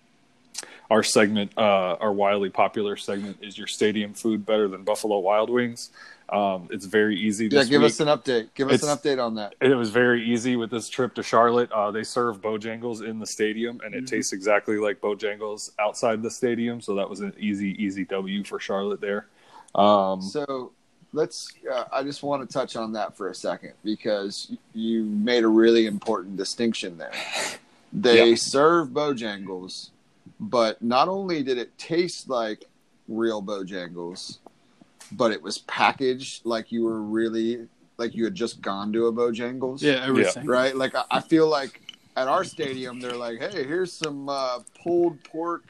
our 0.90 1.02
segment, 1.02 1.52
uh, 1.56 1.96
our 2.00 2.12
wildly 2.12 2.50
popular 2.50 2.96
segment, 2.96 3.38
is 3.42 3.56
your 3.56 3.66
stadium 3.66 4.14
food 4.14 4.44
better 4.44 4.68
than 4.68 4.84
Buffalo 4.84 5.18
Wild 5.18 5.50
Wings? 5.50 5.90
Um, 6.28 6.68
it's 6.70 6.86
very 6.86 7.18
easy. 7.20 7.48
Yeah, 7.48 7.64
give 7.64 7.82
week. 7.82 7.90
us 7.90 8.00
an 8.00 8.08
update. 8.08 8.48
Give 8.54 8.70
us 8.70 8.82
an 8.82 8.88
update 8.88 9.22
on 9.24 9.34
that. 9.34 9.54
It 9.60 9.74
was 9.74 9.90
very 9.90 10.24
easy 10.24 10.56
with 10.56 10.70
this 10.70 10.88
trip 10.88 11.14
to 11.16 11.22
Charlotte. 11.22 11.70
Uh, 11.70 11.90
they 11.90 12.02
serve 12.02 12.40
Bojangles 12.40 13.06
in 13.06 13.18
the 13.18 13.26
stadium, 13.26 13.80
and 13.84 13.94
it 13.94 14.06
tastes 14.06 14.32
exactly 14.32 14.78
like 14.78 15.00
Bojangles 15.00 15.70
outside 15.78 16.22
the 16.22 16.30
stadium. 16.30 16.80
So 16.80 16.94
that 16.94 17.08
was 17.10 17.20
an 17.20 17.34
easy, 17.38 17.70
easy 17.82 18.04
W 18.06 18.42
for 18.42 18.58
Charlotte 18.58 19.00
there. 19.02 19.26
Um, 19.74 20.22
So 20.22 20.72
let's. 21.12 21.52
Uh, 21.70 21.84
I 21.92 22.02
just 22.02 22.22
want 22.22 22.48
to 22.48 22.52
touch 22.52 22.74
on 22.74 22.92
that 22.94 23.16
for 23.16 23.28
a 23.28 23.34
second 23.34 23.72
because 23.84 24.50
you 24.72 25.04
made 25.04 25.44
a 25.44 25.48
really 25.48 25.86
important 25.86 26.36
distinction 26.36 26.96
there. 26.98 27.12
They 27.96 28.30
Yeah. 28.30 28.34
serve 28.36 28.88
Bojangles, 28.88 29.90
but 30.48 30.82
not 30.82 31.08
only 31.08 31.42
did 31.42 31.58
it 31.58 31.76
taste 31.78 32.28
like 32.28 32.64
real 33.08 33.42
Bojangles, 33.42 34.38
but 35.12 35.32
it 35.32 35.42
was 35.42 35.58
packaged 35.58 36.44
like 36.44 36.72
you 36.72 36.84
were 36.84 37.00
really 37.00 37.68
like 37.96 38.14
you 38.14 38.24
had 38.24 38.34
just 38.34 38.60
gone 38.60 38.92
to 38.92 39.06
a 39.06 39.12
Bojangles. 39.12 39.82
Yeah, 39.82 40.04
everything. 40.06 40.46
right? 40.46 40.74
Like 40.76 40.94
I, 40.94 41.04
I 41.10 41.20
feel 41.20 41.48
like 41.48 41.80
at 42.16 42.28
our 42.28 42.44
stadium, 42.44 43.00
they're 43.00 43.16
like, 43.16 43.38
"Hey, 43.38 43.64
here's 43.64 43.92
some 43.92 44.28
uh, 44.28 44.60
pulled 44.82 45.22
pork 45.24 45.64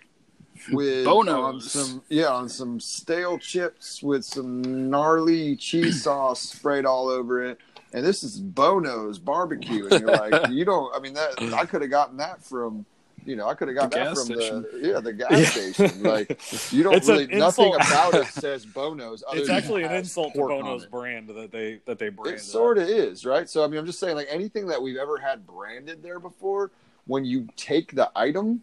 with 0.71 1.05
Bonos. 1.05 1.35
on 1.35 1.61
some 1.61 2.03
yeah 2.09 2.29
on 2.29 2.49
some 2.49 2.79
stale 2.79 3.39
chips 3.39 4.03
with 4.03 4.25
some 4.25 4.89
gnarly 4.89 5.57
cheese 5.57 6.03
sauce 6.03 6.41
sprayed 6.41 6.87
all 6.87 7.09
over 7.09 7.45
it." 7.45 7.59
And 7.93 8.05
this 8.05 8.25
is 8.25 8.41
Bono's 8.41 9.21
barbecue, 9.21 9.87
and 9.87 10.01
you're 10.01 10.11
like, 10.11 10.49
you 10.51 10.65
don't. 10.65 10.95
I 10.95 10.99
mean, 10.99 11.15
that 11.15 11.41
I 11.55 11.65
could 11.65 11.81
have 11.81 11.93
gotten 11.93 12.17
that 12.17 12.43
from, 12.45 12.85
you 13.27 13.37
know, 13.37 13.47
I 13.49 13.55
could 13.55 13.69
have 13.69 13.75
got 13.77 13.91
The 13.91 13.97
that 13.99 14.15
from 14.15 14.25
station. 14.27 14.67
the 14.73 14.81
yeah 14.93 15.01
the 15.01 15.13
gas 15.13 15.31
Yeah. 15.33 15.45
station. 15.73 16.03
Like, 16.03 16.39
you 16.73 16.83
don't 16.85 16.95
It's 16.95 17.09
really 17.09 17.27
nothing 17.27 17.75
about 17.75 18.15
it 18.15 18.27
says 18.33 18.67
Bono's. 18.67 19.25
It's 19.33 19.49
actually 19.49 19.85
an 19.85 19.93
insult 19.93 20.35
to 20.35 20.41
Bono's 20.41 20.87
brand 20.87 21.29
that 21.29 21.51
they 21.53 21.81
that 21.87 21.99
they 21.99 22.09
brand. 22.11 22.37
It 22.37 22.41
sort 22.41 22.79
of 22.79 22.89
is, 22.89 23.25
right? 23.25 23.49
So 23.49 23.65
I 23.65 23.67
mean, 23.67 23.79
I'm 23.81 23.87
just 23.87 23.99
saying, 24.01 24.17
like 24.17 24.29
anything 24.31 24.67
that 24.67 24.81
we've 24.81 24.97
ever 24.97 25.19
had 25.19 25.47
branded 25.47 26.03
there 26.03 26.19
before, 26.21 26.71
when 27.07 27.25
you 27.25 27.49
take 27.57 27.95
the 27.95 28.11
item, 28.17 28.63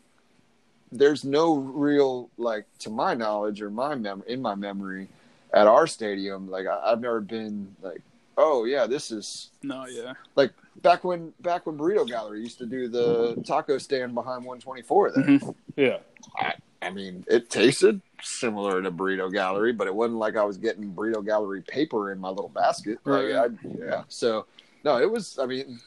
there's 0.91 1.23
no 1.23 1.55
real 1.55 2.29
like, 2.37 2.65
to 2.79 2.89
my 2.89 3.13
knowledge 3.13 3.61
or 3.61 3.69
my 3.69 3.95
mem 3.95 4.23
in 4.27 4.41
my 4.41 4.55
memory, 4.55 5.07
at 5.53 5.67
our 5.67 5.87
stadium, 5.87 6.49
like 6.49 6.67
I, 6.67 6.91
I've 6.91 7.01
never 7.01 7.21
been 7.21 7.75
like, 7.81 8.01
oh 8.37 8.65
yeah, 8.65 8.87
this 8.87 9.11
is 9.11 9.49
No, 9.63 9.85
yeah. 9.85 10.13
like 10.35 10.51
back 10.81 11.03
when 11.03 11.33
back 11.41 11.65
when 11.65 11.77
Burrito 11.77 12.07
Gallery 12.07 12.41
used 12.41 12.57
to 12.59 12.65
do 12.65 12.87
the 12.87 13.41
taco 13.45 13.77
stand 13.77 14.13
behind 14.13 14.45
124 14.45 15.11
there. 15.11 15.23
Mhm. 15.23 15.55
Yeah, 15.75 15.97
I, 16.37 16.53
I 16.81 16.89
mean, 16.89 17.23
it 17.27 17.49
tasted 17.49 18.01
similar 18.23 18.81
to 18.81 18.91
Burrito 18.91 19.31
Gallery, 19.31 19.73
but 19.73 19.87
it 19.87 19.93
wasn't 19.95 20.19
like 20.19 20.35
I 20.37 20.43
was 20.43 20.57
getting 20.57 20.91
Burrito 20.93 21.25
Gallery 21.25 21.61
paper 21.61 22.11
in 22.11 22.19
my 22.19 22.29
little 22.29 22.49
basket. 22.49 22.99
Like, 23.05 23.25
I, 23.33 23.47
yeah. 23.79 24.03
So, 24.09 24.45
no, 24.83 24.99
it 24.99 25.09
was. 25.09 25.37
I 25.39 25.45
mean, 25.45 25.79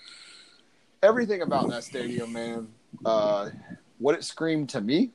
everything 1.02 1.42
about 1.42 1.68
that 1.70 1.84
stadium, 1.84 2.32
man. 2.32 2.68
Uh, 3.04 3.50
what 3.98 4.14
it 4.14 4.24
screamed 4.24 4.68
to 4.70 4.80
me 4.80 5.10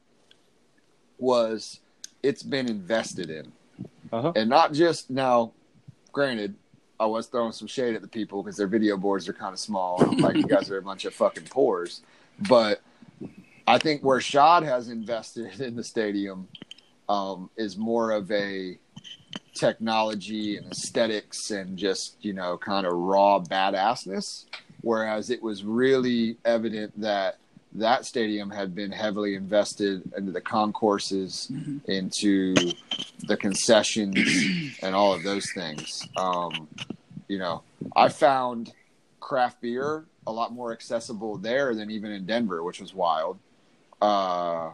was 1.18 1.80
it's 2.24 2.44
been 2.44 2.68
invested 2.70 3.30
in, 3.30 3.52
Uh-huh. 4.12 4.34
and 4.36 4.50
not 4.50 4.74
just 4.74 5.10
now. 5.10 5.52
Granted, 6.12 6.56
I 7.00 7.06
was 7.06 7.28
throwing 7.28 7.52
some 7.52 7.68
shade 7.68 7.96
at 7.96 8.02
the 8.02 8.08
people 8.08 8.44
because 8.44 8.58
their 8.58 8.68
video 8.68 8.98
boards 8.98 9.30
are 9.30 9.34
kind 9.34 9.54
of 9.54 9.60
small. 9.60 10.04
like 10.20 10.36
you 10.36 10.44
guys 10.44 10.70
are 10.70 10.78
a 10.78 10.82
bunch 10.82 11.06
of 11.06 11.14
fucking 11.14 11.46
pores, 11.46 12.02
but 12.48 12.82
I 13.68 13.78
think 13.78 14.04
where 14.04 14.20
Shad 14.20 14.64
has 14.64 14.90
invested 14.90 15.62
in 15.62 15.76
the 15.76 15.84
stadium, 15.84 16.48
um, 17.08 17.50
is 17.58 17.78
more 17.78 18.12
of 18.12 18.32
a 18.32 18.78
technology 19.54 20.58
and 20.58 20.72
aesthetics 20.72 21.52
and 21.52 21.78
just 21.78 22.16
you 22.22 22.34
know 22.34 22.58
kind 22.58 22.86
of 22.86 22.94
raw 22.94 23.40
badassness 23.40 24.46
whereas 24.82 25.30
it 25.30 25.42
was 25.42 25.64
really 25.64 26.38
evident 26.46 26.98
that 27.00 27.38
that 27.74 28.06
stadium 28.06 28.50
had 28.50 28.74
been 28.74 28.92
heavily 28.92 29.36
invested 29.36 30.12
into 30.18 30.32
the 30.32 30.42
concourses 30.42 31.52
into 31.86 32.56
the 33.28 33.38
concessions 33.38 34.18
and 34.82 34.96
all 34.96 35.14
of 35.14 35.24
those 35.24 35.52
things. 35.54 36.08
Um, 36.18 36.68
you 37.30 37.38
know 37.38 37.62
i 37.96 38.10
found 38.10 38.74
craft 39.22 39.62
beer 39.62 40.04
a 40.28 40.32
lot 40.32 40.52
more 40.52 40.74
accessible 40.74 41.38
there 41.38 41.74
than 41.74 41.90
even 41.90 42.12
in 42.12 42.26
denver 42.26 42.62
which 42.64 42.82
was 42.82 42.94
wild. 42.94 43.40
Uh, 44.02 44.72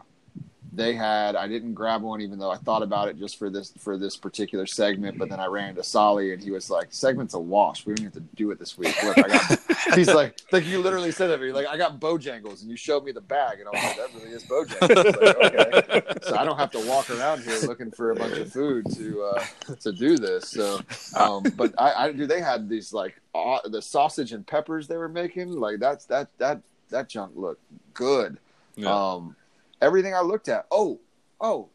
they 0.76 0.94
had 0.94 1.36
I 1.36 1.48
didn't 1.48 1.72
grab 1.72 2.02
one 2.02 2.20
even 2.20 2.38
though 2.38 2.50
I 2.50 2.56
thought 2.56 2.82
about 2.82 3.08
it 3.08 3.18
just 3.18 3.38
for 3.38 3.48
this 3.48 3.72
for 3.78 3.96
this 3.96 4.16
particular 4.16 4.66
segment, 4.66 5.16
but 5.18 5.30
then 5.30 5.40
I 5.40 5.46
ran 5.46 5.70
into 5.70 5.82
Solly 5.82 6.34
and 6.34 6.42
he 6.42 6.50
was 6.50 6.68
like, 6.68 6.88
"Segment's 6.90 7.32
a 7.32 7.38
wash. 7.38 7.86
We 7.86 7.94
don't 7.94 8.04
have 8.04 8.12
to 8.12 8.20
do 8.36 8.50
it 8.50 8.58
this 8.58 8.76
week." 8.76 8.94
Look, 9.02 9.18
I 9.18 9.28
got, 9.28 9.58
he's 9.94 10.12
like, 10.12 10.38
like 10.52 10.66
you 10.66 10.80
literally 10.80 11.12
said 11.12 11.28
that. 11.28 11.40
You're 11.40 11.54
like, 11.54 11.66
"I 11.66 11.78
got 11.78 11.98
Bojangles," 11.98 12.60
and 12.60 12.70
you 12.70 12.76
showed 12.76 13.04
me 13.04 13.12
the 13.12 13.22
bag, 13.22 13.58
and 13.58 13.68
I 13.68 13.72
was 13.72 13.82
like, 13.82 13.96
"That 13.96 14.20
really 14.20 14.34
is 14.34 14.44
Bojangles." 14.44 15.42
Like, 15.42 15.96
okay, 15.96 16.18
so 16.22 16.36
I 16.36 16.44
don't 16.44 16.58
have 16.58 16.70
to 16.72 16.86
walk 16.86 17.08
around 17.10 17.42
here 17.42 17.58
looking 17.60 17.90
for 17.90 18.10
a 18.10 18.14
bunch 18.14 18.36
of 18.36 18.52
food 18.52 18.84
to 18.96 19.22
uh, 19.22 19.44
to 19.80 19.92
do 19.92 20.18
this. 20.18 20.50
So, 20.50 20.80
um, 21.16 21.42
but 21.56 21.72
I, 21.78 22.06
I 22.06 22.12
do. 22.12 22.26
They 22.26 22.42
had 22.42 22.68
these 22.68 22.92
like 22.92 23.18
aw- 23.32 23.66
the 23.66 23.80
sausage 23.80 24.32
and 24.32 24.46
peppers 24.46 24.88
they 24.88 24.98
were 24.98 25.08
making. 25.08 25.52
Like 25.52 25.78
that's 25.78 26.04
that 26.06 26.28
that 26.36 26.60
that 26.90 27.08
junk 27.08 27.32
looked 27.34 27.62
good. 27.94 28.38
Yeah. 28.76 28.92
Um, 28.92 29.36
everything 29.80 30.14
I 30.14 30.20
looked 30.20 30.48
at. 30.48 30.66
Oh, 30.70 31.00
oh, 31.40 31.68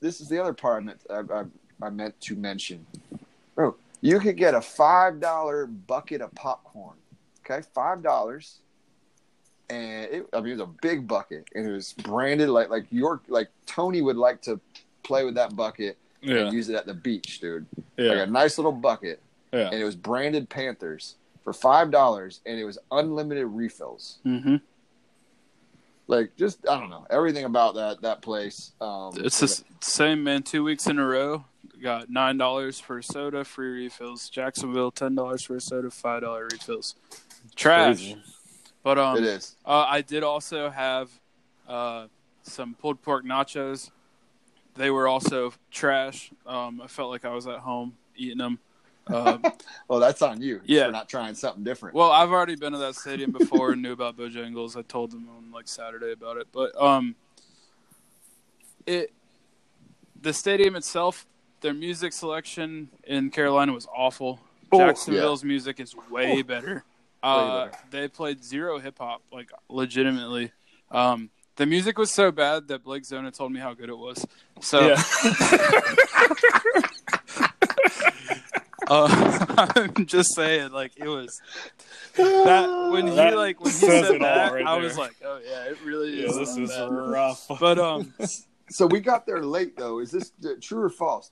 this 0.00 0.20
is 0.20 0.28
the 0.28 0.40
other 0.40 0.52
part 0.52 0.82
I 0.82 0.86
meant 0.86 1.00
I, 1.10 1.20
I, 1.32 1.44
I 1.82 1.90
meant 1.90 2.20
to 2.22 2.36
mention. 2.36 2.86
Oh, 3.56 3.76
you 4.00 4.20
could 4.20 4.36
get 4.36 4.54
a 4.54 4.60
five 4.60 5.20
dollar 5.20 5.66
bucket 5.66 6.20
of 6.20 6.34
popcorn. 6.34 6.96
Okay, 7.44 7.66
five 7.74 8.02
dollars, 8.02 8.58
and 9.70 10.04
it, 10.10 10.26
I 10.32 10.40
mean 10.40 10.52
it 10.52 10.58
was 10.58 10.68
a 10.68 10.72
big 10.82 11.06
bucket, 11.06 11.48
and 11.54 11.66
it 11.66 11.72
was 11.72 11.92
branded 11.94 12.48
like 12.48 12.68
like 12.68 12.86
your 12.90 13.20
like 13.28 13.48
Tony 13.66 14.02
would 14.02 14.16
like 14.16 14.42
to 14.42 14.60
play 15.02 15.24
with 15.24 15.34
that 15.36 15.56
bucket 15.56 15.96
yeah. 16.20 16.36
and 16.36 16.52
use 16.52 16.68
it 16.68 16.74
at 16.74 16.86
the 16.86 16.94
beach, 16.94 17.40
dude. 17.40 17.66
yeah. 17.96 18.10
Like 18.10 18.28
a 18.28 18.30
nice 18.30 18.58
little 18.58 18.72
bucket, 18.72 19.20
yeah. 19.52 19.70
and 19.70 19.74
it 19.74 19.84
was 19.84 19.96
branded 19.96 20.48
Panthers 20.48 21.16
for 21.42 21.52
five 21.52 21.90
dollars, 21.90 22.40
and 22.46 22.58
it 22.58 22.64
was 22.64 22.78
unlimited 22.90 23.46
refills. 23.46 24.18
Mm-hmm. 24.26 24.56
Like 26.08 26.34
just 26.36 26.66
I 26.68 26.80
don't 26.80 26.90
know 26.90 27.06
everything 27.10 27.44
about 27.44 27.74
that 27.76 28.00
that 28.02 28.22
place. 28.22 28.72
Um, 28.80 29.12
It's 29.16 29.38
the 29.40 29.62
same 29.80 30.24
man. 30.24 30.42
Two 30.42 30.64
weeks 30.64 30.86
in 30.86 30.98
a 30.98 31.06
row, 31.06 31.44
got 31.82 32.08
nine 32.10 32.38
dollars 32.38 32.80
for 32.80 32.98
a 32.98 33.02
soda, 33.02 33.44
free 33.44 33.84
refills. 33.84 34.28
Jacksonville, 34.30 34.90
ten 34.90 35.14
dollars 35.14 35.44
for 35.44 35.56
a 35.56 35.60
soda, 35.60 35.90
five 35.90 36.22
dollar 36.22 36.48
refills. 36.50 36.94
Trash, 37.54 37.98
Crazy. 37.98 38.16
but 38.82 38.98
um, 38.98 39.18
it 39.18 39.24
is. 39.24 39.54
Uh, 39.66 39.86
I 39.88 40.00
did 40.00 40.22
also 40.24 40.70
have 40.70 41.10
uh, 41.68 42.06
some 42.42 42.74
pulled 42.74 43.02
pork 43.02 43.24
nachos. 43.24 43.90
They 44.76 44.90
were 44.90 45.08
also 45.08 45.52
trash. 45.70 46.30
Um, 46.46 46.80
I 46.82 46.86
felt 46.86 47.10
like 47.10 47.24
I 47.26 47.34
was 47.34 47.46
at 47.46 47.58
home 47.58 47.96
eating 48.16 48.38
them. 48.38 48.60
Uh, 49.08 49.38
Well, 49.88 50.00
that's 50.00 50.20
on 50.20 50.42
you. 50.42 50.60
Yeah. 50.66 50.86
for 50.86 50.92
not 50.92 51.08
trying 51.08 51.34
something 51.34 51.64
different. 51.64 51.94
well, 51.94 52.10
I've 52.10 52.30
already 52.30 52.56
been 52.56 52.72
to 52.72 52.78
that 52.78 52.94
stadium 52.94 53.32
before 53.32 53.72
and 53.72 53.80
knew 53.80 53.92
about 53.92 54.16
Bojangles. 54.18 54.76
I 54.76 54.82
told 54.82 55.12
them 55.12 55.28
on 55.34 55.50
like 55.50 55.66
Saturday 55.66 56.12
about 56.12 56.36
it, 56.36 56.48
but 56.52 56.78
um, 56.80 57.14
it 58.86 59.12
the 60.20 60.32
stadium 60.32 60.76
itself, 60.76 61.26
their 61.60 61.72
music 61.72 62.12
selection 62.12 62.90
in 63.04 63.30
Carolina 63.30 63.72
was 63.72 63.86
awful. 63.96 64.40
Oh, 64.70 64.78
Jacksonville's 64.78 65.42
music 65.44 65.80
is 65.80 65.94
way 66.10 66.42
better. 66.42 66.84
Uh, 67.22 67.66
better. 67.66 67.78
They 67.90 68.08
played 68.08 68.44
zero 68.44 68.78
hip 68.78 68.98
hop, 68.98 69.22
like 69.32 69.50
legitimately. 69.68 70.52
Um, 70.90 71.30
the 71.56 71.66
music 71.66 71.98
was 71.98 72.10
so 72.10 72.30
bad 72.30 72.68
that 72.68 72.84
Blake 72.84 73.04
Zona 73.04 73.30
told 73.30 73.52
me 73.52 73.58
how 73.60 73.72
good 73.74 73.88
it 73.88 73.96
was. 73.98 74.24
So 74.60 74.80
Yeah. 74.88 75.02
uh, 78.88 79.68
I'm 79.76 80.06
just 80.06 80.34
saying, 80.34 80.72
like 80.72 80.92
it 80.96 81.08
was 81.08 81.40
that 82.16 82.88
when 82.90 83.06
he 83.06 83.14
That 83.14 83.36
like 83.36 83.60
when 83.60 83.72
he 83.72 83.78
said 83.86 84.20
that, 84.20 84.52
right 84.52 84.66
I 84.66 84.74
there. 84.74 84.84
was 84.84 84.96
like, 84.98 85.16
oh 85.24 85.40
yeah, 85.46 85.64
it 85.64 85.78
really 85.82 86.20
Yeah, 86.20 86.26
is. 86.28 86.36
this 86.36 86.54
that 86.54 86.62
is 86.62 86.70
bad. 86.70 86.90
rough. 86.90 87.46
But 87.60 87.78
um, 87.78 88.14
so 88.70 88.86
we 88.86 89.00
got 89.00 89.26
there 89.26 89.42
late, 89.42 89.76
though. 89.76 89.98
Is 90.00 90.10
this 90.10 90.32
true 90.62 90.82
or 90.84 90.90
false? 90.90 91.30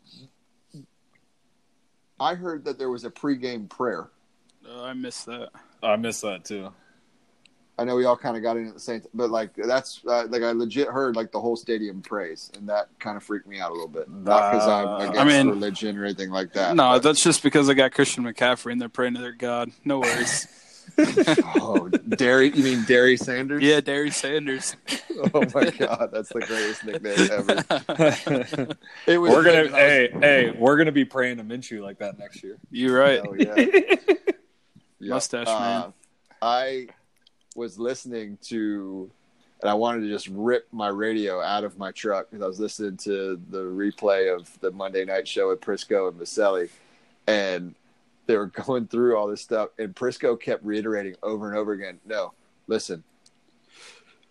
I 2.18 2.34
heard 2.34 2.64
that 2.64 2.78
there 2.78 2.90
was 2.90 3.04
a 3.04 3.10
pregame 3.10 3.68
prayer. 3.68 4.08
uh, 4.68 4.82
I 4.84 4.94
missed 4.94 5.26
that. 5.26 5.50
I 5.82 5.96
miss 5.96 6.20
that 6.22 6.44
too. 6.44 6.72
I 7.78 7.84
know 7.84 7.94
we 7.94 8.06
all 8.06 8.16
kind 8.16 8.36
of 8.38 8.42
got 8.42 8.56
in 8.56 8.66
at 8.68 8.74
the 8.74 8.80
same 8.80 9.00
time, 9.00 9.10
but 9.12 9.30
like 9.30 9.54
that's 9.54 10.00
uh, 10.08 10.26
like 10.28 10.42
I 10.42 10.52
legit 10.52 10.88
heard 10.88 11.14
like 11.14 11.30
the 11.30 11.40
whole 11.40 11.56
stadium 11.56 12.00
praise, 12.00 12.50
and 12.56 12.68
that 12.70 12.88
kind 12.98 13.16
of 13.18 13.22
freaked 13.22 13.46
me 13.46 13.60
out 13.60 13.70
a 13.70 13.74
little 13.74 13.88
bit. 13.88 14.08
Not 14.10 14.52
because 14.52 14.66
I'm 14.68 14.88
Uh, 14.88 14.98
against 14.98 15.18
I 15.20 15.24
mean- 15.24 15.48
religion 15.50 15.98
or 15.98 16.04
anything 16.04 16.30
like 16.30 16.52
that. 16.54 16.74
No, 16.74 16.92
but- 16.92 17.02
that's 17.02 17.22
just 17.22 17.42
because 17.42 17.68
I 17.68 17.74
got 17.74 17.92
Christian 17.92 18.24
McCaffrey 18.24 18.72
and 18.72 18.80
they're 18.80 18.88
praying 18.88 19.14
to 19.14 19.20
their 19.20 19.32
God. 19.32 19.70
No 19.84 19.98
worries. 20.00 20.46
oh, 21.56 21.88
Derry. 21.88 22.48
You 22.50 22.62
mean 22.62 22.84
Derry 22.84 23.16
Sanders? 23.16 23.60
yeah, 23.62 23.80
Darius 23.80 24.16
Sanders. 24.16 24.76
Oh 25.34 25.40
my 25.54 25.70
god, 25.70 26.10
that's 26.12 26.28
the 26.28 26.40
greatest 26.40 26.84
nickname 26.84 27.30
ever. 27.32 28.76
It 29.06 29.16
was 29.16 29.30
we're 29.32 29.42
gonna 29.44 29.62
was- 29.62 29.72
hey 29.72 30.10
hey 30.12 30.50
we're 30.58 30.76
gonna 30.76 30.92
be 30.92 31.06
praying 31.06 31.38
to 31.38 31.42
Minshew 31.44 31.80
like 31.82 31.98
that 32.00 32.18
next 32.18 32.42
year. 32.44 32.58
You're 32.70 32.98
right. 33.00 33.20
Oh, 33.26 33.34
yeah. 33.34 33.54
Yeah. 35.00 35.14
Mustache 35.14 35.46
Uh, 35.48 35.58
man. 35.58 35.92
I 36.42 36.88
was 37.56 37.78
listening 37.78 38.38
to, 38.44 39.10
and 39.60 39.70
I 39.70 39.74
wanted 39.74 40.02
to 40.02 40.08
just 40.08 40.28
rip 40.28 40.68
my 40.72 40.88
radio 40.88 41.40
out 41.40 41.64
of 41.64 41.78
my 41.78 41.90
truck 41.92 42.30
because 42.30 42.42
I 42.42 42.46
was 42.46 42.60
listening 42.60 42.96
to 42.98 43.40
the 43.50 43.62
replay 43.62 44.34
of 44.34 44.48
the 44.60 44.70
Monday 44.70 45.04
night 45.04 45.26
show 45.26 45.48
with 45.48 45.60
Prisco 45.60 46.08
and 46.08 46.18
Maselli, 46.20 46.68
and 47.26 47.74
they 48.26 48.36
were 48.36 48.46
going 48.66 48.86
through 48.86 49.16
all 49.16 49.26
this 49.26 49.40
stuff, 49.40 49.70
and 49.78 49.94
Prisco 49.94 50.38
kept 50.40 50.64
reiterating 50.64 51.16
over 51.22 51.48
and 51.48 51.56
over 51.56 51.72
again, 51.72 51.98
"No, 52.04 52.32
listen, 52.66 53.02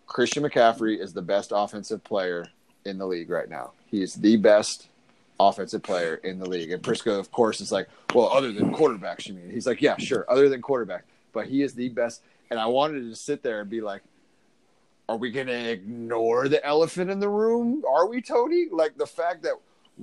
Christian 0.06 0.42
McCaffrey 0.42 0.98
is 0.98 1.12
the 1.12 1.22
best 1.22 1.52
offensive 1.54 2.04
player 2.04 2.46
in 2.84 2.98
the 2.98 3.06
league 3.06 3.30
right 3.30 3.48
now. 3.48 3.72
He 3.86 4.02
is 4.02 4.14
the 4.14 4.36
best." 4.36 4.88
offensive 5.38 5.82
player 5.82 6.14
in 6.24 6.38
the 6.38 6.48
league. 6.48 6.70
And 6.70 6.82
Prisco, 6.82 7.18
of 7.18 7.30
course, 7.30 7.60
is 7.60 7.72
like, 7.72 7.88
well, 8.14 8.28
other 8.28 8.52
than 8.52 8.72
quarterbacks, 8.72 9.26
you 9.26 9.34
mean? 9.34 9.50
He's 9.50 9.66
like, 9.66 9.82
yeah, 9.82 9.96
sure, 9.98 10.24
other 10.30 10.48
than 10.48 10.62
quarterback, 10.62 11.04
but 11.32 11.46
he 11.46 11.62
is 11.62 11.74
the 11.74 11.88
best. 11.90 12.22
And 12.50 12.60
I 12.60 12.66
wanted 12.66 13.08
to 13.08 13.16
sit 13.16 13.42
there 13.42 13.60
and 13.60 13.70
be 13.70 13.80
like, 13.80 14.02
are 15.08 15.16
we 15.16 15.30
going 15.30 15.46
to 15.46 15.70
ignore 15.70 16.48
the 16.48 16.64
elephant 16.66 17.10
in 17.10 17.20
the 17.20 17.28
room? 17.28 17.82
Are 17.88 18.06
we, 18.06 18.20
Tony? 18.20 18.66
Like 18.70 18.96
the 18.96 19.06
fact 19.06 19.42
that 19.44 19.52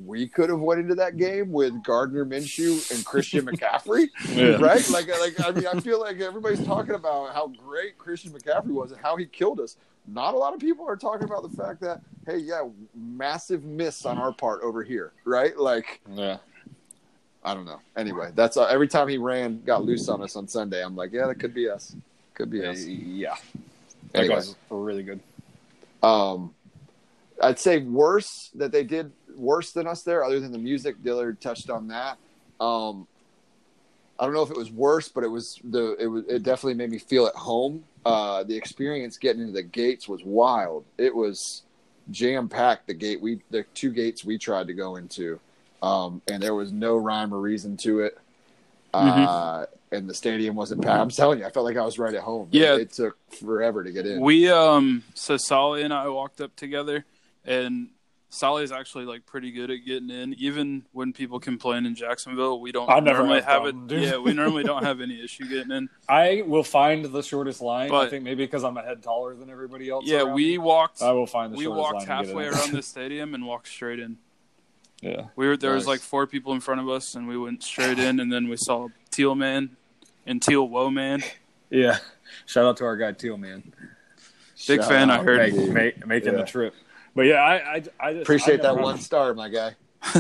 we 0.06 0.28
could 0.28 0.50
have 0.50 0.60
went 0.60 0.80
into 0.80 0.96
that 0.96 1.18
game 1.18 1.52
with 1.52 1.84
Gardner 1.84 2.26
Minshew 2.26 2.90
and 2.92 3.06
Christian 3.06 3.46
McCaffrey, 3.48 4.08
Yeah. 4.30 4.56
right? 4.56 4.88
Like, 4.90 5.08
like 5.08 5.40
I 5.46 5.52
mean, 5.52 5.68
I 5.68 5.80
feel 5.82 6.00
like 6.00 6.20
everybody's 6.20 6.66
talking 6.66 6.96
about 6.96 7.34
how 7.34 7.48
great 7.48 7.98
Christian 7.98 8.32
McCaffrey 8.32 8.68
was 8.72 8.92
and 8.92 9.00
how 9.02 9.16
he 9.18 9.26
killed 9.26 9.60
us. 9.60 9.76
Not 10.08 10.34
a 10.34 10.38
lot 10.38 10.54
of 10.54 10.60
people 10.60 10.88
are 10.88 10.96
talking 10.98 11.26
about 11.26 11.44
the 11.44 11.56
fact 11.56 11.80
that, 11.82 12.02
hey, 12.26 12.38
yeah, 12.38 12.64
massive 12.96 13.64
miss 13.64 14.06
on 14.06 14.18
our 14.18 14.34
part 14.34 14.62
over 14.64 14.84
here, 14.84 15.12
right? 15.26 15.56
Like, 15.58 16.02
Yeah. 16.14 16.38
I 17.46 17.54
don't 17.54 17.66
know. 17.66 17.80
Anyway, 17.98 18.32
that's 18.36 18.56
uh, 18.56 18.64
every 18.66 18.88
time 18.88 19.10
he 19.10 19.18
ran, 19.18 19.62
got 19.64 19.84
loose 19.84 20.08
on 20.08 20.22
us 20.24 20.38
on 20.38 20.48
Sunday. 20.48 20.82
I'm 20.84 20.96
like, 20.96 21.12
yeah, 21.12 21.28
that 21.28 21.36
could 21.36 21.54
be 21.54 21.70
us. 21.70 21.94
Could 22.34 22.50
be 22.50 22.66
us. 22.66 22.84
Yeah. 22.86 23.36
That 24.12 24.20
Anyway. 24.20 24.36
guy's 24.36 24.56
really 24.70 25.04
good. 25.04 25.20
Um, 26.02 26.54
I'd 27.42 27.60
say 27.60 27.80
worse 27.80 28.52
that 28.56 28.72
they 28.72 28.84
did 28.84 29.12
worse 29.36 29.72
than 29.72 29.88
us 29.88 30.04
there, 30.04 30.24
other 30.24 30.40
than 30.40 30.52
the 30.52 30.58
music. 30.58 31.02
Dillard 31.04 31.42
touched 31.42 31.70
on 31.70 31.88
that. 31.88 32.18
Um, 32.60 33.08
I 34.20 34.26
don't 34.26 34.34
know 34.34 34.44
if 34.44 34.52
it 34.52 34.58
was 34.58 34.72
worse, 34.72 35.10
but 35.10 35.24
it 35.24 35.28
was 35.28 35.60
the 35.64 35.96
it 36.00 36.08
was 36.08 36.26
it 36.28 36.44
definitely 36.44 36.76
made 36.76 36.92
me 36.92 37.00
feel 37.00 37.26
at 37.26 37.36
home. 37.36 37.84
Uh, 38.06 38.44
the 38.44 38.56
experience 38.56 39.18
getting 39.18 39.42
into 39.42 39.54
the 39.54 39.64
gates 39.64 40.08
was 40.08 40.24
wild. 40.24 40.86
It 40.98 41.14
was 41.16 41.64
jam 42.12 42.48
packed. 42.50 42.88
The 42.88 42.94
gate 42.94 43.22
we 43.22 43.42
the 43.50 43.64
two 43.74 43.92
gates 43.92 44.24
we 44.24 44.38
tried 44.38 44.68
to 44.68 44.74
go 44.74 44.98
into, 44.98 45.40
um, 45.82 46.22
and 46.28 46.42
there 46.42 46.54
was 46.54 46.72
no 46.72 46.98
rhyme 46.98 47.34
or 47.34 47.40
reason 47.40 47.76
to 47.78 48.02
it. 48.02 48.18
Uh, 48.94 49.66
and 49.94 50.10
the 50.10 50.14
stadium 50.14 50.56
wasn't 50.56 50.82
packed. 50.82 51.00
I'm 51.00 51.10
telling 51.10 51.40
you, 51.40 51.46
I 51.46 51.52
felt 51.52 51.66
like 51.66 51.78
I 51.78 51.86
was 51.86 52.00
right 52.00 52.14
at 52.14 52.22
home. 52.22 52.50
Yeah. 52.52 52.76
it, 52.76 52.82
it 52.82 52.92
took 52.94 53.18
forever 53.32 53.84
to 53.84 53.92
get 53.92 54.06
in. 54.06 54.22
We 54.22 54.50
um 54.50 55.04
so 55.14 55.38
Solly 55.38 55.84
and 55.84 55.94
I 55.94 56.10
walked 56.10 56.42
up 56.42 56.56
together 56.56 57.06
and 57.46 57.90
Solly's 58.34 58.72
actually 58.72 59.06
like 59.06 59.28
pretty 59.28 59.52
good 59.52 59.70
at 59.70 59.86
getting 59.86 60.10
in. 60.10 60.34
Even 60.40 60.86
when 60.92 61.14
people 61.14 61.40
complain 61.40 61.86
in 61.86 61.94
Jacksonville, 61.94 62.60
we 62.60 62.72
don't 62.72 62.90
I 62.90 63.00
never 63.00 63.20
normally 63.20 63.42
have 63.42 63.66
have 63.66 63.92
it. 63.92 64.02
Yeah, 64.02 64.18
we 64.18 64.34
normally 64.34 64.64
don't 64.64 64.84
have 64.84 65.02
any 65.02 65.24
issue 65.24 65.48
getting 65.48 65.72
in. 65.72 65.90
I 66.10 66.42
will 66.46 66.64
find 66.64 67.06
the 67.06 67.22
shortest 67.22 67.62
line. 67.62 67.90
But, 67.90 68.08
I 68.08 68.10
think 68.10 68.24
maybe 68.24 68.44
because 68.44 68.64
I'm 68.64 68.76
a 68.76 68.82
head 68.82 69.04
taller 69.04 69.36
than 69.36 69.52
everybody 69.52 69.88
else. 69.88 70.06
Yeah, 70.08 70.24
around 70.24 70.34
we 70.34 70.58
walked 70.58 71.04
I 71.04 71.12
will 71.12 71.28
find 71.28 71.54
the 71.54 71.58
we 71.58 71.66
shortest 71.66 71.80
walked 71.80 72.08
line 72.08 72.26
halfway 72.26 72.48
around 72.48 72.72
the 72.72 72.82
stadium 72.82 73.36
and 73.36 73.46
walked 73.46 73.68
straight 73.68 74.00
in. 74.00 74.18
Yeah. 75.04 75.28
We 75.36 75.48
were 75.48 75.56
there 75.56 75.74
was 75.74 75.86
like 75.86 76.00
four 76.00 76.26
people 76.26 76.54
in 76.54 76.60
front 76.60 76.82
of 76.82 76.90
us, 76.90 77.14
and 77.14 77.28
we 77.28 77.38
went 77.38 77.62
straight 77.62 78.00
in, 78.00 78.20
and 78.20 78.34
then 78.34 78.48
we 78.48 78.58
saw 78.58 78.88
Teal 79.12 79.36
Man 79.36 79.78
and 80.26 80.42
Teal 80.42 80.68
Woe 80.68 80.90
Man. 80.90 81.24
Yeah. 81.70 81.98
Shout 82.46 82.66
out 82.66 82.78
to 82.78 82.86
our 82.86 82.98
guy 82.98 83.12
Teal 83.14 83.38
Man. 83.38 83.74
Big 84.68 84.80
Shout 84.82 84.90
fan, 84.90 85.10
I 85.12 85.24
heard. 85.24 85.54
Make, 85.54 85.70
make, 85.70 86.08
making 86.08 86.34
Yeah. 86.34 86.40
the 86.40 86.46
trip. 86.46 86.74
But 87.16 87.24
yeah, 87.24 87.36
I 87.42 87.54
I, 87.56 87.84
I 88.00 88.12
just 88.14 88.22
Appreciate 88.24 88.60
I 88.62 88.64
that 88.64 88.74
never 88.76 88.82
one 88.82 88.98
star, 89.00 89.34
my 89.34 89.50
guy. 89.50 89.76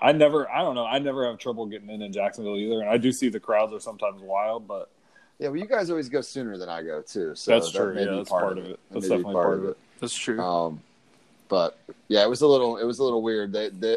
I 0.00 0.12
never, 0.12 0.50
I 0.50 0.60
don't 0.62 0.74
know, 0.74 0.84
I 0.84 0.98
never 0.98 1.26
have 1.26 1.38
trouble 1.38 1.66
getting 1.66 1.90
in 1.90 2.02
in 2.02 2.12
Jacksonville 2.12 2.56
either, 2.56 2.80
and 2.80 2.88
I 2.90 2.96
do 2.96 3.12
see 3.12 3.28
the 3.28 3.40
crowds 3.40 3.72
are 3.72 3.80
sometimes 3.80 4.20
wild, 4.20 4.66
but 4.66 4.90
Yeah, 5.38 5.48
well, 5.48 5.58
you 5.58 5.66
guys 5.66 5.90
always 5.90 6.08
go 6.08 6.20
sooner 6.20 6.58
than 6.58 6.68
I 6.68 6.82
go 6.82 7.02
too. 7.02 7.34
So 7.34 7.52
That's 7.52 7.72
that 7.72 7.78
true. 7.78 7.94
may 7.94 8.04
Yeah, 8.04 8.16
that's 8.16 8.28
part 8.30 8.58
of 8.58 8.64
it. 8.64 8.68
That 8.90 8.94
That's 8.94 9.08
may 9.08 9.16
definitely 9.16 9.34
part 9.34 9.58
of 9.58 9.64
it. 9.66 9.78
That's 10.00 10.14
true. 10.16 10.40
Um, 10.40 10.80
but 11.48 11.78
yeah, 12.08 12.24
it 12.24 12.28
was 12.28 12.40
a 12.42 12.46
little, 12.48 12.76
it 12.78 12.84
was 12.84 12.98
a 12.98 13.04
little 13.04 13.22
weird. 13.22 13.52
They, 13.52 13.68
they, 13.68 13.96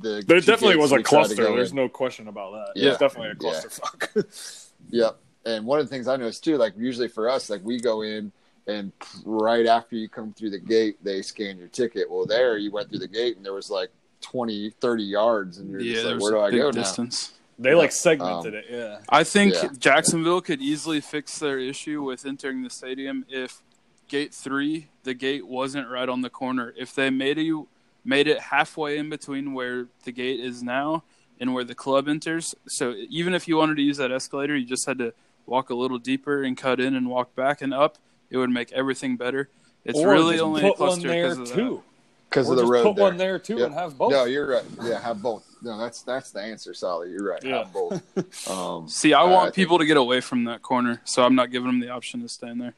the 0.00 0.22
there 0.26 0.40
definitely 0.40 0.76
was 0.76 0.92
a 0.92 0.96
we 0.96 1.02
tried 1.02 1.28
to 1.28 1.34
cluster. 1.34 1.44
There's 1.44 1.70
in- 1.70 1.76
no 1.76 1.88
question 1.88 2.28
about 2.28 2.52
that. 2.52 2.72
Yeah. 2.80 2.90
It's 2.90 2.98
definitely 2.98 3.30
a 3.30 3.50
Yeah. 3.52 3.60
clusterfuck. 3.60 4.62
Yep. 4.90 5.16
And 5.44 5.64
one 5.66 5.80
of 5.80 5.86
the 5.86 5.90
things 5.90 6.06
I 6.08 6.16
noticed 6.16 6.44
too, 6.44 6.56
like 6.58 6.74
usually 6.76 7.08
for 7.08 7.28
us, 7.28 7.50
like 7.50 7.60
we 7.64 7.80
go 7.80 8.02
in 8.02 8.30
and 8.68 8.92
right 9.24 9.66
after 9.66 9.96
you 9.96 10.08
come 10.08 10.32
through 10.32 10.50
the 10.50 10.58
gate, 10.58 10.96
they 11.02 11.22
scan 11.22 11.56
your 11.58 11.68
ticket. 11.68 12.10
Well, 12.10 12.26
there 12.26 12.56
you 12.56 12.70
went 12.70 12.88
through 12.90 12.98
the 13.00 13.08
gate 13.08 13.36
and 13.36 13.44
there 13.44 13.52
was 13.52 13.70
like 13.70 13.90
20, 14.22 14.70
30 14.80 15.02
yards, 15.04 15.58
and 15.58 15.70
you're 15.70 15.80
yeah, 15.80 15.92
just 15.94 16.04
there 16.04 16.14
like, 16.14 16.22
was 16.22 16.32
where 16.32 16.32
do 16.32 16.38
a 16.38 16.46
I 16.46 16.50
big 16.50 16.60
go 16.62 16.70
distance. 16.72 17.32
they 17.58 17.74
like 17.74 17.92
segmented 17.92 18.54
Um, 18.54 18.58
it. 18.60 18.64
Yeah. 18.70 18.98
I 19.08 19.22
think 19.24 19.54
Yeah. 19.54 19.68
Jacksonville 19.78 20.40
could 20.40 20.60
easily 20.60 21.00
fix 21.00 21.38
their 21.38 21.58
issue 21.58 22.02
with 22.02 22.26
entering 22.26 22.62
the 22.62 22.70
stadium 22.70 23.24
if 23.28 23.62
gate 24.08 24.32
three, 24.34 24.88
the 25.04 25.14
gate 25.14 25.46
wasn't 25.46 25.88
right 25.88 26.08
on 26.08 26.22
the 26.22 26.30
corner. 26.30 26.74
If 26.76 26.94
they 26.94 27.10
made 27.10 27.38
you 27.38 27.68
made 28.06 28.26
it 28.28 28.38
halfway 28.40 28.96
in 28.98 29.10
between 29.10 29.52
where 29.52 29.86
the 30.04 30.12
gate 30.12 30.40
is 30.40 30.62
now 30.62 31.02
and 31.40 31.52
where 31.52 31.64
the 31.64 31.74
club 31.74 32.08
enters, 32.08 32.54
so 32.66 32.94
even 33.10 33.34
if 33.34 33.46
you 33.46 33.56
wanted 33.58 33.76
to 33.76 33.82
use 33.82 33.98
that 33.98 34.10
escalator, 34.10 34.56
you 34.56 34.64
just 34.64 34.86
had 34.86 34.96
to 34.98 35.12
walk 35.44 35.68
a 35.68 35.74
little 35.74 35.98
deeper 35.98 36.42
and 36.42 36.56
cut 36.56 36.80
in 36.80 36.94
and 36.94 37.10
walk 37.10 37.34
back 37.34 37.60
and 37.60 37.74
up. 37.74 37.98
It 38.30 38.38
would 38.38 38.48
make 38.50 38.72
everything 38.72 39.16
better. 39.16 39.48
It's 39.84 39.98
Or 39.98 40.08
really 40.08 40.40
only 40.40 40.62
a 40.62 40.68
one 40.68 40.74
cluster 40.76 41.08
there 41.08 41.22
because 41.34 41.38
of 41.38 41.48
that. 41.48 41.54
too. 41.54 41.82
because 42.30 42.48
Or 42.48 42.52
of 42.52 42.56
the 42.56 42.62
just 42.62 42.72
road. 42.72 42.82
put 42.84 42.96
there. 42.96 43.04
one 43.04 43.16
there 43.18 43.38
too 43.38 43.56
Yep. 43.58 43.66
and 43.66 43.74
have 43.74 43.98
both. 43.98 44.10
No, 44.12 44.24
you're 44.24 44.48
right. 44.48 44.64
Yeah, 44.82 44.98
have 45.00 45.20
both. 45.22 45.44
No, 45.62 45.78
that's 45.78 46.02
that's 46.02 46.30
the 46.32 46.40
answer, 46.40 46.72
Solly. 46.74 47.10
You're 47.10 47.22
right. 47.28 47.42
Yeah. 47.44 47.58
Have 47.58 47.72
both. 47.72 48.02
Um, 48.50 48.88
See, 48.88 49.12
I 49.12 49.20
Uh, 49.20 49.26
I 49.26 49.30
want 49.30 49.44
think- 49.46 49.54
people 49.56 49.78
to 49.78 49.84
get 49.86 49.96
away 49.96 50.20
from 50.20 50.44
that 50.44 50.62
corner, 50.62 51.00
so 51.04 51.22
I'm 51.24 51.34
not 51.34 51.50
giving 51.52 51.68
them 51.68 51.80
the 51.80 51.90
option 51.90 52.20
to 52.22 52.28
stay 52.28 52.48
in 52.48 52.58
there. 52.58 52.74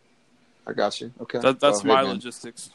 I 0.66 0.72
got 0.74 1.00
you. 1.00 1.12
Okay, 1.20 1.38
That, 1.38 1.60
that's 1.60 1.82
Well, 1.82 1.94
my 1.94 2.00
hey, 2.00 2.06
man. 2.08 2.14
logistics. 2.16 2.70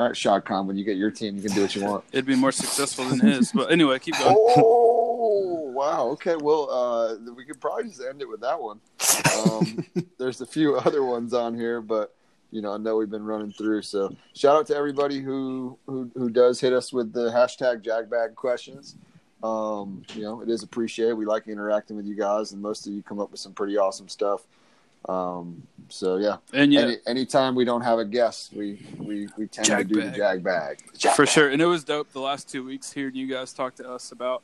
All 0.00 0.06
right, 0.06 0.16
Shad 0.16 0.46
Khan. 0.46 0.66
When 0.66 0.78
you 0.78 0.84
get 0.84 0.96
your 0.96 1.10
team, 1.10 1.36
you 1.36 1.42
can 1.42 1.52
do 1.52 1.60
what 1.60 1.76
you 1.76 1.84
want. 1.84 2.04
It'd 2.12 2.24
be 2.24 2.34
more 2.34 2.52
successful 2.52 3.04
than 3.04 3.20
his. 3.20 3.52
But 3.52 3.70
anyway, 3.70 3.98
keep 3.98 4.16
going. 4.16 4.34
Oh 4.34 5.70
wow! 5.74 6.06
Okay, 6.12 6.36
well, 6.36 6.70
uh, 6.70 7.16
we 7.36 7.44
could 7.44 7.60
probably 7.60 7.84
just 7.84 8.00
end 8.00 8.22
it 8.22 8.26
with 8.26 8.40
that 8.40 8.58
one. 8.58 8.80
Um, 9.38 9.84
there's 10.18 10.40
a 10.40 10.46
few 10.46 10.76
other 10.76 11.04
ones 11.04 11.34
on 11.34 11.54
here, 11.54 11.82
but 11.82 12.14
you 12.50 12.62
know, 12.62 12.72
I 12.72 12.78
know 12.78 12.96
we've 12.96 13.10
been 13.10 13.26
running 13.26 13.52
through. 13.52 13.82
So, 13.82 14.16
shout 14.34 14.56
out 14.56 14.66
to 14.68 14.74
everybody 14.74 15.20
who 15.20 15.76
who, 15.84 16.10
who 16.14 16.30
does 16.30 16.62
hit 16.62 16.72
us 16.72 16.94
with 16.94 17.12
the 17.12 17.30
hashtag 17.30 17.84
Jagbag 17.84 18.36
questions. 18.36 18.96
Um, 19.42 20.02
you 20.14 20.22
know, 20.22 20.40
it 20.40 20.48
is 20.48 20.62
appreciated. 20.62 21.12
We 21.12 21.26
like 21.26 21.46
interacting 21.46 21.98
with 21.98 22.06
you 22.06 22.16
guys, 22.16 22.52
and 22.52 22.62
most 22.62 22.86
of 22.86 22.94
you 22.94 23.02
come 23.02 23.20
up 23.20 23.30
with 23.30 23.40
some 23.40 23.52
pretty 23.52 23.76
awesome 23.76 24.08
stuff. 24.08 24.46
Um, 25.08 25.62
so 25.88 26.16
yeah, 26.18 26.36
And 26.52 26.72
yeah, 26.72 26.80
Any, 26.82 26.96
anytime 27.06 27.54
we 27.54 27.64
don't 27.64 27.80
have 27.82 27.98
a 27.98 28.04
guest, 28.04 28.52
we 28.54 28.84
we, 28.98 29.28
we 29.36 29.46
tend 29.46 29.66
Jag 29.66 29.88
to 29.88 29.94
do 29.94 30.00
bag. 30.00 30.12
the 30.12 30.16
jag 30.18 30.42
bag. 30.44 30.78
for 31.16 31.26
sure. 31.26 31.48
And 31.48 31.60
it 31.60 31.66
was 31.66 31.84
dope 31.84 32.12
the 32.12 32.20
last 32.20 32.48
two 32.48 32.64
weeks 32.64 32.92
hearing 32.92 33.14
you 33.16 33.26
guys 33.26 33.52
talk 33.52 33.74
to 33.76 33.90
us 33.90 34.12
about 34.12 34.42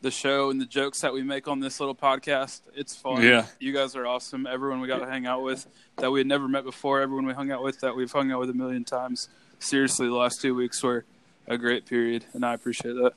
the 0.00 0.10
show 0.12 0.50
and 0.50 0.60
the 0.60 0.64
jokes 0.66 1.00
that 1.00 1.12
we 1.12 1.22
make 1.22 1.48
on 1.48 1.58
this 1.60 1.80
little 1.80 1.94
podcast. 1.94 2.60
It's 2.74 2.94
fun. 2.94 3.20
Yeah. 3.22 3.46
You 3.58 3.72
guys 3.72 3.96
are 3.96 4.06
awesome. 4.06 4.46
Everyone 4.46 4.80
we 4.80 4.86
got 4.86 5.00
to 5.00 5.06
hang 5.06 5.26
out 5.26 5.42
with 5.42 5.66
that 5.96 6.10
we 6.12 6.20
had 6.20 6.26
never 6.28 6.46
met 6.46 6.62
before, 6.64 7.00
everyone 7.00 7.26
we 7.26 7.32
hung 7.34 7.50
out 7.50 7.62
with 7.64 7.80
that 7.80 7.94
we've 7.96 8.10
hung 8.12 8.30
out 8.30 8.38
with 8.38 8.50
a 8.50 8.54
million 8.54 8.84
times. 8.84 9.28
Seriously, 9.58 10.06
the 10.06 10.14
last 10.14 10.40
two 10.40 10.54
weeks 10.54 10.80
were 10.84 11.04
a 11.48 11.58
great 11.58 11.84
period, 11.86 12.24
and 12.32 12.46
I 12.46 12.54
appreciate 12.54 12.92
that. 12.94 13.14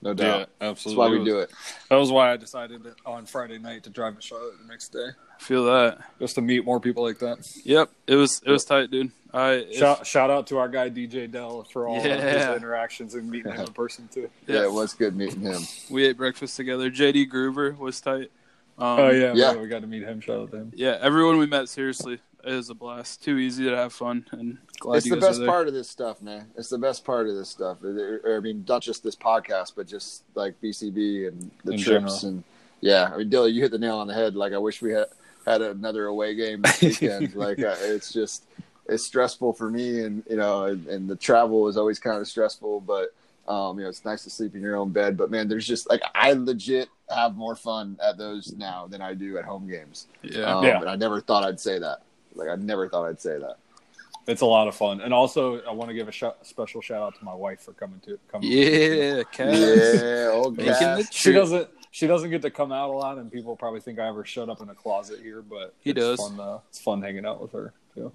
No 0.00 0.14
doubt. 0.14 0.48
Yeah, 0.60 0.68
That's 0.68 0.86
why 0.86 1.08
we 1.08 1.18
was- 1.18 1.28
do 1.28 1.38
it. 1.40 1.50
That 1.90 1.96
was 1.96 2.10
why 2.10 2.32
I 2.32 2.36
decided 2.38 2.82
on 3.04 3.26
Friday 3.26 3.58
night 3.58 3.82
to 3.84 3.90
drive 3.90 4.16
to 4.16 4.22
Charlotte 4.22 4.54
the 4.62 4.66
next 4.68 4.88
day, 4.88 5.08
Feel 5.38 5.64
that. 5.66 5.98
just 6.18 6.34
to 6.36 6.40
meet 6.42 6.64
more 6.64 6.80
people 6.80 7.02
like 7.02 7.18
that. 7.18 7.38
Yep. 7.64 7.90
It 8.06 8.14
was 8.16 8.40
it 8.44 8.50
was 8.50 8.64
tight, 8.64 8.90
dude. 8.90 9.10
I 9.32 9.50
if- 9.52 9.76
Shout, 9.76 10.06
shout 10.06 10.30
out 10.30 10.46
to 10.48 10.58
our 10.58 10.68
guy 10.68 10.88
DJ 10.90 11.30
Dell 11.30 11.64
for 11.64 11.88
all 11.88 11.96
of 11.98 12.04
his 12.04 12.56
interactions 12.56 13.14
and 13.14 13.28
meeting 13.30 13.52
him 13.52 13.60
in 13.66 13.72
person 13.72 14.08
too. 14.12 14.30
Yeah. 14.46 14.56
Yeah. 14.56 14.62
it 14.64 14.72
was 14.72 14.92
good 14.94 15.16
meeting 15.16 15.40
him. 15.40 15.62
we 15.90 16.06
ate 16.06 16.16
breakfast 16.16 16.56
together. 16.56 16.90
JD 16.90 17.30
Groover 17.30 17.76
was 17.76 18.00
tight. 18.00 18.30
Um, 18.78 18.98
Oh 19.00 19.10
yeah, 19.10 19.32
Yeah. 19.34 19.52
bro, 19.52 19.62
we 19.62 19.68
got 19.68 19.80
to 19.82 19.86
meet 19.86 20.02
him. 20.02 20.20
Shout 20.20 20.38
out 20.40 20.50
to 20.52 20.56
him. 20.58 20.72
Yeah, 20.74 20.98
everyone 21.00 21.38
we 21.38 21.46
met 21.46 21.68
seriously 21.68 22.20
it 22.44 22.52
was 22.52 22.68
a 22.70 22.74
blast. 22.74 23.22
Too 23.24 23.38
easy 23.38 23.64
to 23.64 23.74
have 23.76 23.92
fun, 23.94 24.26
and 24.30 24.58
glad 24.78 24.98
it's 24.98 25.06
you 25.06 25.14
the 25.14 25.20
guys 25.20 25.28
best 25.30 25.38
there. 25.40 25.48
part 25.48 25.66
of 25.66 25.72
this 25.74 25.88
stuff, 25.88 26.20
man. 26.20 26.46
It's 26.56 26.68
the 26.68 26.76
best 26.78 27.02
part 27.04 27.26
of 27.26 27.34
this 27.36 27.48
stuff. 27.48 27.78
It- 27.82 27.96
it- 27.96 28.36
I 28.36 28.38
mean, 28.40 28.64
not 28.68 28.82
just 28.82 29.02
this 29.02 29.16
podcast, 29.16 29.72
but 29.76 29.86
just 29.86 30.24
like 30.34 30.60
BCB 30.60 31.26
and 31.28 31.50
the 31.64 31.72
In 31.72 31.78
trips 31.78 32.20
general. 32.20 32.34
and 32.36 32.44
yeah. 32.82 33.10
I 33.12 33.16
mean, 33.18 33.30
Dilly, 33.30 33.52
you 33.52 33.62
hit 33.62 33.70
the 33.70 33.78
nail 33.78 33.96
on 33.96 34.06
the 34.08 34.14
head. 34.14 34.34
Like, 34.36 34.52
I 34.52 34.58
wish 34.58 34.82
we 34.82 34.92
had 34.92 35.06
had 35.44 35.62
another 35.62 36.06
away 36.06 36.34
game 36.34 36.62
this 36.62 36.80
weekend. 36.82 37.34
like, 37.34 37.58
uh, 37.60 37.76
it's 37.80 38.12
just 38.12 38.44
it's 38.88 39.04
stressful 39.04 39.52
for 39.54 39.70
me, 39.70 40.02
and 40.02 40.22
you 40.28 40.36
know, 40.36 40.64
and, 40.64 40.86
and 40.88 41.08
the 41.08 41.16
travel 41.16 41.68
is 41.68 41.76
always 41.76 41.98
kind 41.98 42.20
of 42.20 42.26
stressful, 42.28 42.80
but. 42.80 43.14
Um, 43.46 43.76
you 43.78 43.82
know, 43.84 43.90
it's 43.90 44.06
nice 44.06 44.24
to 44.24 44.30
sleep 44.30 44.54
in 44.54 44.62
your 44.62 44.74
own 44.74 44.88
bed, 44.90 45.18
but 45.18 45.30
man, 45.30 45.48
there's 45.48 45.66
just 45.66 45.90
like 45.90 46.00
I 46.14 46.32
legit 46.32 46.88
have 47.14 47.36
more 47.36 47.54
fun 47.54 47.98
at 48.02 48.16
those 48.16 48.54
now 48.56 48.86
than 48.86 49.02
I 49.02 49.12
do 49.12 49.36
at 49.36 49.44
home 49.44 49.68
games. 49.68 50.06
Yeah, 50.22 50.44
Um, 50.44 50.64
Yeah. 50.64 50.80
And 50.80 50.88
I 50.88 50.96
never 50.96 51.20
thought 51.20 51.44
I'd 51.44 51.60
say 51.60 51.78
that. 51.78 52.00
Like 52.34 52.48
I 52.48 52.54
never 52.56 52.88
thought 52.88 53.04
I'd 53.04 53.20
say 53.20 53.38
that. 53.38 53.56
It's 54.26 54.40
a 54.40 54.46
lot 54.46 54.66
of 54.66 54.74
fun, 54.74 55.02
and 55.02 55.12
also 55.12 55.60
I 55.64 55.72
want 55.72 55.90
to 55.90 55.94
give 55.94 56.08
a 56.08 56.10
sh- 56.10 56.24
special 56.40 56.80
shout 56.80 57.02
out 57.02 57.18
to 57.18 57.22
my 57.26 57.34
wife 57.34 57.60
for 57.60 57.72
coming 57.74 58.00
to 58.06 58.18
coming. 58.32 58.50
yeah, 58.50 59.22
Cass. 59.30 59.58
Yeah, 59.58 60.30
oh 60.32 60.50
Making 60.56 60.72
God. 60.72 60.98
the 61.00 61.08
She 61.12 61.32
doesn't. 61.32 61.68
She 61.94 62.08
doesn't 62.08 62.30
get 62.30 62.42
to 62.42 62.50
come 62.50 62.72
out 62.72 62.90
a 62.90 62.92
lot, 62.92 63.18
and 63.18 63.30
people 63.30 63.54
probably 63.54 63.78
think 63.78 64.00
I 64.00 64.08
ever 64.08 64.24
shut 64.24 64.48
up 64.48 64.60
in 64.60 64.68
a 64.68 64.74
closet 64.74 65.20
here. 65.22 65.42
But 65.42 65.74
He 65.78 65.90
it's 65.90 66.00
does. 66.00 66.18
Fun, 66.18 66.40
uh, 66.40 66.58
it's 66.68 66.80
fun 66.80 67.00
hanging 67.00 67.24
out 67.24 67.40
with 67.40 67.52
her 67.52 67.72
too. 67.94 68.10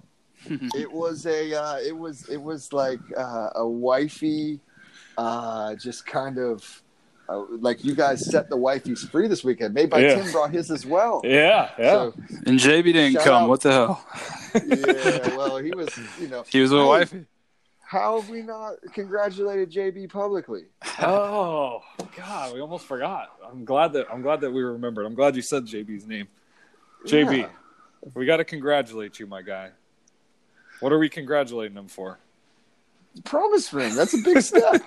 It 0.74 0.92
was 0.92 1.24
a, 1.24 1.54
uh, 1.54 1.78
it 1.78 1.96
was, 1.96 2.28
it 2.28 2.36
was 2.36 2.74
like 2.74 3.00
uh, 3.16 3.48
a 3.54 3.66
wifey, 3.66 4.60
uh, 5.16 5.76
just 5.76 6.04
kind 6.04 6.36
of 6.36 6.82
uh, 7.30 7.42
like 7.58 7.82
you 7.82 7.94
guys 7.94 8.26
set 8.30 8.50
the 8.50 8.56
wifeys 8.56 9.08
free 9.10 9.28
this 9.28 9.42
weekend. 9.44 9.72
Made 9.72 9.88
by 9.88 10.00
Yeah. 10.00 10.16
Tim 10.16 10.30
brought 10.30 10.50
his 10.50 10.70
as 10.70 10.84
well. 10.84 11.22
Yeah, 11.24 11.70
yeah. 11.78 11.90
So, 11.92 12.14
And 12.46 12.58
JB 12.60 12.84
didn't 12.92 13.22
come. 13.24 13.44
out. 13.44 13.48
What 13.48 13.62
the 13.62 13.72
hell? 13.72 14.06
yeah, 14.54 15.36
well, 15.38 15.56
he 15.56 15.70
was, 15.70 15.88
you 16.20 16.28
know, 16.28 16.44
He 16.50 16.60
was 16.60 16.70
with 16.70 16.82
Hey, 16.82 16.86
wifey. 16.86 17.26
How 17.90 18.20
have 18.20 18.30
we 18.30 18.42
not 18.42 18.74
congratulated 18.92 19.68
JB 19.72 20.10
publicly? 20.10 20.66
oh 21.00 21.82
God, 22.16 22.54
we 22.54 22.60
almost 22.60 22.86
forgot. 22.86 23.30
I'm 23.44 23.64
glad 23.64 23.94
that 23.94 24.06
I'm 24.12 24.22
glad 24.22 24.42
that 24.42 24.52
we 24.52 24.62
remembered. 24.62 25.06
I'm 25.06 25.16
glad 25.16 25.34
you 25.34 25.42
said 25.42 25.64
JB's 25.66 26.06
name. 26.06 26.28
JB, 27.04 27.38
Yeah. 27.38 27.48
we 28.14 28.26
got 28.26 28.36
to 28.36 28.44
congratulate 28.44 29.18
you, 29.18 29.26
my 29.26 29.42
guy. 29.42 29.70
What 30.78 30.92
are 30.92 31.00
we 31.00 31.08
congratulating 31.08 31.76
him 31.76 31.88
for? 31.88 32.20
Promise 33.24 33.72
ring. 33.72 33.96
That's 33.96 34.14
a 34.14 34.18
big 34.18 34.40
step. 34.42 34.80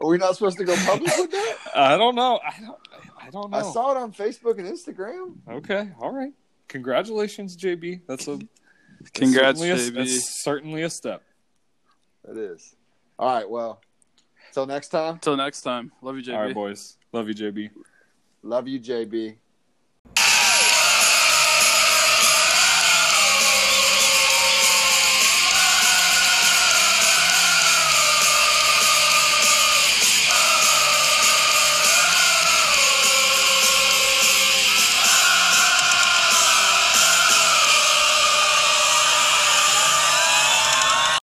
Are 0.00 0.06
we 0.06 0.18
not 0.18 0.36
supposed 0.36 0.58
to 0.58 0.64
go 0.64 0.76
public 0.86 1.16
with 1.16 1.32
that? 1.32 1.56
I 1.74 1.96
don't 1.96 2.14
know. 2.14 2.38
I 2.46 2.60
don't. 2.60 2.78
I 3.20 3.30
don't 3.30 3.50
know. 3.50 3.58
I 3.58 3.62
saw 3.62 3.90
it 3.90 3.96
on 3.96 4.12
Facebook 4.12 4.60
and 4.60 4.68
Instagram. 4.68 5.34
Okay, 5.50 5.88
all 6.00 6.12
right. 6.14 6.32
Congratulations, 6.68 7.56
JB. 7.56 8.02
That's 8.06 8.28
a 8.28 8.38
that's 9.02 9.10
Congrats, 9.10 9.58
certainly 9.60 9.70
a- 9.70 9.90
JB. 9.90 9.94
That's 9.94 10.42
certainly 10.42 10.82
a 10.82 10.90
step. 10.90 11.22
It 12.28 12.36
is. 12.36 12.74
All 13.18 13.34
right. 13.34 13.48
Well, 13.48 13.80
till 14.52 14.66
next 14.66 14.88
time. 14.88 15.18
Till 15.18 15.36
next 15.36 15.62
time. 15.62 15.92
Love 16.02 16.16
you, 16.16 16.22
JB. 16.22 16.34
All 16.34 16.42
right, 16.42 16.54
boys. 16.54 16.96
Love 17.12 17.28
you, 17.28 17.34
JB. 17.34 17.70
Love 18.42 18.68
you, 18.68 18.80
JB. 18.80 19.36